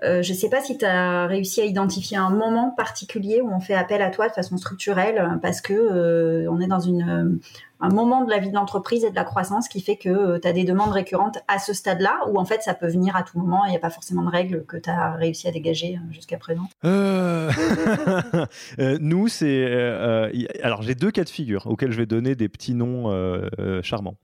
euh, 0.04 0.22
je 0.22 0.32
ne 0.32 0.36
sais 0.36 0.50
pas 0.50 0.60
si 0.60 0.76
tu 0.76 0.84
as 0.84 1.26
réussi 1.26 1.60
à 1.62 1.64
identifier 1.64 2.18
un 2.18 2.30
moment 2.30 2.70
particulier 2.70 3.40
où 3.40 3.50
on 3.50 3.60
fait 3.60 3.74
appel 3.74 4.02
à 4.02 4.10
toi 4.10 4.28
de 4.28 4.34
façon 4.34 4.58
structurelle 4.58 5.38
parce 5.40 5.62
que 5.62 5.72
euh, 5.72 6.50
on 6.50 6.60
est 6.60 6.66
dans 6.66 6.86
un 7.80 7.90
moment 7.90 8.24
de 8.24 8.30
la 8.30 8.38
vie 8.38 8.50
de 8.50 8.54
l'entreprise 8.54 9.04
et 9.04 9.10
de 9.10 9.14
la 9.14 9.24
croissance 9.24 9.68
qui 9.68 9.80
fait 9.80 9.96
que 9.96 10.08
euh, 10.08 10.38
tu 10.40 10.48
as 10.48 10.52
des 10.52 10.64
demandes 10.64 10.92
récurrentes 10.92 11.38
à 11.48 11.58
ce 11.58 11.72
stade-là, 11.72 12.20
ou 12.28 12.38
en 12.38 12.44
fait 12.44 12.62
ça 12.62 12.74
peut 12.74 12.88
venir 12.88 13.16
à 13.16 13.22
tout 13.22 13.38
moment 13.38 13.64
et 13.64 13.68
il 13.68 13.70
n'y 13.72 13.76
a 13.76 13.80
pas 13.80 13.90
forcément 13.90 14.22
de 14.22 14.30
règles 14.30 14.64
que 14.64 14.76
tu 14.76 14.88
as 14.88 15.14
réussi 15.14 15.48
à 15.48 15.50
dégager 15.50 15.96
euh, 15.96 16.12
jusqu'à 16.12 16.38
présent 16.38 16.68
euh... 16.84 17.50
euh 18.78 18.98
nous, 19.00 19.28
c'est. 19.28 19.66
alors 20.62 20.82
j'ai 20.82 20.94
deux 20.94 21.10
cas 21.10 21.24
de 21.24 21.28
figure 21.28 21.66
auxquels 21.66 21.92
je 21.92 21.98
vais 21.98 22.06
donner 22.06 22.34
des 22.34 22.48
petits 22.48 22.74
noms 22.74 23.10
charmants. 23.82 24.16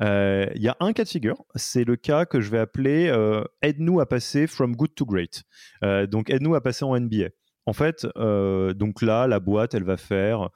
Il 0.00 0.62
y 0.62 0.68
a 0.68 0.76
un 0.80 0.92
cas 0.92 1.04
de 1.04 1.08
figure, 1.08 1.44
c'est 1.54 1.84
le 1.84 1.96
cas 1.96 2.24
que 2.24 2.40
je 2.40 2.50
vais 2.50 2.58
appeler 2.58 3.12
Aide-nous 3.62 4.00
à 4.00 4.06
passer 4.06 4.46
from 4.46 4.76
good 4.76 4.94
to 4.94 5.04
great. 5.04 5.17
Donc 5.82 6.30
aide-nous 6.30 6.54
à 6.54 6.60
passer 6.60 6.84
en 6.84 6.98
NBA. 6.98 7.28
En 7.68 7.74
fait, 7.74 8.06
euh, 8.16 8.72
donc 8.72 9.02
là, 9.02 9.26
la 9.26 9.40
boîte, 9.40 9.74
elle 9.74 9.84
va 9.84 9.98
faire, 9.98 10.48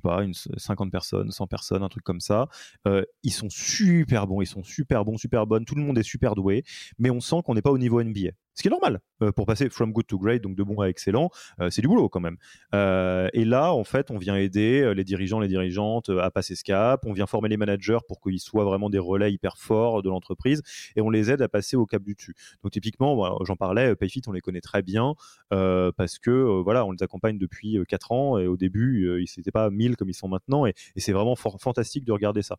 pas, 0.00 0.22
une 0.22 0.34
50 0.34 0.90
personnes, 0.90 1.30
100 1.30 1.46
personnes, 1.46 1.82
un 1.82 1.88
truc 1.88 2.04
comme 2.04 2.20
ça. 2.20 2.48
Euh, 2.86 3.02
ils 3.22 3.32
sont 3.32 3.50
super 3.50 4.26
bons, 4.26 4.40
ils 4.40 4.46
sont 4.46 4.64
super 4.64 5.04
bons, 5.04 5.16
super 5.16 5.46
bonnes, 5.46 5.64
tout 5.64 5.74
le 5.74 5.82
monde 5.82 5.98
est 5.98 6.02
super 6.02 6.34
doué, 6.34 6.64
mais 6.98 7.10
on 7.10 7.20
sent 7.20 7.36
qu'on 7.44 7.54
n'est 7.54 7.62
pas 7.62 7.70
au 7.70 7.78
niveau 7.78 8.02
NBA 8.02 8.30
ce 8.58 8.62
qui 8.62 8.68
est 8.68 8.72
normal 8.72 9.00
euh, 9.22 9.30
pour 9.30 9.46
passer 9.46 9.70
from 9.70 9.92
good 9.92 10.06
to 10.08 10.18
great, 10.18 10.42
donc 10.42 10.56
de 10.56 10.64
bon 10.64 10.80
à 10.80 10.88
excellent, 10.88 11.30
euh, 11.60 11.70
c'est 11.70 11.80
du 11.80 11.86
boulot 11.86 12.08
quand 12.08 12.18
même. 12.18 12.36
Et 12.72 13.44
là, 13.44 13.72
en 13.72 13.84
fait, 13.84 14.10
on 14.10 14.18
vient 14.18 14.36
aider 14.36 14.92
les 14.94 15.04
dirigeants, 15.04 15.38
les 15.38 15.46
dirigeantes 15.46 16.08
à 16.08 16.30
passer 16.32 16.56
ce 16.56 16.64
cap, 16.64 17.04
on 17.06 17.12
vient 17.12 17.26
former 17.26 17.48
les 17.48 17.56
managers 17.56 17.98
pour 18.08 18.20
qu'ils 18.20 18.40
soient 18.40 18.64
vraiment 18.64 18.90
des 18.90 18.98
relais 18.98 19.32
hyper 19.32 19.56
forts 19.56 20.02
de 20.02 20.08
l'entreprise, 20.08 20.62
et 20.96 21.00
on 21.00 21.10
les 21.10 21.30
aide 21.30 21.40
à 21.40 21.48
passer 21.48 21.76
au 21.76 21.86
cap 21.86 22.02
du 22.02 22.14
dessus. 22.14 22.34
Donc 22.64 22.72
typiquement, 22.72 23.44
j'en 23.44 23.54
parlais, 23.54 23.94
Payfit, 23.94 24.22
on 24.26 24.32
les 24.32 24.40
connaît 24.40 24.60
très 24.60 24.82
bien 24.82 25.14
parce 25.50 26.18
que 26.18 26.60
voilà, 26.62 26.84
on 26.84 26.90
les 26.90 27.02
accompagne 27.02 27.38
depuis 27.38 27.78
4 27.88 28.10
ans, 28.10 28.38
et 28.38 28.48
au 28.48 28.56
début, 28.56 29.22
ils 29.22 29.38
n'étaient 29.38 29.52
pas 29.52 29.70
1000 29.88 29.96
comme 29.96 30.08
ils 30.08 30.14
sont 30.14 30.28
maintenant, 30.28 30.66
et, 30.66 30.74
c'est 30.96 31.12
vraiment 31.12 31.36
fantastique 31.36 32.04
de 32.04 32.12
regarder 32.12 32.42
ça. 32.42 32.56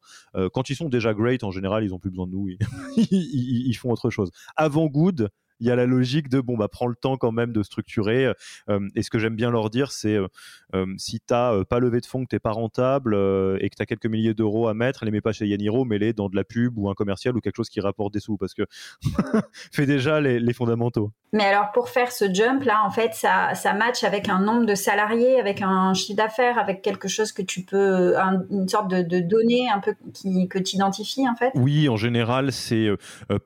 quand 0.54 0.70
ils 0.70 0.76
sont 0.76 0.90
déjà 0.90 1.14
great, 1.14 1.44
en 1.44 1.52
général, 1.52 1.84
ils 1.84 1.90
n'ont 1.90 2.00
plus 2.00 2.10
besoin 2.10 2.28
de 2.28 2.32
nous, 2.32 2.48
ils 2.98 3.74
font 3.76 3.92
autre 3.92 4.10
chose. 4.10 4.32
Avant 4.56 4.88
good, 4.88 5.30
il 5.60 5.68
y 5.68 5.72
a 5.72 5.76
la 5.76 5.86
logique 5.86 6.30
de 6.30 6.40
bon 6.40 6.58
bah 6.58 6.68
prends 6.68 6.88
le 6.88 6.96
temps 6.96 7.18
quand 7.18 7.32
même 7.32 7.52
de 7.52 7.64
structurer. 7.64 8.34
Euh, 8.70 8.88
et 8.96 9.04
ce 9.04 9.10
que 9.10 9.20
j'aime 9.20 9.36
bien 9.36 9.52
leur 9.52 9.70
dire, 9.70 9.92
c'est 9.92 10.16
euh, 10.16 10.28
euh, 10.76 10.86
si 10.98 11.20
tu 11.20 11.26
n'as 11.32 11.64
pas 11.66 11.80
levé 11.80 12.00
de 12.02 12.06
fonds, 12.06 12.24
que 12.24 12.30
tu 12.30 12.36
n'es 12.36 12.40
pas 12.40 12.52
rentable 12.52 13.16
et 13.60 13.70
que 13.70 13.76
tu 13.76 13.82
as 13.82 13.86
quelques 13.86 14.06
milliers 14.06 14.34
d'euros 14.34 14.68
à 14.68 14.74
mettre, 14.74 15.06
les 15.06 15.12
mets 15.12 15.22
pas 15.22 15.34
chez 15.34 15.48
Yaniro, 15.48 15.86
mets-les 15.86 16.14
dans 16.14 16.30
de 16.30 16.36
la 16.36 16.44
pub 16.44 16.78
ou 16.78 16.90
un 16.90 16.94
commercial 16.94 17.36
ou 17.36 17.42
quelque 17.42 17.58
chose 17.58 17.70
qui 17.70 17.82
rapporte 17.82 18.14
des 18.14 18.20
sous 18.20 18.38
parce 18.38 18.54
que 18.54 18.64
fais 19.72 19.86
déjà 19.86 20.22
les, 20.22 20.54
fondamentaux. 20.54 21.12
Mais 21.34 21.46
alors 21.46 21.72
pour 21.72 21.90
faire 21.90 22.12
ce 22.12 22.34
jump 22.34 22.64
là, 22.64 22.84
en 22.86 22.90
fait, 22.90 23.14
ça, 23.14 23.54
ça 23.56 23.74
match 23.74 24.04
avec 24.04 24.30
un 24.30 24.40
nombre 24.40 24.66
de 24.66 24.76
salariés, 24.76 25.40
avec 25.40 25.62
un 25.62 25.94
chiffre 25.94 26.18
d'affaires, 26.18 26.58
avec 26.58 26.82
quelque 26.82 27.08
chose 27.08 27.32
que 27.32 27.42
tu 27.42 27.64
peux, 27.64 28.16
une 28.50 28.68
sorte 28.68 28.90
de, 28.90 29.20
données 29.20 29.70
un 29.70 29.80
peu 29.80 29.94
qui, 30.14 30.48
que 30.48 30.60
tu 30.60 30.76
identifies 30.76 31.28
en 31.28 31.36
fait. 31.36 31.52
Oui, 31.56 31.90
en 31.90 31.98
général, 31.98 32.52
c'est 32.52 32.90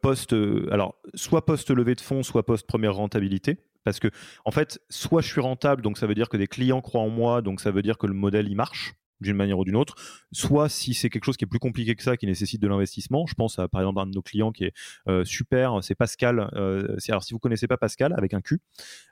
post, 0.01 0.35
alors 0.71 0.95
soit 1.13 1.45
post 1.45 1.69
levée 1.71 1.95
de 1.95 2.01
fonds, 2.01 2.23
soit 2.23 2.45
post-première 2.45 2.95
rentabilité. 2.95 3.57
Parce 3.83 3.99
que, 3.99 4.07
en 4.45 4.51
fait, 4.51 4.79
soit 4.89 5.21
je 5.21 5.27
suis 5.27 5.41
rentable, 5.41 5.81
donc 5.81 5.97
ça 5.97 6.07
veut 6.07 6.15
dire 6.15 6.29
que 6.29 6.37
des 6.37 6.47
clients 6.47 6.81
croient 6.81 7.01
en 7.01 7.09
moi, 7.09 7.41
donc 7.41 7.59
ça 7.59 7.71
veut 7.71 7.81
dire 7.81 7.97
que 7.97 8.07
le 8.07 8.13
modèle, 8.13 8.47
il 8.47 8.55
marche 8.55 8.95
d'une 9.23 9.35
manière 9.35 9.57
ou 9.57 9.65
d'une 9.65 9.75
autre, 9.75 9.95
soit 10.31 10.69
si 10.69 10.93
c'est 10.93 11.09
quelque 11.09 11.25
chose 11.25 11.37
qui 11.37 11.45
est 11.45 11.47
plus 11.47 11.59
compliqué 11.59 11.95
que 11.95 12.03
ça, 12.03 12.17
qui 12.17 12.25
nécessite 12.25 12.61
de 12.61 12.67
l'investissement. 12.67 13.25
Je 13.25 13.33
pense 13.33 13.59
à 13.59 13.67
par 13.67 13.81
exemple 13.81 13.99
un 13.99 14.05
de 14.05 14.11
nos 14.11 14.21
clients 14.21 14.51
qui 14.51 14.65
est 14.65 14.73
euh, 15.07 15.25
super, 15.25 15.79
c'est 15.81 15.95
Pascal. 15.95 16.49
Euh, 16.53 16.97
alors 17.09 17.23
si 17.23 17.33
vous 17.33 17.39
connaissez 17.39 17.67
pas 17.67 17.77
Pascal 17.77 18.13
avec 18.17 18.33
un 18.33 18.41
Q, 18.41 18.59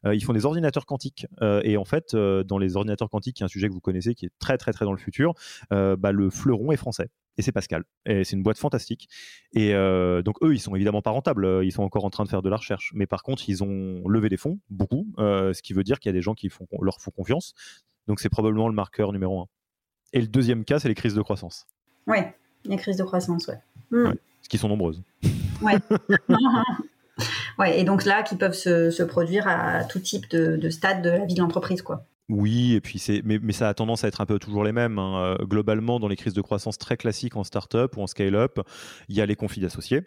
euh, 0.05 0.15
ils 0.15 0.23
font 0.23 0.33
des 0.33 0.45
ordinateurs 0.45 0.85
quantiques 0.85 1.25
et 1.63 1.77
en 1.77 1.85
fait 1.85 2.15
dans 2.15 2.57
les 2.57 2.75
ordinateurs 2.75 3.09
quantiques, 3.09 3.37
qui 3.37 3.43
est 3.43 3.45
un 3.45 3.49
sujet 3.49 3.67
que 3.67 3.73
vous 3.73 3.79
connaissez, 3.79 4.13
qui 4.13 4.25
est 4.25 4.31
très 4.39 4.57
très 4.57 4.73
très 4.73 4.85
dans 4.85 4.91
le 4.91 4.97
futur, 4.97 5.33
bah, 5.69 6.11
le 6.11 6.29
fleuron 6.29 6.71
est 6.71 6.77
français 6.77 7.09
et 7.37 7.41
c'est 7.41 7.51
Pascal. 7.51 7.83
Et 8.05 8.23
c'est 8.23 8.35
une 8.35 8.43
boîte 8.43 8.57
fantastique. 8.57 9.07
Et 9.53 9.73
donc 10.23 10.35
eux, 10.43 10.53
ils 10.53 10.59
sont 10.59 10.75
évidemment 10.75 11.01
pas 11.01 11.11
rentables, 11.11 11.61
ils 11.63 11.71
sont 11.71 11.83
encore 11.83 12.05
en 12.05 12.09
train 12.09 12.23
de 12.23 12.29
faire 12.29 12.41
de 12.41 12.49
la 12.49 12.57
recherche. 12.57 12.91
Mais 12.93 13.07
par 13.07 13.23
contre, 13.23 13.49
ils 13.49 13.63
ont 13.63 14.07
levé 14.07 14.29
des 14.29 14.37
fonds, 14.37 14.59
beaucoup, 14.69 15.07
ce 15.17 15.61
qui 15.61 15.73
veut 15.73 15.83
dire 15.83 15.99
qu'il 15.99 16.09
y 16.09 16.13
a 16.13 16.17
des 16.17 16.21
gens 16.21 16.33
qui 16.33 16.49
font, 16.49 16.67
leur 16.81 16.99
font 16.99 17.11
confiance. 17.11 17.53
Donc 18.07 18.19
c'est 18.19 18.29
probablement 18.29 18.67
le 18.67 18.73
marqueur 18.73 19.11
numéro 19.11 19.41
un. 19.41 19.47
Et 20.13 20.21
le 20.21 20.27
deuxième 20.27 20.65
cas, 20.65 20.79
c'est 20.79 20.87
les 20.87 20.95
crises 20.95 21.15
de 21.15 21.21
croissance. 21.21 21.67
Oui, 22.07 22.17
les 22.65 22.77
crises 22.77 22.97
de 22.97 23.03
croissance, 23.03 23.47
ouais. 23.47 23.59
Hmm. 23.91 24.13
Ce 24.41 24.49
qui 24.49 24.57
sont 24.57 24.67
nombreuses. 24.67 25.01
Ouais. 25.61 25.75
ouais, 27.59 27.79
et 27.79 27.83
donc 27.83 28.05
là, 28.05 28.23
qui 28.23 28.35
peuvent 28.35 28.53
se, 28.53 29.03
produire 29.03 29.47
à 29.47 29.83
tout 29.83 29.99
type 29.99 30.29
de, 30.29 30.69
stade 30.69 31.01
de 31.01 31.09
la 31.09 31.25
vie 31.25 31.33
de 31.33 31.41
l'entreprise, 31.41 31.81
quoi. 31.81 32.05
Oui, 32.29 32.75
et 32.75 32.81
puis 32.81 32.97
c'est, 32.97 33.21
mais, 33.25 33.51
ça 33.51 33.67
a 33.67 33.73
tendance 33.73 34.05
à 34.05 34.07
être 34.07 34.21
un 34.21 34.25
peu 34.25 34.39
toujours 34.39 34.63
les 34.63 34.71
mêmes. 34.71 34.99
Hein. 34.99 35.35
Euh, 35.41 35.45
globalement, 35.45 35.99
dans 35.99 36.07
les 36.07 36.15
crises 36.15 36.33
de 36.33 36.41
croissance 36.41 36.77
très 36.77 36.95
classiques 36.95 37.35
en 37.35 37.43
start-up 37.43 37.97
ou 37.97 38.01
en 38.01 38.07
scale-up, 38.07 38.59
il 39.09 39.15
y 39.15 39.21
a 39.21 39.25
les 39.25 39.35
conflits 39.35 39.61
d'associés 39.61 40.03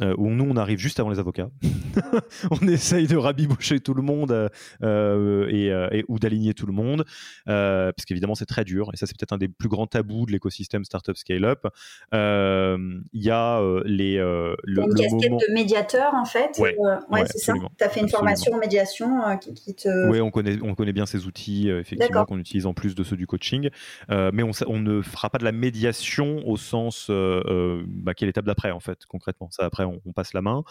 euh, 0.00 0.14
où 0.16 0.30
nous 0.30 0.44
on 0.48 0.56
arrive 0.56 0.78
juste 0.78 1.00
avant 1.00 1.10
les 1.10 1.18
avocats. 1.18 1.50
on 2.50 2.68
essaye 2.68 3.06
de 3.08 3.16
rabiboucher 3.16 3.80
tout 3.80 3.94
le 3.94 4.02
monde 4.02 4.30
euh, 4.30 4.48
euh, 4.82 5.88
et, 5.90 6.04
ou 6.08 6.18
d'aligner 6.18 6.54
tout 6.54 6.66
le 6.66 6.72
monde, 6.72 7.04
parce 7.46 8.04
qu'évidemment 8.06 8.34
c'est 8.34 8.46
très 8.46 8.64
dur 8.64 8.90
et 8.92 8.96
ça 8.96 9.06
c'est 9.06 9.16
peut-être 9.18 9.32
un 9.32 9.38
des 9.38 9.48
plus 9.48 9.68
grands 9.68 9.86
tabous 9.86 10.26
de 10.26 10.32
l'écosystème 10.32 10.84
startup 10.84 11.16
scale-up. 11.16 11.66
Il 12.12 13.02
y 13.12 13.30
a 13.30 13.60
les 13.84 14.16
le, 14.18 14.56
une 14.66 14.94
casquette 14.94 15.32
de 15.32 15.52
médiateur 15.52 16.14
en 16.14 16.24
fait. 16.24 16.58
Ouais, 16.58 17.24
c'est 17.26 17.38
ça. 17.38 17.54
Tu 17.76 17.84
as 17.84 17.88
fait 17.88 18.00
une 18.00 18.08
formation 18.08 18.54
en 18.54 18.58
médiation 18.58 19.38
qui, 19.40 19.74
te. 19.74 20.10
Oui, 20.10 20.20
on 20.20 20.30
connaît 20.30 20.58
on 20.62 20.74
connaît 20.74 20.92
bien 20.92 21.06
ces 21.06 21.26
outils 21.26 21.68
effectivement 21.68 22.24
qu'on 22.24 22.38
utilise 22.38 22.66
en 22.66 22.74
plus 22.74 22.94
de 22.94 23.02
ceux 23.02 23.16
du 23.16 23.26
coaching, 23.26 23.70
mais 24.08 24.42
on, 24.42 24.50
on, 24.66 24.78
ne 24.78 25.02
fera 25.02 25.30
pas 25.30 25.38
de 25.38 25.44
la 25.44 25.52
médiation 25.52 26.46
au 26.46 26.56
sens 26.56 27.10
bah, 27.10 28.14
qui 28.14 28.24
est 28.24 28.26
l'étape 28.26 28.44
d'après 28.44 28.70
en 28.70 28.80
fait 28.80 29.04
concrètement. 29.06 29.48
Ça 29.50 29.64
après 29.64 29.87
on, 29.88 30.12
passe 30.12 30.32
la 30.32 30.42
main. 30.42 30.64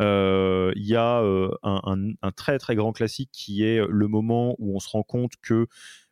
Euh, 0.00 0.72
il 0.76 0.86
y 0.86 0.96
a 0.96 1.20
euh, 1.20 1.50
un, 1.62 2.32
très 2.32 2.58
très 2.58 2.74
grand 2.74 2.92
classique 2.92 3.30
qui 3.32 3.64
est 3.64 3.80
le 3.86 4.08
moment 4.08 4.54
où 4.58 4.74
on 4.74 4.80
se 4.80 4.88
rend 4.88 5.02
compte 5.02 5.32
que, 5.42 5.66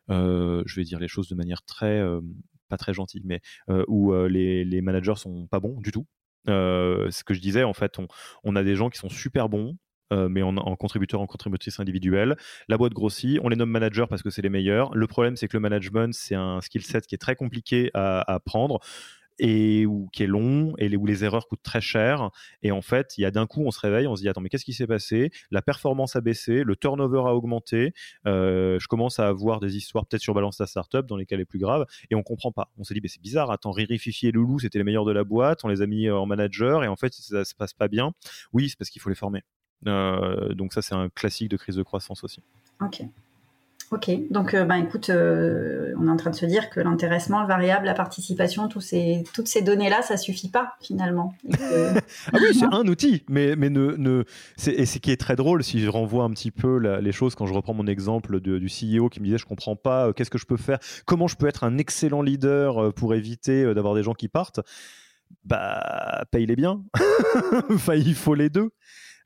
euh, 0.09 0.63
je 0.65 0.75
vais 0.75 0.83
dire 0.83 0.99
les 0.99 1.07
choses 1.07 1.27
de 1.27 1.35
manière 1.35 1.63
très 1.63 2.01
pas 2.69 2.77
très 2.77 2.93
gentille, 2.93 3.23
mais 3.25 3.41
où 3.87 4.13
les, 4.27 4.65
les, 4.65 4.81
managers 4.81 5.15
sont 5.15 5.47
pas 5.47 5.59
bons 5.59 5.79
du 5.79 5.91
tout. 5.91 6.07
ce 6.47 7.23
que 7.23 7.33
je 7.33 7.39
disais, 7.39 7.63
en 7.63 7.73
fait, 7.73 7.99
on, 8.43 8.55
a 8.55 8.63
des 8.63 8.75
gens 8.75 8.89
qui 8.89 8.97
sont 8.97 9.09
super 9.09 9.49
bons, 9.49 9.77
mais 10.11 10.43
en, 10.43 10.57
en, 10.57 10.75
contributeur, 10.75 11.21
en 11.21 11.27
contributrice 11.27 11.79
individuelle. 11.79 12.35
La 12.67 12.77
boîte 12.77 12.93
grossit, 12.93 13.39
on 13.43 13.49
les 13.49 13.55
nomme 13.55 13.71
managers 13.71 14.05
parce 14.09 14.21
que 14.21 14.29
c'est 14.29 14.41
les 14.41 14.49
meilleurs. 14.49 14.93
Le 14.95 15.07
problème, 15.07 15.35
c'est 15.35 15.47
que 15.47 15.57
le 15.57 15.61
management, 15.61 16.13
c'est 16.13 16.35
un 16.35 16.61
skill 16.61 16.83
set 16.83 17.07
qui 17.07 17.15
est 17.15 17.19
très 17.19 17.35
compliqué 17.35 17.89
à, 17.93 18.21
à 18.21 18.35
apprendre 18.35 18.79
et 19.39 19.85
où, 19.85 20.09
qui 20.11 20.23
est 20.23 20.27
long 20.27 20.73
et 20.77 20.95
où 20.95 21.05
les 21.05 21.23
erreurs 21.23 21.47
coûtent 21.47 21.63
très 21.63 21.81
cher. 21.81 22.29
Et 22.61 22.71
en 22.71 22.81
fait, 22.81 23.17
il 23.17 23.21
y 23.21 23.25
a 23.25 23.31
d'un 23.31 23.47
coup, 23.47 23.63
on 23.65 23.71
se 23.71 23.79
réveille, 23.79 24.07
on 24.07 24.15
se 24.15 24.21
dit 24.21 24.29
attends, 24.29 24.41
mais 24.41 24.49
qu'est-ce 24.49 24.65
qui 24.65 24.73
s'est 24.73 24.87
passé? 24.87 25.31
La 25.51 25.61
performance 25.61 26.15
a 26.15 26.21
baissé, 26.21 26.63
le 26.63 26.75
turnover 26.75 27.23
a 27.25 27.35
augmenté. 27.35 27.93
Euh, 28.27 28.79
je 28.79 28.87
commence 28.87 29.19
à 29.19 29.27
avoir 29.27 29.59
des 29.59 29.77
histoires 29.77 30.05
peut-être 30.05 30.21
sur 30.21 30.33
Balance 30.33 30.57
ta 30.57 30.67
startup 30.67 31.05
dans 31.05 31.17
lesquelles 31.17 31.41
est 31.41 31.45
plus 31.45 31.59
grave 31.59 31.85
et 32.09 32.15
on 32.15 32.23
comprend 32.23 32.51
pas. 32.51 32.69
On 32.77 32.83
s'est 32.83 32.93
dit 32.93 33.01
mais 33.01 33.09
c'est 33.09 33.21
bizarre. 33.21 33.51
Attends, 33.51 33.71
Riri, 33.71 33.97
Fifi 33.97 34.27
et 34.27 34.31
Loulou, 34.31 34.59
c'était 34.59 34.77
les 34.77 34.83
meilleurs 34.83 35.05
de 35.05 35.11
la 35.11 35.23
boîte. 35.23 35.63
On 35.63 35.67
les 35.67 35.81
a 35.81 35.87
mis 35.87 36.09
en 36.09 36.25
manager 36.25 36.83
et 36.83 36.87
en 36.87 36.95
fait 36.95 37.13
ça 37.13 37.43
se 37.43 37.55
passe 37.55 37.73
pas 37.73 37.87
bien. 37.87 38.13
Oui, 38.51 38.69
c'est 38.69 38.77
parce 38.77 38.89
qu'il 38.89 39.01
faut 39.01 39.09
les 39.09 39.15
former. 39.15 39.41
Euh, 39.87 40.53
donc 40.53 40.73
ça, 40.73 40.81
c'est 40.81 40.95
un 40.95 41.09
classique 41.09 41.49
de 41.49 41.57
crise 41.57 41.75
de 41.75 41.83
croissance 41.83 42.23
aussi. 42.23 42.41
Ok. 42.81 43.03
Ok, 43.93 44.09
donc 44.31 44.55
euh, 44.55 44.65
ben, 44.65 44.77
écoute, 44.77 45.11
euh, 45.11 45.93
on 45.99 46.07
est 46.07 46.09
en 46.09 46.17
train 46.17 46.31
de 46.31 46.35
se 46.35 46.47
dire 46.47 46.71
que 46.71 46.79
l'intéressement, 46.79 47.41
le 47.41 47.47
variable, 47.47 47.85
la 47.85 47.93
participation, 47.93 48.67
ces, 48.79 49.23
toutes 49.35 49.47
ces 49.47 49.61
données-là, 49.61 50.01
ça 50.01 50.17
suffit 50.17 50.49
pas 50.49 50.73
finalement. 50.81 51.35
ah 51.53 51.99
oui, 52.33 52.55
c'est 52.57 52.65
un 52.73 52.87
outil, 52.87 53.23
mais, 53.29 53.55
mais 53.55 53.69
ne, 53.69 53.95
ne 53.97 54.23
et 54.65 54.87
ce 54.87 54.97
qui 54.97 55.11
est 55.11 55.17
très 55.17 55.35
drôle, 55.35 55.63
si 55.63 55.79
je 55.79 55.89
renvoie 55.89 56.23
un 56.23 56.31
petit 56.31 56.49
peu 56.49 56.77
les 56.77 57.11
choses, 57.11 57.35
quand 57.35 57.45
je 57.45 57.53
reprends 57.53 57.75
mon 57.75 57.85
exemple 57.85 58.39
du 58.39 58.67
CEO 58.67 59.09
qui 59.09 59.19
me 59.19 59.25
disait 59.25 59.37
je 59.37 59.45
comprends 59.45 59.75
pas, 59.75 60.07
euh, 60.07 60.11
qu'est-ce 60.11 60.31
que 60.31 60.39
je 60.39 60.47
peux 60.47 60.57
faire, 60.57 60.79
comment 61.05 61.27
je 61.27 61.35
peux 61.35 61.47
être 61.47 61.63
un 61.63 61.77
excellent 61.77 62.23
leader 62.23 62.95
pour 62.95 63.13
éviter 63.13 63.75
d'avoir 63.75 63.93
des 63.93 64.01
gens 64.01 64.15
qui 64.15 64.27
partent, 64.27 64.61
bah 65.45 66.25
paye 66.31 66.47
les 66.47 66.55
bien, 66.55 66.81
enfin 67.69 67.93
il 67.93 68.15
faut 68.15 68.33
les 68.33 68.49
deux. 68.49 68.71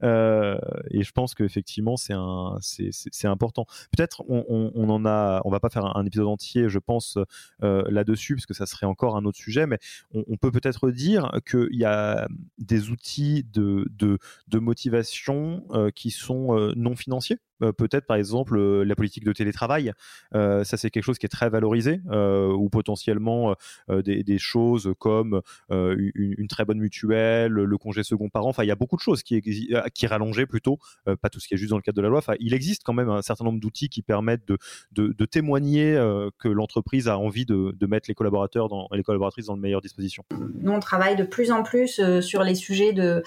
Et 0.04 1.04
je 1.04 1.12
pense 1.12 1.36
qu'effectivement, 1.36 1.98
c'est 1.98 2.14
un, 2.14 2.58
c'est 2.62 3.28
important. 3.28 3.66
Peut-être 3.96 4.24
on, 4.28 4.72
on, 4.74 4.90
en 4.90 5.06
a, 5.06 5.42
on 5.46 5.50
va 5.50 5.60
pas 5.60 5.70
faire 5.70 5.98
un, 5.98 6.06
épisode 6.06 6.28
entier, 6.28 6.70
je 6.70 6.80
pense, 6.80 7.18
là-dessus, 7.62 8.36
parce 8.36 8.46
que 8.46 8.54
ça 8.54 8.66
serait 8.66 8.86
encore 8.86 9.18
un 9.18 9.26
autre 9.26 9.38
sujet, 9.38 9.68
mais 9.68 9.80
on, 10.14 10.38
peut 10.38 10.52
peut-être 10.52 10.92
dire 10.92 11.32
qu'il 11.50 11.76
y 11.76 11.86
a 11.86 12.28
des 12.58 12.90
outils 12.90 13.46
de, 13.52 13.88
de, 13.98 14.20
de 14.48 14.60
motivation 14.60 15.64
qui 15.96 16.12
sont 16.12 16.74
non 16.76 16.96
financiers. 16.96 17.40
Euh, 17.64 17.72
peut-être 17.72 18.06
par 18.06 18.18
exemple 18.18 18.58
euh, 18.58 18.84
la 18.84 18.96
politique 18.96 19.24
de 19.24 19.34
télétravail. 19.34 19.94
Euh, 20.36 20.64
ça, 20.64 20.78
c'est 20.78 20.90
quelque 20.90 21.04
chose 21.04 21.18
qui 21.18 21.26
est 21.26 21.30
très 21.30 21.50
valorisé, 21.50 22.02
ou 22.08 22.70
potentiellement 22.70 23.56
des, 23.90 24.38
choses 24.38 24.94
comme 25.00 25.42
une, 25.70 26.48
très 26.48 26.66
bonne 26.66 26.80
mutuelle, 26.80 27.52
le 27.52 27.78
congé 27.78 28.04
second 28.04 28.30
parent. 28.30 28.50
Enfin, 28.50 28.64
il 28.64 28.68
y 28.68 28.72
a 28.72 28.76
beaucoup 28.76 28.96
de 28.96 29.02
choses 29.02 29.24
qui, 29.24 29.42
qui 29.42 30.08
rallongeaient 30.08 30.46
plutôt, 30.46 30.80
pas 31.22 31.30
tout 31.30 31.40
ce 31.40 31.48
qui 31.48 31.54
est 31.54 31.58
juste 31.58 31.72
dans 31.72 31.78
le 31.78 31.82
cadre 31.82 31.98
de 31.98 32.02
la 32.02 32.10
loi. 32.10 32.20
Enfin, 32.20 32.36
il 32.40 32.54
existe 32.54 32.84
quand 32.84 32.94
même 32.94 33.10
un 33.10 33.22
certain 33.22 33.46
nombre 33.46 33.60
d'outils 33.60 33.90
qui 33.90 34.02
permettent 34.02 34.48
de, 34.48 34.58
de, 34.92 35.26
témoigner 35.26 35.94
que 36.40 36.48
l'entreprise 36.48 37.08
a 37.08 37.18
envie 37.18 37.46
de, 37.46 37.74
de, 37.78 37.88
mettre 37.88 38.10
les 38.10 38.16
collaborateurs 38.16 38.68
dans, 38.70 38.88
les 38.92 39.04
collaboratrices 39.04 39.48
dans 39.48 39.58
de 39.58 39.62
meilleures 39.62 39.82
dispositions. 39.82 40.24
Nous, 40.62 40.72
on 40.72 40.80
travaille 40.80 41.16
de 41.16 41.24
plus 41.24 41.52
en 41.52 41.64
plus 41.64 42.02
sur 42.22 42.44
les 42.44 42.56
sujets 42.56 42.94
de 42.94 43.24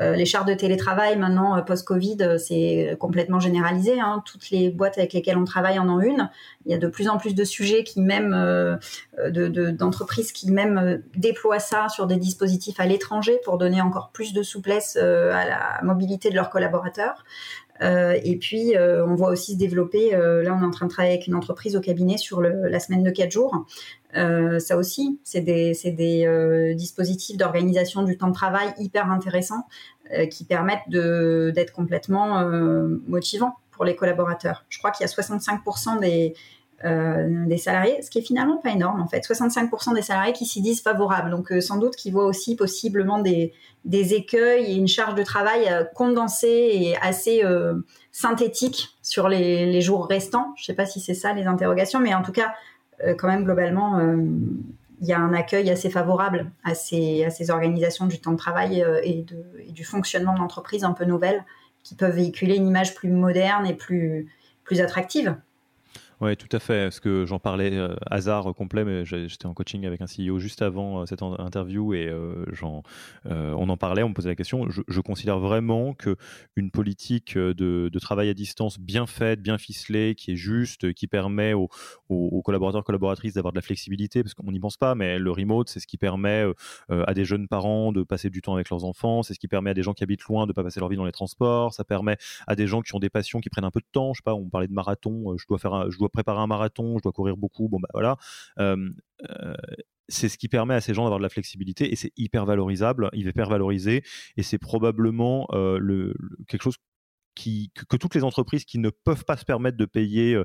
les 0.00 0.26
chartes 0.26 0.48
de 0.48 0.54
télétravail, 0.54 1.16
maintenant, 1.16 1.56
euh, 1.56 1.62
post-Covid, 1.62 2.18
euh, 2.20 2.38
c'est 2.38 2.96
complètement 2.98 3.40
généralisé. 3.40 4.00
Hein. 4.00 4.22
Toutes 4.26 4.50
les 4.50 4.70
boîtes 4.70 4.98
avec 4.98 5.12
lesquelles 5.12 5.38
on 5.38 5.44
travaille 5.44 5.78
en 5.78 5.88
ont 5.88 6.00
une. 6.00 6.30
Il 6.66 6.72
y 6.72 6.74
a 6.74 6.78
de 6.78 6.86
plus 6.88 7.08
en 7.08 7.16
plus 7.16 7.34
de 7.34 7.44
sujets 7.44 7.84
qui 7.84 8.00
même, 8.00 8.34
d'entreprises 9.78 10.32
qui 10.32 10.50
même 10.50 11.02
déploient 11.14 11.60
ça 11.60 11.88
sur 11.88 12.06
des 12.06 12.16
dispositifs 12.16 12.80
à 12.80 12.86
l'étranger 12.86 13.38
pour 13.44 13.56
donner 13.56 13.80
encore 13.80 14.10
plus 14.12 14.32
de 14.32 14.42
souplesse 14.42 14.96
à 14.96 15.46
la 15.46 15.80
mobilité 15.84 16.28
de 16.28 16.34
leurs 16.34 16.50
collaborateurs. 16.50 17.24
Euh, 17.82 18.18
et 18.24 18.36
puis, 18.36 18.76
euh, 18.76 19.06
on 19.06 19.14
voit 19.14 19.30
aussi 19.30 19.52
se 19.52 19.58
développer, 19.58 20.14
euh, 20.14 20.42
là 20.42 20.56
on 20.58 20.62
est 20.62 20.66
en 20.66 20.70
train 20.70 20.86
de 20.86 20.90
travailler 20.90 21.14
avec 21.14 21.26
une 21.26 21.34
entreprise 21.34 21.76
au 21.76 21.80
cabinet 21.80 22.16
sur 22.16 22.40
la 22.40 22.80
semaine 22.80 23.02
de 23.02 23.10
4 23.10 23.30
jours. 23.30 23.66
Ça 24.14 24.76
aussi, 24.76 25.20
c'est 25.24 25.40
des, 25.40 25.72
des 25.84 26.74
dispositifs 26.74 27.36
d'organisation 27.36 28.02
du 28.02 28.16
temps 28.16 28.28
de 28.28 28.34
travail 28.34 28.72
hyper 28.78 29.10
intéressants 29.10 29.66
qui 30.30 30.44
permettent 30.44 30.88
d'être 30.88 31.72
complètement 31.72 32.48
motivants 33.06 33.56
pour 33.76 33.84
les 33.84 33.94
collaborateurs. 33.94 34.64
Je 34.68 34.78
crois 34.78 34.90
qu'il 34.90 35.06
y 35.06 35.08
a 35.08 35.12
65% 35.12 36.00
des, 36.00 36.34
euh, 36.84 37.56
salariés, 37.56 38.02
ce 38.02 38.10
qui 38.10 38.18
est 38.18 38.22
finalement 38.22 38.56
pas 38.58 38.70
énorme 38.70 39.00
en 39.00 39.06
fait. 39.06 39.20
65% 39.20 39.94
des 39.94 40.02
salariés 40.02 40.32
qui 40.32 40.46
s'y 40.46 40.60
disent 40.60 40.82
favorables. 40.82 41.30
Donc 41.30 41.52
euh, 41.52 41.60
sans 41.60 41.76
doute 41.76 41.94
qu'ils 41.96 42.12
voient 42.12 42.26
aussi 42.26 42.56
possiblement 42.56 43.20
des, 43.20 43.52
écueils 43.86 44.72
et 44.72 44.74
une 44.74 44.88
charge 44.88 45.14
de 45.14 45.22
travail 45.22 45.68
euh, 45.68 45.84
condensée 45.94 46.70
et 46.72 46.96
assez 46.96 47.42
synthétique 48.12 48.88
sur 49.02 49.28
les, 49.28 49.80
jours 49.80 50.06
restants. 50.06 50.52
Je 50.56 50.64
sais 50.64 50.74
pas 50.74 50.86
si 50.86 51.00
c'est 51.00 51.14
ça 51.14 51.32
les 51.32 51.46
interrogations, 51.46 52.00
mais 52.00 52.14
en 52.14 52.22
tout 52.22 52.32
cas, 52.32 52.54
quand 53.18 53.28
même 53.28 53.44
globalement, 53.44 54.00
il 55.00 55.06
y 55.06 55.12
a 55.12 55.18
un 55.18 55.34
accueil 55.34 55.70
assez 55.70 55.90
favorable 55.90 56.50
à 56.64 56.74
ces, 56.74 57.50
organisations 57.50 58.06
du 58.06 58.20
temps 58.20 58.32
de 58.32 58.36
travail 58.36 58.84
et, 59.02 59.22
de, 59.22 59.44
et 59.66 59.72
du 59.72 59.84
fonctionnement 59.84 60.34
de 60.34 60.38
un 60.84 60.92
peu 60.92 61.04
nouvelle 61.04 61.44
qui 61.82 61.94
peuvent 61.94 62.14
véhiculer 62.14 62.56
une 62.56 62.66
image 62.66 62.94
plus 62.94 63.10
moderne 63.10 63.66
et 63.66 63.74
plus 63.74 64.28
attractive. 64.80 65.36
Oui, 66.22 66.34
tout 66.34 66.48
à 66.52 66.58
fait. 66.58 66.84
Parce 66.84 66.98
que 66.98 67.26
j'en 67.26 67.38
parlais 67.38 67.74
euh, 67.74 67.94
hasard 68.10 68.54
complet, 68.54 68.84
mais 68.84 69.04
j'étais 69.04 69.44
en 69.44 69.52
coaching 69.52 69.84
avec 69.84 70.00
un 70.00 70.06
CEO 70.06 70.38
juste 70.38 70.62
avant 70.62 71.02
euh, 71.02 71.06
cette 71.06 71.20
interview 71.20 71.92
et 71.92 72.06
euh, 72.06 72.46
on 73.24 73.68
en 73.68 73.76
parlait, 73.76 74.02
on 74.02 74.08
me 74.08 74.14
posait 74.14 74.30
la 74.30 74.34
question. 74.34 74.66
Je, 74.70 75.00
considère 75.02 75.38
vraiment 75.38 75.92
que 75.92 76.16
une 76.56 76.70
politique 76.70 77.36
de, 77.36 77.98
travail 78.00 78.28
à 78.30 78.34
distance 78.34 78.78
bien 78.78 79.06
faite, 79.06 79.42
bien 79.42 79.58
ficelée, 79.58 80.14
qui 80.14 80.32
est 80.32 80.36
juste, 80.36 80.92
qui 80.94 81.06
permet 81.06 81.52
aux, 81.52 81.68
aux 82.08 82.42
collaborateurs, 82.42 82.82
collaboratrices 82.82 83.34
d'avoir 83.34 83.52
de 83.52 83.58
la 83.58 83.62
flexibilité, 83.62 84.22
parce 84.22 84.34
qu'on 84.34 84.50
n'y 84.50 84.58
pense 84.58 84.76
pas, 84.76 84.94
mais 84.94 85.18
le 85.18 85.30
remote, 85.30 85.68
c'est 85.68 85.80
ce 85.80 85.86
qui 85.86 85.98
permet 85.98 86.44
à 86.88 87.14
des 87.14 87.24
jeunes 87.24 87.46
parents 87.46 87.92
de 87.92 88.02
passer 88.02 88.30
du 88.30 88.42
temps 88.42 88.54
avec 88.54 88.70
leurs 88.70 88.84
enfants, 88.84 89.22
c'est 89.22 89.34
ce 89.34 89.38
qui 89.38 89.48
permet 89.48 89.70
à 89.70 89.74
des 89.74 89.82
gens 89.82 89.92
qui 89.92 90.02
habitent 90.02 90.24
loin 90.24 90.44
de 90.44 90.50
ne 90.50 90.52
pas 90.54 90.62
passer 90.62 90.80
leur 90.80 90.88
vie 90.88 90.96
dans 90.96 91.04
les 91.04 91.12
transports, 91.12 91.74
ça 91.74 91.84
permet 91.84 92.16
à 92.46 92.56
des 92.56 92.66
gens 92.66 92.82
qui 92.82 92.94
ont 92.94 93.00
des 93.00 93.10
passions, 93.10 93.40
qui 93.40 93.48
prennent 93.48 93.64
un 93.64 93.70
peu 93.70 93.80
de 93.80 93.86
temps. 93.92 94.12
Je 94.12 94.18
sais 94.18 94.24
pas, 94.24 94.34
on 94.34 94.48
parlait 94.48 94.68
de 94.68 94.72
marathon, 94.72 95.36
je 95.36 95.46
dois 95.46 95.58
faire, 95.58 95.74
un, 95.74 95.90
préparer 96.08 96.40
un 96.40 96.46
marathon, 96.46 96.98
je 96.98 97.02
dois 97.02 97.12
courir 97.12 97.36
beaucoup, 97.36 97.68
bon 97.68 97.78
bah 97.80 97.88
voilà. 97.92 98.16
c'est 100.08 100.28
ce 100.28 100.38
qui 100.38 100.48
permet 100.48 100.74
à 100.74 100.80
ces 100.80 100.94
gens 100.94 101.02
d'avoir 101.02 101.18
de 101.18 101.24
la 101.24 101.28
flexibilité 101.28 101.92
et 101.92 101.96
c'est 101.96 102.12
hyper 102.16 102.44
valorisable, 102.46 103.10
hyper 103.12 103.48
valorisé 103.48 104.02
et 104.36 104.42
c'est 104.42 104.58
probablement 104.58 105.46
le, 105.52 106.14
quelque 106.48 106.62
chose 106.62 106.76
qui, 107.34 107.70
que, 107.88 107.96
toutes 107.96 108.14
les 108.14 108.24
entreprises 108.24 108.64
qui 108.64 108.78
ne 108.78 108.90
peuvent 108.90 109.24
pas 109.24 109.36
se 109.36 109.44
permettre 109.44 109.76
de 109.76 109.84
payer 109.84 110.40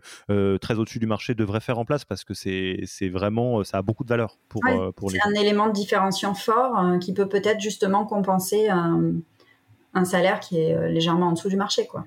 très 0.61 0.79
au-dessus 0.79 0.99
du 0.99 1.07
marché 1.07 1.35
devraient 1.35 1.59
faire 1.59 1.79
en 1.79 1.85
place 1.85 2.05
parce 2.05 2.23
que 2.23 2.33
c'est 2.33 3.09
vraiment, 3.09 3.63
ça 3.63 3.77
a 3.77 3.81
beaucoup 3.81 4.03
de 4.03 4.09
valeur 4.09 4.37
pour, 4.49 4.61
pour 4.95 5.09
les. 5.11 5.19
C'est 5.19 5.27
un 5.27 5.41
élément 5.41 5.67
de 5.67 5.73
différenciant 5.73 6.33
fort 6.33 6.99
qui 6.99 7.13
peut 7.13 7.29
peut-être 7.29 7.59
justement 7.59 8.05
compenser 8.05 8.69
un, 8.69 9.13
un, 9.93 10.05
salaire 10.05 10.39
qui 10.39 10.59
est 10.59 10.89
légèrement 10.89 11.27
en 11.27 11.31
dessous 11.33 11.49
du 11.49 11.57
marché. 11.57 11.87
quoi. 11.87 12.05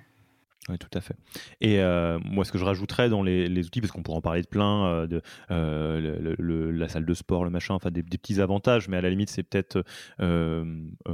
Oui, 0.70 0.78
tout 0.78 0.88
à 0.94 1.00
fait. 1.02 1.14
Et 1.60 1.80
euh, 1.80 2.18
moi, 2.24 2.44
ce 2.46 2.52
que 2.52 2.56
je 2.56 2.64
rajouterais 2.64 3.10
dans 3.10 3.22
les, 3.22 3.66
outils, 3.66 3.80
parce 3.82 3.92
qu'on 3.92 4.02
pourrait 4.02 4.16
en 4.16 4.22
parler 4.22 4.40
de 4.40 4.46
plein, 4.46 4.86
euh, 4.86 5.06
de 5.06 5.20
euh, 5.50 6.72
la 6.72 6.88
salle 6.88 7.04
de 7.04 7.14
sport, 7.14 7.44
le 7.44 7.50
machin, 7.50 7.74
enfin 7.74 7.90
des, 7.90 8.02
petits 8.02 8.40
avantages, 8.40 8.88
mais 8.88 8.96
à 8.96 9.02
la 9.02 9.10
limite, 9.10 9.28
c'est 9.28 9.42
peut-être 9.42 9.84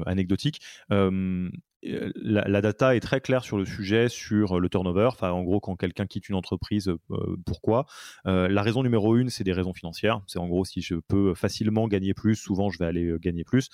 anecdotique. 0.07 0.61
La, 1.83 2.61
data 2.61 2.95
est 2.95 3.01
très 3.01 3.21
claire 3.21 3.43
sur 3.43 3.59
le 3.59 3.65
sujet, 3.65 4.09
sur 4.09 4.61
le 4.61 4.69
turnover. 4.69 5.09
En 5.21 5.43
gros, 5.43 5.59
quand 5.59 5.75
quelqu'un 5.75 6.07
quitte 6.07 6.29
une 6.29 6.37
entreprise, 6.37 6.93
pourquoi? 7.45 7.87
La 8.25 8.63
raison 8.63 8.85
numéro 8.85 9.17
une, 9.17 9.31
c'est 9.31 9.45
des 9.45 9.53
raisons 9.53 9.75
financières. 9.75 10.21
C'est 10.29 10.39
en 10.39 10.47
gros, 10.47 10.65
si 10.65 10.81
je 10.81 10.95
peux 11.09 11.35
facilement 11.35 11.89
gagner 11.89 12.15
plus, 12.15 12.37
souvent 12.37 12.71
je 12.71 12.79
vais 12.79 12.87
aller 12.87 13.15
gagner 13.21 13.43
plus. 13.43 13.69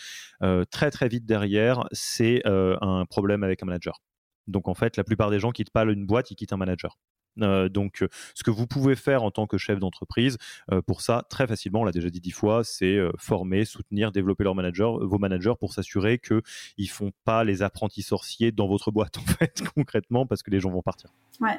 très 0.70 0.90
très 0.90 1.08
vite 1.08 1.26
derrière, 1.26 1.86
c'est 1.92 2.40
un 2.46 3.04
problème 3.06 3.44
avec 3.44 3.62
un 3.62 3.66
manager. 3.66 4.00
Donc 4.48 4.68
en 4.68 4.74
fait, 4.74 4.96
la 4.96 5.04
plupart 5.04 5.30
des 5.30 5.40
gens 5.40 5.52
quittent 5.52 5.70
pas 5.70 5.84
une 5.84 6.06
boîte, 6.06 6.30
ils 6.30 6.36
quittent 6.36 6.52
un 6.52 6.56
manager. 6.58 6.96
Euh, 7.42 7.68
donc, 7.68 8.02
euh, 8.02 8.08
ce 8.34 8.42
que 8.42 8.50
vous 8.50 8.66
pouvez 8.66 8.96
faire 8.96 9.22
en 9.22 9.30
tant 9.30 9.46
que 9.46 9.58
chef 9.58 9.78
d'entreprise, 9.78 10.38
euh, 10.72 10.82
pour 10.82 11.00
ça, 11.00 11.24
très 11.28 11.46
facilement, 11.46 11.80
on 11.80 11.84
l'a 11.84 11.92
déjà 11.92 12.10
dit 12.10 12.20
dix 12.20 12.30
fois, 12.30 12.64
c'est 12.64 12.98
former, 13.18 13.64
soutenir, 13.64 14.12
développer 14.12 14.44
leurs 14.44 14.54
managers, 14.54 14.90
vos 15.00 15.18
managers, 15.18 15.54
pour 15.58 15.72
s'assurer 15.72 16.18
qu'ils 16.18 16.42
ne 16.78 16.86
font 16.86 17.12
pas 17.24 17.44
les 17.44 17.62
apprentis 17.62 18.02
sorciers 18.02 18.52
dans 18.52 18.66
votre 18.66 18.90
boîte, 18.90 19.18
en 19.18 19.22
fait, 19.22 19.62
concrètement, 19.74 20.26
parce 20.26 20.42
que 20.42 20.50
les 20.50 20.60
gens 20.60 20.70
vont 20.70 20.82
partir. 20.82 21.10
Ouais. 21.40 21.58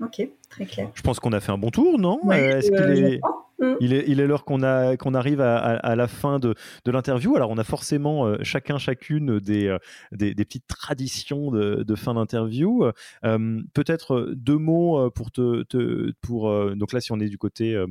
Ok, 0.00 0.28
très 0.50 0.66
clair. 0.66 0.90
Je 0.94 1.02
pense 1.02 1.20
qu'on 1.20 1.32
a 1.32 1.40
fait 1.40 1.52
un 1.52 1.58
bon 1.58 1.70
tour, 1.70 1.98
non? 2.00 2.20
Est-ce 2.32 2.70
qu'il 2.70 3.04
est... 3.04 3.20
Mm. 3.58 3.74
Il 3.80 3.92
est, 3.92 4.04
il 4.08 4.20
est 4.20 4.26
l'heure 4.26 4.44
qu'on 4.44 4.60
qu'on 4.98 5.14
arrive 5.14 5.40
à, 5.40 5.56
à, 5.56 5.96
la 5.96 6.08
fin 6.08 6.38
de, 6.38 6.54
de 6.84 6.90
l'interview. 6.90 7.36
Alors 7.36 7.50
on 7.50 7.58
a 7.58 7.64
forcément 7.64 8.26
euh, 8.26 8.36
chacun 8.42 8.78
chacune 8.78 9.38
des, 9.38 9.66
euh, 9.66 9.78
des, 10.12 10.34
des, 10.34 10.44
petites 10.44 10.66
traditions 10.66 11.50
de, 11.50 11.82
de 11.82 11.94
fin 11.94 12.14
d'interview. 12.14 12.84
Euh, 13.24 13.60
peut-être 13.74 14.32
deux 14.34 14.58
mots 14.58 15.10
pour 15.10 15.30
te, 15.30 15.62
te 15.64 16.12
pour 16.20 16.74
donc 16.76 16.92
là 16.92 17.00
si 17.00 17.12
on 17.12 17.20
est 17.20 17.28
du 17.28 17.38
côté 17.38 17.82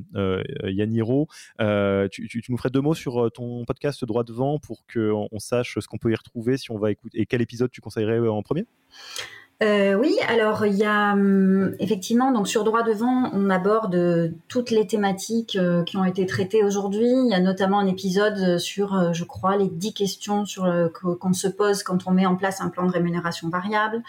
Yaniro, 0.63 1.27
tu, 1.59 2.27
tu, 2.27 2.41
tu, 2.41 2.51
nous 2.51 2.57
ferais 2.57 2.69
deux 2.69 2.81
mots 2.81 2.95
sur 2.95 3.31
ton 3.31 3.65
podcast 3.65 4.03
droit 4.05 4.23
devant 4.23 4.59
pour 4.59 4.85
qu'on 4.91 5.27
on 5.31 5.39
sache 5.39 5.79
ce 5.79 5.87
qu'on 5.87 5.97
peut 5.97 6.11
y 6.11 6.15
retrouver 6.15 6.57
si 6.57 6.71
on 6.71 6.77
va 6.77 6.91
écouter 6.91 7.19
et 7.19 7.25
quel 7.25 7.41
épisode 7.41 7.71
tu 7.71 7.81
conseillerais 7.81 8.19
en 8.27 8.41
premier? 8.43 8.65
Euh, 9.61 9.93
oui, 9.93 10.17
alors 10.27 10.65
il 10.65 10.75
y 10.75 10.83
a 10.83 11.13
hum, 11.13 11.75
effectivement 11.79 12.31
donc 12.31 12.47
sur 12.47 12.63
droit 12.63 12.83
devant, 12.83 13.29
on 13.33 13.49
aborde 13.49 14.33
toutes 14.47 14.71
les 14.71 14.87
thématiques 14.87 15.55
euh, 15.55 15.83
qui 15.83 15.95
ont 15.95 16.03
été 16.03 16.25
traitées 16.25 16.63
aujourd'hui. 16.63 17.07
Il 17.07 17.29
y 17.29 17.33
a 17.33 17.39
notamment 17.39 17.79
un 17.79 17.87
épisode 17.87 18.57
sur, 18.57 18.95
euh, 18.95 19.13
je 19.13 19.23
crois, 19.23 19.55
les 19.55 19.69
dix 19.69 19.93
questions 19.93 20.45
sur 20.45 20.65
qu'on 20.93 21.33
se 21.33 21.47
pose 21.47 21.83
quand 21.83 22.07
on 22.07 22.11
met 22.11 22.25
en 22.25 22.35
place 22.35 22.61
un 22.61 22.69
plan 22.69 22.85
de 22.85 22.91
rémunération 22.91 23.49
variable. 23.49 24.01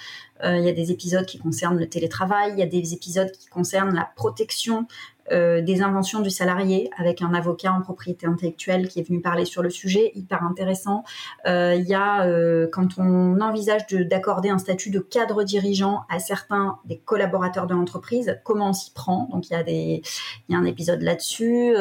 il 0.43 0.63
y 0.63 0.69
a 0.69 0.73
des 0.73 0.91
épisodes 0.91 1.25
qui 1.27 1.39
concernent 1.39 1.79
le 1.79 1.89
télétravail. 1.89 2.53
Il 2.55 2.59
y 2.59 2.63
a 2.63 2.67
des 2.67 2.93
épisodes 2.93 3.31
qui 3.31 3.47
concernent 3.49 3.95
la 3.95 4.11
protection 4.17 4.87
euh, 5.33 5.63
des 5.63 5.81
inventions 5.81 6.21
du 6.21 6.31
salarié 6.31 6.91
avec 6.99 7.23
un 7.23 7.33
avocat 7.33 7.73
en 7.73 7.81
propriété 7.81 8.27
intellectuelle 8.27 8.89
qui 8.89 9.01
est 9.01 9.09
venu 9.09 9.21
parler 9.21 9.47
sur 9.47 9.63
le 9.63 9.71
sujet, 9.71 10.13
hyper 10.15 10.43
intéressant. 10.43 11.03
Euh, 11.47 11.75
il 11.75 11.87
y 11.87 11.95
a 11.95 12.27
euh, 12.27 12.69
quand 12.71 12.99
on 12.99 13.41
envisage 13.41 13.87
d'accorder 13.89 14.51
un 14.51 14.59
statut 14.59 14.91
de 14.91 14.99
cadre 14.99 15.43
dirigeant 15.45 16.03
à 16.11 16.19
certains 16.19 16.79
des 16.85 16.99
collaborateurs 16.99 17.67
de 17.67 17.75
l'entreprise, 17.75 18.39
comment 18.45 18.71
on 18.71 18.73
s'y 18.75 18.93
prend? 18.93 19.29
Donc 19.33 19.49
il 19.49 19.55
y 19.55 19.57
a 19.57 19.63
des, 19.63 20.03
y 20.51 20.55
a 20.55 20.59
un 20.59 20.65
épisode 20.67 21.01
là-dessus. 21.01 21.75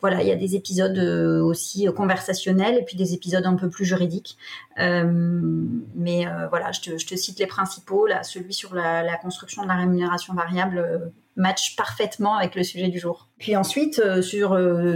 voilà, 0.00 0.22
il 0.22 0.28
y 0.28 0.32
a 0.32 0.36
des 0.36 0.56
épisodes 0.56 0.98
aussi 0.98 1.86
conversationnels 1.94 2.78
et 2.78 2.82
puis 2.82 2.96
des 2.96 3.12
épisodes 3.14 3.44
un 3.44 3.56
peu 3.56 3.68
plus 3.68 3.84
juridiques. 3.84 4.38
mais 4.76 6.24
voilà, 6.48 6.72
je 6.72 6.80
te, 6.80 6.98
je 6.98 7.06
te, 7.06 7.14
cite 7.14 7.38
les 7.38 7.46
principaux. 7.46 8.06
Là, 8.06 8.22
celui 8.22 8.54
sur 8.54 8.74
la, 8.74 9.02
la 9.02 9.16
construction 9.16 9.62
de 9.62 9.68
la 9.68 9.76
rémunération 9.76 10.34
variable 10.34 11.12
match 11.40 11.74
parfaitement 11.76 12.36
avec 12.36 12.54
le 12.54 12.62
sujet 12.62 12.88
du 12.88 12.98
jour. 12.98 13.28
Puis 13.38 13.56
ensuite, 13.56 14.20
sur 14.20 14.50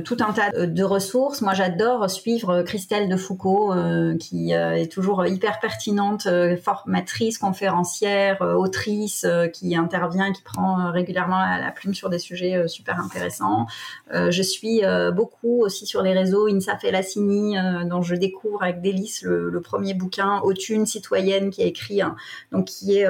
tout 0.05 0.17
un 0.21 0.33
tas 0.33 0.67
de 0.67 0.83
ressources, 0.83 1.41
moi 1.41 1.55
j'adore 1.55 2.11
suivre 2.11 2.63
Christelle 2.63 3.09
de 3.09 3.17
Foucault, 3.17 3.73
qui 4.21 4.53
est 4.53 4.93
toujours 4.93 5.25
hyper 5.25 5.61
pertinente, 5.61 6.29
formatrice, 6.63 7.39
conférencière, 7.39 8.43
autrice, 8.43 9.27
qui 9.55 9.75
intervient, 9.75 10.31
qui 10.33 10.43
prend 10.43 10.93
régulièrement 10.93 11.39
la, 11.39 11.71
plume 11.71 11.95
sur 11.95 12.11
des 12.11 12.19
sujets 12.19 12.69
super 12.69 13.01
intéressants. 13.01 13.67
je 14.13 14.43
suis 14.43 14.83
beaucoup 15.15 15.63
aussi 15.63 15.87
sur 15.87 16.03
les 16.03 16.13
réseaux 16.13 16.47
Insa 16.47 16.77
Felassini, 16.77 17.57
dont 17.87 18.03
je 18.03 18.15
découvre 18.15 18.63
avec 18.63 18.83
délice 18.83 19.23
le, 19.23 19.61
premier 19.63 19.95
bouquin 19.95 20.41
Autune 20.43 20.85
citoyenne 20.85 21.49
qui 21.49 21.63
a 21.63 21.67
écrit, 21.67 22.03
donc 22.53 22.67
qui 22.67 22.99
est 22.99 23.07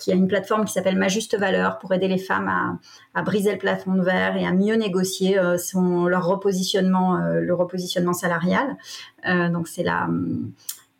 qui 0.00 0.10
a 0.10 0.14
une 0.14 0.26
plateforme 0.26 0.64
qui 0.64 0.72
s'appelle 0.72 0.96
Ma 0.96 1.08
Juste 1.08 1.36
Valeur 1.36 1.78
pour 1.78 1.92
aider 1.92 2.08
les 2.08 2.18
femmes 2.18 2.80
à, 3.14 3.22
briser 3.22 3.52
le 3.52 3.58
plafond 3.58 3.94
de 3.94 4.02
verre 4.02 4.36
et 4.36 4.46
à 4.46 4.52
mieux 4.52 4.74
négocier 4.74 5.38
euh, 5.38 5.58
son, 5.58 6.06
leur 6.06 6.26
repositionnement, 6.26 7.18
euh, 7.18 7.40
le 7.40 7.54
repositionnement 7.54 8.14
salarial. 8.14 8.76
Euh, 9.28 9.50
donc 9.50 9.68
c'est 9.68 9.82
là, 9.82 10.08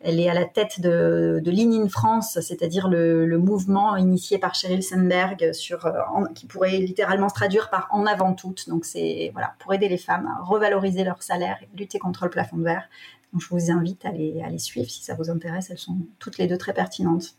elle 0.01 0.19
est 0.19 0.29
à 0.29 0.33
la 0.33 0.45
tête 0.45 0.79
de, 0.79 1.41
de 1.43 1.51
in 1.51 1.89
France, 1.89 2.39
c'est-à-dire 2.41 2.87
le, 2.87 3.37
mouvement 3.37 3.95
initié 3.97 4.37
par 4.37 4.55
Sheryl 4.55 4.83
Sandberg 4.83 5.51
sur, 5.53 5.91
qui 6.35 6.45
pourrait 6.45 6.77
littéralement 6.77 7.29
se 7.29 7.35
traduire 7.35 7.69
par 7.69 7.87
en 7.91 8.05
avant 8.05 8.33
toutes. 8.33 8.69
Donc 8.69 8.85
c'est 8.85 9.31
voilà 9.33 9.55
pour 9.59 9.73
aider 9.73 9.89
les 9.89 9.97
femmes 9.97 10.27
à 10.27 10.43
revaloriser 10.43 11.03
leur 11.03 11.21
salaire 11.23 11.57
et 11.61 11.77
lutter 11.77 11.99
contre 11.99 12.25
le 12.25 12.29
plafond 12.29 12.57
de 12.57 12.63
verre. 12.63 12.87
Donc 13.33 13.41
je 13.41 13.49
vous 13.49 13.71
invite 13.71 14.05
à 14.05 14.11
les 14.11 14.59
suivre 14.59 14.89
si 14.89 15.03
ça 15.03 15.15
vous 15.15 15.29
intéresse. 15.29 15.69
Elles 15.69 15.77
sont 15.77 15.97
toutes 16.19 16.37
les 16.37 16.47
deux 16.47 16.57
très 16.57 16.73
pertinentes. 16.73 17.35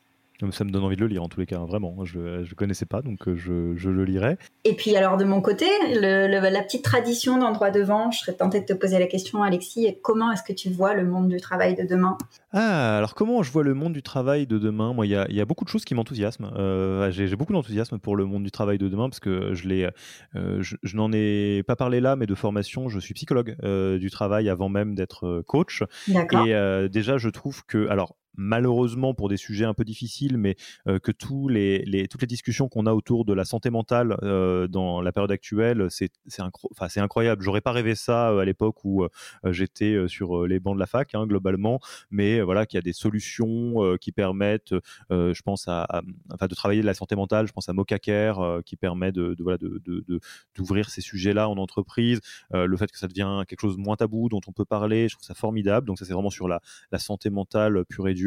Ça 0.50 0.64
me 0.64 0.70
donne 0.70 0.82
envie 0.82 0.96
de 0.96 1.00
le 1.00 1.06
lire 1.06 1.22
en 1.22 1.28
tous 1.28 1.40
les 1.40 1.46
cas, 1.46 1.58
vraiment. 1.58 2.04
Je 2.04 2.18
ne 2.18 2.54
connaissais 2.54 2.86
pas, 2.86 3.02
donc 3.02 3.28
euh, 3.28 3.36
je, 3.36 3.76
je, 3.76 3.90
le 3.90 4.04
lirai. 4.04 4.36
Et 4.64 4.74
puis 4.74 4.96
alors 4.96 5.16
de 5.16 5.24
mon 5.24 5.40
côté, 5.40 5.66
le, 5.88 6.26
la 6.26 6.62
petite 6.62 6.82
tradition 6.82 7.38
d'endroit 7.38 7.70
devant, 7.70 8.10
je 8.10 8.18
serais 8.18 8.34
tentée 8.34 8.60
de 8.60 8.66
te 8.66 8.72
poser 8.72 8.98
la 8.98 9.06
question, 9.06 9.42
Alexis, 9.42 9.96
comment 10.02 10.32
est-ce 10.32 10.42
que 10.42 10.52
tu 10.52 10.70
vois 10.70 10.94
le 10.94 11.04
monde 11.04 11.28
du 11.28 11.40
travail 11.40 11.74
de 11.74 11.84
demain? 11.84 12.18
Ah, 12.52 12.98
alors 12.98 13.14
comment 13.14 13.42
je 13.42 13.52
vois 13.52 13.62
le 13.62 13.74
monde 13.74 13.92
du 13.92 14.02
travail 14.02 14.46
de 14.46 14.58
demain? 14.58 14.92
Moi, 14.92 15.06
il 15.06 15.10
y, 15.10 15.34
y 15.34 15.40
a, 15.40 15.44
beaucoup 15.44 15.64
de 15.64 15.70
choses 15.70 15.84
qui 15.84 15.94
m'enthousiasment. 15.94 16.50
Euh, 16.56 17.10
J'ai 17.10 17.36
beaucoup 17.36 17.52
d'enthousiasme 17.52 17.98
pour 17.98 18.16
le 18.16 18.24
monde 18.24 18.42
du 18.42 18.50
travail 18.50 18.78
de 18.78 18.88
demain 18.88 19.08
parce 19.08 19.20
que 19.20 19.54
je, 19.54 19.68
l'ai, 19.68 19.88
euh, 20.34 20.58
je, 20.60 20.76
je 20.82 20.96
n'en 20.96 21.10
ai 21.12 21.62
pas 21.66 21.76
parlé 21.76 22.00
là, 22.00 22.16
mais 22.16 22.26
de 22.26 22.34
formation, 22.34 22.88
je 22.88 22.98
suis 22.98 23.14
psychologue 23.14 23.56
euh, 23.62 23.98
du 23.98 24.10
travail 24.10 24.48
avant 24.48 24.68
même 24.68 24.94
d'être 24.94 25.42
coach. 25.46 25.82
D'accord. 26.08 26.46
Et 26.46 26.88
déjà, 26.88 27.18
je 27.18 27.28
trouve 27.28 27.64
que, 27.66 27.88
alors 27.88 28.16
malheureusement 28.34 29.14
pour 29.14 29.28
des 29.28 29.36
sujets 29.36 29.64
un 29.64 29.74
peu 29.74 29.84
difficiles, 29.84 30.38
mais 30.38 30.56
euh, 30.86 30.98
que 30.98 31.12
tous 31.12 31.48
les, 31.48 32.08
toutes 32.10 32.20
les 32.20 32.26
discussions 32.26 32.68
qu'on 32.68 32.86
a 32.86 32.92
autour 32.92 33.24
de 33.24 33.32
la 33.32 33.44
santé 33.44 33.70
mentale 33.70 34.16
euh, 34.22 34.66
dans 34.68 35.00
la 35.00 35.12
période 35.12 35.30
actuelle, 35.30 35.86
c'est 35.90 36.10
enfin, 36.28 36.88
incroyable. 36.96 37.42
J'aurais 37.42 37.60
pas 37.60 37.72
rêvé 37.72 37.94
ça 37.94 38.30
euh, 38.30 38.38
à 38.38 38.44
l'époque 38.44 38.84
où 38.84 39.06
j'étais 39.44 40.08
sur 40.08 40.46
les 40.46 40.60
bancs 40.60 40.74
de 40.74 40.80
la 40.80 40.86
fac, 40.86 41.14
hein, 41.14 41.26
globalement, 41.26 41.80
mais 42.10 42.40
voilà 42.40 42.66
qu'il 42.66 42.76
y 42.76 42.78
a 42.78 42.82
des 42.82 42.92
solutions 42.92 43.96
qui 44.00 44.12
permettent, 44.12 44.74
je 45.10 45.42
pense, 45.42 45.68
à, 45.68 46.02
de 46.40 46.54
travailler 46.54 46.80
de 46.80 46.86
la 46.86 46.94
santé 46.94 47.14
mentale. 47.16 47.46
Je 47.46 47.52
pense 47.52 47.68
à 47.68 47.72
Mocaker 47.72 48.60
qui 48.64 48.76
permet 48.76 49.12
de, 49.12 49.36
voilà 49.40 49.58
d'ouvrir 50.54 50.90
ces 50.90 51.00
sujets-là 51.00 51.48
en 51.48 51.56
entreprise. 51.56 52.20
le 52.52 52.76
fait 52.76 52.90
que 52.90 52.98
ça 52.98 53.08
devient 53.08 53.44
quelque 53.48 53.60
chose 53.60 53.76
de 53.76 53.82
moins 53.82 53.96
tabou 53.96 54.28
dont 54.28 54.40
on 54.46 54.52
peut 54.52 54.64
parler, 54.64 55.08
je 55.08 55.14
trouve 55.14 55.26
ça 55.26 55.34
formidable. 55.34 55.86
Donc 55.86 55.98
ça 55.98 56.04
c'est 56.04 56.14
vraiment 56.14 56.30
sur 56.30 56.48
la, 56.48 56.60
la 56.90 56.98
santé 56.98 57.30
mentale 57.30 57.84
pure 57.88 58.08
et 58.08 58.14
dure 58.14 58.21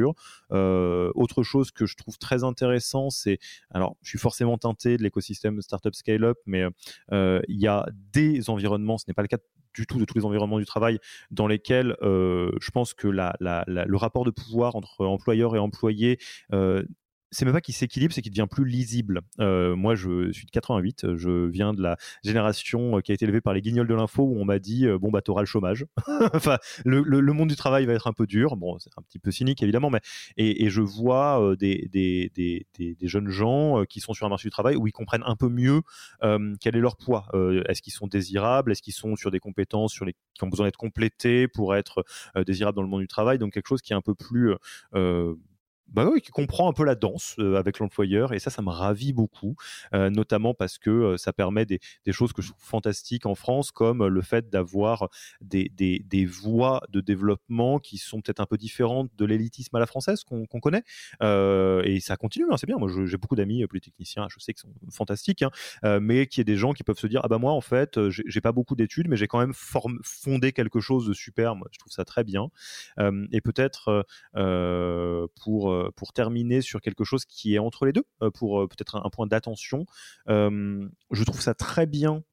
euh, 0.51 1.11
autre 1.15 1.43
chose 1.43 1.71
que 1.71 1.85
je 1.85 1.95
trouve 1.95 2.17
très 2.17 2.43
intéressant, 2.43 3.09
c'est, 3.09 3.39
alors 3.71 3.95
je 4.01 4.09
suis 4.09 4.19
forcément 4.19 4.57
teinté 4.57 4.97
de 4.97 5.03
l'écosystème 5.03 5.61
startup 5.61 5.95
scale-up, 5.95 6.37
mais 6.45 6.63
euh, 7.11 7.41
il 7.47 7.59
y 7.59 7.67
a 7.67 7.85
des 8.13 8.49
environnements, 8.49 8.97
ce 8.97 9.05
n'est 9.07 9.13
pas 9.13 9.21
le 9.21 9.27
cas 9.27 9.37
du 9.73 9.85
tout 9.85 9.99
de 9.99 10.05
tous 10.05 10.17
les 10.17 10.23
environnements 10.23 10.59
du 10.59 10.65
travail 10.65 10.99
dans 11.31 11.47
lesquels 11.47 11.97
euh, 12.01 12.49
je 12.61 12.71
pense 12.71 12.93
que 12.93 13.09
le 13.09 13.95
rapport 13.97 14.23
de 14.23 14.31
pouvoir 14.31 14.75
entre 14.75 15.05
employeur 15.05 15.55
et 15.55 15.59
employé 15.59 16.17
c'est 17.35 17.45
même 17.45 17.53
pas 17.53 17.61
qu'il 17.61 17.75
s'équilibre, 17.75 18.13
c'est 18.13 18.21
qu'il 18.21 18.31
devient 18.31 18.47
plus 18.49 18.65
lisible. 18.65 19.21
Euh, 19.39 19.75
moi, 19.75 19.95
je 19.95 20.31
suis 20.31 20.45
de 20.45 20.51
88, 20.51 21.15
je 21.15 21.47
viens 21.47 21.73
de 21.73 21.81
la 21.81 21.97
génération 22.23 22.97
euh, 22.97 23.01
qui 23.01 23.11
a 23.11 23.15
été 23.15 23.25
élevée 23.25 23.41
par 23.41 23.53
les 23.53 23.61
guignols 23.61 23.87
de 23.87 23.93
l'info 23.93 24.23
où 24.23 24.39
on 24.39 24.45
m'a 24.45 24.59
dit 24.59 24.85
euh, 24.85 24.97
bon 24.97 25.11
bah 25.11 25.21
t'auras 25.21 25.41
le 25.41 25.45
chômage. 25.45 25.85
enfin, 26.33 26.57
le, 26.85 27.33
monde 27.33 27.49
du 27.49 27.57
travail 27.57 27.85
va 27.85 27.93
être 27.93 28.07
un 28.07 28.13
peu 28.13 28.25
dur. 28.25 28.55
Bon, 28.55 28.79
c'est 28.79 28.91
un 28.97 29.01
petit 29.01 29.19
peu 29.19 29.31
cynique 29.31 29.61
évidemment, 29.61 29.89
mais 29.89 29.99
et, 30.37 30.69
je 30.69 30.81
vois 30.81 31.55
des, 31.57 31.89
jeunes 33.01 33.29
gens 33.29 33.83
qui 33.89 33.99
sont 33.99 34.13
sur 34.13 34.25
un 34.25 34.29
marché 34.29 34.47
du 34.47 34.51
travail 34.51 34.77
où 34.77 34.87
ils 34.87 34.93
comprennent 34.93 35.23
un 35.25 35.35
peu 35.35 35.49
mieux 35.49 35.81
quel 36.21 36.75
est 36.75 36.79
leur 36.79 36.95
poids. 36.95 37.27
Est-ce 37.67 37.81
qu'ils 37.81 37.93
sont 37.93 38.07
désirables? 38.07 38.71
Est-ce 38.71 38.81
qu'ils 38.81 38.93
sont 38.93 39.15
sur 39.15 39.31
des 39.31 39.39
compétences 39.39 39.91
sur 39.91 40.05
les 40.05 40.13
qui 40.33 40.43
ont 40.43 40.47
besoin 40.47 40.67
d'être 40.67 40.77
complétées 40.77 41.47
pour 41.47 41.75
être 41.75 42.05
désirables 42.45 42.75
dans 42.75 42.81
le 42.81 42.87
monde 42.87 43.01
du 43.01 43.07
travail? 43.07 43.37
Donc 43.37 43.53
quelque 43.53 43.67
chose 43.67 43.81
qui 43.81 43.93
est 43.93 43.95
un 43.95 44.01
peu 44.01 44.15
plus 44.15 44.53
bah 45.87 46.09
oui, 46.11 46.21
qui 46.21 46.31
comprend 46.31 46.69
un 46.69 46.73
peu 46.73 46.83
la 46.83 46.95
danse 46.95 47.35
avec 47.39 47.79
l'employeur 47.79 48.33
et 48.33 48.39
ça, 48.39 48.49
ça 48.49 48.61
me 48.61 48.69
ravit 48.69 49.13
beaucoup, 49.13 49.55
notamment 49.93 50.53
parce 50.53 50.77
que 50.77 51.15
ça 51.17 51.33
permet 51.33 51.65
des, 51.65 51.79
choses 52.11 52.33
que 52.33 52.41
je 52.41 52.49
trouve 52.49 52.63
fantastiques 52.63 53.25
en 53.25 53.35
France, 53.35 53.71
comme 53.71 54.05
le 54.05 54.21
fait 54.21 54.49
d'avoir 54.49 55.09
des, 55.41 55.69
voies 56.25 56.81
de 56.89 57.01
développement 57.01 57.79
qui 57.79 57.97
sont 57.97 58.21
peut-être 58.21 58.39
un 58.39 58.45
peu 58.45 58.57
différentes 58.57 59.11
de 59.15 59.25
l'élitisme 59.25 59.75
à 59.75 59.79
la 59.79 59.85
française 59.85 60.23
qu'on 60.23 60.45
connaît. 60.59 60.83
et 61.21 61.99
ça 62.01 62.17
continue, 62.17 62.45
hein, 62.51 62.57
c'est 62.57 62.67
bien. 62.67 62.77
Moi, 62.77 62.89
j'ai 63.05 63.17
beaucoup 63.17 63.35
d'amis 63.35 63.65
polytechniciens, 63.67 64.27
je 64.29 64.39
sais 64.39 64.53
qu'ils 64.53 64.61
sont 64.61 64.73
fantastiques, 64.91 65.43
hein, 65.43 65.99
mais 65.99 66.27
qui 66.27 66.41
est 66.41 66.45
des 66.45 66.57
gens 66.57 66.73
qui 66.73 66.83
peuvent 66.83 66.97
se 66.97 67.07
dire 67.07 67.21
ah 67.23 67.27
bah 67.27 67.37
moi 67.37 67.51
en 67.51 67.61
fait, 67.61 67.99
j'ai 68.09 68.41
pas 68.41 68.51
beaucoup 68.51 68.75
d'études, 68.75 69.07
mais 69.07 69.17
j'ai 69.17 69.27
quand 69.27 69.39
même 69.39 69.53
fondé 69.53 70.51
quelque 70.51 70.79
chose 70.79 71.07
de 71.07 71.13
super. 71.13 71.55
Moi, 71.55 71.67
je 71.71 71.79
trouve 71.79 71.91
ça 71.91 72.05
très 72.05 72.23
bien. 72.23 72.49
et 73.31 73.41
peut-être 73.41 74.05
pour 74.33 75.74
euh, 75.75 75.91
pour 75.95 76.13
terminer 76.13 76.61
sur 76.61 76.81
quelque 76.81 77.03
chose 77.03 77.25
qui 77.25 77.55
est 77.55 77.59
entre 77.59 77.85
les 77.85 77.93
deux, 77.93 78.05
euh, 78.21 78.31
pour 78.31 78.61
euh, 78.61 78.67
peut-être 78.67 78.95
un, 78.95 79.09
point 79.09 79.27
d'attention. 79.27 79.85
je 80.27 81.23
trouve 81.23 81.41
ça 81.41 81.53
très 81.53 81.85
bien 81.85 82.23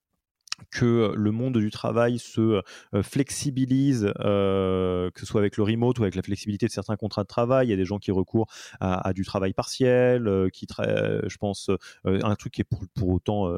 que 0.70 1.12
le 1.14 1.30
monde 1.30 1.58
du 1.58 1.70
travail 1.70 2.18
se 2.18 2.62
flexibilise, 3.02 4.12
que 4.16 5.10
ce 5.16 5.26
soit 5.26 5.40
avec 5.40 5.56
le 5.56 5.64
remote 5.64 5.98
ou 5.98 6.02
avec 6.02 6.14
la 6.14 6.22
flexibilité 6.22 6.66
de 6.66 6.70
certains 6.70 6.96
contrats 6.96 7.22
de 7.22 7.28
travail. 7.28 7.68
Il 7.68 7.70
y 7.70 7.72
a 7.72 7.76
des 7.76 7.84
gens 7.84 7.98
qui 7.98 8.10
recourent 8.10 8.46
à, 8.80 9.12
du 9.12 9.24
travail 9.24 9.52
partiel, 9.52 10.48
qui, 10.52 10.66
je 10.68 11.36
pense, 11.36 11.70
un 12.04 12.34
truc 12.36 12.54
qui 12.54 12.62
est 12.62 12.68
pour, 12.94 13.08
autant 13.08 13.56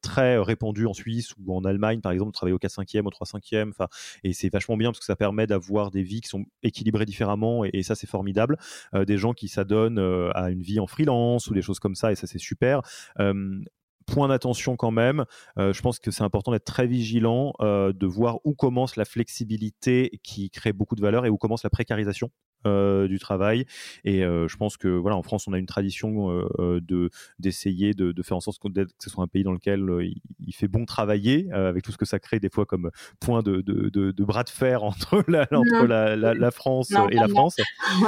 très 0.00 0.38
répandu 0.38 0.86
en 0.86 0.94
Suisse 0.94 1.34
ou 1.38 1.54
en 1.54 1.64
Allemagne, 1.64 2.00
par 2.00 2.12
exemple, 2.12 2.32
travailler 2.32 2.54
au 2.54 2.58
4-5e, 2.58 3.02
au 3.04 3.10
3-5e. 3.10 3.72
Et 4.22 4.32
c'est 4.32 4.52
vachement 4.52 4.76
bien 4.76 4.90
parce 4.90 5.00
que 5.00 5.06
ça 5.06 5.16
permet 5.16 5.46
d'avoir 5.46 5.90
des 5.90 6.02
vies 6.02 6.20
qui 6.20 6.28
sont 6.28 6.44
équilibrées 6.62 7.06
différemment 7.06 7.64
et, 7.64 7.82
ça, 7.82 7.94
c'est 7.94 8.08
formidable. 8.08 8.56
des 8.94 9.18
gens 9.18 9.34
qui 9.34 9.48
s'adonnent 9.48 9.98
à 10.34 10.50
une 10.50 10.62
vie 10.62 10.80
en 10.80 10.86
freelance 10.86 11.48
ou 11.48 11.54
des 11.54 11.62
choses 11.62 11.78
comme 11.78 11.94
ça 11.94 12.12
et 12.12 12.14
ça, 12.14 12.26
c'est 12.26 12.38
super 12.38 12.82
point 14.06 14.28
d'attention 14.28 14.76
quand 14.76 14.90
même. 14.90 15.24
Euh, 15.58 15.72
je 15.72 15.82
pense 15.82 15.98
que 15.98 16.10
c'est 16.10 16.24
important 16.24 16.52
d'être 16.52 16.64
très 16.64 16.86
vigilant, 16.86 17.52
euh, 17.60 17.92
de 17.92 18.06
voir 18.06 18.38
où 18.44 18.54
commence 18.54 18.96
la 18.96 19.04
flexibilité 19.04 20.20
qui 20.22 20.50
crée 20.50 20.72
beaucoup 20.72 20.96
de 20.96 21.02
valeur 21.02 21.26
et 21.26 21.30
où 21.30 21.36
commence 21.36 21.64
la 21.64 21.70
précarisation 21.70 22.30
du 22.64 23.18
travail. 23.18 23.66
Et 24.04 24.20
je 24.20 24.56
pense 24.56 24.76
que 24.76 24.88
voilà, 24.88 25.16
en 25.16 25.22
France, 25.22 25.46
on 25.48 25.52
a 25.52 25.58
une 25.58 25.66
tradition 25.66 26.28
de 26.58 27.10
d'essayer 27.38 27.94
de, 27.94 28.22
faire 28.22 28.36
en 28.36 28.40
sorte 28.40 28.60
que, 28.60 28.68
ce 28.98 29.10
soit 29.10 29.24
un 29.24 29.28
pays 29.28 29.44
dans 29.44 29.52
lequel 29.52 29.86
il, 30.40 30.54
fait 30.54 30.68
bon 30.68 30.84
travailler, 30.84 31.50
avec 31.52 31.82
tout 31.82 31.92
ce 31.92 31.98
que 31.98 32.04
ça 32.04 32.18
crée 32.18 32.40
des 32.40 32.50
fois 32.50 32.66
comme 32.66 32.90
point 33.20 33.42
de, 33.42 33.60
de 33.60 34.24
bras 34.24 34.44
de 34.44 34.50
fer 34.50 34.84
entre 34.84 35.24
la, 35.28 35.46
entre 35.50 35.86
la, 35.86 36.16
la, 36.16 36.50
France 36.50 36.90
et 37.10 37.16
la 37.16 37.28
France. 37.28 37.56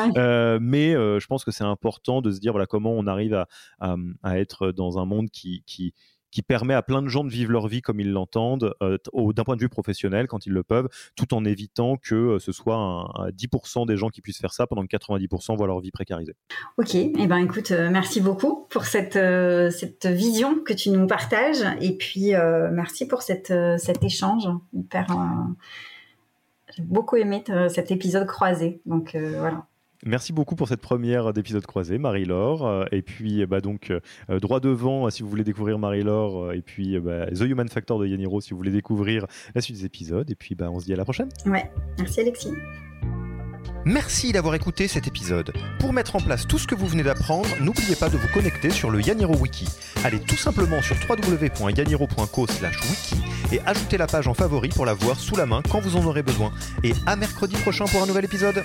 mais 0.61 0.93
je 0.93 1.27
pense 1.27 1.45
que 1.45 1.51
c'est 1.51 1.65
important 1.65 2.23
de 2.23 2.31
se 2.31 2.41
dire 2.41 2.53
voilà 2.53 2.66
comment 2.66 2.93
on 2.93 3.07
arrive 3.07 3.35
à, 3.35 3.49
à, 3.81 3.97
à 4.23 4.39
être 4.39 4.73
dans 4.73 4.99
un 4.99 5.05
monde 5.05 5.31
qui, 5.31 5.62
qui 5.66 5.93
qui 6.37 6.43
permet 6.43 6.75
à 6.75 6.83
plein 6.83 7.01
de 7.01 7.09
gens 7.09 7.25
de 7.25 7.31
vivre 7.31 7.51
leur 7.51 7.67
vie 7.67 7.81
comme 7.81 7.99
ils 7.99 8.13
l'entendent, 8.13 8.75
euh, 8.83 8.99
d'un 9.33 9.43
point 9.43 9.57
de 9.57 9.61
vue 9.63 9.71
professionnel 9.71 10.27
quand 10.27 10.45
ils 10.45 10.53
le 10.53 10.63
peuvent, 10.63 10.87
tout 11.17 11.33
en 11.33 11.47
évitant 11.47 11.97
que 11.97 12.15
euh, 12.15 12.39
ce 12.39 12.53
soit 12.53 12.77
un, 12.77 13.31
10% 13.31 13.87
des 13.87 13.97
gens 13.97 14.11
qui 14.11 14.21
puissent 14.21 14.43
faire 14.43 14.53
ça 14.53 14.67
pendant 14.67 14.87
que 14.87 14.95
90% 14.95 15.57
voient 15.57 15.67
leur 15.67 15.81
vie 15.81 15.91
précarisée. 15.91 16.35
Ok, 16.77 16.95
et 16.95 17.11
eh 17.19 17.27
ben 17.27 17.39
écoute, 17.39 17.71
euh, 17.71 17.89
merci 17.91 18.21
beaucoup 18.21 18.67
pour 18.69 18.85
cette, 18.85 19.15
cette 19.15 20.07
vision 20.07 20.59
que 20.63 20.75
tu 20.75 20.91
nous 20.91 21.07
partages 21.07 21.65
et 21.81 21.97
puis 21.97 22.33
merci 22.71 23.09
pour 23.09 23.23
cette, 23.23 23.55
cet 23.79 24.05
échange 24.05 24.47
hyper. 24.75 25.07
J'ai 26.77 26.83
beaucoup 26.83 27.17
aimé 27.17 27.45
cet 27.71 27.91
épisode 27.91 28.27
croisé, 28.27 28.83
donc 28.85 29.17
voilà. 29.17 29.67
Merci 30.05 30.32
beaucoup 30.32 30.56
pour 30.56 30.68
cette 30.68 30.81
première 30.81 31.32
d'épisode 31.32 31.66
croisé, 31.66 31.98
Marie-Laure. 31.98 32.66
Euh, 32.66 32.85
et 32.93 33.02
puis, 33.02 33.44
bah, 33.47 33.60
donc, 33.60 33.90
euh, 33.90 34.40
droit 34.40 34.60
devant, 34.60 35.09
si 35.10 35.23
vous 35.23 35.28
voulez 35.28 35.44
découvrir 35.44 35.78
Marie-Laure. 35.78 36.44
Euh, 36.44 36.52
et 36.52 36.62
puis, 36.62 36.98
bah, 37.01 37.27
The 37.27 37.43
Human 37.43 37.68
Factor 37.68 37.98
de 37.98 38.06
Yaniro, 38.06 38.40
si 38.40 38.51
vous 38.51 38.56
voulez 38.56 38.70
découvrir 38.70 39.27
la 39.55 39.60
suite 39.60 39.77
des 39.77 39.85
épisodes. 39.85 40.31
Et 40.31 40.35
puis, 40.35 40.55
bah, 40.55 40.70
on 40.70 40.81
se 40.81 40.85
dit 40.85 40.93
à 40.93 40.97
la 40.97 41.05
prochaine. 41.05 41.28
Ouais, 41.47 41.70
merci 41.98 42.20
Alexis. 42.20 42.52
Merci 43.89 44.32
d'avoir 44.32 44.56
écouté 44.56 44.89
cet 44.89 45.06
épisode. 45.06 45.52
Pour 45.78 45.93
mettre 45.93 46.16
en 46.16 46.20
place 46.20 46.48
tout 46.48 46.59
ce 46.59 46.66
que 46.66 46.74
vous 46.74 46.89
venez 46.89 47.05
d'apprendre, 47.05 47.48
n'oubliez 47.60 47.94
pas 47.94 48.09
de 48.09 48.16
vous 48.16 48.27
connecter 48.35 48.70
sur 48.70 48.90
le 48.90 49.01
Yaniro 49.01 49.36
Wiki. 49.36 49.68
Allez 50.02 50.18
tout 50.18 50.35
simplement 50.35 50.82
sur 50.82 50.97
www.yaniro.co/wiki 51.09 53.14
et 53.52 53.60
ajoutez 53.64 53.97
la 53.97 54.09
page 54.09 54.27
en 54.27 54.35
favori 54.35 54.70
pour 54.70 54.86
la 54.86 54.94
voir 54.94 55.20
sous 55.20 55.36
la 55.36 55.47
main 55.47 55.62
quand 55.70 55.78
vous 55.78 55.97
en 55.97 56.05
aurez 56.05 56.24
besoin. 56.24 56.51
Et 56.82 56.94
à 57.06 57.14
mercredi 57.14 57.55
prochain 57.59 57.85
pour 57.85 58.02
un 58.02 58.06
nouvel 58.06 58.24
épisode. 58.24 58.64